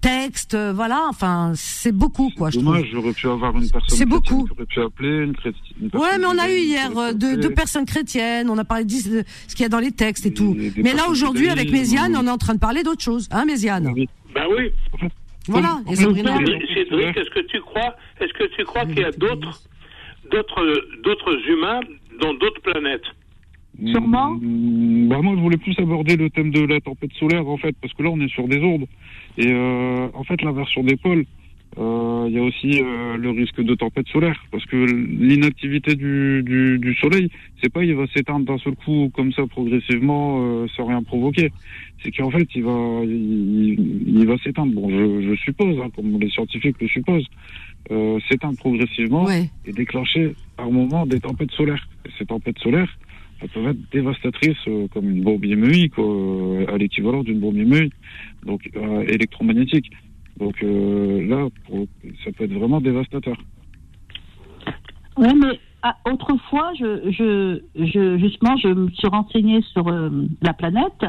texte, 0.00 0.54
euh, 0.54 0.72
voilà, 0.72 1.06
enfin 1.08 1.52
c'est 1.56 1.90
beaucoup 1.92 2.30
quoi, 2.36 2.50
je 2.50 2.58
trouve. 2.60 2.72
Dommage, 2.72 2.88
j'aurais 2.92 3.12
pu 3.12 3.26
avoir 3.28 3.52
une 3.56 3.68
personne 3.68 3.80
C'est 3.98 4.06
chrétienne 4.06 4.08
beaucoup. 4.08 4.64
pu 4.66 4.80
appeler, 4.80 5.24
une, 5.24 5.32
chréti- 5.32 5.74
une 5.80 5.90
personne 5.90 6.08
Ouais, 6.10 6.18
mais 6.18 6.26
on 6.26 6.38
a 6.38 6.48
eu 6.48 6.56
hier 6.58 6.96
euh, 6.96 7.12
deux, 7.12 7.50
personnes 7.50 7.84
chrétiennes, 7.84 8.48
on 8.48 8.58
a 8.58 8.64
parlé 8.64 8.84
de 8.84 8.90
ce 8.90 9.54
qu'il 9.54 9.62
y 9.62 9.64
a 9.64 9.68
dans 9.68 9.80
les 9.80 9.90
textes 9.92 10.24
et 10.26 10.32
tout. 10.32 10.56
Mais 10.76 10.92
là 10.94 11.08
aujourd'hui 11.08 11.48
avec 11.48 11.70
Méziane, 11.72 12.14
on 12.16 12.26
est 12.26 12.30
en 12.30 12.38
train 12.38 12.54
de 12.54 12.60
parler 12.60 12.82
d'autre 12.84 13.02
chose, 13.02 13.28
hein 13.32 13.44
Méziane 13.44 13.90
Oui. 13.94 14.08
Ben 14.34 14.44
oui. 14.56 14.70
Voilà, 15.48 15.78
et 15.90 15.96
Sabrina. 15.96 16.36
Cédric, 16.36 16.62
Cédric, 16.74 17.16
est-ce 17.16 17.30
que 17.30 17.40
tu 17.46 17.60
crois, 17.60 17.96
est-ce 18.20 18.32
que 18.34 18.44
tu 18.54 18.64
crois 18.64 18.84
qu'il 18.84 18.98
y 18.98 19.04
a 19.04 19.10
d'autres, 19.12 19.62
d'autres, 20.30 20.62
d'autres 21.02 21.34
humains 21.48 21.80
dans 22.20 22.34
d'autres 22.34 22.60
planètes? 22.62 23.02
Sûrement. 23.86 24.30
Mm, 24.40 25.08
Bah 25.08 25.20
moi, 25.22 25.34
je 25.36 25.40
voulais 25.40 25.56
plus 25.56 25.78
aborder 25.78 26.16
le 26.16 26.30
thème 26.30 26.50
de 26.50 26.60
la 26.60 26.80
tempête 26.80 27.12
solaire, 27.14 27.46
en 27.48 27.56
fait, 27.56 27.74
parce 27.80 27.92
que 27.94 28.02
là, 28.02 28.10
on 28.10 28.20
est 28.20 28.28
sur 28.28 28.46
des 28.48 28.58
ondes. 28.60 28.86
Et 29.38 29.46
euh, 29.52 30.08
en 30.14 30.24
fait, 30.24 30.42
l'inversion 30.42 30.82
des 30.82 30.96
pôles, 30.96 31.24
euh, 31.78 32.24
il 32.28 32.34
y 32.34 32.38
a 32.38 32.42
aussi 32.42 32.82
euh, 32.82 33.16
le 33.16 33.30
risque 33.30 33.60
de 33.62 33.74
tempête 33.74 34.08
solaire, 34.08 34.42
parce 34.50 34.64
que 34.66 34.76
l'inactivité 34.76 35.94
du, 35.94 36.42
du, 36.44 36.78
du 36.78 36.94
soleil, 36.96 37.30
c'est 37.62 37.72
pas 37.72 37.84
il 37.84 37.94
va 37.94 38.06
s'éteindre 38.08 38.46
d'un 38.46 38.58
seul 38.58 38.74
coup, 38.74 39.10
comme 39.14 39.32
ça, 39.32 39.46
progressivement, 39.46 40.38
euh, 40.40 40.66
sans 40.76 40.86
rien 40.86 41.02
provoquer. 41.02 41.50
C'est 42.02 42.10
qu'en 42.10 42.30
fait, 42.30 42.48
il 42.54 42.64
va, 42.64 43.00
il, 43.04 44.18
il 44.18 44.26
va 44.26 44.36
s'éteindre. 44.38 44.72
Bon, 44.74 44.90
je, 44.90 45.28
je 45.28 45.34
suppose, 45.36 45.78
hein, 45.80 45.88
comme 45.94 46.18
les 46.20 46.30
scientifiques 46.30 46.80
le 46.80 46.88
supposent, 46.88 47.26
euh, 47.90 48.18
s'éteindre 48.28 48.58
progressivement 48.58 49.24
Ouais. 49.24 49.48
et 49.66 49.72
déclencher 49.72 50.34
par 50.56 50.70
moment 50.70 51.06
des 51.06 51.20
tempêtes 51.20 51.52
solaires. 51.52 51.88
Et 52.06 52.10
ces 52.18 52.26
tempêtes 52.26 52.58
solaires, 52.58 52.92
elles 53.40 53.48
peuvent 53.48 53.68
être 53.68 53.90
dévastatrices 53.92 54.56
euh, 54.66 54.88
comme 54.88 55.08
une 55.08 55.22
bombe 55.22 55.44
quoi, 55.94 56.04
euh, 56.04 56.66
à 56.72 56.76
l'équivalent 56.76 57.22
d'une 57.22 57.40
bombe 57.40 57.56
IMEI, 57.56 57.90
donc 58.44 58.68
euh, 58.76 59.02
électromagnétique. 59.02 59.90
Donc 60.38 60.54
là, 60.62 61.48
ça 62.24 62.30
peut 62.30 62.44
être 62.44 62.52
vraiment 62.52 62.80
dévastateur. 62.80 63.36
Ouais, 65.16 65.34
mais 65.34 65.58
ah, 65.82 65.96
autrefois, 66.04 66.72
je, 66.78 67.10
je, 67.10 67.60
je, 67.74 68.18
justement, 68.18 68.56
je 68.56 68.68
me 68.68 68.88
suis 68.90 69.08
renseignée 69.08 69.62
sur 69.72 69.90
la 70.40 70.52
planète. 70.52 71.04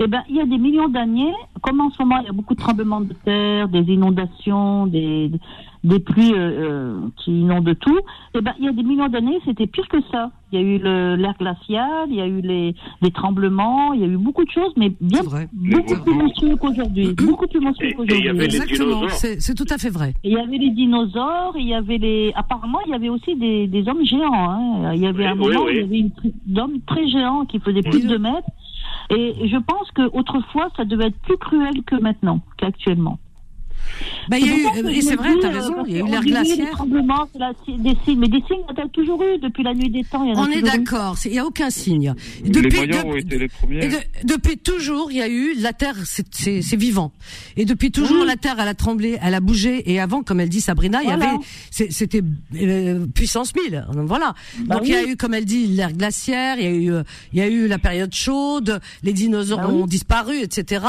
Eh 0.00 0.08
ben, 0.08 0.24
il 0.28 0.34
y 0.34 0.40
a 0.40 0.44
des 0.44 0.58
millions 0.58 0.88
d'années, 0.88 1.32
comme 1.62 1.80
en 1.80 1.90
ce 1.90 2.02
moment, 2.02 2.18
il 2.18 2.26
y 2.26 2.30
a 2.30 2.32
beaucoup 2.32 2.54
de 2.54 2.60
tremblements 2.60 3.02
de 3.02 3.14
terre, 3.24 3.68
des 3.68 3.92
inondations, 3.92 4.88
des, 4.88 5.30
des 5.84 5.98
pluies 5.98 6.32
euh, 6.32 6.36
euh, 6.38 7.00
qui 7.16 7.40
inondent 7.40 7.76
tout. 7.80 7.98
Eh 8.34 8.40
ben, 8.40 8.52
il 8.58 8.64
y 8.64 8.68
a 8.68 8.72
des 8.72 8.82
millions 8.84 9.08
d'années, 9.08 9.38
c'était 9.44 9.66
pire 9.66 9.88
que 9.88 10.00
ça. 10.12 10.30
Il 10.52 10.60
y 10.60 10.62
a 10.62 10.66
eu 10.66 10.78
le- 10.78 11.16
l'air 11.16 11.34
glacial, 11.38 12.06
il 12.08 12.14
y 12.16 12.20
a 12.20 12.26
eu 12.26 12.40
les, 12.40 12.74
les 13.00 13.10
tremblements, 13.10 13.92
il 13.94 14.00
y 14.00 14.04
a 14.04 14.06
eu 14.06 14.16
beaucoup 14.16 14.44
de 14.44 14.50
choses, 14.50 14.72
mais 14.76 14.92
bien 15.00 15.22
beaucoup 15.22 16.02
plus 16.04 16.14
monstrueux 16.14 16.56
qu'aujourd'hui. 16.56 17.14
beaucoup 17.14 17.46
plus 17.46 17.60
monstrueux 17.60 17.90
qu'aujourd'hui. 17.96 18.44
Exactement, 18.44 19.02
c'est 19.08 19.54
tout 19.54 19.64
à 19.70 19.78
fait 19.78 19.88
vrai. 19.90 20.14
Et 20.24 20.28
Il 20.30 20.34
y 20.34 20.38
avait 20.38 20.58
les 20.58 20.70
dinosaures, 20.70 21.54
il 21.58 21.66
y 21.66 21.74
avait 21.74 21.98
les. 21.98 22.32
Apparemment, 22.36 22.78
il 22.86 22.90
y 22.92 22.94
avait 22.94 23.08
aussi 23.08 23.34
des, 23.36 23.66
des 23.66 23.88
hommes 23.88 24.04
géants. 24.04 24.50
Hein. 24.50 24.92
Il 24.94 25.00
y 25.00 25.06
avait 25.06 25.24
Oui, 25.24 25.28
un 25.30 25.32
oui, 25.32 25.38
moment 25.54 25.64
oui. 25.66 25.72
il 25.74 25.80
y 25.80 25.84
avait 25.84 25.98
une 25.98 26.10
d'hommes 26.46 26.80
très 26.86 27.08
géants 27.08 27.44
qui 27.46 27.58
faisaient 27.58 27.82
plus 27.82 28.02
de 28.04 28.08
2 28.08 28.18
mètres. 28.18 28.48
Et 29.10 29.34
je 29.48 29.56
pense 29.56 29.90
qu'autrefois, 29.94 30.68
ça 30.76 30.84
devait 30.84 31.06
être 31.06 31.18
plus 31.22 31.36
cruel 31.38 31.82
que 31.86 31.96
maintenant, 31.96 32.40
qu'actuellement. 32.56 33.18
Bah, 34.28 34.38
il 34.38 34.46
y 34.46 34.50
a 34.50 34.56
eu, 34.56 34.82
que 34.82 34.88
et 34.88 35.02
c'est 35.02 35.16
vrai, 35.16 35.30
t'as 35.40 35.48
euh, 35.48 35.58
raison, 35.58 35.74
il 35.86 35.96
y 35.96 36.00
a 36.00 36.04
eu 36.04 36.08
l'air 36.10 36.22
glaciaire. 36.22 36.70
tremblements, 36.70 37.28
c'est 37.32 37.38
la- 37.38 37.52
des 37.68 37.96
signes. 38.04 38.18
Mais 38.18 38.28
des 38.28 38.42
signes, 38.46 38.62
il 38.70 38.78
y 38.78 38.80
en 38.80 38.84
a 38.84 38.88
toujours 38.88 39.22
eu 39.22 39.38
depuis 39.38 39.62
la 39.62 39.74
nuit 39.74 39.90
des 39.90 40.04
temps. 40.04 40.24
Y 40.24 40.32
en 40.32 40.42
a 40.42 40.46
On 40.46 40.50
est 40.50 40.62
d'accord, 40.62 41.18
c'est- 41.18 41.28
il 41.28 41.32
n'y 41.32 41.38
a 41.38 41.44
aucun 41.46 41.70
signe. 41.70 42.14
les 42.44 42.50
Depuis, 42.50 42.80
Mayas 42.86 43.02
de- 43.02 43.08
ont 43.08 43.16
été 43.16 43.38
les 43.38 43.48
premiers. 43.48 43.84
et 43.84 43.88
de- 43.88 43.96
depuis 44.24 44.58
toujours, 44.58 45.10
il 45.10 45.18
y 45.18 45.22
a 45.22 45.28
eu 45.28 45.54
la 45.58 45.72
Terre, 45.72 45.96
c'est- 46.04 46.26
c'est 46.32 46.62
c'est 46.62 46.76
vivant. 46.76 47.12
Et 47.56 47.64
depuis 47.64 47.90
toujours, 47.90 48.24
la 48.24 48.36
Terre, 48.36 48.56
elle 48.58 48.68
a 48.68 48.74
tremblé, 48.74 49.18
elle 49.22 49.34
a 49.34 49.40
bougé. 49.40 49.90
Et 49.90 50.00
avant, 50.00 50.22
comme 50.22 50.40
elle 50.40 50.48
dit 50.48 50.60
Sabrina, 50.60 51.02
il 51.02 51.08
y 51.08 51.12
avait, 51.12 51.26
c'était 51.70 52.22
euh, 52.56 53.06
puissance 53.14 53.52
1000. 53.54 53.86
Donc 53.92 54.06
voilà. 54.06 54.34
Bah 54.66 54.76
Donc 54.76 54.86
il 54.86 54.92
y 54.92 54.96
a 54.96 55.04
eu, 55.04 55.16
comme 55.16 55.34
elle 55.34 55.44
dit, 55.44 55.66
l'ère 55.66 55.92
glaciaire. 55.92 56.56
Il 56.58 56.64
y 56.64 56.66
a 56.66 56.70
eu, 56.70 56.92
euh, 56.92 57.02
il 57.32 57.38
y 57.38 57.42
a 57.42 57.48
eu 57.48 57.66
la 57.66 57.78
période 57.78 58.14
chaude. 58.14 58.80
Les 59.02 59.12
dinosaures 59.12 59.58
Bah 59.60 59.68
oui. 59.70 59.82
ont 59.82 59.86
disparu, 59.86 60.38
etc. 60.40 60.84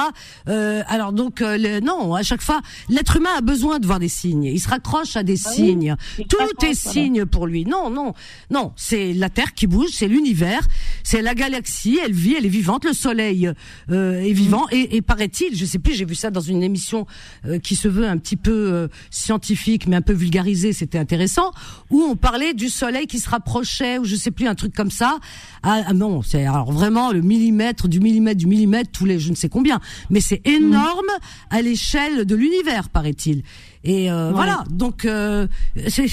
Euh, 0.48 0.82
alors 0.88 1.14
donc, 1.14 1.42
euh, 1.42 1.58
le- 1.58 1.80
non, 1.80 2.14
à 2.14 2.24
chaque 2.24 2.42
fois, 2.42 2.62
l'être 2.90 3.18
humain 3.18 3.32
a 3.38 3.42
besoin 3.42 3.80
de 3.80 3.86
voir 3.86 4.00
des 4.00 4.10
signes. 4.10 4.46
Il 4.46 4.60
se 4.60 4.70
raccroche 4.70 5.16
à 5.16 5.24
des 5.24 5.38
Bah 5.44 5.52
signes. 5.52 5.96
Tout 6.30 6.38
est 6.42 6.54
voilà. 6.60 6.76
signe 6.76 7.26
pour 7.26 7.48
lui. 7.48 7.66
Non, 7.66 7.90
non, 7.90 8.14
non. 8.50 8.74
C'est 8.76 9.14
la 9.14 9.30
Terre 9.30 9.54
qui 9.54 9.68
bouge, 9.68 9.90
c'est 9.94 10.08
l'univers, 10.08 10.68
c'est 11.04 11.22
la 11.22 11.36
galaxie. 11.36 12.00
Elle 12.04 12.14
vit, 12.14 12.36
elle 12.38 12.46
est 12.46 12.50
vivante. 12.50 12.86
Le 12.86 12.94
Soleil 12.94 13.52
euh, 13.90 14.22
est 14.22 14.34
vivant. 14.34 14.66
Et, 14.72 14.96
et 14.96 15.02
paraît-il, 15.02 15.56
je 15.56 15.66
sais 15.66 15.80
plus, 15.80 15.94
j'ai 15.94 16.06
vu 16.06 16.16
ça 16.16 16.32
dans 16.32 16.42
une 16.42 16.64
émission 16.64 17.08
euh, 17.46 17.60
qui 17.60 17.76
se 17.76 17.88
veut 17.88 18.08
un 18.08 18.18
petit 18.18 18.36
peu 18.38 18.52
euh, 18.52 18.88
scientifique, 19.10 19.88
mais 19.88 19.96
un 19.96 20.02
peu 20.02 20.14
vulgarisée. 20.14 20.74
C'était 20.74 20.98
intéressant, 20.98 21.52
où 21.90 22.02
on 22.02 22.16
parlait 22.16 22.54
du 22.54 22.70
Soleil 22.70 23.08
qui 23.08 23.20
se 23.20 23.30
rapprochait, 23.30 23.98
ou 23.98 24.06
je 24.06 24.16
sais 24.16 24.32
plus, 24.32 24.48
un 24.48 24.56
truc 24.56 24.74
comme 24.74 24.92
ça. 24.92 25.20
Ah, 25.64 25.84
ah 25.88 25.94
non, 25.94 26.22
c'est 26.22 26.46
alors 26.46 26.72
vraiment 26.72 27.12
le 27.12 27.22
millimètre, 27.22 27.88
du 27.88 28.00
millimètre, 28.00 28.38
du 28.38 28.48
millimètre, 28.48 28.92
tous 28.92 29.06
les 29.06 29.20
je 29.20 29.30
ne 29.30 29.36
sais 29.36 29.50
combien. 29.50 29.80
Mais 30.10 30.20
c'est 30.20 30.42
énorme 30.46 31.10
à 31.50 31.62
l'échelle 31.62 32.26
de 32.26 32.36
l'univers, 32.36 32.73
paraît-il. 32.82 33.44
Et 33.84 34.12
euh, 34.12 34.32
voilà, 34.34 34.64
donc 34.70 35.06
euh, 35.06 35.48
c'est 35.88 36.08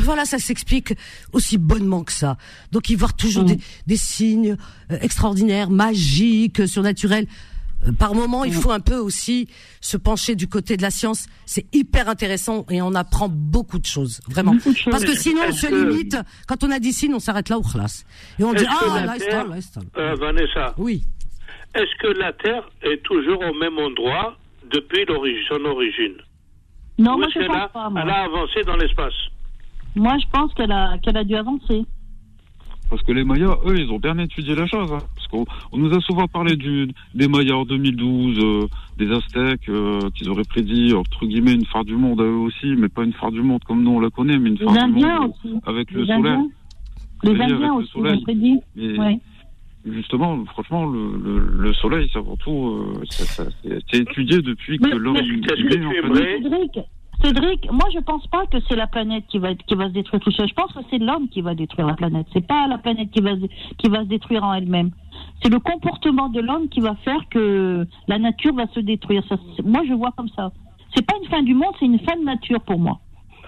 voilà, 0.00 0.24
ça 0.24 0.38
s'explique 0.38 0.94
aussi 1.32 1.58
bonnement 1.58 2.04
que 2.04 2.12
ça. 2.12 2.36
Donc 2.72 2.88
y 2.90 2.94
voir 2.94 3.14
toujours 3.14 3.44
des, 3.44 3.58
des 3.86 3.96
signes 3.96 4.56
euh, 4.92 4.98
extraordinaires, 5.00 5.70
magiques, 5.70 6.66
surnaturels. 6.68 7.26
Par 7.98 8.14
moment, 8.14 8.44
il 8.44 8.52
faut 8.52 8.72
un 8.72 8.80
peu 8.80 8.96
aussi 8.98 9.48
se 9.80 9.96
pencher 9.96 10.34
du 10.34 10.48
côté 10.48 10.76
de 10.76 10.82
la 10.82 10.90
science. 10.90 11.24
C'est 11.46 11.64
hyper 11.74 12.10
intéressant 12.10 12.66
et 12.68 12.82
on 12.82 12.94
apprend 12.94 13.30
beaucoup 13.30 13.78
de 13.78 13.86
choses, 13.86 14.20
vraiment. 14.28 14.52
Beaucoup 14.54 14.72
de 14.72 14.76
choses. 14.76 14.90
Parce 14.90 15.04
que 15.04 15.16
sinon, 15.16 15.40
on 15.48 15.52
se 15.52 15.66
que- 15.66 15.74
limite. 15.74 16.14
Quand 16.46 16.62
on 16.62 16.70
a 16.70 16.78
dit 16.78 16.92
signes, 16.92 17.14
on 17.14 17.20
s'arrête 17.20 17.48
là 17.48 17.56
au 17.56 17.62
classe. 17.62 18.04
Et 18.38 18.44
on 18.44 18.52
dit 18.52 18.66
ah 18.68 19.00
là, 19.06 19.16
Terre- 19.18 19.48
là, 19.48 19.56
là, 19.56 19.82
Euh, 19.96 20.14
Vanessa, 20.16 20.74
Oui. 20.76 21.04
est-ce 21.74 22.02
que 22.02 22.08
la 22.18 22.34
Terre 22.34 22.68
est 22.82 23.02
toujours 23.02 23.40
au 23.40 23.54
même 23.54 23.78
endroit 23.78 24.36
depuis 24.72 25.04
son 25.48 25.64
origine 25.64 26.14
Non, 26.98 27.14
Ou 27.14 27.18
moi 27.18 27.26
je 27.32 27.38
qu'elle 27.40 27.50
a, 27.50 27.68
pense 27.68 27.72
pas. 27.72 27.90
Moi, 27.90 28.00
elle 28.04 28.10
a 28.10 28.24
avancé 28.24 28.62
dans 28.66 28.76
l'espace? 28.76 29.14
Moi, 29.96 30.16
je 30.22 30.26
pense 30.32 30.52
qu'elle 30.54 30.72
a, 30.72 30.98
qu'elle 30.98 31.16
a 31.16 31.24
dû 31.24 31.34
avancer. 31.34 31.84
Parce 32.88 33.02
que 33.02 33.12
les 33.12 33.22
Mayas, 33.24 33.56
eux, 33.66 33.78
ils 33.78 33.90
ont 33.92 33.98
bien 34.00 34.18
étudié 34.18 34.54
la 34.56 34.66
chose. 34.66 34.92
hein. 34.92 34.98
Parce 35.14 35.26
qu'on 35.28 35.44
on 35.72 35.78
nous 35.78 35.94
a 35.94 36.00
souvent 36.00 36.26
parlé 36.26 36.56
du, 36.56 36.88
des 37.14 37.28
Mayas 37.28 37.54
en 37.54 37.64
2012, 37.64 38.38
euh, 38.42 38.66
des 38.98 39.10
Aztèques, 39.12 39.68
euh, 39.68 40.00
qu'ils 40.16 40.28
auraient 40.28 40.44
prédit, 40.44 40.92
entre 40.94 41.24
guillemets, 41.24 41.52
une 41.54 41.66
phare 41.66 41.84
du 41.84 41.94
monde 41.96 42.20
à 42.20 42.24
eux 42.24 42.34
aussi, 42.34 42.66
mais 42.76 42.88
pas 42.88 43.04
une 43.04 43.12
phare 43.12 43.30
du 43.30 43.42
monde 43.42 43.62
comme 43.64 43.82
nous 43.84 43.92
on 43.92 44.00
la 44.00 44.10
connaît, 44.10 44.38
mais 44.38 44.50
une 44.50 44.56
Les 44.56 44.64
phare 44.64 44.74
du 44.74 44.80
Indiens 44.80 45.20
monde 45.20 45.32
aussi. 45.44 45.54
avec 45.66 45.90
le 45.92 46.00
Les 46.02 46.06
soleil. 46.14 46.38
Les 47.22 47.30
Indiens 47.30 47.58
le 47.58 47.72
aussi, 47.74 47.88
ils 47.88 47.92
soleil. 47.92 48.18
ont 48.18 48.22
prédit. 48.22 48.60
Et 48.76 48.98
Ouais. 48.98 49.18
Justement, 49.84 50.44
franchement, 50.46 50.86
le, 50.86 51.16
le, 51.16 51.38
le 51.38 51.72
soleil, 51.74 52.08
c'est 52.12 52.18
avant 52.18 52.36
tout, 52.36 52.50
euh, 52.52 53.02
ça- 53.08 53.24
ça- 53.44 53.50
c'est 53.90 53.98
étudié 53.98 54.42
depuis 54.42 54.78
Mais- 54.80 54.90
que 54.90 54.96
que 54.96 55.20
est, 56.18 56.42
Cédric, 56.42 56.78
Cédric, 57.22 57.70
moi 57.70 57.86
je 57.92 57.98
pense 58.00 58.26
pas 58.28 58.46
que 58.46 58.58
c'est 58.68 58.76
la 58.76 58.86
planète 58.86 59.24
qui 59.28 59.38
va 59.38 59.50
être- 59.50 59.62
qui 59.66 59.74
va 59.74 59.88
se 59.88 59.92
détruire 59.92 60.20
tout 60.22 60.30
seul. 60.30 60.48
Je 60.48 60.54
pense 60.54 60.72
que 60.72 60.80
c'est 60.90 60.98
l'homme 60.98 61.28
qui 61.28 61.42
va 61.42 61.54
détruire 61.54 61.86
la 61.86 61.94
planète. 61.94 62.26
C'est 62.32 62.46
pas 62.46 62.66
la 62.66 62.78
planète 62.78 63.10
qui 63.10 63.20
va 63.20 63.34
se- 63.36 63.46
qui 63.76 63.88
va 63.90 64.00
se 64.04 64.08
détruire 64.08 64.42
en 64.44 64.54
elle-même. 64.54 64.90
C'est 65.42 65.50
le 65.50 65.58
comportement 65.58 66.28
de 66.30 66.40
l'homme 66.40 66.68
qui 66.68 66.80
va 66.80 66.94
faire 66.96 67.28
que 67.30 67.86
la 68.08 68.18
nature 68.18 68.54
va 68.54 68.66
se 68.68 68.80
détruire. 68.80 69.22
Ça, 69.28 69.36
moi 69.64 69.82
je 69.86 69.92
vois 69.92 70.12
comme 70.16 70.28
ça. 70.30 70.50
C'est 70.94 71.04
pas 71.06 71.14
une 71.22 71.28
fin 71.28 71.42
du 71.42 71.54
monde, 71.54 71.72
c'est 71.78 71.86
une 71.86 71.98
fin 72.00 72.16
de 72.16 72.24
nature 72.24 72.60
pour 72.62 72.78
moi. 72.78 72.98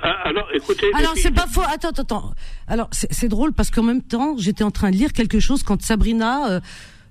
Ah, 0.03 0.17
Alors, 0.25 0.49
écoutez. 0.53 0.91
Alors 0.95 1.13
c'est 1.17 1.31
pas 1.31 1.47
faux. 1.47 1.63
Attends, 1.63 1.91
attends, 1.91 2.03
attends. 2.03 2.35
Alors 2.67 2.89
c'est 2.93 3.29
drôle 3.29 3.53
parce 3.53 3.71
qu'en 3.71 3.85
même 3.85 4.03
temps, 4.03 4.37
j'étais 4.37 4.65
en 4.65 4.71
train 4.71 4.91
de 4.91 4.97
lire 4.97 5.13
quelque 5.13 5.41
chose 5.41 5.63
quand 5.63 5.81
Sabrina. 5.81 6.51
Euh, 6.51 6.61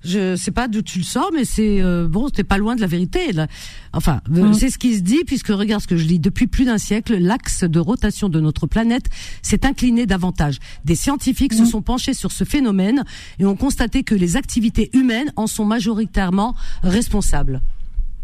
je 0.03 0.35
sais 0.35 0.51
pas 0.51 0.67
d'où 0.67 0.81
tu 0.81 0.97
le 0.97 1.03
sors, 1.03 1.29
mais 1.33 1.45
c'est 1.45 1.81
euh, 1.81 2.07
bon, 2.07 2.29
t'es 2.29 2.43
pas 2.43 2.57
loin 2.57 2.75
de 2.75 2.81
la 2.81 2.87
vérité. 2.87 3.31
Là. 3.33 3.47
Enfin, 3.93 4.21
euh, 4.35 4.51
c'est 4.53 4.69
ce 4.69 4.79
qui 4.79 4.95
se 4.95 5.01
dit 5.01 5.23
puisque 5.25 5.49
regarde 5.49 5.81
ce 5.81 5.87
que 5.87 5.97
je 5.97 6.05
lis. 6.05 6.19
Depuis 6.19 6.47
plus 6.47 6.65
d'un 6.65 6.79
siècle, 6.79 7.17
l'axe 7.17 7.63
de 7.63 7.79
rotation 7.79 8.27
de 8.27 8.39
notre 8.39 8.67
planète 8.67 9.05
s'est 9.41 9.65
incliné 9.65 10.05
davantage. 10.05 10.57
Des 10.85 10.95
scientifiques 10.95 11.53
se 11.53 11.65
sont 11.65 11.81
penchés 11.81 12.13
sur 12.13 12.31
ce 12.31 12.43
phénomène 12.43 13.03
et 13.39 13.45
ont 13.45 13.55
constaté 13.55 14.03
que 14.03 14.15
les 14.15 14.37
activités 14.37 14.89
humaines 14.93 15.31
en 15.35 15.47
sont 15.47 15.65
majoritairement 15.65 16.55
responsables. 16.83 17.61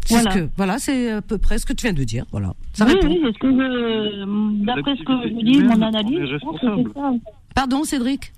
C'est 0.08 0.14
Voilà. 0.14 0.30
ce 0.30 0.38
que 0.38 0.48
voilà, 0.56 0.78
c'est 0.78 1.10
à 1.10 1.20
peu 1.20 1.36
près 1.36 1.58
ce 1.58 1.66
que 1.66 1.74
tu 1.74 1.84
viens 1.86 1.92
de 1.92 2.02
dire. 2.02 2.24
Voilà. 2.30 2.54
Ça 2.72 2.86
oui, 2.86 2.94
répond. 2.94 3.08
oui, 3.08 3.20
c'est 3.22 3.32
ce 3.34 3.38
que 3.38 3.50
je, 3.50 4.64
d'après 4.64 4.96
ce 4.96 5.02
que 5.02 5.12
je 5.28 5.44
dis, 5.44 5.62
mon 5.62 5.82
analyse, 5.82 6.18
je 6.30 6.36
pense 6.38 6.58
que 6.60 6.66
c'est 6.76 6.92
ça. 6.94 7.12
Pardon, 7.54 7.84
Cédric? 7.84 8.32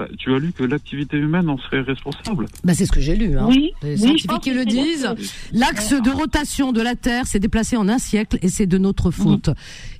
Bah, 0.00 0.08
tu 0.18 0.34
as 0.34 0.38
lu 0.38 0.50
que 0.54 0.64
l'activité 0.64 1.18
humaine 1.18 1.50
en 1.50 1.58
serait 1.58 1.82
responsable. 1.82 2.46
Bah, 2.64 2.72
c'est 2.72 2.86
ce 2.86 2.92
que 2.92 3.00
j'ai 3.00 3.14
lu. 3.16 3.36
Hein. 3.36 3.44
Oui, 3.48 3.72
Les 3.82 3.90
oui, 3.90 3.96
je 4.16 4.22
scientifiques 4.22 4.44
que 4.44 4.58
le 4.58 4.64
disent. 4.64 5.08
L'axe 5.52 5.92
de 5.92 6.08
rotation 6.10 6.72
de 6.72 6.80
la 6.80 6.94
Terre 6.94 7.26
s'est 7.26 7.38
déplacé 7.38 7.76
en 7.76 7.86
un 7.86 7.98
siècle 7.98 8.38
et 8.40 8.48
c'est 8.48 8.64
de 8.66 8.78
notre 8.78 9.10
faute. 9.10 9.50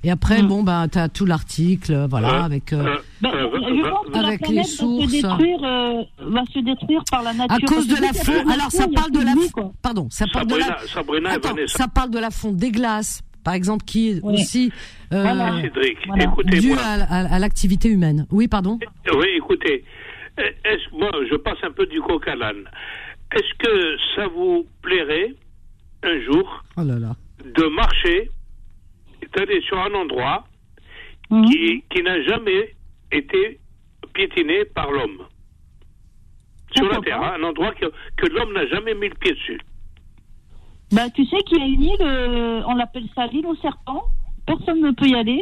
Et 0.03 0.09
après, 0.09 0.41
Mm. 0.41 0.47
bon, 0.47 0.63
bah, 0.63 0.87
t'as 0.89 1.07
tout 1.07 1.27
l'article, 1.27 2.07
voilà, 2.09 2.29
Euh, 2.41 2.43
avec. 2.45 2.73
euh, 2.73 2.77
euh, 2.83 2.97
je 3.23 3.89
pense 3.89 4.07
que 4.11 4.25
Avec 4.25 4.41
la 4.47 4.53
les 4.53 4.63
sources. 4.63 5.05
va 5.05 5.07
se 5.07 5.21
détruire, 5.21 5.63
euh, 5.63 6.01
va 6.19 6.41
se 6.51 6.59
détruire 6.59 7.03
par 7.11 7.21
la 7.21 7.33
nature. 7.33 7.55
à 7.55 7.59
cause 7.59 7.87
de 7.87 8.01
la 8.01 8.13
fonte. 8.13 8.51
Alors, 8.51 8.71
ça 8.71 8.87
parle 8.87 9.11
de 9.11 9.19
la. 9.19 9.33
Pardon, 9.83 10.07
ça 10.09 10.25
parle 10.33 10.47
de 10.47 10.55
la. 10.55 10.77
Ça 11.67 11.87
parle 11.87 12.09
de 12.09 12.19
fonte 12.31 12.55
des 12.55 12.71
glaces, 12.71 13.21
par 13.43 13.53
exemple, 13.53 13.85
qui 13.85 14.09
est 14.09 14.19
Oui. 14.23 14.33
aussi 14.41 14.71
euh, 15.13 15.21
Voilà. 15.23 15.61
Cédric, 15.61 15.97
Voilà. 16.07 16.23
écoutez-moi. 16.25 16.77
à, 16.79 17.03
à- 17.03 17.35
à 17.35 17.39
l'activité 17.39 17.89
humaine. 17.89 18.25
Oui, 18.31 18.47
pardon. 18.47 18.79
Oui, 19.13 19.27
écoutez, 19.35 19.83
euh, 20.39 20.43
est-ce, 20.65 20.95
moi, 20.95 21.11
je 21.29 21.35
passe 21.35 21.57
un 21.63 21.71
peu 21.71 21.85
du 21.85 22.01
coq 22.01 22.27
à 22.27 22.35
l'âne. 22.35 22.63
Est-ce 23.33 23.53
que 23.59 23.97
ça 24.15 24.27
vous 24.27 24.65
plairait 24.81 25.33
un 26.03 26.21
jour 26.21 26.63
Oh 26.77 26.83
là 26.83 26.99
là. 26.99 27.15
de 27.45 27.65
marcher, 27.75 28.29
d'aller 29.35 29.61
sur 29.61 29.79
un 29.79 29.93
endroit 29.93 30.45
Mhm. 31.29 31.45
qui, 31.45 31.83
qui 31.89 32.03
n'a 32.03 32.21
jamais 32.23 32.75
été 33.11 33.59
piétiné 34.13 34.65
par 34.65 34.91
l'homme? 34.91 35.19
Sur 36.75 36.87
la 36.89 36.99
Terre, 37.01 37.21
hein, 37.21 37.33
un 37.39 37.43
endroit 37.43 37.73
que, 37.73 37.85
que 38.17 38.25
l'homme 38.27 38.53
n'a 38.53 38.65
jamais 38.67 38.93
mis 38.95 39.09
le 39.09 39.15
pied 39.15 39.33
dessus. 39.33 39.59
Bah, 40.93 41.09
tu 41.09 41.25
sais 41.25 41.37
qu'il 41.47 41.57
y 41.57 41.61
a 41.61 41.65
une 41.65 41.83
île, 41.83 42.01
euh, 42.01 42.61
on 42.67 42.75
l'appelle 42.75 43.05
ça 43.15 43.27
l'île 43.27 43.45
aux 43.45 43.55
serpents. 43.57 44.03
Personne 44.57 44.81
ne 44.81 44.91
peut 44.91 45.07
y 45.07 45.15
aller. 45.15 45.41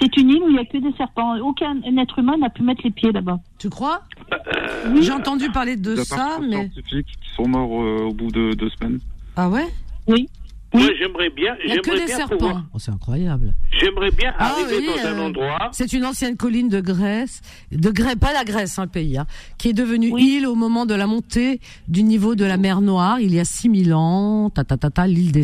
C'est 0.00 0.16
une 0.16 0.30
île 0.30 0.42
où 0.42 0.48
il 0.48 0.54
n'y 0.54 0.58
a 0.58 0.64
que 0.64 0.78
des 0.78 0.96
serpents. 0.96 1.36
Aucun 1.40 1.76
être 1.98 2.18
humain 2.18 2.36
n'a 2.38 2.48
pu 2.48 2.62
mettre 2.62 2.80
les 2.84 2.90
pieds 2.90 3.12
là-bas. 3.12 3.38
Tu 3.58 3.68
crois 3.68 4.02
Euh, 4.32 4.96
J'ai 5.02 5.12
entendu 5.12 5.50
parler 5.50 5.76
de 5.76 5.92
Il 5.92 5.98
y 5.98 6.00
a 6.00 6.04
ça, 6.04 6.38
mais. 6.40 6.50
scientifiques 6.70 7.06
qui 7.06 7.34
sont 7.36 7.46
morts 7.48 7.82
euh, 7.82 8.06
au 8.08 8.12
bout 8.14 8.30
de 8.30 8.54
deux 8.54 8.70
semaines. 8.70 8.98
Ah 9.36 9.48
ouais 9.50 9.66
Oui. 10.06 10.28
Moi, 10.72 10.86
j'aimerais 11.00 11.30
bien, 11.30 11.56
Il 11.64 11.72
n'y 11.72 11.78
a 11.78 11.80
que 11.80 11.86
j'aimerais 11.90 12.00
des 12.00 12.06
bien 12.06 12.16
serpents. 12.16 12.36
pouvoir- 12.36 12.64
Oh, 12.72 12.78
c'est 12.78 12.92
incroyable. 12.92 13.54
j'aimerais 13.72 14.10
bien 14.12 14.32
Ah 14.38 14.52
arriver 14.52 14.78
oui, 14.78 14.86
dans 14.86 15.08
un 15.08 15.18
euh, 15.18 15.26
endroit. 15.26 15.68
C'est 15.72 15.92
une 15.92 16.04
ancienne 16.06 16.36
colline 16.36 16.68
de 16.68 16.80
Grèce, 16.80 17.42
de 17.72 17.90
Grèce, 17.90 18.14
pas 18.14 18.32
la 18.32 18.44
Grèce, 18.44 18.78
hein, 18.78 18.84
le 18.84 18.88
pays, 18.88 19.18
hein, 19.18 19.26
qui 19.58 19.68
est 19.70 19.72
devenue 19.72 20.12
Oui. 20.12 20.36
île 20.38 20.46
au 20.46 20.54
moment 20.54 20.86
de 20.86 20.94
la 20.94 21.08
montée 21.08 21.60
du 21.88 22.04
niveau 22.04 22.36
de 22.36 22.44
la 22.44 22.56
mer 22.56 22.82
Noire, 22.82 23.18
il 23.20 23.34
y 23.34 23.40
a 23.40 23.44
6000 23.44 23.92
ans, 23.94 24.48
ta 24.50 24.62
ta 24.62 24.76
ta 24.76 24.90
ta, 24.90 25.08
l'île 25.08 25.32
des, 25.32 25.42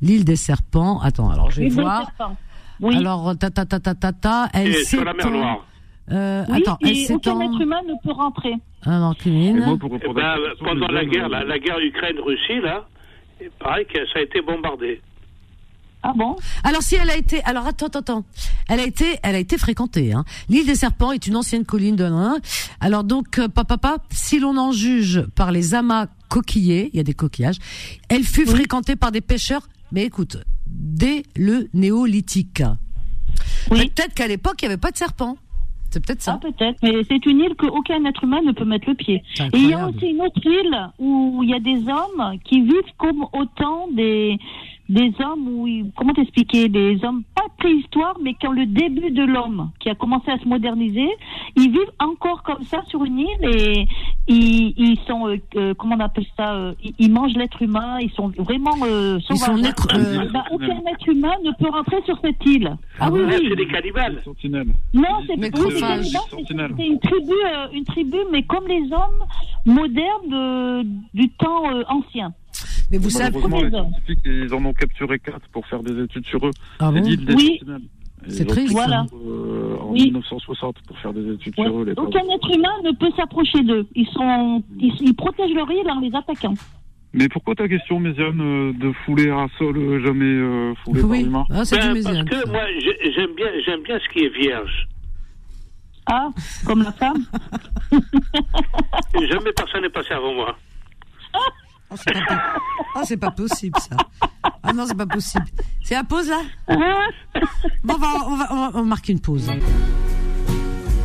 l'île 0.00 0.24
des 0.24 0.36
serpents. 0.36 1.00
Attends, 1.00 1.28
alors 1.28 1.50
je 1.50 1.56
vais 1.56 1.64
L'île 1.66 1.74
des 1.76 1.82
voir. 1.82 2.04
serpents. 2.16 2.36
Oui. 2.80 2.96
Alors, 2.96 3.36
ta 3.38 3.50
ta 3.50 3.64
ta 3.66 3.80
ta 3.80 3.94
ta 3.94 4.12
ta, 4.12 4.48
elle 4.54 4.68
Et 4.68 4.84
sur 4.84 5.04
la 5.04 5.12
mer 5.14 5.24
s'étend- 5.24 5.36
Noire. 5.38 5.66
Euh, 6.10 6.44
Oui, 6.48 6.62
attends, 6.62 6.78
et 6.82 6.88
elle 6.88 6.96
s'étend. 6.96 7.36
aucun 7.36 7.40
être 7.52 7.60
humain 7.60 7.80
ne 7.86 7.94
peut 8.02 8.12
rentrer. 8.12 8.54
Alors, 8.86 9.14
Kevin. 9.16 9.56
Et 9.58 9.60
moi, 9.60 9.76
pour 9.78 9.90
Eh 9.94 10.12
ben, 10.14 10.36
pendant 10.64 10.88
la 10.88 11.04
guerre, 11.04 11.26
euh, 11.26 11.28
la, 11.28 11.44
la 11.44 11.58
guerre 11.58 11.78
Ukraine-Russie, 11.80 12.60
là, 12.62 12.86
il 13.40 13.50
paraît 13.58 13.84
que 13.84 13.98
ça 14.12 14.20
a 14.20 14.22
été 14.22 14.40
bombardé. 14.40 15.02
Ah 16.02 16.12
bon? 16.16 16.36
Alors 16.62 16.80
si 16.80 16.94
elle 16.94 17.10
a 17.10 17.16
été, 17.16 17.42
alors 17.42 17.66
attends, 17.66 17.86
attends, 17.86 17.98
attends. 17.98 18.24
Elle 18.68 18.78
a 18.78 18.84
été, 18.86 19.18
elle 19.24 19.34
a 19.34 19.38
été 19.38 19.58
fréquentée. 19.58 20.12
Hein. 20.12 20.24
L'île 20.48 20.64
des 20.64 20.76
Serpents 20.76 21.10
est 21.10 21.26
une 21.26 21.34
ancienne 21.34 21.64
colline 21.64 21.96
de. 21.96 22.04
hein. 22.04 22.36
Alors 22.80 23.02
donc, 23.02 23.38
euh, 23.40 23.48
papa, 23.48 23.76
papa, 23.76 23.96
si 24.10 24.38
l'on 24.38 24.56
en 24.56 24.70
juge 24.70 25.22
par 25.34 25.50
les 25.50 25.74
amas 25.74 26.06
coquillés, 26.28 26.90
il 26.92 26.96
y 26.98 27.00
a 27.00 27.02
des 27.02 27.14
coquillages. 27.14 27.56
Elle 28.08 28.22
fut 28.22 28.46
fréquentée 28.46 28.94
par 28.94 29.10
des 29.10 29.20
pêcheurs. 29.20 29.68
Mais 29.90 30.04
écoute, 30.04 30.36
dès 30.70 31.22
le 31.36 31.68
néolithique. 31.74 32.62
Oui. 33.70 33.88
Peut-être 33.90 34.14
qu'à 34.14 34.26
l'époque 34.26 34.56
il 34.62 34.66
n'y 34.66 34.72
avait 34.72 34.80
pas 34.80 34.90
de 34.90 34.96
serpents. 34.96 35.36
C'est 35.90 36.04
peut-être 36.04 36.22
Ah, 36.26 36.32
ça. 36.32 36.38
peut-être, 36.42 36.78
mais 36.82 37.02
c'est 37.08 37.24
une 37.24 37.40
île 37.40 37.54
qu'aucun 37.56 38.04
être 38.04 38.24
humain 38.24 38.42
ne 38.44 38.52
peut 38.52 38.66
mettre 38.66 38.88
le 38.90 38.94
pied. 38.94 39.22
Et 39.40 39.48
il 39.58 39.70
y 39.70 39.72
a 39.72 39.88
aussi 39.88 40.06
une 40.06 40.20
autre 40.20 40.40
île 40.44 40.76
où 40.98 41.40
il 41.42 41.48
y 41.50 41.54
a 41.54 41.60
des 41.60 41.78
hommes 41.88 42.38
qui 42.44 42.60
vivent 42.60 42.92
comme 42.98 43.24
autant 43.32 43.88
des 43.94 44.38
des 44.88 45.12
hommes 45.20 45.48
où 45.48 45.66
ils- 45.66 45.90
comment 45.96 46.12
t'expliquer? 46.14 46.68
Des 46.68 46.98
hommes 47.04 47.22
pas 47.34 47.42
préhistoire 47.58 48.16
mais 48.22 48.34
qui 48.34 48.46
ont 48.48 48.52
le 48.52 48.66
début 48.66 49.10
de 49.10 49.22
l'homme 49.24 49.70
qui 49.80 49.88
a 49.90 49.94
commencé 49.94 50.30
à 50.30 50.38
se 50.38 50.46
moderniser. 50.48 51.08
Ils 51.56 51.70
vivent 51.70 51.92
encore 51.98 52.42
comme 52.42 52.62
ça 52.64 52.82
sur 52.88 53.04
une 53.04 53.18
île 53.18 53.44
et 53.54 53.86
ils, 54.28 54.74
ils 54.76 54.98
sont 55.06 55.28
euh, 55.28 55.36
euh, 55.56 55.74
comment 55.74 55.96
on 55.96 56.00
appelle 56.00 56.26
ça 56.36 56.54
euh, 56.54 56.72
ils, 56.82 56.94
ils 56.98 57.12
mangent 57.12 57.34
l'être 57.34 57.60
humain 57.62 57.98
ils 58.00 58.10
sont 58.12 58.28
vraiment 58.38 58.74
euh, 58.84 59.18
Ils 59.18 59.22
sont 59.22 59.36
sauvages. 59.36 59.60
nécro- 59.62 59.94
euh, 59.94 60.28
Bah, 60.32 60.44
aucun 60.52 60.78
être 60.90 61.08
humain 61.08 61.32
ne 61.44 61.50
peut 61.58 61.70
rentrer 61.70 62.00
sur 62.04 62.18
cette 62.22 62.44
île. 62.46 62.76
Ah, 63.00 63.10
oui 63.10 63.20
Ah, 63.24 63.34
oui. 63.40 63.46
C'est 63.50 63.56
des 63.56 63.66
cannibales. 63.66 64.22
non, 64.94 65.02
c'est 65.26 65.36
Mais 65.36 65.36
oui, 65.36 65.40
c'est 65.42 65.50
chronophage. 65.50 66.12
cannibale, 66.12 66.74
c'est- 66.76 66.86
une 66.86 66.98
tribu, 67.00 67.32
euh, 67.46 67.66
une 67.72 67.84
tribu, 67.84 68.16
mais 68.32 68.42
comme 68.44 68.66
les 68.66 68.82
hommes 68.92 69.24
modernes 69.66 70.28
de- 70.28 70.82
du 71.14 71.28
temps 71.30 71.70
euh, 71.72 71.82
ancien. 71.88 72.32
Mais 72.90 72.98
vous 72.98 73.10
savez. 73.10 73.38
Les 73.38 73.70
scientifiques, 73.70 74.18
ils 74.24 74.54
en 74.54 74.64
ont 74.64 74.72
capturé 74.72 75.18
quatre 75.18 75.46
pour 75.52 75.66
faire 75.66 75.82
des 75.82 76.02
études 76.04 76.26
sur 76.26 76.46
eux. 76.46 76.50
Ah 76.80 76.90
C'est 76.94 77.00
bon 77.16 77.24
des 77.24 77.34
Oui. 77.34 77.60
C'est 78.26 78.44
triste, 78.46 78.72
Voilà. 78.72 79.06
euh, 79.12 79.76
en 79.80 79.92
Oui. 79.92 80.04
1960 80.06 80.76
pour 80.86 80.98
faire 80.98 81.12
des 81.12 81.32
études 81.34 81.54
Ouais. 81.56 81.64
sur 81.66 81.78
eux. 81.80 81.84
Les 81.84 81.94
pauvres. 81.94 82.08
Aucun 82.08 82.20
être 82.34 82.50
humain 82.56 82.74
ne 82.84 82.90
peut 82.92 83.10
s'approcher 83.16 83.62
d'eux. 83.62 83.86
Ils 83.94 84.08
sont, 84.08 84.62
ils, 84.78 84.92
ils 85.00 85.14
protègent 85.14 85.54
leur 85.54 85.70
île 85.70 85.88
en 85.88 86.00
les 86.00 86.10
attaquant. 86.14 86.54
Mais 87.14 87.28
pourquoi 87.28 87.54
ta 87.54 87.68
question, 87.68 88.00
Méziane, 88.00 88.40
euh, 88.40 88.72
de 88.74 88.92
fouler 89.06 89.30
à 89.30 89.46
sol 89.56 89.76
euh, 89.78 90.04
jamais 90.04 90.24
euh, 90.26 90.74
foulé 90.84 91.00
par 91.00 91.10
Oui. 91.10 91.22
l'humain 91.22 91.44
Ah, 91.48 91.52
Ben, 91.52 91.56
parce 91.58 91.94
Méziane, 91.94 92.28
que 92.28 92.36
ça. 92.36 92.46
moi, 92.50 92.62
j'ai- 92.80 93.12
j'aime 93.12 93.34
bien, 93.34 93.46
j'aime 93.64 93.82
bien 93.82 93.98
ce 93.98 94.12
qui 94.12 94.24
est 94.24 94.36
vierge. 94.36 94.88
Ah, 96.10 96.28
comme 96.66 96.82
la 96.82 96.92
femme. 96.92 97.24
Jamais 99.30 99.52
personne 99.56 99.82
n'est 99.82 99.90
passé 99.90 100.12
avant 100.12 100.34
moi. 100.34 100.56
C'est 101.96 102.12
pas, 102.12 102.20
po- 102.20 102.60
ah, 102.96 103.02
c'est 103.04 103.16
pas 103.16 103.30
possible 103.30 103.78
ça. 103.80 103.96
Ah 104.62 104.72
non, 104.72 104.84
c'est 104.86 104.94
pas 104.96 105.06
possible. 105.06 105.46
C'est 105.82 105.94
la 105.94 106.04
pause 106.04 106.28
là 106.28 106.40
Bon, 107.84 107.94
on 107.94 107.98
va, 107.98 108.08
on 108.26 108.36
va, 108.36 108.46
on 108.52 108.56
va, 108.56 108.70
on 108.74 108.78
va 108.78 108.82
marquer 108.82 109.12
une 109.12 109.20
pause. 109.20 109.50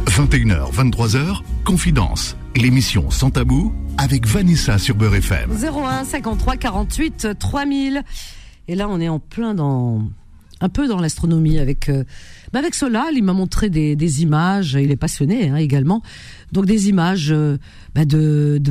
21h, 0.07 0.71
23h, 0.73 1.41
Confidence. 1.63 2.35
L'émission 2.55 3.09
Sans 3.09 3.31
Tabou 3.31 3.73
avec 3.97 4.27
Vanessa 4.27 4.77
sur 4.77 4.95
Beurre 4.95 5.15
FM. 5.15 5.51
01 5.51 6.03
53 6.03 6.57
48 6.57 7.27
3000. 7.39 8.03
Et 8.67 8.75
là, 8.75 8.87
on 8.89 8.99
est 8.99 9.09
en 9.09 9.19
plein 9.19 9.53
dans 9.55 10.01
un 10.61 10.69
peu 10.69 10.87
dans 10.87 10.99
l'astronomie 10.99 11.57
avec 11.59 11.89
euh, 11.89 12.03
bah 12.53 12.59
avec 12.59 12.75
Solal. 12.75 13.15
Il 13.15 13.23
m'a 13.23 13.33
montré 13.33 13.69
des, 13.69 14.21
images. 14.21 14.77
Il 14.79 14.91
est 14.91 14.95
passionné 14.95 15.49
hein, 15.49 15.55
également. 15.57 16.01
Donc 16.51 16.67
des 16.67 16.87
images 16.87 17.31
euh, 17.31 17.57
bah, 17.95 18.05
de, 18.05 18.61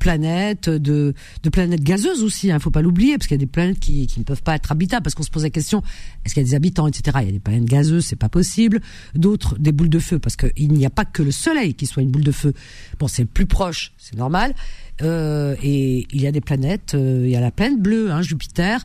planètes, 0.00 0.68
de, 0.68 1.14
planètes 1.50 1.84
gazeuses 1.84 2.22
aussi. 2.22 2.48
Il 2.48 2.50
hein, 2.50 2.58
faut 2.58 2.70
pas 2.70 2.82
l'oublier 2.82 3.16
parce 3.16 3.28
qu'il 3.28 3.36
y 3.36 3.40
a 3.40 3.44
des 3.44 3.46
planètes 3.46 3.78
qui, 3.78 4.06
qui 4.08 4.18
ne 4.18 4.24
peuvent 4.24 4.42
pas 4.42 4.56
être 4.56 4.72
habitables 4.72 5.04
parce 5.04 5.14
qu'on 5.14 5.22
se 5.22 5.30
pose 5.30 5.44
la 5.44 5.50
question 5.50 5.82
est-ce 6.24 6.34
qu'il 6.34 6.42
y 6.42 6.46
a 6.46 6.48
des 6.48 6.54
habitants, 6.54 6.86
etc. 6.88 7.18
Il 7.22 7.26
y 7.26 7.30
a 7.30 7.32
des 7.32 7.38
planètes 7.38 7.64
gazeuses, 7.64 8.04
c'est 8.06 8.16
pas 8.16 8.28
possible. 8.28 8.80
D'autres 9.14 9.56
des 9.58 9.72
boules 9.72 9.88
de 9.88 10.00
feu 10.00 10.18
parce 10.18 10.36
qu'il 10.36 10.72
n'y 10.72 10.84
a 10.84 10.90
pas 10.90 11.04
que 11.04 11.22
le 11.22 11.30
Soleil 11.30 11.74
qui 11.74 11.86
soit 11.86 12.02
une 12.02 12.10
boule 12.10 12.24
de 12.24 12.32
feu. 12.32 12.52
Bon, 12.98 13.08
c'est 13.08 13.22
le 13.22 13.28
plus 13.28 13.46
proche, 13.46 13.92
c'est 13.96 14.16
normal. 14.16 14.54
Euh, 15.02 15.54
et 15.62 16.06
il 16.10 16.20
y 16.20 16.26
a 16.26 16.32
des 16.32 16.40
planètes, 16.40 16.94
euh, 16.94 17.22
il 17.24 17.30
y 17.30 17.36
a 17.36 17.40
la 17.40 17.50
planète 17.50 17.80
bleue, 17.80 18.10
hein, 18.10 18.22
Jupiter, 18.22 18.84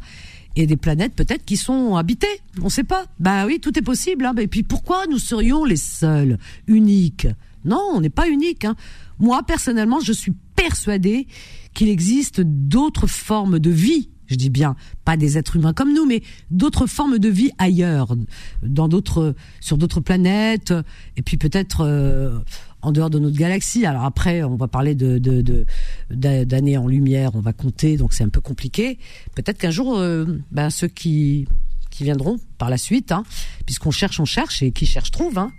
et 0.55 0.67
des 0.67 0.77
planètes 0.77 1.13
peut-être 1.15 1.45
qui 1.45 1.57
sont 1.57 1.95
habitées. 1.95 2.41
On 2.61 2.69
sait 2.69 2.83
pas. 2.83 3.05
Bah 3.19 3.45
oui, 3.45 3.59
tout 3.59 3.77
est 3.77 3.81
possible. 3.81 4.25
Hein. 4.25 4.33
Et 4.39 4.47
puis 4.47 4.63
pourquoi 4.63 5.05
nous 5.07 5.19
serions 5.19 5.65
les 5.65 5.77
seuls, 5.77 6.37
uniques? 6.67 7.27
Non, 7.63 7.81
on 7.93 8.01
n'est 8.01 8.09
pas 8.09 8.29
unique. 8.29 8.65
Hein. 8.65 8.75
Moi 9.19 9.43
personnellement, 9.43 9.99
je 9.99 10.13
suis 10.13 10.33
persuadée 10.55 11.27
qu'il 11.73 11.89
existe 11.89 12.41
d'autres 12.41 13.07
formes 13.07 13.59
de 13.59 13.69
vie. 13.69 14.09
Je 14.27 14.35
dis 14.35 14.49
bien 14.49 14.75
pas 15.03 15.17
des 15.17 15.37
êtres 15.37 15.57
humains 15.57 15.73
comme 15.73 15.93
nous, 15.93 16.05
mais 16.05 16.23
d'autres 16.49 16.87
formes 16.87 17.19
de 17.19 17.29
vie 17.29 17.51
ailleurs, 17.59 18.15
dans 18.63 18.87
d'autres, 18.87 19.35
sur 19.59 19.77
d'autres 19.77 19.99
planètes, 19.99 20.73
et 21.15 21.21
puis 21.21 21.37
peut-être 21.37 21.81
euh, 21.81 22.39
en 22.85 22.91
dehors 22.91 23.09
de 23.09 23.19
notre 23.19 23.37
galaxie. 23.37 23.85
Alors 23.85 24.03
après, 24.05 24.43
on 24.43 24.55
va 24.55 24.67
parler 24.67 24.95
de 24.95 25.17
de- 25.17 25.41
de- 25.41 25.65
d'a- 26.11 26.45
d'années 26.45 26.77
en 26.77 26.87
lumière, 26.87 27.31
on 27.35 27.39
va 27.41 27.53
compter, 27.53 27.97
donc 27.97 28.13
c'est 28.13 28.23
un 28.23 28.29
peu 28.29 28.41
compliqué. 28.41 28.99
Peut-être 29.35 29.57
qu'un 29.57 29.71
jour, 29.71 29.97
euh, 29.97 30.25
ben, 30.51 30.69
ceux 30.69 30.87
qui 30.87 31.47
qui 31.89 32.03
viendront 32.03 32.37
par 32.57 32.69
la 32.69 32.77
suite, 32.77 33.11
hein, 33.13 33.23
puisqu'on 33.65 33.91
cherche, 33.91 34.19
on 34.19 34.25
cherche, 34.25 34.61
et 34.61 34.71
qui 34.71 34.85
cherche 34.85 35.11
trouve, 35.11 35.37
hein, 35.37 35.51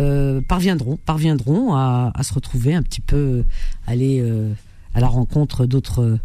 euh, 0.00 0.40
parviendront, 0.46 0.98
parviendront 1.06 1.74
à, 1.74 2.12
à 2.14 2.22
se 2.22 2.34
retrouver 2.34 2.74
un 2.74 2.82
petit 2.82 3.00
peu, 3.00 3.44
aller 3.86 4.20
euh, 4.20 4.52
à 4.94 5.00
la 5.00 5.08
rencontre 5.08 5.64
d'autres 5.66 6.18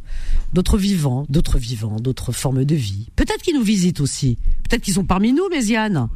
d'autres 0.53 0.77
vivants, 0.77 1.25
d'autres 1.29 1.57
vivants, 1.57 1.97
d'autres 1.99 2.31
formes 2.33 2.65
de 2.65 2.75
vie. 2.75 3.07
Peut-être 3.15 3.41
qu'ils 3.41 3.55
nous 3.55 3.63
visitent 3.63 4.01
aussi. 4.01 4.37
Peut-être 4.67 4.81
qu'ils 4.83 4.93
sont 4.95 5.05
parmi 5.05 5.31
nous, 5.31 5.47
Méziane. 5.49 6.09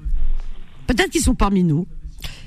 Peut-être 0.88 1.12
qu'ils 1.12 1.22
sont 1.22 1.36
parmi 1.36 1.64
nous. 1.64 1.88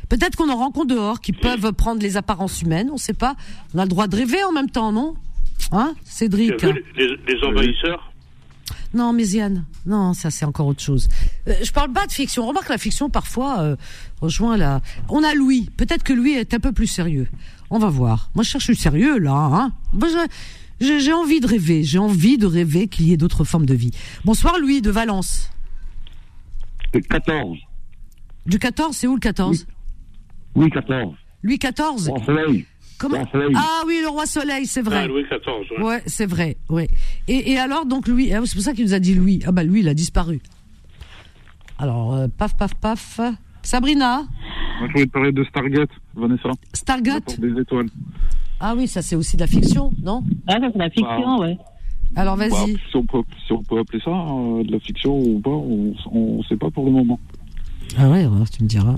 Peut-être 0.09 0.37
qu'on 0.37 0.49
en 0.51 0.57
rencontre 0.57 0.87
dehors 0.95 1.21
qui 1.21 1.33
peuvent 1.33 1.73
prendre 1.73 2.01
les 2.01 2.17
apparences 2.17 2.63
humaines. 2.63 2.89
On 2.91 2.95
ne 2.95 2.99
sait 2.99 3.13
pas. 3.15 3.35
On 3.75 3.79
a 3.79 3.83
le 3.85 3.89
droit 3.89 4.07
de 4.07 4.17
rêver 4.17 4.43
en 4.45 4.53
même 4.53 4.71
temps, 4.71 4.93
non? 4.93 5.15
Hein, 5.73 5.95
Cédric? 6.05 6.63
Les, 6.63 7.17
les 7.27 7.43
envahisseurs? 7.45 8.13
Non, 8.95 9.13
Méziane. 9.13 9.65
Non, 9.85 10.15
ça 10.15 10.31
c'est 10.31 10.45
encore 10.45 10.67
autre 10.69 10.83
chose. 10.83 11.09
Euh, 11.49 11.55
je 11.63 11.71
parle 11.73 11.93
pas 11.93 12.07
de 12.07 12.13
fiction. 12.13 12.47
Remarque 12.47 12.69
la 12.69 12.79
fiction 12.79 13.11
parfois 13.11 13.61
euh, 13.61 13.77
rejoint 14.21 14.57
la. 14.57 14.81
On 15.09 15.23
a 15.23 15.35
Louis. 15.35 15.71
Peut-être 15.77 16.03
que 16.03 16.13
Louis 16.13 16.33
est 16.33 16.55
un 16.55 16.61
peu 16.61 16.73
plus 16.73 16.87
sérieux. 16.87 17.27
On 17.71 17.79
va 17.79 17.89
voir. 17.89 18.31
Moi, 18.35 18.45
je 18.45 18.51
cherche 18.51 18.67
du 18.67 18.75
sérieux 18.75 19.19
là. 19.19 19.33
Hein 19.35 19.73
je- 20.01 20.27
j'ai 20.81 21.01
j'ai 21.01 21.13
envie 21.13 21.41
de 21.41 21.47
rêver. 21.47 21.83
J'ai 21.85 21.99
envie 21.99 22.39
de 22.39 22.47
rêver 22.47 22.87
qu'il 22.87 23.07
y 23.09 23.13
ait 23.13 23.17
d'autres 23.17 23.45
formes 23.45 23.67
de 23.67 23.75
vie. 23.75 23.91
Bonsoir, 24.25 24.59
Louis 24.59 24.81
de 24.83 24.91
Valence. 24.91 25.51
14. 27.11 27.59
Du 28.47 28.59
14, 28.59 28.97
c'est 28.97 29.07
où 29.07 29.15
le 29.15 29.21
14 29.21 29.67
Oui, 30.57 30.71
14. 30.71 31.15
Louis 31.43 31.59
14 31.59 32.09
Roi 32.09 32.19
Soleil. 32.25 32.65
Comment 32.99 33.17
Roi 33.19 33.27
Soleil. 33.31 33.53
Ah 33.57 33.83
oui, 33.87 33.99
le 34.03 34.09
roi 34.09 34.27
Soleil, 34.27 34.67
c'est 34.67 34.83
vrai. 34.83 35.03
Ah, 35.05 35.07
Louis 35.07 35.23
XIV. 35.25 35.79
ouais. 35.79 35.85
Ouais, 35.85 36.03
c'est 36.07 36.27
vrai, 36.27 36.57
ouais. 36.71 36.89
Et, 37.29 37.53
et 37.53 37.59
alors, 37.59 37.85
donc, 37.87 38.09
Louis, 38.09 38.33
ah, 38.33 38.41
c'est 38.45 38.55
pour 38.55 38.65
ça 38.65 38.73
qu'il 38.73 38.85
nous 38.85 38.95
a 38.95 38.99
dit 38.99 39.15
Louis. 39.15 39.41
Ah 39.47 39.53
bah, 39.53 39.63
lui, 39.63 39.81
il 39.81 39.89
a 39.89 39.95
disparu. 39.95 40.41
Alors, 41.79 42.15
euh, 42.15 42.27
paf, 42.37 42.57
paf, 42.57 42.75
paf. 42.75 43.21
Sabrina, 43.63 44.23
Moi, 44.79 44.89
je 44.89 44.93
voulais 44.93 45.07
te 45.07 45.11
parler 45.11 45.33
de 45.33 45.45
Stargate, 45.45 45.91
Vanessa. 46.15 46.51
Stargate. 46.73 47.41
des 47.41 47.61
étoiles. 47.61 47.89
Ah 48.61 48.75
oui, 48.77 48.87
ça, 48.87 49.03
c'est 49.03 49.17
aussi 49.17 49.37
de 49.37 49.43
la 49.43 49.49
fiction, 49.49 49.91
non 50.03 50.23
Ah, 50.47 50.53
ça, 50.61 50.69
c'est 50.73 50.79
la 50.79 50.89
fiction, 50.91 51.39
ouais. 51.41 51.59
Alors, 52.15 52.37
Bah, 52.37 52.49
vas-y. 52.49 52.73
si, 52.91 52.97
on 52.97 53.05
peut, 53.05 53.19
si 53.47 53.53
on 53.53 53.63
peut 53.63 53.79
appeler 53.81 54.01
ça 54.03 54.11
euh, 54.11 54.63
de 54.65 54.71
la 54.73 54.79
fiction 54.79 55.19
ou 55.19 55.41
pas, 55.41 55.51
on 55.51 56.39
ne 56.39 56.43
sait 56.45 56.57
pas 56.57 56.71
pour 56.71 56.87
le 56.87 56.93
moment. 56.93 57.19
Ah 57.99 58.09
ouais, 58.09 58.21
alors, 58.21 58.49
tu 58.49 58.63
me 58.63 58.69
diras. 58.69 58.95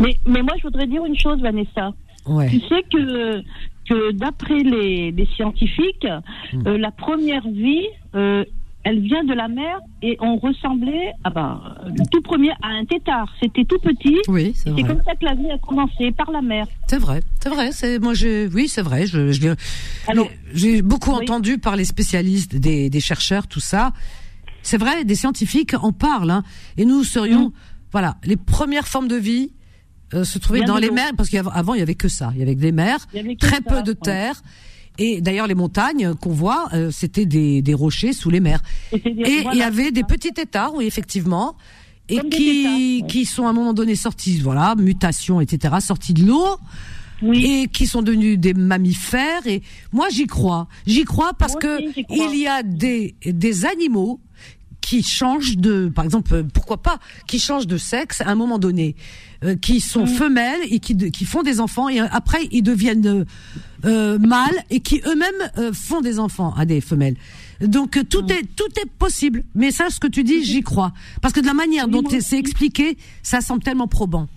Mais, 0.00 0.16
mais 0.26 0.42
moi, 0.42 0.52
je 0.58 0.62
voudrais 0.62 0.86
dire 0.86 1.04
une 1.04 1.18
chose, 1.18 1.40
Vanessa. 1.40 1.92
Ouais. 2.26 2.48
Tu 2.50 2.60
sais 2.60 2.82
que, 2.92 3.40
que 3.88 4.12
d'après 4.12 4.58
les, 4.62 5.10
les 5.12 5.26
scientifiques, 5.34 6.06
Hmm. 6.52 6.66
euh, 6.66 6.78
la 6.78 6.90
première 6.90 7.46
vie, 7.48 7.86
euh, 8.14 8.44
elle 8.84 9.00
vient 9.00 9.24
de 9.24 9.32
la 9.34 9.48
mer 9.48 9.80
et 10.02 10.16
on 10.20 10.36
ressemblait, 10.36 11.12
ah 11.24 11.30
ben, 11.30 11.60
le 11.86 12.04
tout 12.10 12.20
premier 12.22 12.50
à 12.62 12.68
un 12.68 12.84
tétard. 12.84 13.32
C'était 13.42 13.64
tout 13.64 13.78
petit. 13.80 14.16
Oui, 14.28 14.52
c'est 14.54 14.70
comme 14.82 15.02
ça 15.04 15.14
que 15.16 15.24
la 15.24 15.34
vie 15.34 15.50
a 15.50 15.58
commencé, 15.58 16.12
par 16.12 16.30
la 16.30 16.40
mer. 16.40 16.66
C'est 16.86 16.98
vrai, 16.98 17.20
c'est 17.42 17.48
vrai. 17.48 17.72
C'est 17.72 17.98
moi, 17.98 18.14
j'ai, 18.14 18.46
oui, 18.46 18.68
c'est 18.68 18.82
vrai. 18.82 19.06
Je, 19.06 19.32
je 19.32 19.48
Alors, 20.06 20.28
j'ai 20.54 20.82
beaucoup 20.82 21.10
oui. 21.10 21.22
entendu 21.22 21.58
par 21.58 21.74
les 21.74 21.84
spécialistes, 21.84 22.54
des, 22.54 22.88
des 22.90 23.00
chercheurs, 23.00 23.48
tout 23.48 23.58
ça. 23.60 23.92
C'est 24.62 24.78
vrai, 24.78 25.04
des 25.04 25.16
scientifiques 25.16 25.74
en 25.80 25.92
parlent. 25.92 26.30
Hein, 26.30 26.42
et 26.76 26.84
nous 26.84 27.02
serions, 27.02 27.48
Mm. 27.48 27.52
voilà, 27.92 28.16
les 28.24 28.36
premières 28.36 28.86
formes 28.86 29.08
de 29.08 29.16
vie 29.16 29.52
euh, 30.14 30.24
se 30.24 30.38
trouvaient 30.38 30.62
dans 30.62 30.78
les 30.78 30.90
mers, 30.90 31.12
parce 31.16 31.28
qu'avant 31.28 31.74
il 31.74 31.80
y 31.80 31.82
avait 31.82 31.94
que 31.94 32.08
ça. 32.08 32.30
Il 32.34 32.40
y 32.40 32.42
avait 32.42 32.54
que 32.54 32.60
des 32.60 32.72
mers, 32.72 33.06
très 33.40 33.56
ça, 33.56 33.62
peu 33.62 33.82
de 33.82 33.90
ouais. 33.90 33.98
terre. 34.02 34.42
Et 34.98 35.20
d'ailleurs, 35.20 35.46
les 35.46 35.54
montagnes 35.54 36.14
qu'on 36.14 36.32
voit, 36.32 36.68
euh, 36.72 36.90
c'était 36.90 37.26
des, 37.26 37.60
des 37.60 37.74
rochers 37.74 38.12
sous 38.14 38.30
les 38.30 38.40
mers. 38.40 38.62
Et 38.92 39.44
il 39.52 39.58
y 39.58 39.62
avait 39.62 39.90
des 39.90 40.04
petits 40.04 40.32
étards, 40.40 40.74
oui, 40.74 40.86
effectivement. 40.86 41.56
et 42.08 42.20
qui 42.30 43.00
ouais. 43.02 43.06
qui 43.08 43.24
sont 43.26 43.46
à 43.46 43.50
un 43.50 43.52
moment 43.52 43.74
donné 43.74 43.94
sortis, 43.96 44.38
voilà, 44.38 44.74
mutation, 44.76 45.40
etc., 45.40 45.74
sortis 45.80 46.14
de 46.14 46.24
l'eau. 46.24 46.56
Oui. 47.22 47.62
Et 47.62 47.68
qui 47.68 47.86
sont 47.86 48.02
devenus 48.02 48.38
des 48.38 48.52
mammifères 48.52 49.46
et 49.46 49.62
moi 49.90 50.08
j'y 50.10 50.26
crois, 50.26 50.68
j'y 50.86 51.04
crois 51.04 51.32
parce 51.32 51.54
Moi 51.54 51.62
que 51.62 51.76
aussi, 51.78 51.92
j'y 51.94 52.04
crois. 52.04 52.28
il 52.30 52.38
y 52.38 52.46
a 52.46 52.62
des 52.62 53.14
des 53.24 53.64
animaux 53.64 54.20
qui 54.88 55.02
changent 55.02 55.56
de, 55.56 55.90
par 55.92 56.04
exemple, 56.04 56.32
euh, 56.34 56.42
pourquoi 56.54 56.76
pas, 56.76 56.98
qui 57.26 57.38
changent 57.40 57.66
de 57.66 57.76
sexe 57.76 58.20
à 58.20 58.28
un 58.30 58.36
moment 58.36 58.58
donné, 58.60 58.94
euh, 59.42 59.56
qui 59.56 59.80
sont 59.80 60.04
Mm. 60.04 60.08
femelles 60.22 60.60
et 60.70 60.78
qui, 60.78 60.94
de- 60.94 61.08
qui 61.08 61.24
font 61.24 61.42
des 61.42 61.58
enfants 61.58 61.88
et 61.88 62.00
euh, 62.00 62.06
après 62.12 62.46
ils 62.52 62.62
deviennent 62.62 63.26
euh, 63.84 64.18
mâles 64.20 64.60
et 64.70 64.78
qui 64.80 65.00
eux-mêmes 65.04 65.72
font 65.74 66.00
des 66.02 66.18
enfants 66.20 66.54
à 66.56 66.64
des 66.64 66.80
femelles. 66.80 67.16
Donc 67.60 67.98
tout 68.08 68.22
Mm. 68.22 68.30
est 68.30 68.44
tout 68.54 68.72
est 68.80 68.88
possible. 69.04 69.42
Mais 69.56 69.72
ça, 69.72 69.90
ce 69.90 69.98
que 69.98 70.06
tu 70.06 70.22
dis, 70.22 70.44
j'y 70.44 70.62
crois 70.62 70.92
parce 71.20 71.34
que 71.34 71.40
de 71.40 71.46
la 71.46 71.54
manière 71.54 71.88
dont 71.88 72.04
c'est 72.20 72.38
expliqué, 72.38 72.96
ça 73.24 73.40
semble 73.40 73.62
tellement 73.64 73.88
probant. 73.88 74.28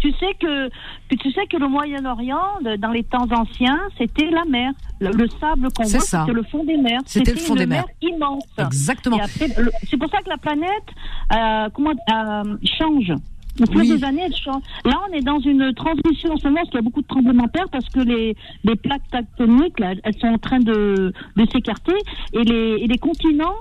Tu 0.00 0.10
sais 0.12 0.34
que 0.40 0.68
tu 1.10 1.30
sais 1.32 1.46
que 1.46 1.56
le 1.58 1.68
Moyen-Orient, 1.68 2.58
dans 2.78 2.90
les 2.90 3.04
temps 3.04 3.26
anciens, 3.30 3.80
c'était 3.98 4.30
la 4.30 4.44
mer. 4.46 4.72
Le, 5.00 5.10
le 5.10 5.28
sable 5.28 5.68
qu'on 5.76 5.84
voit, 5.84 6.00
c'était 6.00 6.32
le 6.32 6.42
fond 6.42 6.64
des 6.64 6.76
mers. 6.76 7.00
C'était 7.06 7.32
le 7.32 7.38
fond 7.38 7.54
une 7.54 7.60
des 7.60 7.66
mer 7.66 7.84
mers. 8.02 8.12
immense. 8.14 8.44
Exactement. 8.58 9.18
C'est 9.28 9.96
pour 9.96 10.10
ça 10.10 10.18
que 10.22 10.28
la 10.30 10.38
planète, 10.38 10.88
euh, 11.34 11.68
comment, 11.74 11.90
euh, 11.90 12.56
change. 12.78 13.12
Au 13.60 13.66
fil 13.66 13.78
Oui. 13.80 13.88
des 13.98 14.04
années, 14.04 14.22
elle 14.24 14.36
change. 14.36 14.62
Là, 14.84 15.00
on 15.10 15.12
est 15.12 15.22
dans 15.22 15.40
une 15.40 15.74
transition 15.74 16.32
en 16.32 16.36
ce 16.36 16.44
moment, 16.46 16.58
parce 16.60 16.70
qu'il 16.70 16.76
y 16.78 16.78
a 16.78 16.82
beaucoup 16.82 17.02
de 17.02 17.06
tremblements 17.08 17.44
de 17.44 17.50
terre, 17.50 17.68
parce 17.70 17.84
que 17.90 17.98
les, 18.00 18.36
les 18.64 18.76
plaques 18.76 19.02
tectoniques, 19.10 19.78
là, 19.80 19.94
elles 20.04 20.14
sont 20.18 20.28
en 20.28 20.38
train 20.38 20.60
de, 20.60 21.12
de 21.36 21.46
s'écarter, 21.52 21.96
et 22.32 22.44
les, 22.44 22.76
et 22.80 22.86
les 22.86 22.98
continents 22.98 23.56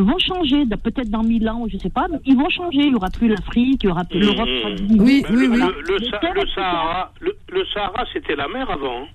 vont 0.00 0.18
changer, 0.18 0.64
peut-être 0.66 1.10
dans 1.10 1.22
1000 1.22 1.48
ans, 1.48 1.60
ou 1.62 1.68
je 1.68 1.76
sais 1.76 1.90
pas, 1.90 2.06
mais 2.10 2.18
ils 2.24 2.36
vont 2.36 2.48
changer. 2.48 2.80
Il 2.86 2.92
y 2.92 2.94
aura 2.94 3.10
plus 3.10 3.28
l'Afrique, 3.28 3.82
il 3.84 3.88
y 3.88 3.90
aura 3.90 4.04
plus 4.04 4.18
Mmh. 4.18 4.22
l'Europe. 4.22 4.48
divisée. 4.76 5.00
Oui, 5.02 5.22
Le, 5.28 5.36
oui, 5.38 5.48
oui. 5.50 5.58
le, 5.58 5.82
le, 5.82 5.98
Le 5.98 6.04
Sa- 6.10 6.18
terre 6.18 6.34
le 6.34 6.40
est 6.40 6.44
tout 6.44 6.50
Sahara, 6.54 7.12
le, 7.20 7.64
Sahara, 7.74 8.04
c'était 8.12 8.36
la 8.36 8.48
mer 8.48 8.70
avant. 8.70 9.02
hein. 9.02 9.06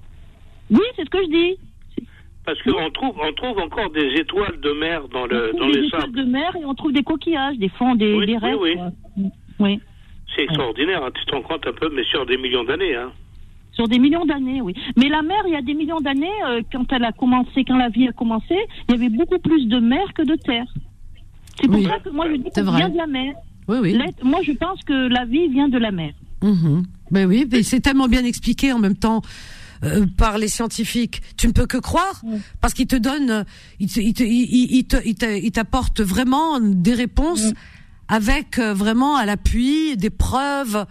Oui, 0.69 0.81
c'est 0.95 1.05
ce 1.05 1.09
que 1.09 1.21
je 1.23 1.29
dis. 1.29 1.57
Parce 2.45 2.61
qu'on 2.61 2.89
trouve, 2.91 3.13
on 3.21 3.33
trouve 3.33 3.59
encore 3.59 3.89
des 3.89 4.07
étoiles 4.15 4.59
de 4.61 4.71
mer 4.71 5.07
dans, 5.09 5.25
le, 5.25 5.49
on 5.49 5.51
dans 5.53 5.57
trouve 5.59 5.71
des 5.73 5.81
les 5.81 5.87
étoiles 5.87 6.01
sables. 6.03 6.17
de 6.17 6.23
mer 6.23 6.55
et 6.55 6.63
on 6.65 6.73
trouve 6.75 6.93
des 6.93 7.03
coquillages, 7.03 7.57
des 7.57 7.67
fonds, 7.69 7.95
des, 7.95 8.13
Oui, 8.15 8.25
des 8.25 8.33
oui, 8.33 8.37
restes. 8.39 8.59
oui. 8.61 8.75
quoi. 8.75 8.91
Oui. 9.59 9.79
C'est 10.35 10.43
extraordinaire, 10.43 11.03
hein, 11.03 11.09
tu 11.13 11.25
te 11.25 11.31
rends 11.35 11.41
compte 11.41 11.65
un 11.67 11.73
peu, 11.73 11.89
mais 11.93 12.03
sur 12.03 12.25
des 12.25 12.37
millions 12.37 12.63
d'années. 12.63 12.95
Hein. 12.95 13.11
Sur 13.77 13.87
des 13.87 13.99
millions 13.99 14.25
d'années, 14.25 14.59
oui. 14.61 14.73
Mais 14.97 15.07
la 15.07 15.21
mer, 15.21 15.37
il 15.47 15.53
y 15.53 15.55
a 15.55 15.61
des 15.61 15.75
millions 15.75 16.01
d'années, 16.01 16.37
euh, 16.47 16.61
quand 16.71 16.91
elle 16.91 17.03
a 17.05 17.11
commencé, 17.11 17.63
quand 17.65 17.77
la 17.77 17.89
vie 17.89 18.07
a 18.07 18.11
commencé, 18.11 18.55
il 18.89 18.91
y 18.91 18.97
avait 18.97 19.09
beaucoup 19.09 19.37
plus 19.39 19.67
de 19.67 19.79
mer 19.79 20.01
que 20.15 20.23
de 20.23 20.35
terre. 20.35 20.65
C'est 21.61 21.67
pour 21.67 21.77
Oui, 21.77 21.85
ça 21.85 21.99
que 22.03 22.09
moi 22.09 22.25
je 22.29 22.37
dis 22.37 22.49
qu'on 22.55 22.71
vient 22.75 22.89
de 22.89 22.97
la 22.97 23.07
mer. 23.07 23.33
Oui, 23.67 23.77
oui. 23.81 23.97
Moi 24.23 24.39
je 24.43 24.51
pense 24.53 24.81
que 24.83 25.07
la 25.07 25.25
vie 25.25 25.47
vient 25.47 25.69
de 25.69 25.77
la 25.77 25.91
mer. 25.91 26.11
Ben 27.11 27.25
oui, 27.27 27.47
mais 27.51 27.61
c'est 27.63 27.79
tellement 27.79 28.07
bien 28.07 28.23
expliqué 28.25 28.73
en 28.73 28.79
même 28.79 28.95
temps 28.95 29.21
euh, 29.83 30.05
par 30.17 30.37
les 30.39 30.47
scientifiques. 30.47 31.21
Tu 31.37 31.47
ne 31.47 31.51
peux 31.51 31.67
que 31.67 31.77
croire 31.77 32.21
parce 32.61 32.73
qu'ils 32.73 32.87
te 32.87 32.95
donnent, 32.95 33.45
ils 33.79 33.87
te- 33.91 33.99
ils 33.99 34.13
te- 34.13 34.23
ils- 34.23 34.49
ils- 34.59 34.75
ils 34.77 34.85
te- 34.87 35.01
ils 35.05 35.15
te- 35.15 35.39
ils 35.47 35.51
t'apportent 35.51 36.01
vraiment 36.01 36.59
des 36.59 36.93
réponses 36.95 37.53
avec 38.07 38.57
euh, 38.59 38.73
vraiment 38.73 39.15
à 39.17 39.25
l'appui 39.25 39.95
des 39.97 40.09
preuves, 40.09 40.85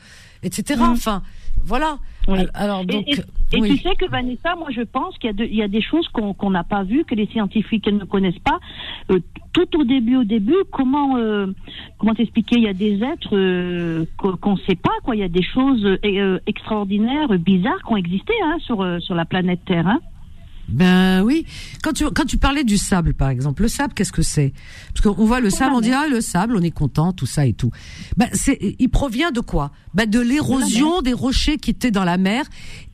etc. 0.45 0.81
Enfin, 0.83 1.23
voilà. 1.65 1.99
Oui. 2.29 2.39
Alors 2.55 2.81
Et- 2.83 2.87
donc, 2.87 3.09
et, 3.09 3.13
et 3.53 3.61
oui. 3.61 3.71
tu 3.71 3.79
sais 3.79 3.95
que 3.95 4.09
Vanessa, 4.11 4.57
moi 4.57 4.69
je 4.71 4.83
pense 4.83 5.17
qu'il 5.19 5.31
y 5.41 5.63
a, 5.63 5.67
y 5.67 5.69
des 5.69 5.81
choses 5.83 6.09
qu'on 6.09 6.51
n'a 6.51 6.65
pas 6.65 6.83
vues, 6.83 7.05
que 7.05 7.15
les 7.15 7.27
scientifiques 7.27 7.87
ne 7.87 8.05
connaissent 8.05 8.39
pas. 8.41 8.59
Euh, 9.11 9.21
tout 9.53 9.69
au 9.79 9.85
début, 9.85 10.17
au 10.17 10.25
début, 10.25 10.57
comment 10.73 11.17
euh, 11.17 11.47
comment 11.99 12.15
t'expliquer? 12.15 12.57
Il 12.57 12.65
y 12.65 12.69
a 12.69 12.73
des 12.75 13.03
êtres 13.03 13.37
euh, 13.37 14.05
qu'on 14.19 14.53
ne 14.55 14.61
sait 14.69 14.75
pas, 14.75 14.91
quoi. 15.05 15.15
Il 15.17 15.21
y 15.21 15.25
a 15.25 15.29
des 15.29 15.43
choses 15.45 15.87
extraordinaires, 16.47 17.29
bizarres 17.39 17.83
qui 17.87 17.93
ont 17.93 17.97
existé 17.97 18.33
hein, 18.45 18.57
sur 18.61 18.85
sur 19.01 19.15
la 19.15 19.25
planète 19.25 19.61
Terre. 19.65 19.87
Hein. 19.87 20.01
Ben 20.69 21.23
oui. 21.23 21.47
Quand 21.83 21.93
tu 21.93 22.05
quand 22.07 22.25
tu 22.25 22.39
parlais 22.39 22.65
du 22.65 22.77
sable, 22.77 23.15
par 23.15 23.29
exemple, 23.29 23.63
le 23.63 23.69
sable, 23.69 23.95
qu'est-ce 23.95 24.13
que 24.13 24.23
c'est? 24.23 24.53
Parce 24.93 25.03
qu'on 25.03 25.25
voit 25.25 25.41
le 25.41 25.51
sable, 25.51 25.75
on 25.75 25.81
dit 25.81 25.93
ah 25.93 26.07
le 26.09 26.21
sable, 26.21 26.57
on 26.57 26.63
est 26.63 26.71
content, 26.71 27.13
tout 27.13 27.27
ça 27.27 27.47
et 27.47 27.53
tout. 27.53 27.71
Ben 28.17 28.29
c'est, 28.33 28.59
il 28.79 28.89
provient 28.89 29.31
de 29.31 29.41
quoi? 29.41 29.73
Ben 29.95 30.09
de 30.09 30.21
l'érosion 30.21 31.03
des 31.03 31.13
rochers 31.13 31.57
qui 31.57 31.71
étaient 31.71 31.91
dans 31.91 32.05
la 32.05 32.19
mer 32.19 32.45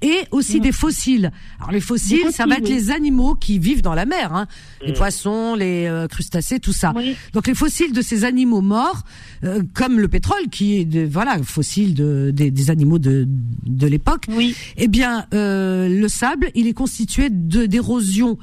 et 0.02 0.18
aussi 0.30 0.60
des 0.60 0.72
fossiles. 0.72 1.32
Alors 1.58 1.72
les 1.72 1.80
fossiles, 1.80 2.30
ça 2.30 2.46
va 2.46 2.56
être 2.56 2.64
oui. 2.64 2.74
les 2.74 2.90
animaux 2.90 3.34
qui 3.34 3.58
vivent 3.58 3.82
dans 3.82 3.94
la 3.94 4.06
mer, 4.06 4.34
hein. 4.34 4.46
les 4.84 4.92
poissons, 4.92 5.54
les 5.54 5.86
euh, 5.86 6.06
crustacés, 6.08 6.60
tout 6.60 6.72
ça. 6.72 6.92
Oui. 6.94 7.16
Donc 7.32 7.46
les 7.46 7.54
fossiles 7.54 7.92
de 7.92 8.02
ces 8.02 8.24
animaux 8.24 8.60
morts, 8.60 9.02
euh, 9.44 9.62
comme 9.74 9.98
le 9.98 10.08
pétrole, 10.08 10.48
qui 10.50 10.78
est 10.78 10.84
de, 10.84 11.04
voilà 11.04 11.38
fossile 11.42 11.94
de, 11.94 12.30
des, 12.32 12.50
des 12.50 12.70
animaux 12.70 12.98
de 12.98 13.26
de 13.64 13.86
l'époque. 13.86 14.26
Oui. 14.28 14.54
Eh 14.76 14.88
bien, 14.88 15.26
euh, 15.34 15.88
le 15.88 16.08
sable, 16.08 16.50
il 16.54 16.66
est 16.66 16.72
constitué 16.74 17.30
de 17.30 17.61
d'érosion 17.66 18.38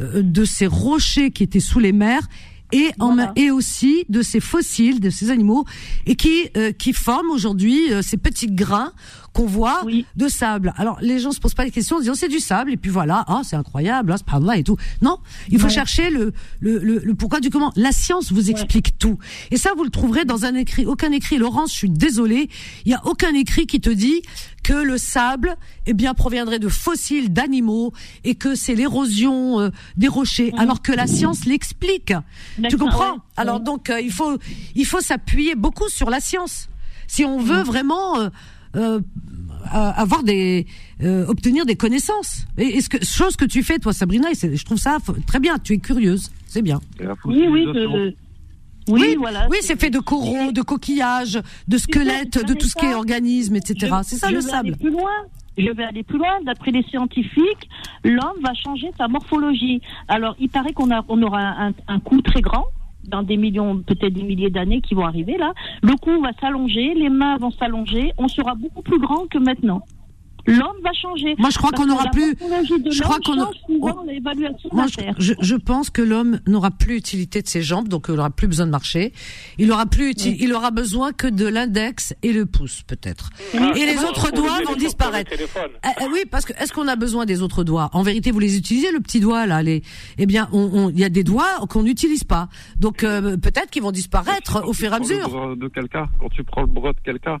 euh, 0.00 0.22
de 0.22 0.44
ces 0.44 0.66
rochers 0.66 1.30
qui 1.30 1.42
étaient 1.42 1.60
sous 1.60 1.78
les 1.80 1.92
mers 1.92 2.26
et 2.72 2.90
en 2.98 3.14
Voilà. 3.14 3.32
et 3.36 3.50
aussi 3.50 4.04
de 4.08 4.22
ces 4.22 4.40
fossiles 4.40 5.00
de 5.00 5.10
ces 5.10 5.30
animaux 5.30 5.64
et 6.06 6.16
qui 6.16 6.48
euh, 6.56 6.72
qui 6.72 6.92
forment 6.94 7.30
aujourd'hui 7.30 7.92
euh, 7.92 8.00
ces 8.02 8.16
petits 8.16 8.50
grains 8.50 8.92
qu'on 9.32 9.46
voit 9.46 9.82
Oui. 9.84 10.04
de 10.16 10.28
sable. 10.28 10.72
Alors 10.76 10.98
les 11.00 11.18
gens 11.18 11.32
se 11.32 11.40
posent 11.40 11.54
pas 11.54 11.64
les 11.64 11.70
questions 11.70 11.96
en 11.96 12.00
disant 12.00 12.14
c'est 12.14 12.28
du 12.28 12.38
sable 12.40 12.72
et 12.72 12.76
puis 12.76 12.90
voilà, 12.90 13.24
ah 13.28 13.40
c'est 13.44 13.56
incroyable, 13.56 14.14
ah, 14.26 14.38
là 14.40 14.56
et 14.58 14.62
tout. 14.62 14.76
Non, 15.00 15.18
il 15.48 15.58
faut 15.58 15.66
Ouais. 15.66 15.72
chercher 15.72 16.10
le, 16.10 16.32
le 16.60 16.78
le 16.78 16.98
le 16.98 17.14
pourquoi 17.14 17.40
du 17.40 17.48
comment. 17.50 17.72
La 17.76 17.92
science 17.92 18.32
vous 18.32 18.50
explique 18.50 18.98
tout. 18.98 19.18
Et 19.50 19.56
ça 19.56 19.70
vous 19.76 19.84
le 19.84 19.90
trouverez 19.90 20.24
dans 20.24 20.44
un 20.44 20.54
écrit. 20.54 20.84
Aucun 20.86 21.12
écrit, 21.12 21.38
Laurence, 21.38 21.72
je 21.72 21.76
suis 21.76 21.90
désolée, 21.90 22.48
il 22.84 22.90
y 22.90 22.94
a 22.94 23.00
aucun 23.06 23.32
écrit 23.34 23.66
qui 23.66 23.80
te 23.80 23.90
dit 23.90 24.22
que 24.62 24.74
le 24.74 24.96
sable 24.98 25.56
eh 25.86 25.92
bien 25.94 26.14
proviendrait 26.14 26.58
de 26.60 26.68
fossiles 26.68 27.32
d'animaux 27.32 27.92
et 28.24 28.34
que 28.36 28.54
c'est 28.54 28.74
l'érosion 28.74 29.60
euh, 29.60 29.70
des 29.96 30.08
rochers 30.08 30.52
alors 30.56 30.82
que 30.82 30.92
la 30.92 31.06
science 31.06 31.44
l'explique. 31.46 32.12
Tu 32.68 32.76
comprends 32.76 33.14
ouais, 33.14 33.18
Alors 33.36 33.60
donc 33.60 33.90
euh, 33.90 34.00
il 34.00 34.12
faut 34.12 34.38
il 34.74 34.86
faut 34.86 35.00
s'appuyer 35.00 35.54
beaucoup 35.56 35.88
sur 35.88 36.10
la 36.10 36.20
science 36.20 36.68
si 37.08 37.24
on 37.24 37.38
veut 37.38 37.62
vraiment 37.62 38.20
euh, 38.20 38.28
euh, 38.76 39.00
euh, 39.00 39.68
avoir 39.72 40.22
des 40.22 40.66
euh, 41.02 41.26
obtenir 41.26 41.64
des 41.66 41.76
connaissances. 41.76 42.46
Et 42.58 42.78
est-ce 42.78 42.88
que 42.88 43.04
chose 43.04 43.36
que 43.36 43.44
tu 43.44 43.62
fais 43.62 43.78
toi 43.78 43.92
Sabrina 43.92 44.28
et 44.30 44.56
je 44.56 44.64
trouve 44.64 44.78
ça 44.78 44.98
très 45.26 45.40
bien, 45.40 45.58
tu 45.58 45.74
es 45.74 45.78
curieuse, 45.78 46.30
c'est 46.46 46.62
bien. 46.62 46.80
Oui, 47.24 47.46
oui, 47.48 47.64
que- 47.72 48.14
oui, 48.88 49.14
voilà. 49.18 49.46
Oui, 49.50 49.58
c'est 49.60 49.78
fait 49.80 49.90
de 49.90 50.00
coraux, 50.00 50.50
de 50.52 50.62
coquillages, 50.62 51.40
de 51.68 51.78
squelettes, 51.78 52.44
de 52.44 52.54
tout 52.54 52.66
ce 52.66 52.74
qui 52.74 52.86
est 52.86 52.94
organisme, 52.94 53.54
etc. 53.56 53.74
Je- 54.02 54.08
C'est 54.08 54.16
ça 54.16 54.28
je 54.28 54.34
le 54.34 54.40
vais 54.40 54.48
sable. 54.48 54.68
Aller 54.68 54.76
plus 54.76 54.90
loin. 54.90 55.10
Je 55.58 55.70
vais 55.70 55.84
aller 55.84 56.02
plus 56.02 56.18
loin. 56.18 56.40
D'après 56.46 56.70
les 56.70 56.82
scientifiques, 56.84 57.68
l'homme 58.04 58.40
va 58.42 58.54
changer 58.54 58.90
sa 58.98 59.06
morphologie. 59.06 59.80
Alors, 60.08 60.34
il 60.40 60.48
paraît 60.48 60.72
qu'on 60.72 60.90
a, 60.90 61.04
on 61.08 61.22
aura 61.22 61.40
un, 61.66 61.72
un 61.88 62.00
coup 62.00 62.22
très 62.22 62.40
grand 62.40 62.64
dans 63.04 63.22
des 63.22 63.36
millions, 63.36 63.82
peut-être 63.82 64.12
des 64.12 64.22
milliers 64.22 64.50
d'années 64.50 64.80
qui 64.80 64.94
vont 64.94 65.04
arriver 65.04 65.36
là. 65.38 65.52
Le 65.82 65.96
cou 65.96 66.20
va 66.20 66.32
s'allonger, 66.40 66.94
les 66.94 67.08
mains 67.08 67.36
vont 67.36 67.50
s'allonger, 67.50 68.12
on 68.18 68.28
sera 68.28 68.54
beaucoup 68.54 68.82
plus 68.82 68.98
grand 68.98 69.26
que 69.28 69.38
maintenant. 69.38 69.82
L'homme 70.46 70.76
va 70.82 70.92
changer. 70.92 71.34
Moi, 71.38 71.50
je 71.50 71.58
crois 71.58 71.70
qu'on 71.70 71.86
n'aura 71.86 72.10
plus- 72.10 72.34
je 72.90 73.02
crois 73.02 73.18
qu'on 73.24 73.38
on- 73.42 73.46
Moi, 74.72 74.86
je, 75.18 75.32
je, 75.40 75.54
pense 75.54 75.90
que 75.90 76.02
l'homme 76.02 76.40
n'aura 76.46 76.70
plus 76.70 76.96
utilité 76.96 77.42
de 77.42 77.46
ses 77.48 77.62
jambes, 77.62 77.88
donc 77.88 78.06
il 78.08 78.18
aura 78.18 78.30
plus 78.30 78.46
besoin 78.48 78.66
de 78.66 78.70
marcher. 78.70 79.12
Il 79.58 79.70
aura 79.72 79.86
plus, 79.86 80.10
uti- 80.12 80.36
il 80.40 80.52
aura 80.52 80.70
besoin 80.70 81.12
que 81.12 81.26
de 81.26 81.46
l'index 81.46 82.14
et 82.22 82.32
le 82.32 82.46
pouce, 82.46 82.82
peut-être. 82.86 83.30
Et 83.54 83.86
les 83.86 83.98
autres 84.04 84.32
doigts 84.32 84.58
vont 84.66 84.74
disparaître. 84.76 85.30
Eh, 85.32 85.88
eh 86.00 86.06
oui, 86.12 86.20
parce 86.30 86.44
que 86.44 86.52
est-ce 86.54 86.72
qu'on 86.72 86.88
a 86.88 86.96
besoin 86.96 87.24
des 87.26 87.42
autres 87.42 87.64
doigts? 87.64 87.90
En 87.92 88.02
vérité, 88.02 88.30
vous 88.30 88.38
les 88.40 88.56
utilisez 88.56 88.90
le 88.92 89.00
petit 89.00 89.20
doigt 89.20 89.46
là. 89.46 89.62
Les, 89.62 89.82
eh 90.18 90.26
bien, 90.26 90.48
on- 90.52 90.70
on- 90.72 90.90
il 90.90 90.98
y 90.98 91.04
a 91.04 91.08
des 91.08 91.24
doigts 91.24 91.66
qu'on 91.68 91.82
n'utilise 91.82 92.24
pas. 92.24 92.48
Donc 92.78 93.04
euh, 93.04 93.36
peut-être 93.36 93.70
qu'ils 93.70 93.82
vont 93.82 93.92
disparaître 93.92 94.62
au 94.66 94.72
fur 94.72 94.92
et 94.92 94.96
à 94.96 94.98
mesure. 94.98 95.28
bras 95.28 95.54
de 95.56 95.68
quelqu'un, 95.68 96.08
quand 96.20 96.28
tu 96.30 96.42
prends 96.44 96.62
le 96.62 96.66
bras 96.66 96.92
de 96.92 97.00
quelqu'un, 97.04 97.38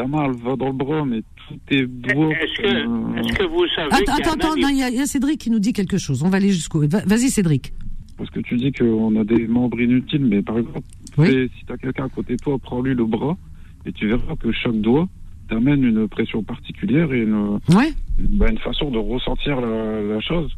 ta 0.00 0.06
main 0.06 0.24
elle 0.26 0.36
va 0.42 0.56
dans 0.56 0.66
le 0.68 0.72
bras, 0.72 1.04
mais 1.04 1.22
tous 1.48 1.56
tes 1.68 1.86
doigts. 1.86 2.30
Est-ce 2.32 2.62
que, 2.62 2.66
euh, 2.66 3.20
est-ce 3.20 3.32
que 3.38 3.44
vous 3.44 3.66
savez 3.74 3.88
Attends, 3.92 4.14
qu'il 4.16 4.24
y 4.24 4.28
a 4.28 4.32
attends, 4.32 4.54
il 4.70 4.76
y, 4.78 4.82
a- 4.82 4.88
il 4.88 4.94
y 4.96 5.00
a 5.00 5.06
Cédric 5.06 5.38
qui 5.40 5.50
nous 5.50 5.58
dit 5.58 5.72
quelque 5.72 5.98
chose. 5.98 6.22
On 6.22 6.28
va 6.30 6.36
aller 6.38 6.50
jusqu'au. 6.50 6.80
Va- 6.88 7.04
Vas-y, 7.06 7.28
Cédric. 7.30 7.72
Parce 8.16 8.30
que 8.30 8.40
tu 8.40 8.56
dis 8.56 8.72
qu'on 8.72 9.14
a 9.20 9.24
des 9.24 9.46
membres 9.46 9.80
inutiles, 9.80 10.24
mais 10.24 10.42
par 10.42 10.58
exemple, 10.58 10.80
Oui. 11.18 11.26
fais- 11.28 11.50
si 11.58 11.64
tu 11.66 11.72
as 11.72 11.76
quelqu'un 11.78 12.04
à 12.04 12.08
côté 12.08 12.34
de 12.36 12.38
toi, 12.42 12.58
prends-lui 12.58 12.94
le 12.94 13.04
bras, 13.04 13.36
et 13.86 13.92
tu 13.92 14.08
verras 14.08 14.36
que 14.36 14.50
chaque 14.52 14.80
doigt 14.80 15.08
t'amène 15.48 15.82
une 15.84 16.06
pression 16.08 16.42
particulière 16.42 17.12
et 17.12 17.20
une, 17.22 17.58
Ouais. 17.74 17.92
bah, 18.18 18.46
une 18.50 18.58
façon 18.58 18.90
de 18.90 18.98
ressentir 18.98 19.60
la, 19.60 20.02
la 20.02 20.20
chose. 20.20 20.50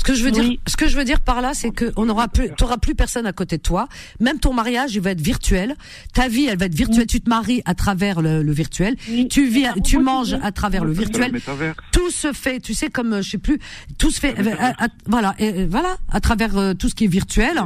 Ce 0.00 0.04
que 0.04 0.14
je 0.14 0.24
veux 0.24 0.30
dire, 0.30 0.44
ce 0.66 0.76
que 0.78 0.88
je 0.88 0.96
veux 0.96 1.04
dire 1.04 1.20
par 1.20 1.42
là, 1.42 1.52
c'est 1.52 1.70
que 1.70 1.92
on 1.96 2.08
aura 2.08 2.26
plus, 2.26 2.48
t'auras 2.56 2.78
plus 2.78 2.94
personne 2.94 3.26
à 3.26 3.32
côté 3.34 3.58
de 3.58 3.62
toi. 3.62 3.86
Même 4.18 4.38
ton 4.38 4.54
mariage, 4.54 4.94
il 4.94 5.00
va 5.02 5.10
être 5.10 5.20
virtuel. 5.20 5.76
Ta 6.14 6.26
vie, 6.28 6.46
elle 6.46 6.58
va 6.58 6.64
être 6.66 6.74
virtuelle. 6.74 7.06
Tu 7.06 7.20
te 7.20 7.28
maries 7.28 7.60
à 7.66 7.74
travers 7.74 8.22
le, 8.22 8.42
le 8.42 8.52
virtuel. 8.52 8.96
Oui. 9.10 9.28
Tu 9.28 9.46
vis, 9.46 9.66
tu 9.84 9.98
manges 9.98 10.36
à 10.42 10.52
travers 10.52 10.84
le 10.84 10.92
virtuel. 11.00 11.32
Tout 11.92 12.10
se 12.10 12.32
fait, 12.32 12.60
tu 12.60 12.72
sais, 12.72 12.88
comme 12.88 13.12
euh, 13.12 13.20
je 13.22 13.30
sais 13.30 13.38
plus, 13.38 13.58
tout 13.98 14.10
se 14.10 14.20
fait, 14.20 14.34
euh, 14.38 14.54
à- 14.58 14.84
à- 14.84 14.88
voilà, 15.06 15.34
et, 15.38 15.52
euh, 15.52 15.66
voilà, 15.70 15.98
à 16.10 16.20
travers 16.20 16.56
euh, 16.56 16.72
tout 16.72 16.88
ce 16.88 16.94
qui 16.94 17.04
est 17.04 17.08
virtuel. 17.08 17.58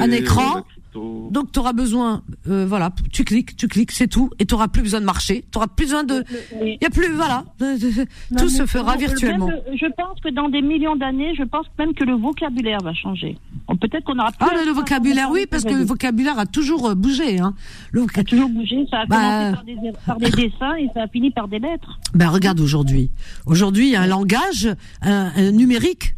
Un 0.00 0.10
écran. 0.16 0.64
Donc 0.94 1.50
tu 1.52 1.58
auras 1.58 1.72
besoin, 1.72 2.22
euh, 2.48 2.64
voilà, 2.66 2.90
tu 3.12 3.24
cliques, 3.24 3.56
tu 3.56 3.66
cliques, 3.68 3.90
c'est 3.92 4.06
tout, 4.06 4.30
et 4.38 4.46
tu 4.46 4.54
auras 4.54 4.68
plus 4.68 4.82
besoin 4.82 5.00
de 5.00 5.04
marcher, 5.04 5.44
tu 5.50 5.58
auras 5.58 5.66
plus 5.66 5.86
besoin 5.86 6.04
de, 6.04 6.22
il 6.62 6.78
y 6.80 6.84
a 6.86 6.90
plus, 6.90 7.12
voilà, 7.12 7.44
de- 7.58 7.78
de- 7.78 8.06
Non, 8.30 8.38
tout 8.38 8.48
se 8.48 8.64
fera 8.66 8.96
virtuellement. 8.96 9.48
euh, 9.48 9.72
je 9.74 9.86
pense 9.96 10.20
que 10.20 10.28
dans 10.30 10.48
des 10.48 10.62
millions 10.62 10.94
d'années, 10.96 11.34
je 11.36 11.42
pense 11.42 11.66
même 11.78 11.94
que 11.94 12.04
le 12.04 12.14
vocabulaire 12.14 12.80
va 12.82 12.94
changer. 12.94 13.36
Peut-être 13.80 14.04
qu'on 14.04 14.18
aura 14.18 14.30
plus 14.30 14.46
Ah, 14.48 14.64
le 14.64 14.70
vocabulaire, 14.72 15.30
oui, 15.30 15.46
parce 15.50 15.64
que 15.64 15.72
le 15.74 15.84
vocabulaire 15.84 16.38
a 16.38 16.46
toujours 16.46 16.90
euh, 16.90 16.94
bougé, 16.94 17.40
hein. 17.40 17.54
Le 17.90 18.02
voca- 18.02 18.20
a 18.20 18.24
toujours 18.24 18.48
bougé. 18.50 18.86
Ça 18.90 19.00
a 19.00 19.06
Bah, 19.06 19.16
commencé 19.16 19.54
par 19.54 19.64
des, 19.64 19.92
par 20.06 20.16
des 20.18 20.30
dessins 20.30 20.74
et 20.76 20.88
ça 20.94 21.02
a 21.02 21.08
fini 21.08 21.30
par 21.30 21.48
des 21.48 21.58
lettres. 21.58 21.98
Ben 22.14 22.28
regarde 22.28 22.60
aujourd'hui. 22.60 23.10
Aujourd'hui, 23.46 23.86
il 23.86 23.92
y 23.92 23.96
a 23.96 24.02
un 24.02 24.06
langage 24.06 24.68
un, 25.02 25.32
un 25.34 25.50
numérique 25.52 26.14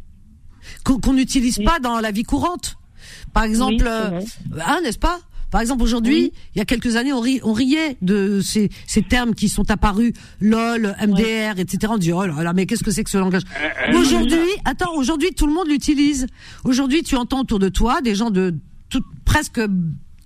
qu'on 0.84 0.98
qu'on 0.98 1.12
n'utilise 1.14 1.58
pas 1.64 1.78
dans 1.78 2.00
la 2.00 2.10
vie 2.10 2.24
courante. 2.24 2.76
Par 3.32 3.44
exemple, 3.44 3.84
Oui, 3.84 3.88
euh, 3.88 4.20
hein, 4.66 4.80
n'est-ce 4.82 4.98
pas? 4.98 5.20
Par 5.50 5.60
exemple, 5.60 5.82
aujourd'hui, 5.84 6.14
Oui. 6.14 6.32
il 6.54 6.58
y 6.58 6.60
a 6.60 6.64
quelques 6.64 6.96
années, 6.96 7.12
on, 7.12 7.20
ri- 7.20 7.40
on 7.44 7.52
riait 7.52 7.96
de 8.02 8.40
ces, 8.40 8.68
ces 8.86 9.00
termes 9.02 9.32
qui 9.34 9.48
sont 9.48 9.70
apparus, 9.70 10.12
LOL, 10.40 10.96
MDR, 11.00 11.58
etc. 11.58 11.78
On 11.88 11.98
dit 11.98 12.12
oh 12.12 12.26
là 12.26 12.42
là, 12.42 12.52
mais 12.52 12.66
qu'est-ce 12.66 12.82
que 12.82 12.90
c'est 12.90 13.04
que 13.04 13.10
ce 13.10 13.16
langage? 13.18 13.42
Euh, 13.62 13.92
euh, 13.94 13.98
Aujourd'hui, 14.00 14.48
attends, 14.64 14.92
aujourd'hui, 14.96 15.30
tout 15.36 15.46
le 15.46 15.52
monde 15.54 15.68
l'utilise. 15.68 16.26
Aujourd'hui, 16.64 17.02
tu 17.04 17.14
entends 17.16 17.40
autour 17.40 17.60
de 17.60 17.68
toi 17.68 18.00
des 18.02 18.14
gens 18.16 18.30
de 18.30 18.54
tout- 18.90 19.04
presque 19.24 19.60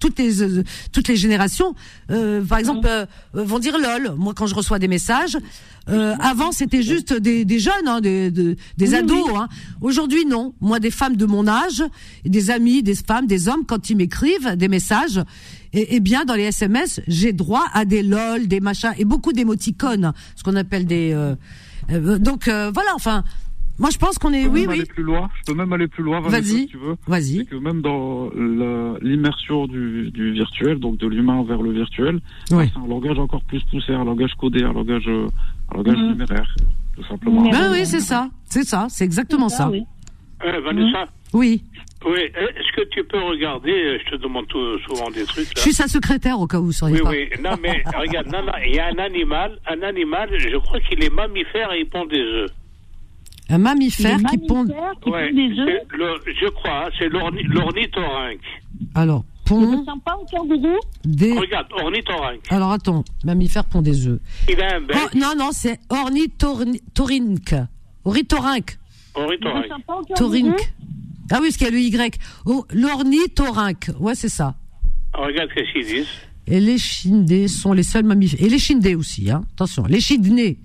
toutes 0.01 0.19
les 0.19 0.43
euh, 0.43 0.65
toutes 0.93 1.07
les 1.09 1.17
générations, 1.17 1.75
euh, 2.11 2.43
par 2.45 2.59
exemple, 2.59 2.89
euh, 2.89 3.07
vont 3.33 3.59
dire 3.61 3.79
lol. 3.79 4.15
Moi, 4.17 4.33
quand 4.35 4.47
je 4.49 4.55
reçois 4.57 4.79
des 4.81 4.89
messages, 4.89 5.37
euh, 5.89 6.15
avant 6.21 6.51
c'était 6.53 6.83
juste 6.83 7.13
des, 7.13 7.45
des 7.45 7.59
jeunes, 7.61 7.87
hein, 7.87 8.01
des, 8.01 8.31
de- 8.33 8.57
des 8.77 8.89
Oui, 8.91 8.95
ados. 8.97 9.23
oui. 9.29 9.33
Hein. 9.37 9.49
Aujourd'hui, 9.81 10.25
non. 10.27 10.55
Moi, 10.61 10.81
des 10.81 10.91
femmes 10.91 11.17
de 11.17 11.27
mon 11.27 11.47
âge, 11.47 11.85
des 12.25 12.51
amis, 12.51 12.83
des 12.83 12.95
femmes, 12.97 13.27
des 13.27 13.47
hommes, 13.49 13.65
quand 13.67 13.91
ils 13.91 13.97
m'écrivent 13.97 14.57
des 14.57 14.69
messages, 14.69 15.21
et, 15.73 15.95
et 15.97 16.01
bien 16.01 16.25
dans 16.25 16.35
les 16.35 16.45
SMS, 16.45 17.01
j'ai 17.07 17.33
droit 17.33 17.65
à 17.73 17.85
des 17.85 18.03
lol, 18.03 18.49
des 18.49 18.61
machins 18.61 18.93
et 18.99 19.05
beaucoup 19.05 19.33
d'émoticônes, 19.33 20.13
ce 20.35 20.43
qu'on 20.43 20.57
appelle 20.57 20.87
des. 20.87 21.15
donc 22.19 22.49
euh, 22.49 22.71
voilà, 22.73 22.91
enfin. 22.95 23.23
Moi, 23.81 23.89
je 23.90 23.98
pense 23.98 24.19
qu'on 24.19 24.32
est. 24.32 24.43
Je 24.43 24.47
peux 24.48 24.52
Oui, 24.55 24.61
même 24.61 24.69
oui. 24.70 24.77
aller 24.77 24.86
plus 24.86 25.02
loin. 25.02 25.28
Je 25.40 25.52
peux 25.52 25.59
même 25.59 25.73
aller 25.73 25.89
plus 25.89 26.02
loin, 26.05 26.20
Vanessa, 26.20 26.40
Vas-y. 26.40 26.61
si 26.61 26.66
tu 26.69 26.77
veux. 26.77 26.94
Vas-y. 27.09 27.36
C'est 27.39 27.44
que 27.47 27.57
même 27.57 27.81
dans 27.81 28.31
la- 28.36 28.98
l'immersion 29.01 29.66
du, 29.66 30.11
du 30.11 30.32
virtuel, 30.32 30.78
donc 30.78 30.98
de 30.98 31.07
l'humain 31.09 31.43
vers 31.44 31.62
le 31.62 31.73
virtuel, 31.73 32.20
Oui. 32.52 32.70
c'est 32.73 32.78
un 32.78 32.86
langage 32.86 33.19
encore 33.19 33.43
plus 33.44 33.62
poussé, 33.65 33.93
un 33.94 34.05
langage 34.05 34.35
codé, 34.39 34.62
un 34.62 34.73
langage, 34.74 35.09
euh, 35.09 35.27
un 35.73 35.77
langage 35.78 35.97
Mhm. 35.97 36.09
numéraire, 36.12 36.55
tout 36.94 37.05
simplement. 37.05 37.48
Ben 37.51 37.70
oui, 37.73 37.86
c'est 37.86 38.01
ça, 38.01 38.28
c'est 38.44 38.65
ça, 38.65 38.86
c'est 38.90 39.05
exactement 39.05 39.48
ça. 39.48 39.65
Ah 39.69 39.70
oui. 39.70 39.82
Euh, 40.44 40.61
Vanessa, 40.61 41.05
Oui, 41.32 41.62
oui, 42.05 42.19
est-ce 42.35 42.73
que 42.77 42.89
tu 42.90 43.05
peux 43.05 43.20
regarder, 43.23 43.70
euh, 43.70 43.98
je 44.05 44.11
te 44.11 44.16
demande 44.23 44.47
tout- 44.48 44.78
souvent 44.81 45.11
des 45.11 45.24
trucs 45.24 45.47
je 45.55 45.61
suis 45.61 45.73
sa 45.73 45.86
secrétaire 45.86 46.40
au 46.40 46.47
cas 46.47 46.59
où 46.59 46.62
vous 46.62 46.69
ne 46.69 46.73
sauriez 46.73 46.97
Oui, 46.97 47.02
pas. 47.02 47.11
oui, 47.11 47.28
non 47.43 47.57
mais 47.62 47.82
regarde, 47.97 48.27
il 48.66 48.74
y 48.74 48.78
a 48.81 48.86
un 48.89 48.98
animal, 48.98 49.59
un 49.69 49.81
animal, 49.82 50.28
je 50.39 50.57
crois 50.57 50.81
qu'il 50.81 51.02
est 51.05 51.09
mammifère 51.15 51.73
et 51.73 51.81
il 51.81 51.89
pond 51.89 52.05
des 52.07 52.19
œufs. 52.20 52.51
Un 53.51 53.59
mammifère 53.59 54.19
qui 54.31 54.39
pond. 54.39 54.65
qui 55.03 55.11
Ouais, 55.11 55.33
des 55.33 55.59
œufs. 55.59 55.69
c'est 55.91 55.97
le- 55.97 56.21
je 56.41 56.49
crois, 56.51 56.87
hein, 56.87 56.91
c'est 56.99 57.09
l'orni- 57.09 57.43
l'ornithorynque. 57.45 58.41
Alors, 58.95 59.25
Il 59.53 59.57
ne 59.59 59.67
pond 59.67 59.81
ressemble 59.81 60.03
pas 60.03 60.17
au 60.17 60.25
kangourou 60.27 60.79
des. 61.05 61.37
Regarde, 61.37 61.67
ornithorynque. 61.73 62.45
Alors 62.51 62.71
attends, 62.71 63.05
mammifère 63.25 63.65
pond 63.65 63.83
des 63.83 64.07
œufs. 64.07 64.21
Il 64.49 64.61
a 64.63 64.77
un 64.77 64.81
bec, 64.81 64.97
Oh, 64.97 65.09
non, 65.19 65.33
non, 65.37 65.51
c'est 65.53 65.81
ornithorynque. 65.89 67.55
Ornithorynque. 68.05 68.79
Il 69.17 69.21
ornithorynque. 69.23 69.65
ressemble 69.65 69.85
pas 69.85 69.95
au 69.95 70.03
kangourou 70.05 70.15
Torynque. 70.15 70.73
Ah 71.33 71.39
oui, 71.41 71.47
parce 71.49 71.57
qu'il 71.57 71.67
y 71.67 71.71
a 71.71 71.73
le 71.73 71.81
Y. 71.81 72.19
Oh, 72.47 72.65
l'ornithorynque. 72.73 73.91
Ouais, 73.99 74.15
c'est 74.15 74.29
ça. 74.29 74.55
Regarde 75.15 75.51
ce 75.57 75.73
qu'ils 75.73 75.85
disent. 75.87 76.09
Et 76.47 76.61
les 76.61 76.79
chindés 76.79 77.49
sont 77.49 77.73
les 77.73 77.83
seuls 77.83 78.05
mammifères. 78.05 78.41
Et 78.45 78.49
les 78.49 78.59
chindés 78.59 78.95
aussi, 78.95 79.31
hein. 79.31 79.43
Attention, 79.55 79.85
les 79.87 80.01
chindés. 80.01 80.59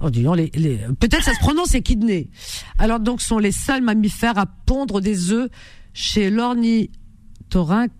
Oh, 0.00 0.08
dis 0.10 0.22
donc, 0.22 0.36
les, 0.36 0.50
les... 0.54 0.78
peut-être 0.98 1.22
ça 1.22 1.34
se 1.34 1.38
prononce 1.40 1.74
équidnés. 1.74 2.30
Alors 2.78 3.00
donc, 3.00 3.20
sont 3.20 3.38
les 3.38 3.52
seuls 3.52 3.82
mammifères 3.82 4.38
à 4.38 4.46
pondre 4.46 5.00
des 5.00 5.30
œufs 5.32 5.50
chez 5.92 6.30
l'ornithorynque. 6.30 7.90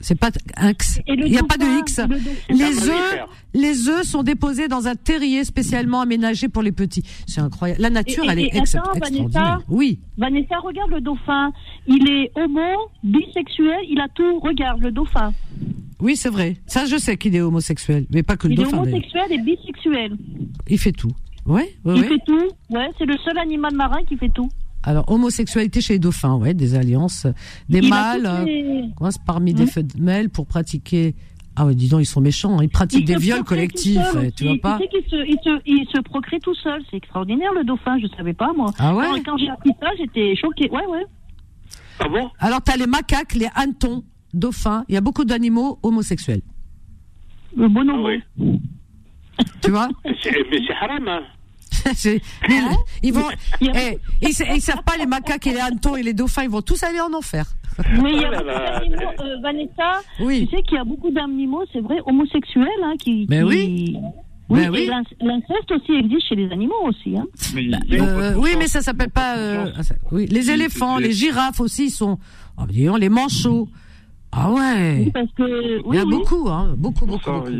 C'est 0.00 0.14
pas 0.14 0.30
un 0.56 0.70
X. 0.70 1.00
Il 1.08 1.24
n'y 1.24 1.38
a 1.38 1.42
pas 1.42 1.56
de 1.56 1.80
X. 1.80 1.98
le 1.98 2.16
Les 2.54 2.88
œufs, 2.88 3.20
les 3.52 3.88
œufs 3.88 4.04
sont 4.06 4.22
déposés 4.22 4.68
dans 4.68 4.86
un 4.86 4.94
terrier 4.94 5.44
spécialement 5.44 6.00
aménagé 6.00 6.48
pour 6.48 6.62
les 6.62 6.70
petits. 6.70 7.02
C'est 7.26 7.40
incroyable. 7.40 7.82
La 7.82 7.90
nature, 7.90 8.22
Et- 8.22 8.26
et- 8.28 8.30
elle 8.30 8.38
est 8.38 8.56
ex- 8.56 8.76
attends, 8.76 8.92
extraordinaire. 8.92 9.28
Vanessa. 9.32 9.58
Oui. 9.68 9.98
Vanessa, 10.16 10.56
regarde 10.62 10.90
le 10.92 11.00
dauphin. 11.00 11.50
Il 11.88 12.08
est 12.08 12.30
homo, 12.36 12.60
bisexuel, 13.02 13.80
il 13.90 13.98
a 14.00 14.06
tout. 14.14 14.38
Regarde 14.38 14.80
le 14.82 14.92
dauphin. 14.92 15.32
Oui, 16.00 16.16
c'est 16.16 16.28
vrai. 16.30 16.56
Ça, 16.66 16.84
je 16.86 16.96
sais 16.96 17.16
qu'il 17.16 17.34
est 17.34 17.40
homosexuel, 17.40 18.06
mais 18.12 18.22
pas 18.22 18.36
que 18.36 18.46
le 18.46 18.54
Il 18.54 18.60
est 18.60 18.64
dauphin. 18.64 18.82
d'ailleurs. 18.82 18.94
homosexuel 18.94 19.32
et 19.32 19.38
bisexuel. 19.42 20.16
Il 20.68 20.78
fait 20.78 20.92
tout. 20.92 21.10
Ouais, 21.46 21.62
ouais, 21.84 21.94
il 21.96 22.02
ouais. 22.02 22.08
fait 22.08 22.20
tout. 22.26 22.48
Ouais, 22.70 22.88
c'est 22.98 23.06
le 23.06 23.16
seul 23.18 23.38
animal 23.38 23.74
marin 23.74 24.02
qui 24.04 24.16
fait 24.16 24.28
tout. 24.28 24.48
Alors, 24.84 25.10
homosexualité 25.10 25.80
chez 25.80 25.94
les 25.94 25.98
dauphins, 25.98 26.36
ouais, 26.36 26.54
des 26.54 26.74
alliances, 26.76 27.26
des 27.68 27.78
Il 27.78 27.88
mâles, 27.88 28.26
euh, 28.26 28.44
les- 28.44 28.90
coincent 28.96 29.18
parmi 29.26 29.54
des 29.54 29.64
Mhm. 29.64 29.68
femelles 29.96 30.30
pour 30.30 30.46
pratiquer. 30.46 31.14
Ah 31.56 31.66
ouais, 31.66 31.74
dis 31.74 31.88
donc, 31.88 32.00
ils 32.00 32.06
sont 32.06 32.20
méchants. 32.20 32.60
Ils 32.60 32.68
pratiquent 32.68 33.00
Il 33.00 33.06
des 33.06 33.16
viols 33.16 33.42
collectifs, 33.42 33.98
ouais, 34.14 34.30
tu 34.30 34.44
vois 34.44 34.56
pas 34.62 34.78
Tu 34.78 34.84
sais 35.02 35.08
se, 35.10 35.16
il 35.26 35.36
se, 35.42 35.60
il 35.66 35.84
se 35.92 36.00
procrée 36.02 36.38
tout 36.38 36.54
seul. 36.54 36.80
C'est 36.90 36.96
extraordinaire 36.98 37.52
le 37.52 37.64
dauphin. 37.64 37.98
Je 38.00 38.06
savais 38.16 38.34
pas 38.34 38.52
moi. 38.56 38.70
Ah 38.78 38.94
ouais 38.94 39.06
Quand, 39.24 39.32
quand 39.32 39.38
j'ai 39.38 39.48
appris 39.48 39.70
ça, 39.80 39.88
j'étais 39.98 40.36
choquée. 40.36 40.70
Ouais, 40.70 40.86
ouais. 40.86 41.04
Ah 41.98 42.08
bon? 42.08 42.30
Alors, 42.38 42.62
t'as 42.62 42.76
les 42.76 42.86
macaques, 42.86 43.34
les 43.34 43.48
hannetons, 43.56 44.04
dauphins. 44.34 44.84
Il 44.88 44.94
y 44.94 44.98
a 44.98 45.00
beaucoup 45.00 45.24
d'animaux 45.24 45.78
homosexuels. 45.82 46.42
Le 47.56 47.64
Ah 47.64 47.68
bonobo. 47.68 48.08
oui. 48.08 48.22
Tu 49.62 49.70
vois 49.70 49.88
Mais 50.04 50.14
c'est 50.22 50.32
mais 50.50 50.60
haram, 50.80 51.08
hein. 51.08 51.20
Mais 52.48 52.60
Ils 53.04 53.12
vont. 53.12 53.28
Eh, 53.60 53.98
ils, 54.20 54.32
sa- 54.32 54.52
ils 54.52 54.60
savent 54.60 54.82
pas 54.82 54.96
les 54.98 55.06
macaques 55.06 55.46
et 55.46 55.52
les 55.52 55.60
hannetons 55.60 55.94
et 55.96 56.02
les 56.02 56.12
dauphins. 56.12 56.42
Ils 56.42 56.50
vont 56.50 56.60
tous 56.62 56.82
aller 56.82 57.00
en 57.00 57.12
enfer. 57.12 57.44
Mais 58.02 58.10
il 58.14 58.20
y 58.20 58.24
a 58.24 58.30
là 58.30 58.40
beaucoup 58.42 58.90
d'animaux, 58.90 59.12
euh, 59.20 59.40
Vanessa, 59.40 60.00
Oui. 60.20 60.48
tu 60.48 60.56
sais 60.56 60.62
qu'il 60.64 60.76
y 60.76 60.80
a 60.80 60.84
beaucoup 60.84 61.10
d'animaux, 61.12 61.62
c'est 61.72 61.78
vrai, 61.80 61.98
homosexuels, 62.04 62.66
hein, 62.82 62.94
qui. 62.98 63.26
Qui- 63.28 63.42
oui. 63.44 63.96
Oui, 64.50 64.60
Ben 64.66 65.04
l'inceste 65.20 65.70
aussi 65.70 65.92
existe 65.92 66.26
chez 66.28 66.34
les 66.34 66.50
animaux 66.50 66.82
aussi. 66.84 67.16
Hein. 67.16 67.26
Mais 67.54 67.68
pas 67.68 68.04
Euh, 68.04 68.34
oui, 68.38 68.50
mais 68.58 68.66
ça 68.66 68.80
s'appelle 68.80 69.10
pas. 69.10 69.36
euh, 69.36 69.70
ah, 69.76 69.80
oui, 70.10 70.26
les 70.26 70.50
éléphants, 70.50 70.96
les 70.98 71.12
girafes 71.12 71.60
aussi, 71.60 71.90
sont. 71.90 72.18
Oh, 72.56 72.62
dis 72.66 72.86
donc, 72.86 72.98
les 72.98 73.10
manchots. 73.10 73.68
Ah 74.40 74.52
ouais. 74.52 74.96
Oui, 75.00 75.10
parce 75.12 75.32
que. 75.32 75.88
Il 75.88 75.94
y 75.94 75.98
a 75.98 76.04
oui. 76.04 76.10
beaucoup, 76.10 76.48
hein, 76.48 76.74
beaucoup, 76.76 77.06
beaucoup. 77.06 77.24
ça, 77.24 77.32
beaucoup. 77.40 77.50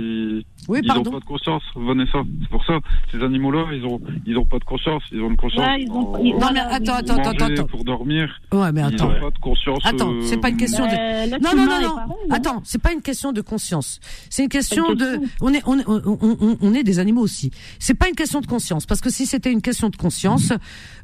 Oui, 0.68 0.80
ils 0.84 0.90
ont 0.90 0.94
pardon. 0.94 1.10
pas 1.12 1.20
de 1.20 1.24
conscience, 1.24 1.62
Vanessa. 1.74 2.18
C'est 2.42 2.48
pour 2.50 2.64
ça, 2.66 2.78
ces 3.10 3.22
animaux-là, 3.22 3.64
ils 3.72 3.84
ont, 3.86 4.00
ils 4.26 4.36
ont 4.36 4.44
pas 4.44 4.58
de 4.58 4.64
conscience. 4.64 5.02
Ils 5.12 5.20
ont 5.22 5.30
une 5.30 5.36
conscience. 5.36 5.66
Ouais, 5.66 5.82
ils 5.82 5.90
ont- 5.90 6.04
pour 6.04 6.18
ils- 6.20 6.34
Non 6.36 6.48
mais 6.52 6.60
attends, 6.60 6.76
ils- 6.84 7.10
attends, 7.10 7.14
attends, 7.30 7.44
attends. 7.46 7.66
pour 7.66 7.84
dormir. 7.84 8.28
Ouais, 8.52 8.70
mais 8.72 8.82
Ils 8.82 8.94
attends. 8.94 9.08
ont 9.08 9.20
pas 9.20 9.30
de 9.30 9.38
conscience. 9.40 9.78
Attends, 9.84 10.12
euh, 10.12 10.20
c'est 10.22 10.36
pas 10.36 10.50
une 10.50 10.56
question 10.58 10.86
de. 10.86 10.92
Euh, 10.92 11.38
Non, 11.42 11.50
non, 11.56 11.64
non, 11.66 11.80
non. 11.80 11.94
pareil. 11.94 12.12
Attends, 12.30 12.60
c'est 12.64 12.80
pas 12.82 12.92
une 12.92 13.00
question 13.02 13.32
de 13.32 13.40
conscience. 13.40 13.98
C'est 14.30 14.42
une 14.42 14.48
question 14.50 14.92
de. 14.94 15.04
question. 15.16 15.28
On 15.40 15.54
est, 15.54 15.62
on 15.66 15.78
est, 15.78 15.84
on, 15.88 16.18
on- 16.20 16.58
on 16.60 16.74
est 16.74 16.84
des 16.84 16.98
animaux 16.98 17.22
aussi. 17.22 17.50
C'est 17.78 17.94
pas 17.94 18.08
une 18.08 18.14
question 18.14 18.40
de 18.42 18.46
conscience, 18.46 18.84
parce 18.84 19.00
que 19.00 19.10
si 19.10 19.24
c'était 19.26 19.50
une 19.50 19.62
question 19.62 19.88
de 19.88 19.96
conscience, 19.96 20.52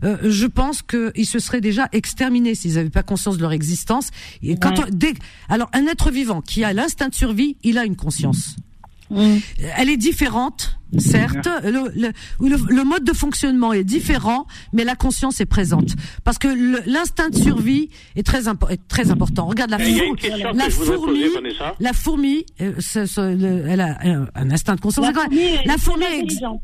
euh, 0.05 0.19
je 0.25 0.47
pense 0.47 0.83
qu'ils 0.83 1.27
se 1.27 1.39
seraient 1.39 1.63
déjà 1.63 1.89
exterminés 1.93 2.55
s'ils 2.55 2.75
n'avaient 2.75 2.91
pas 2.91 3.03
conscience 3.03 3.37
de 3.39 3.43
leur 3.43 3.53
existence. 3.53 4.11
Et 4.43 4.57
quand 4.57 4.79
Ouais. 4.79 4.85
on- 4.89 4.95
dès- 4.95 5.15
alors 5.49 5.71
un 5.73 5.87
être 5.87 6.11
vivant 6.11 6.43
qui 6.43 6.65
a 6.65 6.73
l'instinct 6.75 7.09
de 7.09 7.15
survie, 7.15 7.57
il 7.63 7.79
a 7.79 7.85
une 7.87 7.97
conscience. 7.97 8.57
Mm. 9.15 9.39
Elle 9.79 9.91
est 9.91 9.97
différente, 9.97 10.79
certes. 10.99 11.49
Le, 11.65 11.91
le, 11.95 12.13
le- 12.41 12.75
le 12.75 12.85
mode 12.85 13.05
de 13.05 13.13
fonctionnement 13.13 13.73
est 13.73 13.85
différent, 13.85 14.47
mais 14.73 14.85
la 14.85 14.95
conscience 14.97 15.41
est 15.41 15.47
présente. 15.47 15.91
Parce 16.25 16.39
que 16.39 16.49
l'instinct 16.91 17.31
de 17.31 17.37
survie 17.37 17.89
est 18.17 18.25
très, 18.27 18.43
impo- 18.43 18.71
est 18.71 18.81
très 18.89 19.11
important. 19.11 19.47
Regarde 19.47 19.71
la, 19.71 19.79
four- 19.79 20.87
fourmi. 20.87 21.25
poser. 21.25 21.41
La 21.81 21.93
fourmi, 21.93 22.47
euh, 22.61 22.73
ce- 22.79 23.07
ce- 23.07 23.35
le- 23.37 23.67
elle 23.69 23.81
a 23.81 23.99
un, 24.03 24.27
un 24.35 24.51
instinct 24.51 24.75
de 24.77 24.81
conscience. 24.81 25.07
La 25.07 25.13
fourmi 25.13 25.39
la 25.65 25.77
fourmi 25.79 26.05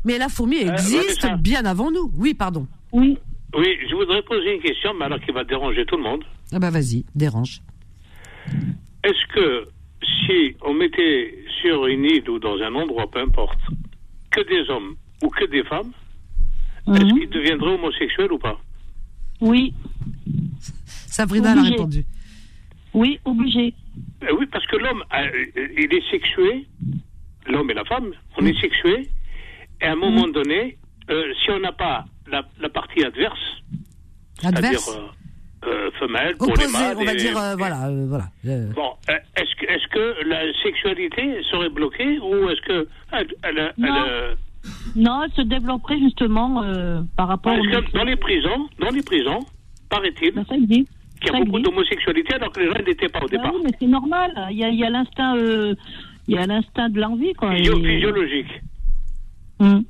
mais 0.05 0.17
la 0.17 0.29
fourmi 0.29 0.57
Euh, 0.65 0.73
existe 0.73 1.27
bien 1.39 1.65
avant 1.65 1.91
nous. 1.91 2.11
Oui, 2.15 2.33
pardon. 2.33 2.67
Oui. 2.91 3.17
Oui, 3.57 3.67
je 3.89 3.95
voudrais 3.95 4.21
poser 4.23 4.55
une 4.55 4.61
question, 4.61 4.91
mais 4.97 5.05
alors 5.05 5.19
qui 5.19 5.31
va 5.31 5.43
déranger 5.43 5.85
tout 5.85 5.97
le 5.97 6.03
monde. 6.03 6.23
Ah 6.53 6.59
bah 6.59 6.69
vas-y, 6.69 7.05
dérange. 7.15 7.61
Est-ce 9.03 9.33
que 9.33 9.67
si 10.25 10.55
on 10.61 10.73
mettait 10.73 11.37
sur 11.61 11.85
une 11.87 12.05
île 12.05 12.29
ou 12.29 12.39
dans 12.39 12.57
un 12.61 12.73
endroit, 12.75 13.09
peu 13.09 13.19
importe, 13.19 13.59
que 14.31 14.41
des 14.41 14.69
hommes 14.69 14.95
ou 15.23 15.29
que 15.29 15.45
des 15.45 15.63
femmes, 15.63 15.91
est-ce 16.87 17.03
Mhm. 17.03 17.19
qu'ils 17.19 17.29
deviendraient 17.29 17.73
homosexuels 17.75 18.31
ou 18.31 18.39
pas? 18.39 18.59
Oui. 19.39 19.73
Sabrina 20.85 21.53
l'a 21.53 21.61
Obligé. 21.61 21.75
répondu. 21.75 22.05
Oui, 22.93 23.19
obligé. 23.25 23.73
Eh 24.27 24.31
Oui, 24.33 24.45
parce 24.51 24.65
que 24.67 24.75
l'homme, 24.77 25.03
euh, 25.13 25.45
il 25.77 25.93
est 25.93 26.09
sexué, 26.11 26.65
l'homme 27.47 27.69
et 27.71 27.73
la 27.73 27.85
femme, 27.85 28.11
on 28.37 28.45
est 28.45 28.59
sexué, 28.59 29.09
et 29.81 29.85
à 29.85 29.93
un 29.93 29.95
moment 29.95 30.27
donné, 30.27 30.77
euh, 31.09 31.33
si 31.43 31.51
on 31.51 31.59
n'a 31.59 31.71
pas 31.71 32.05
la, 32.27 32.43
la 32.59 32.69
partie 32.69 33.03
adverse, 33.03 33.39
Adverse. 34.43 34.85
c'est-à-dire, 34.85 35.13
euh, 35.63 35.67
euh, 35.69 35.91
femelle 35.99 36.35
pour 36.37 36.47
les 36.55 36.67
mâles. 36.67 36.95
on 36.97 37.03
va 37.05 37.13
et- 37.13 37.15
dire, 37.15 37.37
euh, 37.37 37.55
voilà, 37.57 37.87
euh, 37.87 38.05
voilà. 38.07 38.25
Bon, 38.75 38.91
euh, 39.09 39.13
est-ce 39.37 39.55
que, 39.55 39.65
est-ce 39.71 39.87
que 39.87 40.27
la 40.27 40.41
sexualité 40.63 41.41
serait 41.51 41.69
bloquée 41.69 42.19
ou 42.19 42.49
est-ce 42.49 42.61
que 42.61 42.87
elle, 43.11 43.27
elle, 43.43 43.73
Non. 43.77 43.89
Non, 44.95 45.23
elle 45.23 45.31
se 45.31 45.41
développerait 45.41 45.97
justement 45.99 46.61
euh, 46.63 47.01
par 47.17 47.27
rapport 47.27 47.55
parce 47.55 47.67
que 47.67 47.97
dans 47.97 48.03
les 48.03 48.15
prisons, 48.15 48.67
dans 48.79 48.91
les 48.91 49.01
prisons, 49.01 49.39
paraît-il, 49.89 50.31
Ben, 50.33 50.45
ça 50.47 50.55
existe. 50.55 50.89
qu'il 51.19 51.33
y 51.33 51.35
a 51.35 51.43
beaucoup 51.43 51.59
d'homosexualité 51.59 52.35
alors 52.35 52.51
que 52.51 52.59
les 52.59 52.67
gens 52.67 52.77
n'étaient 52.85 53.09
pas 53.09 53.19
au 53.19 53.21
Bah 53.23 53.27
départ. 53.37 53.51
oui, 53.55 53.61
mais 53.63 53.71
c'est 53.79 53.87
normal. 53.87 54.31
Il 54.51 54.57
y 54.57 54.63
a, 54.63 54.69
il 54.69 54.75
y 54.79 54.83
a 54.85 54.89
l'instinct, 54.91 55.35
euh, 55.37 55.73
il 56.27 56.35
y 56.35 56.37
a 56.37 56.45
l'instinct 56.45 56.89
de 56.89 56.99
l'envie, 57.01 57.33
quoi. 57.33 57.55
Physio- 57.55 57.79
Et- 57.79 57.83
physiologique. 57.95 58.61
Hum. 59.59 59.83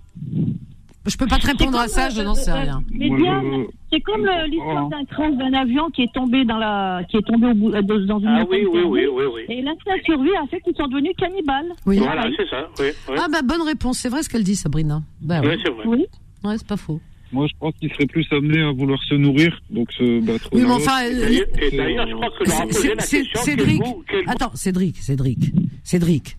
Je 1.07 1.17
peux 1.17 1.25
pas 1.27 1.39
te 1.39 1.47
répondre 1.47 1.79
à 1.79 1.87
ça, 1.87 2.09
je 2.09 2.19
euh, 2.19 2.23
n'en 2.23 2.35
sais 2.35 2.51
rien. 2.51 2.83
Mais 2.91 3.09
Diane, 3.09 3.65
c'est 3.91 3.99
comme 4.01 4.23
le- 4.25 4.49
l'histoire 4.49 4.85
Oh. 4.85 4.89
d'un 4.89 5.03
crash 5.05 5.33
d'un 5.35 5.53
avion 5.53 5.89
qui 5.89 6.03
est 6.03 6.13
tombé 6.13 6.45
dans 6.45 6.57
la, 6.57 7.01
qui 7.09 7.17
est 7.17 7.21
tombé 7.25 7.47
au 7.47 7.53
bout, 7.55 7.73
euh, 7.73 7.81
dans 7.81 8.19
une. 8.19 8.27
Ah 8.27 8.45
oui, 8.49 8.65
oui, 8.71 8.81
oui, 8.85 9.05
oui, 9.11 9.23
oui. 9.33 9.41
Et 9.49 9.61
l'instinct 9.61 9.97
de 9.97 10.03
survie 10.03 10.29
a 10.41 10.45
fait 10.47 10.59
qu'ils 10.61 10.75
sont 10.75 10.87
devenus 10.87 11.13
cannibales. 11.17 11.71
Oui. 11.85 11.97
Voilà, 11.97 12.27
c'est 12.37 12.47
ça. 12.49 12.67
Oui, 12.79 12.87
oui. 13.09 13.15
Ah 13.17 13.27
bah 13.31 13.41
bonne 13.43 13.61
réponse, 13.63 13.97
c'est 13.97 14.09
vrai 14.09 14.21
ce 14.23 14.29
qu'elle 14.29 14.43
dit 14.43 14.55
Sabrina. 14.55 15.01
Bah, 15.21 15.39
Oui, 15.41 15.47
ouais. 15.49 15.57
c'est 15.63 15.71
vrai. 15.71 15.83
Oui. 15.87 16.05
ouais, 16.43 16.57
c'est 16.57 16.67
pas 16.67 16.77
faux. 16.77 16.99
Moi, 17.33 17.47
je 17.47 17.53
pense 17.59 17.73
qu'ils 17.79 17.89
seraient 17.93 18.05
plus 18.07 18.27
amenés 18.31 18.61
à 18.61 18.71
vouloir 18.71 19.01
se 19.03 19.15
nourrir, 19.15 19.57
donc 19.69 19.89
se 19.93 20.19
battre. 20.19 20.49
Oui, 20.51 20.63
mais 20.63 20.71
enfin, 20.71 21.01
euh, 21.05 21.39
Et 21.61 21.77
d'ailleurs, 21.77 22.05
je 22.05 22.13
crois 22.13 22.27
que 22.37 22.43
leur 22.43 22.61
a 22.61 22.65
posé 22.67 22.79
C'est- 22.79 22.87
la 22.89 22.95
question 23.23 23.41
Cédric, 23.41 23.81
attends, 24.27 24.51
Cédric, 24.53 24.97
Cédric, 24.97 25.39
Cédric. 25.83 26.35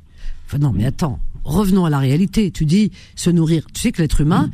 Enfin, 0.53 0.59
non, 0.59 0.73
mais 0.73 0.85
attends, 0.85 1.19
revenons 1.45 1.85
à 1.87 1.91
la 1.91 1.99
réalité. 1.99 2.51
Tu 2.51 2.67
dis 2.67 2.93
se 3.17 3.31
nourrir. 3.31 3.67
Tu 3.73 3.81
sais 3.81 3.93
que 3.93 4.03
l'être 4.03 4.21
humain, 4.21 4.51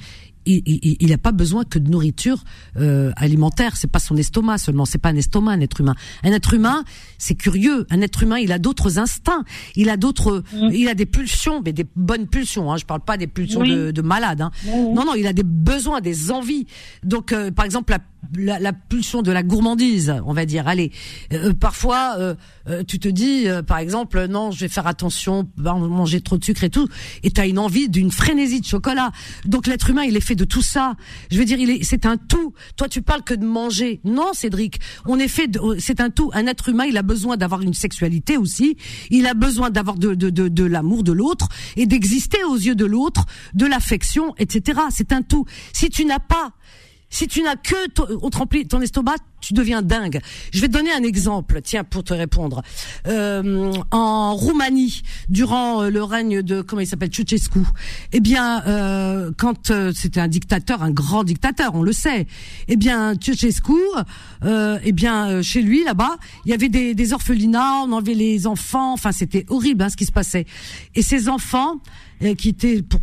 il, 0.46 0.62
il, 0.64 0.96
il 1.00 1.12
a 1.12 1.18
pas 1.18 1.32
besoin 1.32 1.64
que 1.64 1.78
de 1.80 1.90
nourriture 1.90 2.44
euh, 2.76 3.10
alimentaire. 3.16 3.76
C'est 3.76 3.90
pas 3.90 3.98
son 3.98 4.16
estomac 4.16 4.58
seulement. 4.58 4.84
C'est 4.84 4.98
pas 4.98 5.08
un 5.08 5.16
estomac, 5.16 5.52
un 5.52 5.60
être 5.60 5.80
humain. 5.80 5.94
Un 6.22 6.30
être 6.32 6.54
humain, 6.54 6.84
c'est 7.18 7.34
curieux. 7.34 7.84
Un 7.90 8.00
être 8.00 8.22
humain, 8.22 8.38
il 8.38 8.52
a 8.52 8.58
d'autres 8.60 8.98
instincts. 8.98 9.44
Il 9.74 9.90
a 9.90 9.96
d'autres, 9.96 10.44
il 10.72 10.88
a 10.88 10.94
des 10.94 11.04
pulsions, 11.06 11.60
mais 11.64 11.72
des 11.72 11.86
bonnes 11.96 12.28
pulsions. 12.28 12.72
Hein. 12.72 12.76
Je 12.76 12.86
parle 12.86 13.00
pas 13.00 13.16
des 13.16 13.26
pulsions 13.26 13.60
Oui. 13.62 13.70
de, 13.70 13.90
de 13.90 14.02
malade. 14.02 14.40
Hein. 14.40 14.52
Non, 14.66 15.04
non, 15.04 15.14
il 15.16 15.26
a 15.26 15.32
des 15.32 15.42
besoins, 15.42 16.00
des 16.00 16.30
envies. 16.30 16.66
Donc, 17.02 17.32
euh, 17.32 17.50
par 17.50 17.64
exemple, 17.64 17.90
la, 17.92 17.98
la, 18.36 18.58
la 18.58 18.72
pulsion 18.72 19.22
de 19.22 19.32
la 19.32 19.42
gourmandise, 19.42 20.14
on 20.26 20.32
va 20.32 20.44
dire. 20.44 20.68
Allez, 20.68 20.92
euh, 21.32 21.52
parfois, 21.52 22.16
euh, 22.18 22.34
euh, 22.68 22.82
tu 22.86 22.98
te 22.98 23.08
dis, 23.08 23.48
euh, 23.48 23.62
par 23.62 23.78
exemple, 23.78 24.26
non, 24.26 24.50
je 24.50 24.60
vais 24.60 24.68
faire 24.68 24.86
attention, 24.86 25.44
pas 25.44 25.74
manger 25.74 26.20
trop 26.20 26.36
de 26.38 26.44
sucre 26.44 26.64
et 26.64 26.70
tout, 26.70 26.88
et 27.22 27.30
tu 27.30 27.40
as 27.40 27.46
une 27.46 27.58
envie 27.58 27.88
d'une 27.88 28.10
frénésie 28.10 28.60
de 28.60 28.66
chocolat. 28.66 29.12
Donc, 29.44 29.66
l'être 29.66 29.90
humain, 29.90 30.04
il 30.04 30.16
est 30.16 30.20
fait 30.20 30.34
de 30.34 30.44
tout 30.44 30.62
ça. 30.62 30.94
Je 31.30 31.38
veux 31.38 31.44
dire, 31.44 31.58
il 31.58 31.70
est, 31.70 31.84
c'est 31.84 32.06
un 32.06 32.16
tout. 32.16 32.52
Toi, 32.76 32.88
tu 32.88 33.02
parles 33.02 33.22
que 33.22 33.34
de 33.34 33.44
manger. 33.44 34.00
Non, 34.04 34.32
Cédric, 34.32 34.78
on 35.06 35.18
est 35.18 35.28
fait, 35.28 35.48
de, 35.48 35.60
c'est 35.78 36.00
un 36.00 36.10
tout. 36.10 36.30
Un 36.34 36.46
être 36.46 36.68
humain, 36.68 36.84
il 36.84 36.96
a 36.96 37.02
besoin 37.02 37.36
d'avoir 37.36 37.62
une 37.62 37.74
sexualité 37.74 38.36
aussi. 38.36 38.76
Il 39.10 39.26
a 39.26 39.34
besoin 39.34 39.70
d'avoir 39.70 39.96
de, 39.96 40.14
de, 40.14 40.30
de, 40.30 40.48
de 40.48 40.64
l'amour 40.64 41.02
de 41.02 41.12
l'autre 41.12 41.48
et 41.76 41.86
d'exister 41.86 42.42
aux 42.44 42.56
yeux 42.56 42.74
de 42.74 42.84
l'autre, 42.84 43.24
de 43.54 43.66
l'affection, 43.66 44.34
etc. 44.38 44.80
C'est 44.90 45.12
un 45.12 45.22
tout. 45.22 45.44
Si 45.72 45.88
tu 45.88 46.04
n'as 46.04 46.18
pas 46.18 46.52
si 47.10 47.26
tu 47.26 47.42
n'as 47.42 47.56
que 47.56 47.76
on 48.22 48.30
te 48.30 48.62
ton 48.64 48.80
estomac, 48.80 49.16
tu 49.40 49.54
deviens 49.54 49.82
dingue. 49.82 50.20
Je 50.52 50.60
vais 50.60 50.68
te 50.68 50.72
donner 50.72 50.92
un 50.92 51.02
exemple, 51.02 51.60
tiens, 51.62 51.84
pour 51.84 52.04
te 52.04 52.12
répondre. 52.12 52.62
Euh, 53.06 53.72
en 53.90 54.34
Roumanie, 54.34 55.02
durant 55.28 55.82
euh, 55.82 55.90
le 55.90 56.02
règne 56.02 56.42
de 56.42 56.60
comment 56.60 56.80
il 56.80 56.86
s'appelle 56.86 57.10
Ceausescu, 57.12 57.60
eh 58.12 58.20
bien, 58.20 58.62
euh, 58.66 59.30
quand 59.36 59.70
euh, 59.70 59.92
c'était 59.94 60.20
un 60.20 60.28
dictateur, 60.28 60.82
un 60.82 60.90
grand 60.90 61.24
dictateur, 61.24 61.74
on 61.74 61.82
le 61.82 61.92
sait. 61.92 62.26
Eh 62.66 62.76
bien, 62.76 63.14
Ceausescu, 63.14 63.72
euh, 64.44 64.78
eh 64.82 64.92
bien, 64.92 65.40
chez 65.42 65.62
lui 65.62 65.84
là-bas, 65.84 66.16
il 66.44 66.50
y 66.50 66.54
avait 66.54 66.68
des, 66.68 66.94
des 66.94 67.12
orphelinats, 67.12 67.82
on 67.84 67.92
enlevait 67.92 68.14
les 68.14 68.46
enfants. 68.46 68.92
Enfin, 68.92 69.12
c'était 69.12 69.46
horrible 69.48 69.82
hein, 69.82 69.88
ce 69.88 69.96
qui 69.96 70.04
se 70.04 70.12
passait. 70.12 70.46
Et 70.94 71.02
ces 71.02 71.28
enfants 71.28 71.80
qui 72.36 72.48
étaient 72.48 72.82
pour 72.82 73.00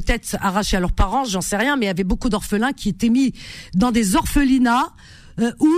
peut-être 0.00 0.36
arrachés 0.40 0.76
à 0.76 0.80
leurs 0.80 0.92
parents, 0.92 1.24
j'en 1.24 1.40
sais 1.40 1.56
rien, 1.56 1.76
mais 1.76 1.86
il 1.86 1.88
y 1.88 1.90
avait 1.90 2.04
beaucoup 2.04 2.28
d'orphelins 2.28 2.72
qui 2.72 2.90
étaient 2.90 3.08
mis 3.08 3.32
dans 3.74 3.92
des 3.92 4.14
orphelinats 4.14 4.92
euh, 5.40 5.52
où 5.58 5.72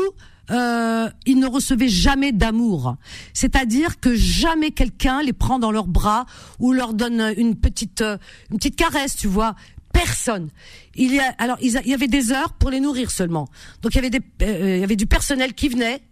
euh, 0.50 1.08
ils 1.24 1.38
ne 1.38 1.46
recevaient 1.46 1.88
jamais 1.88 2.32
d'amour. 2.32 2.96
C'est-à-dire 3.32 4.00
que 4.00 4.16
jamais 4.16 4.72
quelqu'un 4.72 5.22
les 5.22 5.32
prend 5.32 5.60
dans 5.60 5.70
leurs 5.70 5.86
bras 5.86 6.26
ou 6.58 6.72
leur 6.72 6.94
donne 6.94 7.32
une 7.36 7.54
petite 7.54 8.00
euh, 8.00 8.18
une 8.50 8.56
petite 8.56 8.74
caresse, 8.76 9.14
tu 9.14 9.28
vois. 9.28 9.54
Personne. 9.92 10.48
Il 10.96 11.14
y 11.14 11.20
a 11.20 11.28
alors 11.38 11.58
il 11.60 11.70
y 11.70 11.94
avait 11.94 12.08
des 12.08 12.32
heures 12.32 12.54
pour 12.54 12.70
les 12.70 12.80
nourrir 12.80 13.10
seulement. 13.10 13.48
Donc 13.82 13.94
il 13.94 13.96
y 13.96 13.98
avait 13.98 14.10
des 14.10 14.20
il 14.40 14.80
y 14.80 14.84
avait 14.84 14.96
du 14.96 15.06
personnel 15.06 15.54
qui 15.54 15.68
venait, 15.68 16.02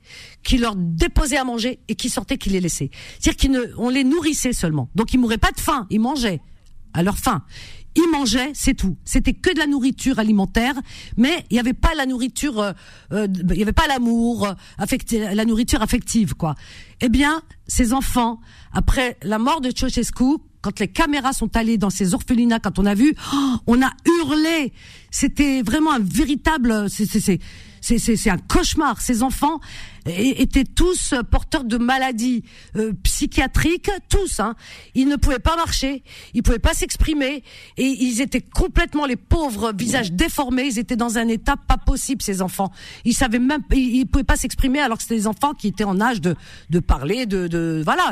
qui 0.44 0.58
leur 0.58 0.76
déposait 0.76 1.38
à 1.38 1.44
manger 1.44 1.80
et 1.88 1.96
qui 1.96 2.08
sortait, 2.08 2.38
qui 2.38 2.50
les 2.50 2.60
laissait. 2.60 2.90
C'est-à-dire 3.18 3.36
qu'ils 3.36 3.50
ne 3.50 3.62
on 3.78 3.88
les 3.88 4.04
nourrissait 4.04 4.52
seulement. 4.52 4.88
Donc 4.94 5.12
ils 5.12 5.18
mouraient 5.18 5.38
pas 5.38 5.52
de 5.52 5.60
faim, 5.60 5.86
ils 5.90 6.00
mangeaient 6.00 6.40
à 6.94 7.02
leur 7.02 7.18
faim. 7.18 7.44
Ils 7.96 8.10
mangeaient, 8.10 8.50
c'est 8.54 8.74
tout. 8.74 8.96
C'était 9.04 9.32
que 9.32 9.52
de 9.52 9.58
la 9.58 9.66
nourriture 9.66 10.18
alimentaire, 10.18 10.74
mais 11.16 11.44
il 11.50 11.54
n'y 11.54 11.60
avait 11.60 11.72
pas 11.72 11.94
la 11.94 12.04
nourriture, 12.04 12.60
euh, 12.60 12.72
euh, 13.12 13.26
il 13.50 13.56
n'y 13.56 13.62
avait 13.62 13.72
pas 13.72 13.86
l'amour, 13.86 14.46
euh, 14.46 15.34
la 15.34 15.44
nourriture 15.44 15.80
affective, 15.80 16.34
quoi. 16.34 16.54
Eh 17.00 17.08
bien, 17.08 17.42
ces 17.66 17.94
enfants, 17.94 18.40
après 18.72 19.16
la 19.22 19.38
mort 19.38 19.60
de 19.62 19.70
Ceausescu, 19.70 20.36
quand 20.66 20.80
les 20.80 20.88
caméras 20.88 21.32
sont 21.32 21.56
allées 21.56 21.78
dans 21.78 21.90
ces 21.90 22.12
orphelinats, 22.12 22.58
quand 22.58 22.80
on 22.80 22.86
a 22.86 22.94
vu, 22.94 23.14
oh, 23.32 23.56
on 23.68 23.82
a 23.82 23.92
hurlé. 24.04 24.72
C'était 25.12 25.62
vraiment 25.62 25.92
un 25.92 26.00
véritable, 26.00 26.90
c'est 26.90 28.30
un 28.30 28.38
cauchemar. 28.38 29.00
Ces 29.00 29.22
enfants 29.22 29.60
étaient 30.06 30.64
tous 30.64 31.14
porteurs 31.30 31.62
de 31.62 31.78
maladies 31.78 32.42
euh, 32.74 32.92
psychiatriques, 33.04 33.90
tous. 34.08 34.40
Hein. 34.40 34.56
Ils 34.96 35.06
ne 35.06 35.14
pouvaient 35.14 35.38
pas 35.38 35.54
marcher, 35.54 36.02
ils 36.34 36.42
pouvaient 36.42 36.58
pas 36.58 36.74
s'exprimer, 36.74 37.44
et 37.76 37.84
ils 37.84 38.20
étaient 38.20 38.42
complètement 38.42 39.06
les 39.06 39.16
pauvres, 39.16 39.72
visages 39.72 40.12
déformés. 40.12 40.66
Ils 40.66 40.78
étaient 40.80 40.96
dans 40.96 41.16
un 41.16 41.28
état 41.28 41.56
pas 41.56 41.78
possible. 41.78 42.22
Ces 42.22 42.42
enfants, 42.42 42.72
ils 43.04 43.14
savaient 43.14 43.38
même, 43.38 43.62
ils, 43.72 44.06
pouvaient 44.06 44.24
pas 44.24 44.36
s'exprimer 44.36 44.80
alors 44.80 44.96
que 44.96 45.04
c'était 45.04 45.16
des 45.16 45.28
enfants 45.28 45.54
qui 45.54 45.68
étaient 45.68 45.84
en 45.84 46.00
âge 46.00 46.20
de 46.20 46.34
de 46.70 46.80
parler, 46.80 47.26
de 47.26 47.46
de 47.46 47.82
voilà. 47.84 48.10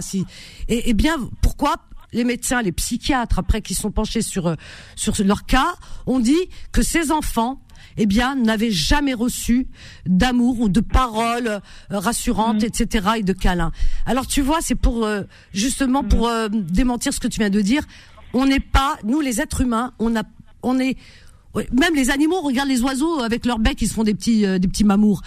Et, 0.69 0.91
et 0.91 0.95
bien 0.95 1.17
pourquoi 1.43 1.77
les 2.15 2.25
médecins, 2.25 2.63
les 2.63 2.73
psychiatres, 2.73 3.39
après 3.39 3.61
qui 3.61 3.75
sont 3.75 3.91
penchés 3.91 4.23
sur 4.23 4.47
euh, 4.47 4.55
sur 4.97 5.15
leur 5.23 5.45
cas, 5.45 5.75
ont 6.07 6.21
dit 6.21 6.49
que 6.73 6.83
ces 6.83 7.13
enfants, 7.13 7.61
eh 7.97 8.07
bien, 8.07 8.35
n'avaient 8.35 8.71
jamais 8.71 9.15
reçu 9.15 9.69
d'amour 10.07 10.61
ou 10.61 10.69
de 10.69 10.81
paroles 10.81 11.47
euh, 11.49 11.61
rassurantes, 11.91 12.63
etc. 12.63 13.09
et 13.19 13.23
de 13.23 13.33
câlins. 13.33 13.73
Alors 14.07 14.27
tu 14.27 14.41
vois, 14.41 14.59
c'est 14.61 14.75
pour 14.75 15.05
euh, 15.05 15.23
justement 15.53 16.03
pour 16.03 16.29
euh, 16.29 16.49
démentir 16.51 17.13
ce 17.13 17.21
que 17.21 17.29
tu 17.29 17.41
viens 17.41 17.51
de 17.51 17.61
dire. 17.61 17.83
On 18.33 18.47
n'est 18.47 18.61
pas, 18.61 18.99
nous 19.05 19.21
les 19.21 19.41
êtres 19.41 19.61
humains, 19.61 19.93
on 19.99 20.17
a, 20.17 20.23
on 20.63 20.79
est, 20.79 20.97
même 21.73 21.95
les 21.95 22.11
animaux. 22.11 22.41
Regarde 22.41 22.69
les 22.69 22.83
oiseaux 22.83 23.21
avec 23.21 23.47
leur 23.47 23.59
bec, 23.59 23.81
ils 23.81 23.89
se 23.89 23.95
font 23.95 24.05
des 24.05 24.15
petits, 24.15 24.45
euh, 24.45 24.59
des 24.59 24.69
petits 24.69 24.85
mamours. 24.85 25.23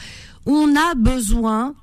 On 0.46 0.76
a 0.76 0.96
besoin 0.96 1.74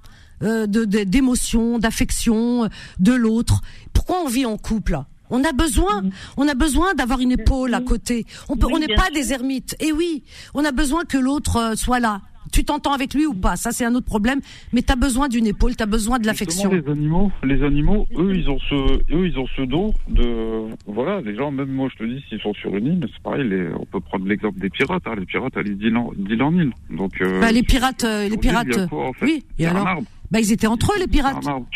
euh, 0.43 0.67
de 0.67 0.85
de- 0.85 1.05
d'émotion, 1.05 1.79
d'affection, 1.79 2.69
de 2.99 3.13
l'autre. 3.13 3.61
Pourquoi 3.93 4.17
on 4.25 4.29
vit 4.29 4.47
en 4.47 4.57
couple 4.57 4.99
on 5.31 5.43
a 5.43 5.53
besoin, 5.53 6.03
on 6.37 6.47
a 6.47 6.55
besoin 6.55 6.95
d'avoir 6.95 7.19
une 7.19 7.33
épaule 7.33 7.73
à 7.75 7.81
côté. 7.81 8.27
On 8.51 8.57
peut, 8.57 8.67
Oui, 8.67 8.75
on 8.77 8.79
n'est 8.79 8.95
pas 8.95 9.07
sûr. 9.07 9.15
des 9.15 9.33
ermites. 9.33 9.75
Et 9.81 9.91
oui, 9.91 10.23
on 10.53 10.65
a 10.67 10.71
besoin 10.71 11.05
que 11.05 11.17
l'autre 11.17 11.57
euh, 11.57 11.75
soit 11.77 11.99
là. 11.99 12.21
Tu 12.53 12.63
t'entends 12.63 12.93
avec 12.93 13.15
lui 13.15 13.27
ou 13.27 13.33
pas? 13.35 13.57
Ça, 13.57 13.73
c'est 13.73 13.87
un 13.87 13.95
autre 13.97 14.07
problème. 14.07 14.41
Mais 14.75 14.83
tu 14.83 14.93
as 14.93 14.97
besoin 14.97 15.29
d'une 15.29 15.47
épaule, 15.47 15.75
tu 15.75 15.83
as 15.83 15.87
besoin 15.87 16.19
de 16.21 16.27
l'affection. 16.27 16.71
Les 16.71 16.87
animaux, 16.89 17.33
les 17.43 17.63
animaux, 17.65 18.07
eux, 18.17 18.33
ils 18.37 18.49
ont 18.51 18.59
ce, 18.69 18.75
eux, 19.13 19.27
ils 19.27 19.37
ont 19.39 19.47
ce 19.57 19.63
don 19.63 19.93
de, 20.09 20.67
voilà, 20.87 21.21
les 21.23 21.35
gens, 21.35 21.51
même 21.51 21.71
moi, 21.73 21.89
je 21.93 22.05
te 22.05 22.09
dis, 22.09 22.23
s'ils 22.29 22.41
sont 22.41 22.53
sur 22.55 22.77
une 22.77 22.87
île, 22.87 23.09
c'est 23.13 23.23
pareil. 23.23 23.49
Les, 23.49 23.69
on 23.81 23.87
peut 23.87 24.01
prendre 24.01 24.27
l'exemple 24.27 24.61
des 24.61 24.71
pirates. 24.71 25.03
Hein, 25.07 25.15
les 25.19 25.27
pirates, 25.27 25.57
allez 25.57 25.75
d'île 25.75 25.97
en, 25.97 26.13
d'île 26.17 26.43
en 26.43 26.53
île. 26.55 26.71
Donc, 26.91 27.13
euh, 27.23 27.41
Bah, 27.41 27.51
les 27.51 27.63
pirates, 27.63 28.05
euh, 28.05 28.29
les 28.29 28.37
pirates. 28.37 28.89
quoi, 28.89 29.09
en 29.09 29.13
fait? 29.15 29.25
Oui. 29.25 29.45
Et 29.59 29.67
a 29.67 29.71
un 29.71 29.75
alors? 29.77 29.89
arbre. 29.89 30.07
Bah, 30.31 30.41
ils 30.41 30.53
étaient 30.53 30.67
entre 30.67 30.93
eux, 30.95 30.99
les 30.99 31.07
pirates. 31.07 31.47
Arbre. 31.47 31.67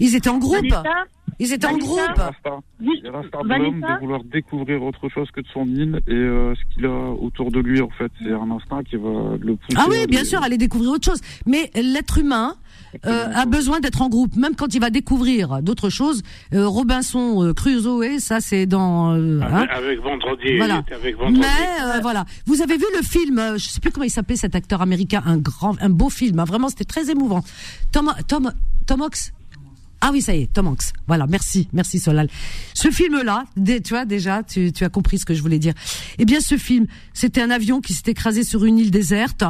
Ils 0.00 0.14
étaient 0.16 0.28
en 0.30 0.38
groupe. 0.38 0.64
Ils 1.38 1.52
étaient 1.52 1.66
en 1.66 1.76
groupe. 1.78 1.98
L'instinct. 1.98 2.62
juste- 2.80 3.00
Il 3.00 3.04
y 3.04 3.08
a 3.08 3.10
l'instinct 3.12 3.42
de 3.42 3.48
l'homme 3.48 3.80
Vanessa, 3.80 3.94
de 3.94 4.00
vouloir 4.00 4.24
découvrir 4.24 4.82
autre 4.82 5.08
chose 5.08 5.30
que 5.30 5.40
de 5.40 5.46
son 5.52 5.66
île 5.66 6.00
et 6.06 6.12
euh, 6.12 6.54
ce 6.54 6.74
qu'il 6.74 6.86
a 6.86 7.10
autour 7.10 7.50
de 7.50 7.58
lui, 7.60 7.80
en 7.80 7.88
fait. 7.90 8.10
C'est 8.22 8.32
un 8.32 8.50
instinct 8.50 8.82
qui 8.84 8.96
va 8.96 9.36
le 9.40 9.56
pousser. 9.56 9.76
Ah 9.76 9.84
à 9.86 9.88
oui, 9.88 10.06
bien 10.08 10.24
sûr, 10.24 10.42
aller 10.42 10.58
découvrir 10.58 10.90
autre 10.92 11.04
chose. 11.10 11.20
Mais 11.46 11.70
l'être 11.74 12.18
humain 12.18 12.54
euh, 13.06 13.28
a 13.34 13.46
besoin 13.46 13.80
d'être 13.80 14.02
en 14.02 14.08
groupe, 14.08 14.36
même 14.36 14.54
quand 14.54 14.74
il 14.74 14.80
va 14.80 14.90
découvrir 14.90 15.62
d'autres 15.62 15.90
choses. 15.90 16.22
Euh, 16.54 16.66
Robinson 16.66 17.42
euh, 17.42 17.52
Crusoe, 17.54 18.18
ça 18.18 18.40
c'est 18.40 18.66
dans. 18.66 19.14
euh, 19.14 19.40
hein. 19.42 19.66
Avec, 19.70 20.00
vendredi. 20.00 20.56
Voilà. 20.56 20.82
Avec 20.94 21.16
vendredi. 21.16 21.40
Mais 21.40 21.96
euh, 21.96 22.00
voilà, 22.00 22.24
vous 22.46 22.62
avez 22.62 22.76
vu 22.76 22.84
le 22.96 23.02
film, 23.02 23.40
je 23.56 23.68
sais 23.68 23.80
plus 23.80 23.90
comment 23.90 24.04
il 24.04 24.10
s'appelait 24.10 24.36
cet 24.36 24.54
acteur 24.54 24.82
américain, 24.82 25.22
un 25.26 25.38
grand, 25.38 25.80
un 25.80 25.90
beau 25.90 26.10
film, 26.10 26.38
hein, 26.38 26.44
vraiment 26.44 26.68
c'était 26.68 26.84
très 26.84 27.10
émouvant. 27.10 27.42
Tom, 27.92 28.12
Tom, 28.28 28.52
Tom 28.86 29.02
Hanks, 29.02 29.32
Ah 30.04 30.10
oui, 30.12 30.20
ça 30.20 30.34
y 30.34 30.42
est, 30.42 30.52
Tom 30.52 30.66
Hanks. 30.66 30.92
Voilà, 31.06 31.28
merci, 31.28 31.68
merci 31.72 32.00
Solal. 32.00 32.28
Ce 32.74 32.90
film-là, 32.90 33.44
tu 33.56 33.90
vois 33.90 34.04
déjà, 34.04 34.42
tu, 34.42 34.72
tu 34.72 34.82
as 34.82 34.88
compris 34.88 35.18
ce 35.18 35.24
que 35.24 35.32
je 35.32 35.40
voulais 35.40 35.60
dire. 35.60 35.74
Eh 36.18 36.24
bien, 36.24 36.40
ce 36.40 36.56
film, 36.58 36.86
c'était 37.14 37.40
un 37.40 37.50
avion 37.50 37.80
qui 37.80 37.92
s'est 37.94 38.10
écrasé 38.10 38.42
sur 38.42 38.64
une 38.64 38.78
île 38.80 38.90
déserte 38.90 39.44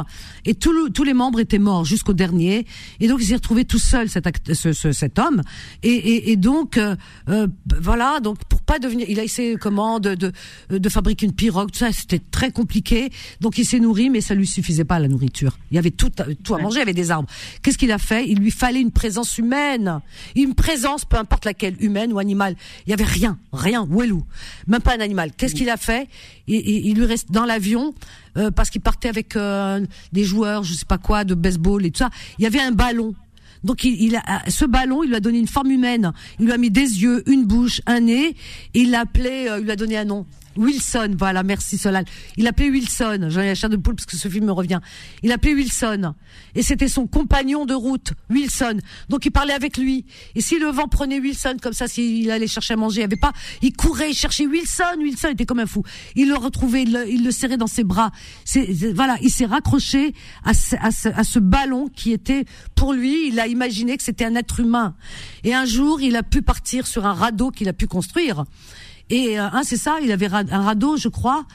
et 0.45 0.53
tout 0.53 0.71
le- 0.71 0.91
tous 0.91 1.03
les 1.03 1.15
membres 1.15 1.39
étaient 1.39 1.57
morts 1.57 1.85
jusqu'au 1.85 2.13
dernier. 2.13 2.67
Et 2.99 3.07
donc, 3.07 3.19
il 3.21 3.25
s'est 3.25 3.33
retrouvé 3.33 3.65
tout 3.65 3.79
seul, 3.79 4.09
cet, 4.09 4.27
act- 4.27 4.53
ce, 4.53 4.73
ce- 4.73 4.91
cet 4.91 5.17
homme. 5.17 5.41
Et, 5.81 5.89
et, 5.89 6.31
et 6.31 6.35
donc, 6.35 6.77
euh, 6.77 6.95
euh, 7.29 7.47
voilà, 7.81 8.19
donc 8.19 8.37
pour 8.45 8.61
pas 8.61 8.77
devenir, 8.77 9.07
il 9.09 9.19
a 9.19 9.23
essayé 9.23 9.55
comment 9.55 9.99
de, 9.99 10.13
de, 10.13 10.31
de 10.69 10.89
fabriquer 10.89 11.25
une 11.25 11.33
pirogue, 11.33 11.71
tout 11.71 11.79
ça, 11.79 11.91
c'était 11.91 12.19
très 12.19 12.51
compliqué. 12.51 13.09
Donc, 13.41 13.57
il 13.57 13.65
s'est 13.65 13.79
nourri, 13.79 14.11
mais 14.11 14.21
ça 14.21 14.35
lui 14.35 14.45
suffisait 14.45 14.85
pas 14.85 14.99
la 14.99 15.07
nourriture. 15.07 15.57
Il 15.71 15.75
y 15.75 15.79
avait 15.79 15.89
tout, 15.89 16.11
tout 16.43 16.53
à 16.53 16.59
manger, 16.59 16.75
il 16.77 16.79
y 16.79 16.83
avait 16.83 16.93
des 16.93 17.09
arbres. 17.09 17.27
Qu'est-ce 17.63 17.79
qu'il 17.79 17.91
a 17.91 17.97
fait? 17.97 18.29
Il 18.29 18.37
lui 18.37 18.51
fallait 18.51 18.81
une 18.81 18.91
présence 18.91 19.39
humaine, 19.39 19.99
une 20.43 20.55
présence, 20.55 21.05
peu 21.05 21.17
importe 21.17 21.45
laquelle, 21.45 21.75
humaine 21.79 22.13
ou 22.13 22.19
animale. 22.19 22.55
Il 22.85 22.91
y 22.91 22.93
avait 22.93 23.03
rien, 23.03 23.39
rien, 23.51 23.87
Wellou, 23.89 24.23
même 24.67 24.81
pas 24.81 24.95
un 24.95 24.99
animal. 24.99 25.31
Qu'est-ce 25.35 25.55
qu'il 25.55 25.69
a 25.69 25.77
fait? 25.77 26.07
Il, 26.47 26.95
lui 26.95 27.05
reste 27.05 27.31
dans 27.31 27.45
l'avion 27.45 27.93
euh, 28.37 28.51
parce 28.51 28.69
qu'il 28.69 28.81
partait 28.81 29.09
avec 29.09 29.35
euh, 29.35 29.85
des 30.11 30.23
joueurs, 30.23 30.63
je 30.63 30.73
sais 30.73 30.85
pas 30.85 30.97
quoi, 30.97 31.23
de 31.23 31.35
baseball 31.35 31.85
et 31.85 31.91
tout 31.91 31.99
ça. 31.99 32.09
Il 32.37 32.43
y 32.43 32.47
avait 32.47 32.61
un 32.61 32.71
ballon. 32.71 33.15
Donc 33.63 33.85
il, 33.85 34.15
a, 34.17 34.43
ce 34.49 34.65
ballon, 34.65 35.03
il 35.03 35.09
lui 35.09 35.15
a 35.15 35.19
donné 35.21 35.39
une 35.39 35.47
forme 35.47 35.71
humaine. 35.71 36.11
Il 36.39 36.45
lui 36.45 36.51
a 36.51 36.57
mis 36.57 36.69
des 36.69 37.01
yeux, 37.01 37.23
une 37.29 37.45
bouche, 37.45 37.81
un 37.85 38.01
nez. 38.01 38.35
Et 38.73 38.81
il 38.81 38.91
l'a 38.91 39.01
appelé, 39.01 39.47
euh, 39.47 39.59
il 39.59 39.63
lui 39.63 39.71
a 39.71 39.75
donné 39.75 39.97
un 39.97 40.05
nom. 40.05 40.25
Wilson, 40.57 41.15
voilà, 41.17 41.43
merci 41.43 41.77
Solal. 41.77 42.05
Il 42.37 42.43
l'appelait 42.43 42.69
Wilson. 42.69 43.27
J'en 43.29 43.41
ai 43.41 43.47
la 43.47 43.55
chair 43.55 43.69
de 43.69 43.77
poule 43.77 43.95
parce 43.95 44.05
que 44.05 44.17
ce 44.17 44.27
film 44.27 44.45
me 44.45 44.51
revient. 44.51 44.79
Il 45.21 45.29
l'appelait 45.29 45.53
Wilson. 45.53 46.13
Et 46.55 46.63
c'était 46.63 46.87
son 46.87 47.07
compagnon 47.07 47.65
de 47.65 47.73
route, 47.73 48.13
Wilson. 48.29 48.79
Donc 49.09 49.25
il 49.25 49.31
parlait 49.31 49.53
avec 49.53 49.77
lui. 49.77 50.05
Et 50.35 50.41
si 50.41 50.59
le 50.59 50.67
vent 50.67 50.87
prenait 50.87 51.19
Wilson 51.19 51.57
comme 51.61 51.73
ça, 51.73 51.87
s'il 51.87 52.29
allait 52.31 52.47
chercher 52.47 52.73
à 52.73 52.77
manger, 52.77 53.01
il 53.01 53.03
avait 53.05 53.15
pas, 53.15 53.33
il 53.61 53.73
courait, 53.73 54.11
il 54.11 54.15
cherchait 54.15 54.45
Wilson. 54.45 54.97
Wilson 54.99 55.29
était 55.29 55.45
comme 55.45 55.59
un 55.59 55.65
fou. 55.65 55.83
Il 56.15 56.29
le 56.29 56.35
retrouvait, 56.35 56.83
il 56.83 57.23
le, 57.23 57.31
serrait 57.31 57.57
dans 57.57 57.67
ses 57.67 57.83
bras. 57.83 58.11
Voilà, 58.93 59.17
il 59.21 59.31
s'est 59.31 59.45
raccroché 59.45 60.13
à 60.43 60.53
ce 60.53 61.39
ballon 61.39 61.87
qui 61.87 62.11
était 62.11 62.45
pour 62.75 62.93
lui. 62.93 63.27
Il 63.27 63.39
a 63.39 63.47
imaginé 63.47 63.97
que 63.97 64.03
c'était 64.03 64.25
un 64.25 64.35
être 64.35 64.59
humain. 64.59 64.95
Et 65.43 65.53
un 65.53 65.65
jour, 65.65 66.01
il 66.01 66.15
a 66.15 66.23
pu 66.23 66.41
partir 66.41 66.87
sur 66.87 67.05
un 67.05 67.13
radeau 67.13 67.51
qu'il 67.51 67.69
a 67.69 67.73
pu 67.73 67.87
construire. 67.87 68.45
Et 69.13 69.37
hein, 69.37 69.61
c'est 69.63 69.77
ça, 69.77 69.99
il 70.01 70.11
avait 70.11 70.25
un 70.33 70.61
radeau, 70.63 70.97
je 70.97 71.07
crois. 71.07 71.45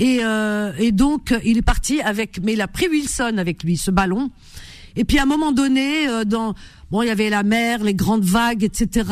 Et, 0.00 0.18
euh, 0.24 0.72
et 0.78 0.90
donc 0.90 1.30
euh, 1.30 1.38
il 1.44 1.58
est 1.58 1.62
parti 1.62 2.00
avec, 2.00 2.40
mais 2.42 2.54
il 2.54 2.60
a 2.60 2.66
pris 2.66 2.88
Wilson 2.88 3.36
avec 3.38 3.62
lui, 3.62 3.76
ce 3.76 3.92
ballon. 3.92 4.32
Et 4.96 5.04
puis 5.04 5.20
à 5.20 5.22
un 5.22 5.26
moment 5.26 5.52
donné, 5.52 6.08
euh, 6.08 6.24
dans 6.24 6.54
bon, 6.90 7.02
il 7.02 7.06
y 7.06 7.10
avait 7.10 7.30
la 7.30 7.44
mer, 7.44 7.84
les 7.84 7.94
grandes 7.94 8.24
vagues, 8.24 8.64
etc. 8.64 9.08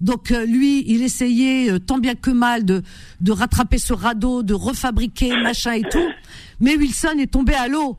Donc 0.00 0.30
euh, 0.30 0.46
lui, 0.46 0.84
il 0.86 1.02
essayait 1.02 1.80
tant 1.80 1.98
bien 1.98 2.14
que 2.14 2.30
mal 2.30 2.64
de 2.64 2.84
de 3.20 3.32
rattraper 3.32 3.78
ce 3.78 3.92
radeau, 3.92 4.44
de 4.44 4.54
refabriquer 4.54 5.36
machin 5.42 5.72
et 5.72 5.82
tout. 5.82 6.08
Mais 6.60 6.76
Wilson 6.76 7.16
est 7.18 7.32
tombé 7.32 7.54
à 7.54 7.66
l'eau 7.66 7.96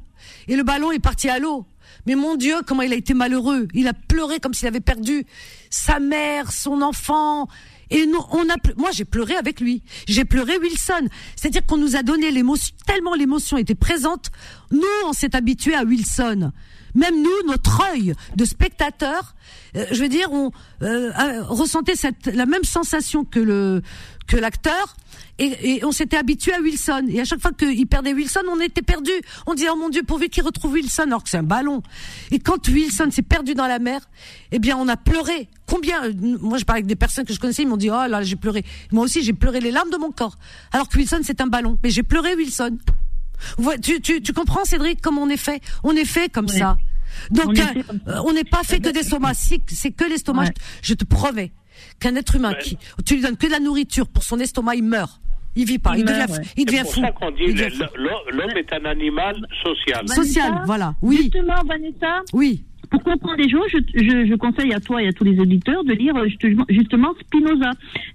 et 0.47 0.55
le 0.55 0.63
ballon 0.63 0.93
est 0.93 0.99
parti 0.99 1.27
à 1.27 1.37
l'eau. 1.37 1.65
Mais 2.05 2.15
mon 2.15 2.37
Dieu, 2.37 2.55
comment 2.65 2.81
il 2.81 2.93
a 2.93 2.95
été 2.95 3.13
malheureux. 3.13 3.67
Il 3.73 3.89
a 3.89 3.93
pleuré 3.93 4.39
comme 4.39 4.53
s'il 4.53 4.69
avait 4.69 4.79
perdu 4.79 5.25
sa 5.69 5.99
mère, 5.99 6.51
son 6.53 6.81
enfant. 6.81 7.49
Et 7.89 8.05
on 8.31 8.49
a, 8.49 8.55
moi, 8.77 8.91
j'ai 8.91 9.05
pleuré 9.05 9.35
avec 9.35 9.59
lui. 9.59 9.83
J'ai 10.07 10.25
pleuré 10.25 10.57
Wilson. 10.57 11.07
C'est-à-dire 11.35 11.65
qu'on 11.65 11.77
nous 11.77 11.95
a 11.95 12.03
donné 12.03 12.31
l'émotion, 12.31 12.75
tellement 12.85 13.15
l'émotion 13.15 13.57
était 13.57 13.75
présente. 13.75 14.31
Nous, 14.71 14.81
on 15.05 15.13
s'est 15.13 15.35
habitué 15.35 15.75
à 15.75 15.83
Wilson. 15.83 16.51
Même 16.95 17.21
nous, 17.21 17.47
notre 17.47 17.81
œil 17.91 18.13
de 18.35 18.45
spectateur, 18.45 19.35
euh, 19.75 19.85
je 19.91 20.01
veux 20.01 20.09
dire, 20.09 20.31
on 20.31 20.51
euh, 20.83 21.11
ressentait 21.43 21.95
la 22.25 22.45
même 22.45 22.63
sensation 22.63 23.25
que 23.25 23.39
le 23.39 23.81
que 24.27 24.37
l'acteur. 24.37 24.95
Et, 25.39 25.77
et 25.77 25.85
on 25.85 25.91
s'était 25.91 26.17
habitué 26.17 26.53
à 26.53 26.59
Wilson. 26.61 27.05
Et 27.09 27.19
à 27.19 27.25
chaque 27.25 27.41
fois 27.41 27.51
qu'il 27.53 27.87
perdait 27.87 28.13
Wilson, 28.13 28.41
on 28.49 28.59
était 28.59 28.83
perdu. 28.83 29.11
On 29.47 29.55
disait, 29.55 29.69
oh 29.71 29.75
mon 29.75 29.89
Dieu, 29.89 30.03
pourvu 30.03 30.29
qu'il 30.29 30.43
retrouve 30.43 30.73
Wilson, 30.73 31.03
alors 31.07 31.23
que 31.23 31.29
c'est 31.29 31.37
un 31.37 31.43
ballon. 31.43 31.81
Et 32.31 32.37
quand 32.39 32.67
Wilson 32.67 33.09
s'est 33.11 33.23
perdu 33.23 33.55
dans 33.55 33.65
la 33.67 33.79
mer, 33.79 34.01
eh 34.51 34.59
bien, 34.59 34.77
on 34.77 34.87
a 34.87 34.95
pleuré. 34.97 35.49
Combien 35.67 36.03
euh, 36.05 36.13
Moi, 36.39 36.59
je 36.59 36.65
parlais 36.65 36.79
avec 36.81 36.85
des 36.87 36.95
personnes 36.95 37.25
que 37.25 37.33
je 37.33 37.39
connaissais, 37.39 37.63
ils 37.63 37.67
m'ont 37.67 37.77
dit, 37.77 37.89
oh 37.89 38.05
là, 38.07 38.21
j'ai 38.21 38.35
pleuré. 38.35 38.63
Moi 38.91 39.03
aussi, 39.05 39.23
j'ai 39.23 39.33
pleuré 39.33 39.59
les 39.59 39.71
larmes 39.71 39.89
de 39.89 39.97
mon 39.97 40.11
corps. 40.11 40.37
Alors 40.71 40.87
que 40.87 40.97
Wilson, 40.97 41.21
c'est 41.23 41.41
un 41.41 41.47
ballon. 41.47 41.79
Mais 41.83 41.89
j'ai 41.89 42.03
pleuré 42.03 42.35
Wilson. 42.35 42.77
Tu, 43.81 44.01
tu, 44.01 44.21
tu 44.21 44.33
comprends, 44.33 44.63
Cédric, 44.65 45.01
comment 45.01 45.23
on 45.23 45.29
est 45.29 45.37
fait? 45.37 45.61
On 45.83 45.95
est 45.95 46.05
fait 46.05 46.29
comme 46.31 46.45
Ouais. 46.45 46.59
ça. 46.59 46.77
Donc, 47.31 47.57
On 47.57 48.09
euh, 48.09 48.21
on 48.25 48.33
n'est 48.33 48.43
pas 48.43 48.63
fait 48.63 48.79
que 48.79 48.89
d'estomac. 48.89 49.33
C'est 49.33 49.91
que 49.91 50.05
l'estomac, 50.05 50.43
Ouais. 50.43 50.53
je, 50.81 50.89
je 50.89 50.93
te 50.93 51.05
promets 51.05 51.51
qu'un 51.99 52.15
être 52.15 52.35
humain 52.35 52.53
qui, 52.53 52.77
tu 53.05 53.15
lui 53.15 53.21
donnes 53.21 53.35
que 53.37 53.47
de 53.47 53.51
la 53.51 53.59
nourriture 53.59 54.07
pour 54.07 54.23
son 54.23 54.39
estomac, 54.39 54.75
il 54.75 54.83
meurt. 54.83 55.19
Il 55.55 55.65
vit 55.65 55.79
pas. 55.79 55.93
Il 55.95 55.99
Il, 55.99 56.05
meurt, 56.05 56.29
devient, 56.29 56.39
ouais. 56.39 56.45
il 56.57 56.59
C'est 56.59 56.65
devient 56.65 56.81
pour 56.83 56.93
fou. 56.93 57.01
ça 57.01 57.11
qu'on 57.11 57.31
dit 57.31 57.43
Il 57.47 57.53
devient 57.55 57.69
fou. 57.75 57.83
l'homme 58.31 58.57
est 58.57 58.73
un 58.73 58.85
animal 58.85 59.35
social. 59.63 60.05
Vanessa, 60.07 60.15
Social, 60.15 60.61
voilà. 60.65 60.95
Oui, 61.01 61.17
Justement, 61.17 61.53
Vanessa, 61.67 62.21
oui. 62.33 62.63
pour 62.89 63.03
comprendre 63.03 63.35
les 63.37 63.49
choses, 63.49 63.67
je, 63.71 63.77
je, 63.95 64.25
je 64.29 64.35
conseille 64.35 64.73
à 64.73 64.79
toi 64.79 65.01
et 65.01 65.07
à 65.07 65.13
tous 65.13 65.23
les 65.23 65.39
auditeurs 65.39 65.83
de 65.83 65.93
lire 65.93 66.15
euh, 66.15 66.27
justement, 66.27 66.65
justement 66.69 67.13
Spinoza. 67.21 67.71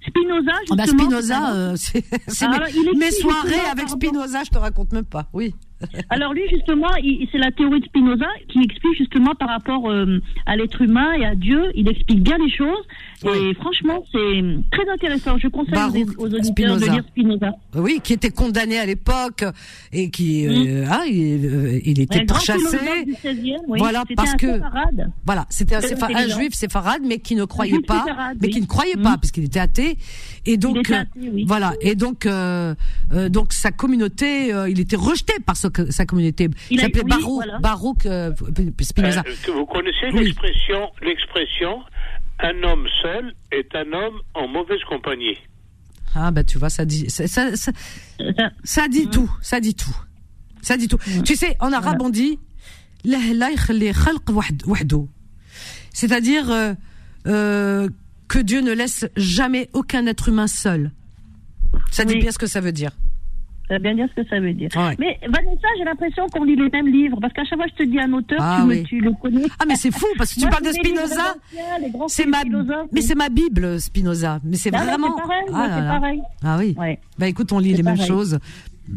Spinoza, 0.07 0.51
Ah 0.71 0.75
bah 0.75 0.83
justement. 0.83 1.03
Spinoza, 1.03 1.53
euh, 1.55 1.73
c'est 1.75 2.03
c'est 2.27 2.45
Ah, 2.45 2.59
mes, 2.59 2.91
il 2.93 2.99
mes 2.99 3.11
soirées 3.11 3.49
justement, 3.49 3.71
avec. 3.71 3.89
Spinoza, 3.89 4.43
je 4.43 4.49
te 4.49 4.57
raconte 4.57 4.91
même 4.93 5.05
pas. 5.05 5.27
Oui. 5.33 5.53
Alors 6.09 6.33
lui, 6.33 6.43
justement, 6.49 6.87
c'est 7.31 7.37
la 7.37 7.51
théorie 7.51 7.79
de 7.79 7.85
Spinoza 7.85 8.27
qui 8.49 8.59
explique 8.63 8.97
justement 8.97 9.33
par 9.35 9.49
rapport 9.49 9.89
euh, 9.89 10.19
à 10.45 10.55
l'être 10.55 10.81
humain 10.81 11.13
et 11.13 11.25
à 11.25 11.35
Dieu. 11.35 11.71
Il 11.75 11.87
explique 11.89 12.21
bien 12.21 12.37
les 12.37 12.49
choses. 12.51 12.85
Et 13.25 13.53
franchement, 13.55 14.03
c'est 14.11 14.41
très 14.71 14.89
intéressant. 14.89 15.37
Je 15.37 15.47
conseille 15.47 15.73
Baruch 15.73 16.17
aux, 16.17 16.25
auditeurs 16.25 16.45
Spinoza. 16.45 16.85
de 16.87 16.91
lire 16.91 17.03
Spinoza. 17.09 17.51
Oui, 17.75 17.99
qui 18.03 18.13
était 18.13 18.29
condamné 18.29 18.77
à 18.79 18.85
l'époque 18.85 19.43
et 19.91 20.09
qui, 20.09 20.47
euh, 20.47 20.85
ah, 20.89 21.03
il, 21.07 21.45
euh, 21.45 21.79
il 21.83 21.99
était 21.99 22.25
pourchassé. 22.25 22.59
philosophe 22.59 23.05
du 23.05 23.13
16e, 23.13 23.57
oui. 23.67 23.79
Voilà, 23.79 24.01
C'était 24.01 24.15
parce 24.15 24.33
un 24.33 24.37
que-. 24.37 24.59
Voilà, 25.25 25.45
c'était 25.49 25.75
un, 25.75 25.79
séfa- 25.79 26.35
juif 26.35 26.53
séfarade, 26.53 27.01
mais 27.05 27.19
qui 27.19 27.35
ne 27.35 27.45
croyait 27.45 27.81
pas, 27.81 28.03
séfarade, 28.05 28.37
mais 28.41 28.47
oui. 28.47 28.53
qui 28.53 28.61
ne 28.61 28.65
croyait 28.67 28.95
pas, 28.97 29.17
puisqu'il 29.17 29.45
était 29.45 29.59
athée. 29.59 29.97
Et 30.45 30.57
donc, 30.57 30.77
était 30.77 30.93
euh, 30.93 30.97
athée, 31.01 31.29
oui. 31.33 31.45
voilà. 31.47 31.73
Et 31.81 31.95
donc, 31.95 32.25
euh, 32.25 32.73
euh, 33.13 33.29
donc 33.29 33.53
sa 33.53 33.71
communauté, 33.71 34.53
euh, 34.53 34.69
il 34.69 34.79
était 34.79 34.95
rejeté 34.95 35.33
par 35.45 35.57
sa, 35.89 36.05
communauté. 36.05 36.49
Il 36.69 36.79
s'appelait 36.79 37.03
Barouk. 37.03 37.43
Barouk 37.61 38.05
euh, 38.05 38.31
Spinoza. 38.81 39.23
Euh, 39.25 39.51
vous 39.53 39.65
connaissez 39.65 40.09
l'expression, 40.11 41.81
un 42.39 42.63
homme 42.63 42.87
seul 43.01 43.33
est 43.51 43.75
un 43.75 43.91
homme 43.93 44.21
en 44.33 44.47
mauvaise 44.47 44.81
compagnie. 44.87 45.37
Ah 46.15 46.31
ben 46.31 46.43
tu 46.43 46.57
vois, 46.57 46.69
ça 46.69 46.85
dit, 46.85 47.09
ça, 47.09 47.27
ça, 47.27 48.87
dit 48.87 49.07
tout, 49.09 49.31
ça 49.41 49.59
dit 49.59 49.75
tout, 49.75 49.95
ça 50.61 50.75
dit 50.75 50.87
tout. 50.87 50.97
Tu 51.23 51.35
sais, 51.35 51.55
en 51.59 51.71
arabe 51.71 52.01
on 52.01 52.09
dit 52.09 52.39
c'est-à-dire 55.93 56.51
euh, 56.51 56.73
euh, 57.27 57.89
que 58.27 58.39
Dieu 58.39 58.61
ne 58.61 58.73
laisse 58.73 59.07
jamais 59.15 59.69
aucun 59.73 60.05
être 60.05 60.29
humain 60.29 60.47
seul. 60.47 60.91
Ça 61.91 62.03
dit 62.03 62.15
bien 62.15 62.31
ce 62.31 62.37
que 62.37 62.47
ça 62.47 62.61
veut 62.61 62.71
dire. 62.71 62.91
Ça 63.69 63.75
veut 63.75 63.79
bien 63.81 63.93
dire 63.93 64.07
ce 64.15 64.21
que 64.21 64.27
ça 64.27 64.39
veut 64.39 64.51
dire. 64.53 64.69
Ouais. 64.75 64.95
Mais 64.97 65.19
Vanessa, 65.27 65.67
j'ai 65.77 65.83
l'impression 65.83 66.25
qu'on 66.29 66.43
lit 66.43 66.55
les 66.55 66.69
mêmes 66.69 66.87
livres. 66.87 67.19
Parce 67.21 67.31
qu'à 67.33 67.43
chaque 67.45 67.59
fois 67.59 67.67
je 67.69 67.83
te 67.83 67.87
dis 67.87 67.99
un 67.99 68.11
auteur, 68.13 68.39
Ah 68.41 68.59
tu, 68.61 68.67
me- 68.67 68.83
tu 68.83 68.99
le 68.99 69.11
connais. 69.21 69.43
Ah 69.59 69.65
mais 69.67 69.75
c'est 69.75 69.91
fou 69.91 70.07
parce 70.17 70.31
que 70.33 70.39
tu 70.39 70.41
Moi, 70.41 70.49
parles 70.49 70.65
de 70.65 70.71
Spinoza. 70.71 71.35
C'est 72.07 72.25
ma, 72.25 72.39
mais 72.91 73.01
c'est 73.01 73.15
ma 73.15 73.29
Bible, 73.29 73.79
Spinoza. 73.79 74.39
Mais 74.43 74.57
c'est 74.57 74.73
Ah, 74.73 74.83
vraiment. 74.83 75.15
c'est 75.15 75.21
pareil, 75.21 75.45
ah, 75.53 75.67
là 75.67 75.81
là. 75.81 75.99
pareil. 75.99 76.21
Ah 76.43 76.57
oui. 76.59 76.75
Ouais. 76.77 76.99
Bah 77.19 77.27
écoute, 77.27 77.51
on 77.51 77.59
lit 77.59 77.73
les 77.73 77.83
mêmes 77.83 78.01
choses. 78.01 78.39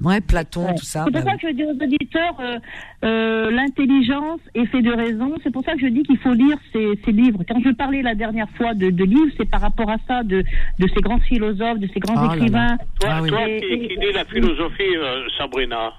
Ouais, 0.02 0.20
Platon, 0.20 0.66
Ouais. 0.66 0.74
tout 0.74 0.84
ça. 0.84 1.04
C'est 1.06 1.12
pour 1.12 1.22
bah 1.22 1.30
ça 1.30 1.36
que 1.36 1.48
je 1.48 1.52
dis 1.54 1.64
aux 1.64 1.70
auditeurs, 1.84 2.40
euh, 2.40 2.58
euh, 3.04 3.50
l'intelligence 3.50 4.40
est 4.54 4.66
fait 4.66 4.82
de 4.82 4.92
raison. 4.92 5.34
C'est 5.42 5.52
pour 5.52 5.64
ça 5.64 5.74
que 5.74 5.80
je 5.80 5.86
dis 5.88 6.02
qu'il 6.02 6.18
faut 6.18 6.32
lire 6.34 6.56
ces, 6.72 6.98
ces 7.04 7.12
livres. 7.12 7.42
Quand 7.48 7.60
je 7.64 7.70
parlais 7.70 8.02
la 8.02 8.14
dernière 8.14 8.48
fois 8.50 8.74
de, 8.74 8.90
de 8.90 9.04
livres, 9.04 9.32
c'est 9.36 9.48
par 9.48 9.60
rapport 9.60 9.90
à 9.90 9.96
ça, 10.08 10.22
de, 10.22 10.42
de 10.78 10.88
ces 10.88 11.00
grands 11.00 11.20
philosophes, 11.20 11.78
de 11.78 11.88
ces 11.92 12.00
grands 12.00 12.14
Oh 12.16 12.20
là 12.22 12.26
là. 12.28 12.34
écrivains. 12.36 12.76
Toi, 13.00 13.08
Ah 13.12 13.22
oui. 13.22 13.28
toi 13.28 13.48
Et- 13.48 13.60
qui, 13.60 13.66
et- 13.66 13.88
qui 13.88 13.96
dis 13.98 14.12
la 14.12 14.24
philosophie, 14.24 14.96
euh, 14.96 15.28
Sabrina, 15.38 15.92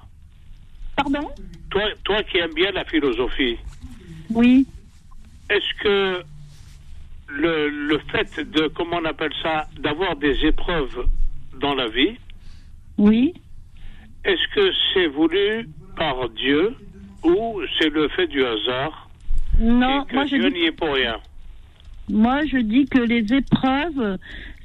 Pardon? 0.95 1.29
Toi, 1.71 1.81
toi 2.03 2.21
qui 2.23 2.37
aimes 2.37 2.53
bien 2.55 2.71
la 2.71 2.85
philosophie, 2.85 3.57
Oui. 4.31 4.67
est-ce 5.49 5.83
que 5.83 6.21
le, 7.29 7.69
le 7.69 7.97
fait 8.11 8.39
de, 8.51 8.67
comment 8.67 8.97
on 9.01 9.05
appelle 9.05 9.31
ça, 9.41 9.67
d'avoir 9.79 10.15
des 10.17 10.45
épreuves 10.45 11.07
dans 11.59 11.73
la 11.73 11.87
vie, 11.87 12.15
Oui. 12.99 13.33
Est-ce 14.25 14.55
que 14.55 14.71
c'est 14.93 15.07
voulu 15.07 15.69
par 15.95 16.29
Dieu 16.29 16.75
ou 17.23 17.61
c'est 17.77 17.89
le 17.89 18.07
fait 18.09 18.27
du 18.27 18.43
hasard 18.45 19.09
Non, 19.59 20.03
et 20.03 20.07
que 20.07 20.15
moi 20.15 20.25
je 20.25 20.35
Dieu 20.37 20.49
n'y 20.49 20.65
est 20.65 20.71
pour 20.71 20.93
rien? 20.93 21.17
Moi, 22.09 22.45
je 22.45 22.57
dis 22.57 22.85
que 22.87 22.99
les 22.99 23.25
épreuves, 23.33 24.17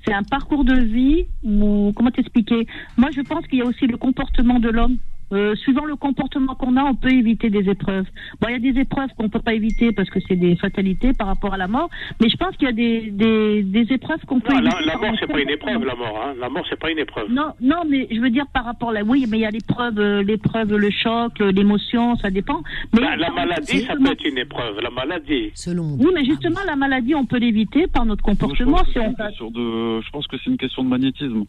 c'est 0.04 0.12
un 0.12 0.24
parcours 0.24 0.64
de 0.64 0.74
vie 0.74 1.26
ou 1.44 1.92
comment 1.94 2.10
t'expliquer? 2.10 2.66
Moi, 2.96 3.10
je 3.14 3.20
pense 3.20 3.46
qu'il 3.46 3.60
y 3.60 3.62
a 3.62 3.64
aussi 3.64 3.86
le 3.86 3.96
comportement 3.96 4.58
de 4.58 4.68
l'homme. 4.70 4.98
Euh, 5.30 5.54
suivant 5.56 5.84
le 5.84 5.94
comportement 5.96 6.54
qu'on 6.54 6.76
a, 6.76 6.84
on 6.84 6.94
peut 6.94 7.10
éviter 7.12 7.50
des 7.50 7.68
épreuves. 7.68 8.06
Bon, 8.40 8.48
il 8.48 8.52
y 8.52 8.68
a 8.68 8.72
des 8.72 8.80
épreuves 8.80 9.10
qu'on 9.18 9.28
peut 9.28 9.40
pas 9.40 9.52
éviter 9.52 9.92
parce 9.92 10.08
que 10.08 10.20
c'est 10.26 10.36
des 10.36 10.56
fatalités 10.56 11.12
par 11.12 11.26
rapport 11.26 11.52
à 11.52 11.58
la 11.58 11.68
mort, 11.68 11.90
mais 12.20 12.30
je 12.30 12.36
pense 12.38 12.56
qu'il 12.56 12.66
y 12.66 12.70
a 12.70 12.72
des, 12.72 13.10
des, 13.10 13.62
des 13.62 13.92
épreuves 13.92 14.24
qu'on 14.26 14.40
peut 14.40 14.54
Non, 14.54 14.60
éviter. 14.60 14.86
la, 14.86 14.94
la 14.94 14.98
mort, 14.98 15.16
c'est 15.20 15.26
pas 15.26 15.40
une 15.40 15.50
épreuve, 15.50 15.84
la 15.84 15.94
mort. 15.94 16.22
Hein. 16.24 16.34
La 16.40 16.48
mort, 16.48 16.64
c'est 16.70 16.78
pas 16.80 16.90
une 16.90 16.98
épreuve. 16.98 17.30
Non, 17.30 17.52
non, 17.60 17.82
mais 17.86 18.08
je 18.10 18.18
veux 18.20 18.30
dire 18.30 18.46
par 18.54 18.64
rapport 18.64 18.88
à 18.90 18.92
la, 18.94 19.04
oui, 19.04 19.26
mais 19.28 19.36
il 19.38 19.40
y 19.42 19.44
a 19.44 19.50
l'épreuve, 19.50 19.98
euh, 19.98 20.22
l'épreuve, 20.22 20.74
le 20.74 20.90
choc, 20.90 21.32
euh, 21.42 21.52
l'émotion, 21.52 22.16
ça 22.16 22.30
dépend. 22.30 22.62
Mais 22.94 23.00
Bah, 23.02 23.16
la 23.16 23.30
maladie, 23.30 23.80
ça 23.82 23.96
peut 23.96 24.10
être 24.10 24.24
une 24.24 24.38
épreuve. 24.38 24.80
La 24.80 24.90
maladie. 24.90 25.50
Selon. 25.54 25.96
Oui, 26.00 26.08
mais 26.14 26.24
justement, 26.24 26.60
la 26.66 26.76
maladie, 26.76 27.14
on 27.14 27.26
peut 27.26 27.38
l'éviter 27.38 27.86
par 27.86 28.06
notre 28.06 28.22
comportement 28.22 28.78
si 28.86 28.98
on 28.98 29.10
de, 29.50 30.00
je 30.00 30.10
pense 30.10 30.26
que 30.26 30.36
c'est 30.38 30.50
une 30.50 30.56
question 30.56 30.82
de 30.84 30.88
magnétisme. 30.88 31.44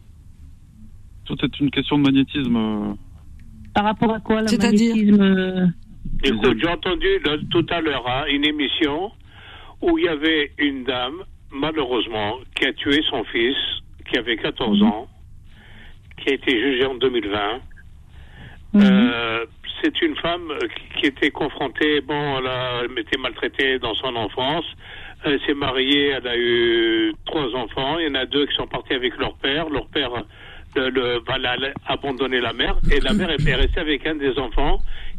Tout 1.24 1.36
est 1.44 1.60
une 1.60 1.70
question 1.70 1.96
de 1.98 2.02
magnétisme. 2.02 2.96
Par 3.74 3.84
rapport 3.84 4.12
à 4.14 4.20
quoi, 4.20 4.42
le 4.42 4.48
C'est-à-dire 4.48 4.94
magnétisme 4.94 5.22
euh, 5.22 5.66
Écoute, 6.24 6.58
j'ai 6.60 6.68
entendu 6.68 7.06
tout 7.50 7.66
à 7.70 7.80
l'heure 7.80 8.06
hein, 8.08 8.24
une 8.28 8.44
émission 8.44 9.12
où 9.80 9.96
il 9.98 10.04
y 10.04 10.08
avait 10.08 10.52
une 10.58 10.84
dame, 10.84 11.22
malheureusement, 11.50 12.38
qui 12.54 12.66
a 12.66 12.72
tué 12.72 13.00
son 13.08 13.24
fils, 13.24 13.56
qui 14.10 14.18
avait 14.18 14.36
14 14.36 14.82
ans, 14.82 15.08
qui 16.18 16.30
a 16.30 16.34
été 16.34 16.60
jugée 16.60 16.84
en 16.84 16.94
2020. 16.96 17.60
Euh, 18.76 19.46
c'est 19.82 20.00
une 20.02 20.14
femme 20.16 20.52
qui- 20.76 21.00
qui 21.00 21.06
était 21.06 21.30
confrontée, 21.30 22.00
bon, 22.02 22.38
elle, 22.38 22.46
a, 22.46 22.82
elle 22.84 22.98
était 22.98 23.18
maltraitée 23.18 23.78
dans 23.78 23.94
son 23.94 24.14
enfance. 24.16 24.64
Elle 25.24 25.40
s'est 25.46 25.54
mariée, 25.54 26.08
elle 26.08 26.26
a 26.26 26.36
eu 26.36 27.12
trois 27.24 27.54
enfants. 27.54 27.98
Il 27.98 28.06
y 28.08 28.10
en 28.10 28.14
a 28.14 28.26
deux 28.26 28.46
qui 28.46 28.54
sont 28.54 28.66
partis 28.66 28.92
avec 28.94 29.16
leur 29.18 29.34
père. 29.36 29.68
Leur 29.70 29.86
père 29.88 30.10
le, 30.76 30.90
le- 30.90 31.20
va 31.26 31.38
la- 31.38 31.56
la- 31.56 31.72
abandonner 31.86 32.40
la 32.40 32.52
mère 32.52 32.76
et 32.90 33.00
la 33.00 33.12
mère 33.12 33.30
est 33.30 33.54
restée 33.54 33.80
avec 33.80 34.06
un 34.06 34.14
des 34.16 34.38
enfants 34.38 34.78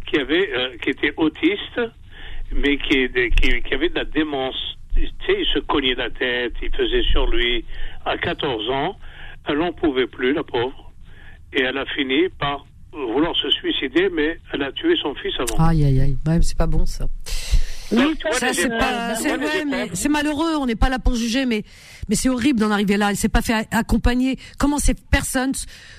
qui 0.09 0.17
avait, 0.19 0.49
euh, 0.55 0.77
qui 0.81 0.89
était 0.91 1.13
autiste, 1.17 1.79
mais 2.53 2.77
qui, 2.77 3.07
qui, 3.41 3.61
qui 3.61 3.73
avait 3.73 3.89
de 3.89 3.95
la 3.95 4.05
démence. 4.05 4.55
Tu 4.95 5.05
sais, 5.25 5.37
il 5.39 5.45
se 5.53 5.59
cognait 5.59 5.95
la 5.95 6.09
tête, 6.09 6.53
il 6.61 6.69
faisait 6.75 7.03
sur 7.11 7.27
lui. 7.27 7.63
À 8.05 8.17
14 8.17 8.69
ans, 8.69 8.95
elle 9.47 9.57
n'en 9.59 9.71
pouvait 9.71 10.07
plus, 10.07 10.33
la 10.33 10.43
pauvre. 10.43 10.91
Et 11.53 11.61
elle 11.61 11.77
a 11.77 11.85
fini 11.85 12.27
par 12.39 12.65
vouloir 12.93 13.33
se 13.37 13.49
suicider, 13.51 14.09
mais 14.13 14.37
elle 14.53 14.63
a 14.63 14.71
tué 14.73 14.95
son 15.01 15.15
fils 15.15 15.33
avant. 15.39 15.65
Aïe, 15.65 15.85
aïe, 15.85 15.99
aïe. 16.01 16.17
Ouais, 16.27 16.39
c'est 16.41 16.57
pas 16.57 16.67
bon, 16.67 16.85
ça. 16.85 17.05
Vois, 17.91 18.05
Ça, 18.31 18.47
pas, 18.79 19.15
mais 19.69 19.89
c'est 19.93 20.07
malheureux. 20.09 20.55
On 20.57 20.65
n'est 20.65 20.75
pas 20.77 20.87
là 20.89 20.97
pour 20.99 21.15
juger, 21.15 21.45
mais, 21.45 21.63
mais 22.09 22.15
c'est 22.15 22.29
horrible 22.29 22.59
d'en 22.59 22.71
arriver 22.71 22.97
là. 22.97 23.09
Elle 23.11 23.17
s'est 23.17 23.29
pas 23.29 23.41
fait 23.41 23.67
accompagner. 23.71 24.37
Comment 24.57 24.77
ces 24.77 24.93
personnes, 24.93 25.53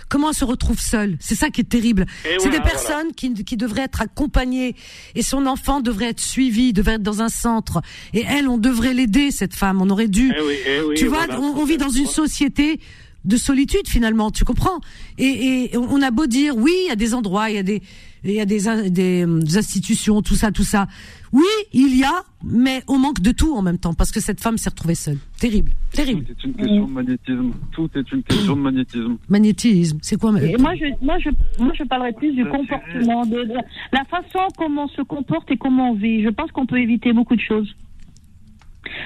comment 0.09 0.31
elles 0.31 0.37
se 0.37 0.45
retrouvent 0.45 0.81
seules? 0.81 1.17
C'est 1.21 1.35
ça 1.35 1.51
qui 1.51 1.61
est 1.61 1.69
terrible. 1.69 2.07
C'est 2.23 2.37
voilà, 2.39 2.59
des 2.59 2.63
personnes 2.63 3.13
qui, 3.17 3.33
qui 3.45 3.57
devraient 3.57 3.83
être 3.83 4.03
accompagnées 4.03 4.75
et 5.15 5.23
son 5.23 5.47
enfant 5.47 5.81
devrait 5.81 6.11
être 6.11 6.21
suivi, 6.21 6.73
devrait 6.73 6.95
être 6.95 7.03
dans 7.03 7.23
un 7.23 7.29
centre. 7.29 7.83
Et 8.15 8.25
elle, 8.27 8.49
on 8.49 8.59
devrait 8.59 8.95
l'aider, 8.95 9.31
cette 9.31 9.55
femme. 9.55 9.81
On 9.83 9.91
aurait 9.91 10.09
dû. 10.09 10.33
Eh 10.37 10.41
oui, 10.43 10.55
eh 10.67 10.81
oui, 10.83 10.95
tu 10.97 11.07
vois, 11.07 11.27
voilà. 11.27 11.41
on, 11.41 11.57
on 11.57 11.65
vit 11.65 11.79
dans 11.79 11.91
une 11.91 12.07
société 12.07 12.81
de 13.25 13.37
solitude 13.37 13.87
finalement, 13.87 14.33
tu 14.33 14.45
comprends? 14.45 14.81
Et, 15.17 15.71
et 15.73 15.77
on 15.77 16.03
a 16.03 16.11
beau 16.11 16.27
dire 16.27 16.57
oui, 16.57 16.73
il 16.85 16.89
y 16.89 16.91
a 16.91 16.97
des 16.97 17.15
endroits, 17.15 17.51
il 17.51 17.57
y 17.57 17.59
a 17.59 17.63
des 17.63 17.81
il 18.25 18.33
y 18.33 18.41
a 18.41 18.45
des, 18.45 18.69
euh, 18.69 18.89
des 18.89 19.59
institutions, 19.59 20.23
tout 20.23 20.37
ça, 20.37 20.53
tout 20.53 20.65
ça. 20.65 20.87
Oui, 21.33 21.45
il 21.73 21.97
y 21.99 22.05
a, 22.05 22.23
mais 22.45 22.83
on 22.89 22.99
manque 22.99 23.21
de 23.21 23.31
tout 23.33 23.55
en 23.57 23.63
même 23.63 23.79
temps 23.79 23.95
parce 23.95 24.11
que 24.13 24.21
cette 24.21 24.41
femme 24.41 24.59
s'est 24.59 24.69
retrouvée 24.69 24.95
seule. 24.95 25.17
Terrible, 25.41 25.73
terrible. 25.91 26.25
Tout 26.27 26.33
est 26.33 26.45
une 26.45 26.55
question 26.55 26.85
de 26.87 26.91
magnétisme. 26.93 27.53
Tout 27.73 27.91
est 27.95 28.13
une 28.13 28.23
question 28.23 28.57
de 28.57 28.61
magnétisme. 28.61 29.17
Magnétisme, 29.31 29.99
c'est 30.03 30.21
quoi 30.21 30.31
Et 30.43 30.57
moi, 30.59 30.75
je, 30.75 30.85
moi, 31.05 31.19
je, 31.19 31.31
moi, 31.63 31.73
je 31.75 31.85
parlerais 31.85 32.13
plus 32.13 32.33
du 32.33 32.45
comportement, 32.45 33.25
de, 33.25 33.45
de 33.45 33.55
la 33.93 34.05
façon 34.05 34.41
comment 34.59 34.85
on 34.85 34.89
se 34.89 35.01
comporte 35.03 35.51
et 35.51 35.57
comment 35.57 35.93
on 35.93 35.95
vit. 35.95 36.23
Je 36.23 36.29
pense 36.29 36.51
qu'on 36.53 36.67
peut 36.67 36.79
éviter 36.79 37.15
beaucoup 37.15 37.37
de 37.37 37.41
choses. 37.41 37.75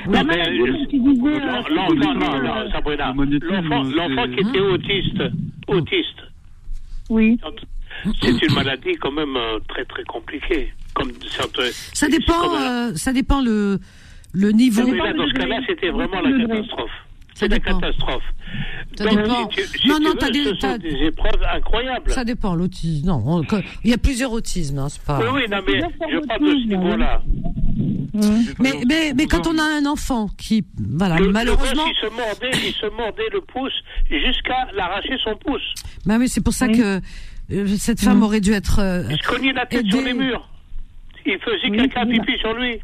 La 0.09 0.23
Non, 0.23 0.29
maladie, 0.29 0.59
L'enfant, 3.95 4.25
qui 4.35 4.41
était 4.49 4.61
autiste, 4.61 5.23
autiste, 5.69 6.19
Oui. 7.09 7.39
C'est 8.23 8.43
une 8.43 8.55
maladie 8.55 8.95
quand 9.01 9.13
même 9.13 9.37
euh, 9.37 9.59
très 9.69 9.85
très 9.85 10.05
compliquée. 10.05 10.73
Comme 10.95 11.13
certains- 11.29 11.71
Ça 11.93 12.09
dépend, 12.09 12.41
comme 12.41 12.55
un- 12.55 12.91
euh, 12.91 12.95
ça 12.95 13.13
dépend 13.13 13.41
le 13.43 13.79
le 14.33 14.51
niveau. 14.53 14.83
Oui, 14.85 14.99
là, 14.99 15.13
dans 15.15 15.27
ce 15.27 15.33
cas-là, 15.35 15.61
c'était 15.67 15.89
vraiment 15.91 16.21
la 16.21 16.47
catastrophe. 16.47 16.91
C'est 17.35 17.49
la 17.49 17.59
catastrophe. 17.59 18.23
Ça 18.97 19.05
Donc, 19.05 19.17
dépend. 19.19 19.51
si 19.51 19.57
tu, 19.57 19.79
si 19.79 19.89
Non, 19.89 19.97
tu 19.97 20.03
non, 20.05 20.11
veux, 20.11 20.17
t'as 20.17 20.31
des- 20.31 20.45
ce 20.45 20.51
t'as- 20.59 20.73
sont 20.73 20.79
des 20.79 21.07
épreuves 21.07 21.43
incroyables. 21.55 22.11
Ça 22.11 22.25
dépend 22.25 22.55
l'autisme. 22.55 23.07
Non, 23.07 23.23
on- 23.27 23.43
il 23.85 23.91
y 23.91 23.95
a 23.95 23.99
plusieurs 23.99 24.33
autismes, 24.33 24.79
hein, 24.79 24.89
c'est 24.89 25.03
pas. 25.03 25.19
Oui, 25.21 25.27
oui, 25.35 25.43
non, 25.51 25.59
mais 25.67 25.81
je 25.81 26.27
parle 26.27 26.41
de 26.43 26.49
ce 26.49 26.67
niveau-là. 26.67 27.23
Mais, 28.59 28.73
mais, 28.87 29.13
mais 29.15 29.27
quand 29.27 29.47
on 29.47 29.59
a 29.59 29.63
un 29.63 29.85
enfant 29.87 30.29
qui, 30.39 30.65
voilà, 30.79 31.19
Le, 31.19 31.31
malheureusement. 31.31 31.85
le 31.85 31.91
gosse, 31.91 31.97
il 32.03 32.09
se 32.09 32.15
mordait, 32.15 32.51
il 32.69 32.73
se 32.73 32.87
mordait 32.97 33.29
le 33.33 33.41
pouce 33.43 33.75
jusqu'à 34.11 34.69
l'arracher 34.75 35.17
son 35.23 35.37
pouce. 35.37 35.75
Bah 36.07 36.17
oui, 36.19 36.29
c'est 36.29 36.43
pour 36.43 36.55
ça 36.55 36.67
Oui. 36.67 36.79
que 36.79 37.01
cette 37.79 38.01
femme 38.01 38.23
aurait 38.23 38.41
dû 38.41 38.53
être. 38.53 38.79
euh, 38.81 39.05
Il 39.11 39.17
se 39.17 39.29
cognait 39.29 39.53
la 39.53 39.67
tête 39.67 39.87
sur 39.87 40.03
les 40.03 40.15
murs. 40.15 40.49
Il 41.25 41.39
faisait 41.39 41.71
Oui, 41.71 41.77
caca 41.89 42.07
pipi 42.07 42.39
sur 42.39 42.55
lui. 42.55 42.79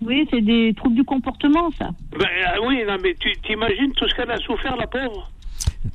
Oui, 0.00 0.26
c'est 0.30 0.40
des 0.42 0.72
troubles 0.74 0.96
du 0.96 1.04
comportement, 1.04 1.70
ça. 1.78 1.90
Ben, 2.12 2.20
euh, 2.26 2.66
oui, 2.66 2.78
non, 2.86 2.96
mais 3.02 3.14
tu 3.18 3.30
t'imagines 3.46 3.92
tout 3.92 4.06
ce 4.08 4.14
qu'elle 4.14 4.30
a 4.30 4.36
souffert, 4.38 4.76
la 4.76 4.86
pauvre? 4.86 5.30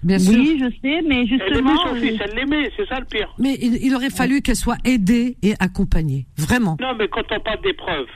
Bien 0.03 0.19
sûr. 0.19 0.33
Oui, 0.39 0.59
je 0.59 0.69
sais, 0.81 1.01
mais 1.01 1.01
Elle 1.01 1.11
aimait 1.11 1.27
justement. 1.27 1.77
son 1.85 1.95
euh, 1.95 1.99
fils, 1.99 2.19
elle 2.23 2.35
l'aimait, 2.35 2.71
c'est 2.75 2.87
ça 2.87 2.99
le 2.99 3.05
pire. 3.05 3.33
Mais 3.37 3.57
il, 3.61 3.75
il 3.85 3.95
aurait 3.95 4.09
fallu 4.09 4.41
qu'elle 4.41 4.55
soit 4.55 4.77
aidée 4.83 5.37
et 5.41 5.53
accompagnée. 5.59 6.25
Vraiment. 6.37 6.77
Non, 6.81 6.93
mais 6.97 7.07
quand 7.07 7.23
on 7.31 7.39
parle 7.39 7.61
d'épreuves, 7.61 8.07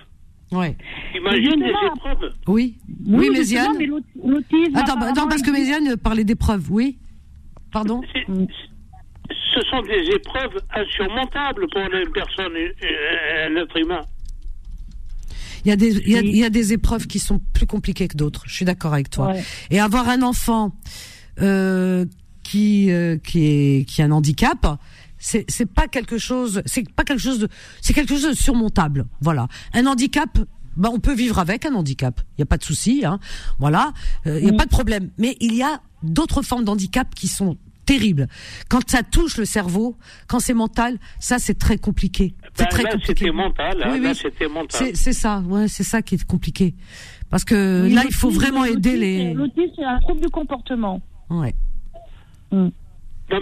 Ouais. 0.52 0.76
imagine 1.16 1.60
des 1.60 1.66
Justement. 1.68 1.96
épreuves. 1.96 2.34
Oui. 2.48 2.76
oui, 3.08 3.28
Oui, 3.30 3.36
justement, 3.36 3.72
Méziane. 3.74 3.78
mais 3.80 3.86
l'autisme. 3.86 4.76
Attends, 4.76 5.00
non, 5.16 5.28
parce 5.28 5.42
que 5.42 5.52
Méziane 5.52 5.98
parlait 5.98 6.24
d'épreuves. 6.24 6.68
Oui. 6.72 6.98
Pardon. 7.72 8.02
Ce 9.30 9.62
sont 9.70 9.82
des 9.84 10.04
épreuves 10.16 10.60
insurmontables 10.76 11.68
pour 11.72 11.82
une 11.82 12.12
personne, 12.12 12.54
euh, 12.56 13.48
un 13.48 13.56
être 13.56 13.78
humain. 13.78 14.02
Il 15.66 15.70
y 15.70 15.72
a 15.72 15.76
des, 15.78 15.96
il 15.96 16.10
y 16.10 16.18
a, 16.18 16.22
il 16.22 16.36
y 16.36 16.44
a 16.44 16.50
des 16.50 16.74
épreuves 16.74 17.08
qui 17.08 17.20
sont 17.20 17.40
plus 17.54 17.66
compliquées 17.66 18.08
que 18.10 18.18
d'autres. 18.18 18.44
Je 18.48 18.54
suis 18.54 18.66
d'accord 18.66 18.94
avec 18.94 19.10
toi. 19.10 19.28
Ouais. 19.28 19.44
Et 19.70 19.80
avoir 19.80 20.10
un 20.10 20.22
enfant 20.22 20.76
euh, 21.40 22.06
qui 22.44 22.92
euh, 22.92 23.18
qui 23.18 23.46
est 23.46 23.86
qui 23.88 24.02
a 24.02 24.06
un 24.06 24.12
handicap, 24.12 24.68
c'est 25.20 25.46
c'est 25.50 25.66
pas 25.72 25.88
quelque 25.88 26.18
chose, 26.18 26.62
c'est 26.66 26.92
pas 26.94 27.06
quelque 27.06 27.22
chose 27.22 27.40
de, 27.40 27.48
c'est 27.80 27.94
quelque 27.94 28.10
chose 28.14 28.28
de 28.28 28.34
surmontable. 28.34 29.06
Voilà. 29.22 29.48
Un 29.74 29.86
handicap. 29.86 30.38
Ben, 30.76 30.90
on 30.92 31.00
peut 31.00 31.14
vivre 31.14 31.38
avec 31.38 31.68
un 31.68 31.76
handicap. 31.76 32.20
Il 32.38 32.42
y 32.42 32.44
a 32.44 32.48
pas 32.48 32.58
de 32.58 32.64
souci, 32.64 33.04
hein. 33.06 33.20
Voilà, 33.60 33.94
Euh, 34.26 34.40
il 34.42 34.48
y 34.48 34.50
a 34.50 34.54
pas 34.54 34.66
de 34.66 34.72
problème. 34.72 35.12
Mais 35.20 35.38
il 35.40 35.54
y 35.54 35.62
a 35.62 35.80
d'autres 36.02 36.42
formes 36.42 36.66
d'handicap 36.66 37.14
qui 37.14 37.28
sont 37.28 37.58
terribles. 37.86 38.28
Quand 38.70 38.88
ça 38.90 39.04
touche 39.04 39.38
le 39.38 39.46
cerveau, 39.46 39.96
quand 40.28 40.40
c'est 40.40 40.54
mental, 40.54 40.98
ça 41.20 41.40
c'est 41.40 41.58
très 41.58 41.78
compliqué. 41.78 42.34
C'est 42.54 42.64
Ben, 42.64 42.70
très 42.70 42.84
là, 42.84 42.90
compliqué. 42.92 43.14
c'était 43.20 43.32
mental. 43.32 43.84
hein, 43.84 43.90
Oui, 43.94 44.00
là, 44.02 44.10
oui. 44.10 44.16
c'était 44.16 44.48
mental. 44.48 44.92
C'est 44.96 45.14
ça, 45.14 45.40
ouais, 45.48 45.68
c'est 45.68 45.84
ça 45.84 46.02
qui 46.02 46.16
est 46.16 46.24
compliqué. 46.26 46.74
Parce 47.30 47.44
que 47.46 47.84
Oui, 47.86 47.94
là, 47.94 48.04
il 48.06 48.14
faut 48.14 48.30
vraiment 48.30 48.64
aider 48.66 48.96
les. 48.96 49.34
L'autisme, 49.34 49.72
c'est 49.76 49.84
un 49.84 50.00
trouble 50.00 50.22
du 50.22 50.30
comportement. 50.30 51.02
Ouais. 51.30 51.54
Non, 52.52 52.72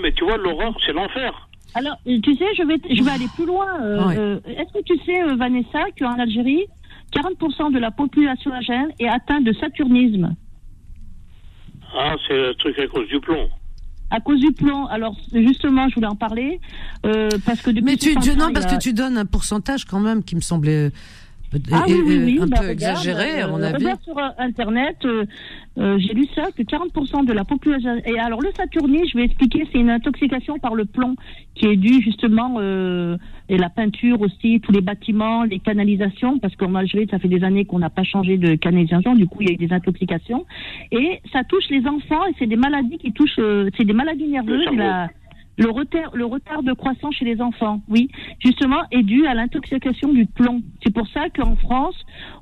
mais 0.02 0.12
tu 0.14 0.24
vois, 0.24 0.38
l'horreur, 0.38 0.74
c'est 0.86 0.94
l'enfer. 0.94 1.50
Alors, 1.74 1.98
euh, 2.08 2.20
tu 2.22 2.36
sais, 2.36 2.46
je 2.58 2.64
vais, 2.64 2.78
je 2.96 3.04
vais 3.04 3.12
aller 3.12 3.28
plus 3.36 3.46
loin. 3.46 3.68
euh, 3.82 4.08
Ouais. 4.08 4.18
euh, 4.18 4.40
Est-ce 4.46 4.72
que 4.74 4.84
tu 4.84 4.98
sais, 5.06 5.22
euh, 5.24 5.36
Vanessa, 5.36 5.84
qu'en 6.00 6.18
Algérie, 6.20 6.66
40% 7.14 7.72
de 7.74 7.80
la 7.80 7.92
population 7.92 8.54
algérienne 8.54 8.92
est 9.00 9.08
atteinte 9.08 9.44
de 9.44 9.54
saturnisme? 9.54 10.36
Ah, 11.94 12.16
c'est 12.28 12.34
le 12.38 12.54
truc 12.56 12.78
à 12.80 12.88
cause 12.88 13.08
du 13.10 13.20
plomb. 13.20 13.50
À 14.12 14.20
cause 14.20 14.40
du 14.40 14.52
plomb. 14.52 14.86
Alors, 14.88 15.16
justement, 15.34 15.90
je 15.90 15.96
voulais 15.96 16.08
en 16.08 16.16
parler 16.16 16.60
euh, 17.06 17.30
parce 17.46 17.62
que 17.62 17.72
depuis 17.72 17.84
Mais 17.84 17.98
tu, 17.98 18.12
60 18.14 18.24
tu- 18.24 18.32
ans, 18.32 18.48
non, 18.48 18.54
parce 18.54 18.66
a- 18.68 18.76
que 18.76 18.82
tu 18.82 18.94
donnes 18.94 19.18
un 19.18 19.26
pourcentage 19.26 19.86
quand 19.86 20.00
même 20.00 20.24
qui 20.24 20.36
me 20.36 20.42
semblait 20.42 20.88
euh, 20.88 20.92
Ah 21.72 21.84
et- 21.88 21.94
oui, 21.94 22.02
oui, 22.06 22.24
oui, 22.26 22.40
un 22.42 22.48
bah, 22.48 22.58
peu 22.62 22.70
regarde, 22.70 22.98
exagéré, 22.98 23.42
à 23.42 23.48
mon 23.48 23.62
euh, 23.62 23.66
avis. 23.66 23.84
regarde 23.84 24.02
sur 24.04 24.18
euh, 24.18 24.30
Internet, 24.38 24.98
euh, 25.06 25.26
euh, 25.78 26.00
j'ai 26.00 26.14
lu 26.14 26.28
ça, 26.34 26.48
que 26.56 26.64
40% 26.64 27.26
de 27.26 27.34
la 27.34 27.44
population... 27.44 28.02
Et 28.06 28.18
alors, 28.20 28.42
le 28.42 28.50
saturnisme, 28.56 29.06
je 29.12 29.18
vais 29.18 29.26
expliquer, 29.26 29.68
c'est 29.72 29.80
une 29.80 29.90
intoxication 29.90 30.60
par 30.60 30.76
le 30.76 30.86
plomb 30.86 31.16
qui 31.56 31.68
est 31.68 31.76
due 31.76 32.02
justement, 32.02 32.56
euh, 32.60 33.18
et 33.50 33.58
la 33.58 33.70
peinture 33.70 34.22
aussi, 34.22 34.62
tous 34.62 34.72
les 34.72 34.82
bâtiments, 34.82 35.44
les 35.44 35.60
canalisations, 35.60 36.40
parce 36.40 36.56
qu'en 36.56 36.76
Algérie, 36.76 37.08
ça 37.12 37.20
fait 37.20 37.28
des 37.28 37.44
années 37.44 37.66
qu'on 37.66 37.80
n'a 37.80 37.90
pas 37.90 38.04
changé 38.04 38.38
de 38.38 38.56
canalisation, 38.56 39.16
du 39.16 39.28
coup, 39.28 39.40
il 39.42 39.48
y 39.48 39.52
a 39.52 39.54
eu 39.54 39.58
des 39.58 39.74
intoxications. 39.74 40.46
Et 40.92 41.22
ça 41.34 41.44
touche 41.44 41.70
les 41.70 41.86
enfants, 41.86 42.26
et 42.30 42.34
c'est 42.40 42.48
des 42.48 42.56
maladies 42.56 42.98
qui 42.98 43.12
touchent... 43.12 43.40
euh, 43.40 43.70
c'est 43.78 43.86
des 43.86 43.94
maladies 43.94 44.28
nerveuses, 44.28 44.66
la, 44.76 45.10
Le 45.58 45.70
retard, 45.70 46.12
le 46.16 46.26
retard 46.26 46.64
de 46.64 46.74
croissance 46.74 47.14
chez 47.16 47.26
les 47.26 47.40
enfants, 47.42 47.82
oui, 47.90 48.10
justement, 48.40 48.82
est 48.92 49.04
dû 49.04 49.28
à 49.28 49.34
l'intoxication 49.34 50.12
du 50.12 50.26
plomb. 50.26 50.62
C'est 50.84 50.94
pour 50.94 51.08
ça 51.10 51.30
qu'en 51.30 51.56
France, 51.58 51.96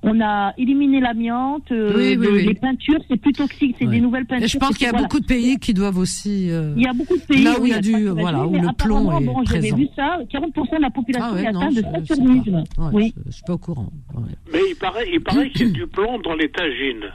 on 0.04 0.22
a 0.22 0.54
éliminé 0.58 1.00
l'amiante, 1.02 1.70
euh, 1.72 1.92
Oui, 1.96 2.16
oui, 2.18 2.28
de- 2.28 2.32
oui. 2.32 2.46
les 2.46 2.54
peintures, 2.54 3.00
c'est 3.10 3.20
plus 3.20 3.34
toxique, 3.34 3.76
c'est 3.80 3.86
Ouais. 3.86 3.92
des 3.96 4.00
nouvelles 4.02 4.26
peintures. 4.26 4.46
Et 4.46 4.48
je 4.48 4.58
pense 4.58 4.78
qu'il 4.78 4.86
y 4.86 4.88
a 4.88 4.92
Voilà. 4.92 5.08
beaucoup 5.08 5.20
de 5.20 5.26
pays 5.26 5.58
qui 5.58 5.74
doivent 5.74 5.98
aussi. 5.98 6.50
euh, 6.52 6.74
Il 6.78 6.84
y 6.84 6.88
a 6.88 6.94
beaucoup 6.94 7.18
de 7.18 7.22
pays 7.24 7.44
Là 7.44 7.60
où 7.60 7.66
il 7.66 7.72
y 7.72 7.74
a 7.74 7.82
du- 7.82 8.08
voilà, 8.10 8.46
où 8.48 8.54
le 8.54 8.74
plomb 8.78 9.20
est 9.20 9.26
bon, 9.26 9.44
présent. 9.44 9.76
vu 9.76 9.88
ça, 9.96 10.20
40% 10.30 10.78
de 10.78 10.82
la 10.82 10.90
population 10.92 11.30
Ah 11.32 11.36
ouais, 11.36 11.44
est 11.44 11.48
atteinte 11.48 11.76
de 11.76 11.82
saturnisme. 11.82 12.64
Ouais, 12.78 12.90
oui. 12.94 13.14
je, 13.18 13.22
je 13.26 13.32
suis 13.32 13.44
pas 13.44 13.54
au 13.54 13.58
courant. 13.58 13.90
ouais. 14.16 14.24
Mais 14.54 14.60
il 14.70 14.76
paraît, 14.76 15.08
il 15.12 15.20
paraît 15.22 15.50
qu'il 15.50 15.68
y 15.68 15.70
a 15.72 15.74
du 15.74 15.88
plomb 15.88 16.20
dans 16.20 16.36
les 16.36 16.50
tagines. 16.50 17.06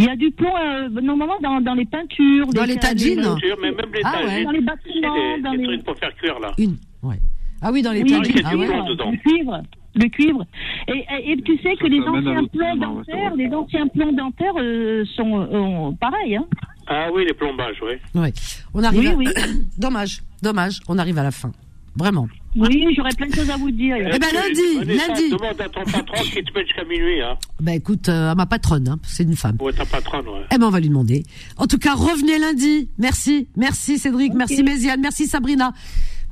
Il 0.00 0.06
y 0.06 0.08
a 0.08 0.16
du 0.16 0.30
plomb, 0.30 0.56
euh, 0.56 0.88
normalement, 0.88 1.38
dans, 1.42 1.60
dans 1.60 1.74
les 1.74 1.84
peintures. 1.84 2.46
Dans 2.46 2.64
les 2.64 2.76
tagines 2.76 3.20
Bien 3.20 3.36
sûr, 3.36 3.56
mais 3.60 3.70
même 3.70 3.92
les 3.92 4.00
Ah 4.02 4.14
ouais. 4.18 4.26
tagines. 4.26 4.44
Dans 4.44 4.50
les 4.50 4.60
bâtiments, 4.62 5.14
les, 5.36 5.42
dans 5.42 5.52
les 5.52 5.58
les... 5.58 5.64
trucs 5.66 5.84
pour 5.84 5.96
faire 5.98 6.14
cuire 6.16 6.38
là. 6.40 6.52
Une, 6.58 6.76
ouais. 7.02 7.16
Ah 7.62 7.70
oui, 7.70 7.82
dans 7.82 7.92
les 7.92 8.02
Oui, 8.02 8.10
tagines. 8.10 8.32
il 8.34 8.40
y 8.40 8.44
a 8.44 8.48
Ah 8.48 8.54
du 8.54 8.60
ouais. 8.60 8.66
plomb 8.66 8.84
dedans. 8.86 9.10
le 9.10 9.16
cuivre. 9.18 9.62
Le 9.94 10.08
cuivre. 10.08 10.44
Et, 10.88 10.92
et, 11.18 11.32
et 11.32 11.42
tu 11.42 11.56
sais 11.58 11.74
que 11.76 11.82
Ça, 11.82 11.88
les 11.88 12.00
anciens 12.00 12.40
ouais, 12.42 12.48
c'est 12.54 12.78
dentaires, 12.78 13.34
les 13.36 13.48
anciens 13.54 13.86
plombs 13.88 14.12
dentaires 14.12 14.54
euh, 14.58 15.04
sont 15.16 15.40
euh, 15.40 15.90
pareils. 16.00 16.36
Hein. 16.36 16.46
Ah 16.86 17.08
oui, 17.12 17.24
les 17.26 17.34
plombages, 17.34 17.76
oui. 17.82 17.94
Ouais. 18.20 18.32
On 18.72 18.82
arrive. 18.82 19.14
Oui, 19.18 19.26
à- 19.28 19.30
oui. 19.40 19.52
dommage, 19.78 20.22
dommage. 20.42 20.80
On 20.88 20.96
arrive 20.98 21.18
à 21.18 21.24
la 21.24 21.30
fin. 21.32 21.52
Vraiment. 21.96 22.28
Oui, 22.56 22.84
j'aurais 22.96 23.14
plein 23.16 23.28
de 23.28 23.34
choses 23.34 23.50
à 23.50 23.56
vous 23.56 23.70
dire. 23.70 23.96
Eh 23.98 24.18
ben, 24.18 24.28
lundi, 24.32 24.84
lundi. 24.84 25.30
Demande 25.30 25.60
à 25.60 25.68
ton 25.68 25.84
patron 25.84 26.22
qui 26.24 26.42
te 26.42 26.52
met 26.52 26.64
jusqu'à 26.64 26.84
minuit. 26.84 27.20
Hein. 27.20 27.36
Bah 27.60 27.74
écoute, 27.74 28.08
euh, 28.08 28.30
à 28.30 28.34
ma 28.34 28.46
patronne, 28.46 28.88
hein, 28.88 28.98
c'est 29.04 29.22
une 29.22 29.36
femme. 29.36 29.56
Ouais, 29.60 29.72
ta 29.72 29.84
patronne, 29.84 30.26
ouais. 30.26 30.44
Eh 30.52 30.58
ben 30.58 30.66
on 30.66 30.70
va 30.70 30.80
lui 30.80 30.88
demander. 30.88 31.24
En 31.56 31.66
tout 31.66 31.78
cas, 31.78 31.94
revenez 31.94 32.38
lundi. 32.38 32.88
Merci, 32.98 33.48
merci 33.56 33.98
Cédric, 33.98 34.34
merci 34.34 34.62
Méziane, 34.64 35.00
merci 35.00 35.26
Sabrina, 35.26 35.72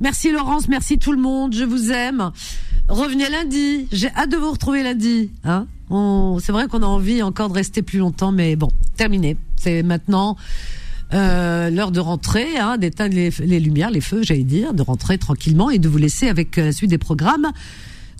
merci 0.01 0.31
Laurence, 0.31 0.67
merci 0.67 0.97
tout 0.97 1.13
le 1.13 1.21
monde. 1.21 1.53
Je 1.53 1.63
vous 1.63 1.91
aime. 1.91 2.31
Revenez 2.89 3.29
lundi. 3.29 3.87
J'ai 3.91 4.09
hâte 4.09 4.29
de 4.29 4.37
vous 4.37 4.51
retrouver 4.51 4.83
lundi. 4.83 5.31
Hein 5.45 5.67
on, 5.89 6.39
c'est 6.41 6.51
vrai 6.51 6.67
qu'on 6.67 6.83
a 6.83 6.87
envie 6.87 7.21
encore 7.23 7.49
de 7.49 7.53
rester 7.53 7.81
plus 7.81 7.99
longtemps, 7.99 8.31
mais 8.31 8.55
bon, 8.55 8.69
terminé. 8.97 9.37
C'est 9.55 9.83
maintenant 9.83 10.35
euh, 11.13 11.69
l'heure 11.69 11.91
de 11.91 11.99
rentrer, 11.99 12.57
hein, 12.57 12.77
d'éteindre 12.77 13.15
les, 13.15 13.31
les 13.39 13.59
lumières, 13.59 13.89
les 13.89 14.01
feux, 14.01 14.21
j'allais 14.23 14.43
dire, 14.43 14.73
de 14.73 14.81
rentrer 14.83 15.17
tranquillement 15.17 15.69
et 15.69 15.79
de 15.79 15.89
vous 15.89 15.97
laisser 15.97 16.27
avec 16.27 16.57
euh, 16.57 16.65
la 16.65 16.71
suite 16.71 16.89
des 16.89 16.97
programmes 16.97 17.51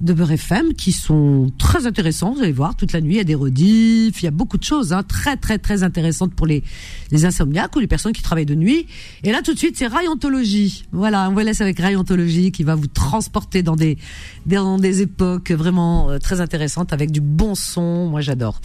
de 0.01 0.13
Beurre 0.13 0.31
FM 0.31 0.73
qui 0.73 0.91
sont 0.91 1.51
très 1.57 1.85
intéressants. 1.85 2.33
Vous 2.33 2.41
allez 2.41 2.51
voir, 2.51 2.75
toute 2.75 2.93
la 2.93 3.01
nuit, 3.01 3.15
il 3.15 3.17
y 3.17 3.21
a 3.21 3.25
des 3.25 3.35
rediffs, 3.35 4.21
il 4.21 4.25
y 4.25 4.27
a 4.27 4.31
beaucoup 4.31 4.57
de 4.57 4.63
choses 4.63 4.93
hein, 4.93 5.03
très 5.03 5.35
très 5.35 5.57
très 5.57 5.83
intéressantes 5.83 6.33
pour 6.33 6.47
les, 6.47 6.63
les 7.11 7.25
insomniaques 7.25 7.75
ou 7.75 7.79
les 7.79 7.87
personnes 7.87 8.13
qui 8.13 8.21
travaillent 8.21 8.45
de 8.45 8.55
nuit. 8.55 8.87
Et 9.23 9.31
là, 9.31 9.41
tout 9.41 9.53
de 9.53 9.59
suite, 9.59 9.75
c'est 9.77 9.87
Rayontologie. 9.87 10.85
Voilà, 10.91 11.29
on 11.29 11.33
vous 11.33 11.39
laisse 11.39 11.61
avec 11.61 11.79
Rayontologie 11.79 12.51
qui 12.51 12.63
va 12.63 12.75
vous 12.75 12.87
transporter 12.87 13.63
dans 13.63 13.75
des 13.75 13.97
dans 14.45 14.77
des 14.77 15.01
époques 15.01 15.51
vraiment 15.51 16.09
euh, 16.09 16.17
très 16.17 16.41
intéressantes 16.41 16.93
avec 16.93 17.11
du 17.11 17.21
bon 17.21 17.55
son. 17.55 18.07
Moi, 18.07 18.21
j'adore. 18.21 18.59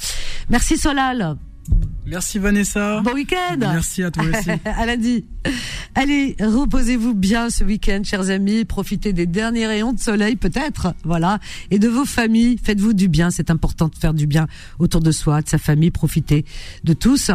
Merci 0.50 0.76
Solal. 0.76 1.36
Merci 2.06 2.38
Vanessa. 2.38 3.00
Bon 3.00 3.14
week-end. 3.14 3.56
Merci 3.58 4.02
à 4.02 4.10
toi 4.10 4.24
aussi. 4.24 4.50
à 4.64 4.86
lundi. 4.86 5.24
Allez, 5.94 6.36
reposez-vous 6.38 7.14
bien 7.14 7.48
ce 7.50 7.64
week-end, 7.64 8.02
chers 8.04 8.30
amis. 8.30 8.64
Profitez 8.64 9.12
des 9.12 9.26
derniers 9.26 9.66
rayons 9.66 9.92
de 9.92 9.98
soleil, 9.98 10.36
peut-être. 10.36 10.94
Voilà. 11.04 11.38
Et 11.70 11.78
de 11.78 11.88
vos 11.88 12.04
familles. 12.04 12.58
Faites-vous 12.62 12.92
du 12.92 13.08
bien. 13.08 13.30
C'est 13.30 13.50
important 13.50 13.88
de 13.88 13.96
faire 13.96 14.12
du 14.12 14.26
bien 14.26 14.46
autour 14.78 15.00
de 15.00 15.12
soi, 15.12 15.40
de 15.40 15.48
sa 15.48 15.58
famille. 15.58 15.90
Profitez 15.90 16.44
de 16.84 16.92
tous. 16.92 17.30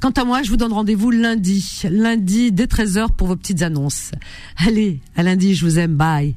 Quant 0.00 0.10
à 0.10 0.24
moi, 0.24 0.42
je 0.42 0.50
vous 0.50 0.56
donne 0.56 0.72
rendez-vous 0.72 1.10
lundi. 1.10 1.82
Lundi, 1.90 2.52
dès 2.52 2.66
13h 2.66 3.08
pour 3.16 3.26
vos 3.26 3.36
petites 3.36 3.62
annonces. 3.62 4.12
Allez, 4.56 5.00
à 5.16 5.22
lundi. 5.24 5.54
Je 5.54 5.64
vous 5.64 5.78
aime. 5.78 5.94
Bye. 5.94 6.36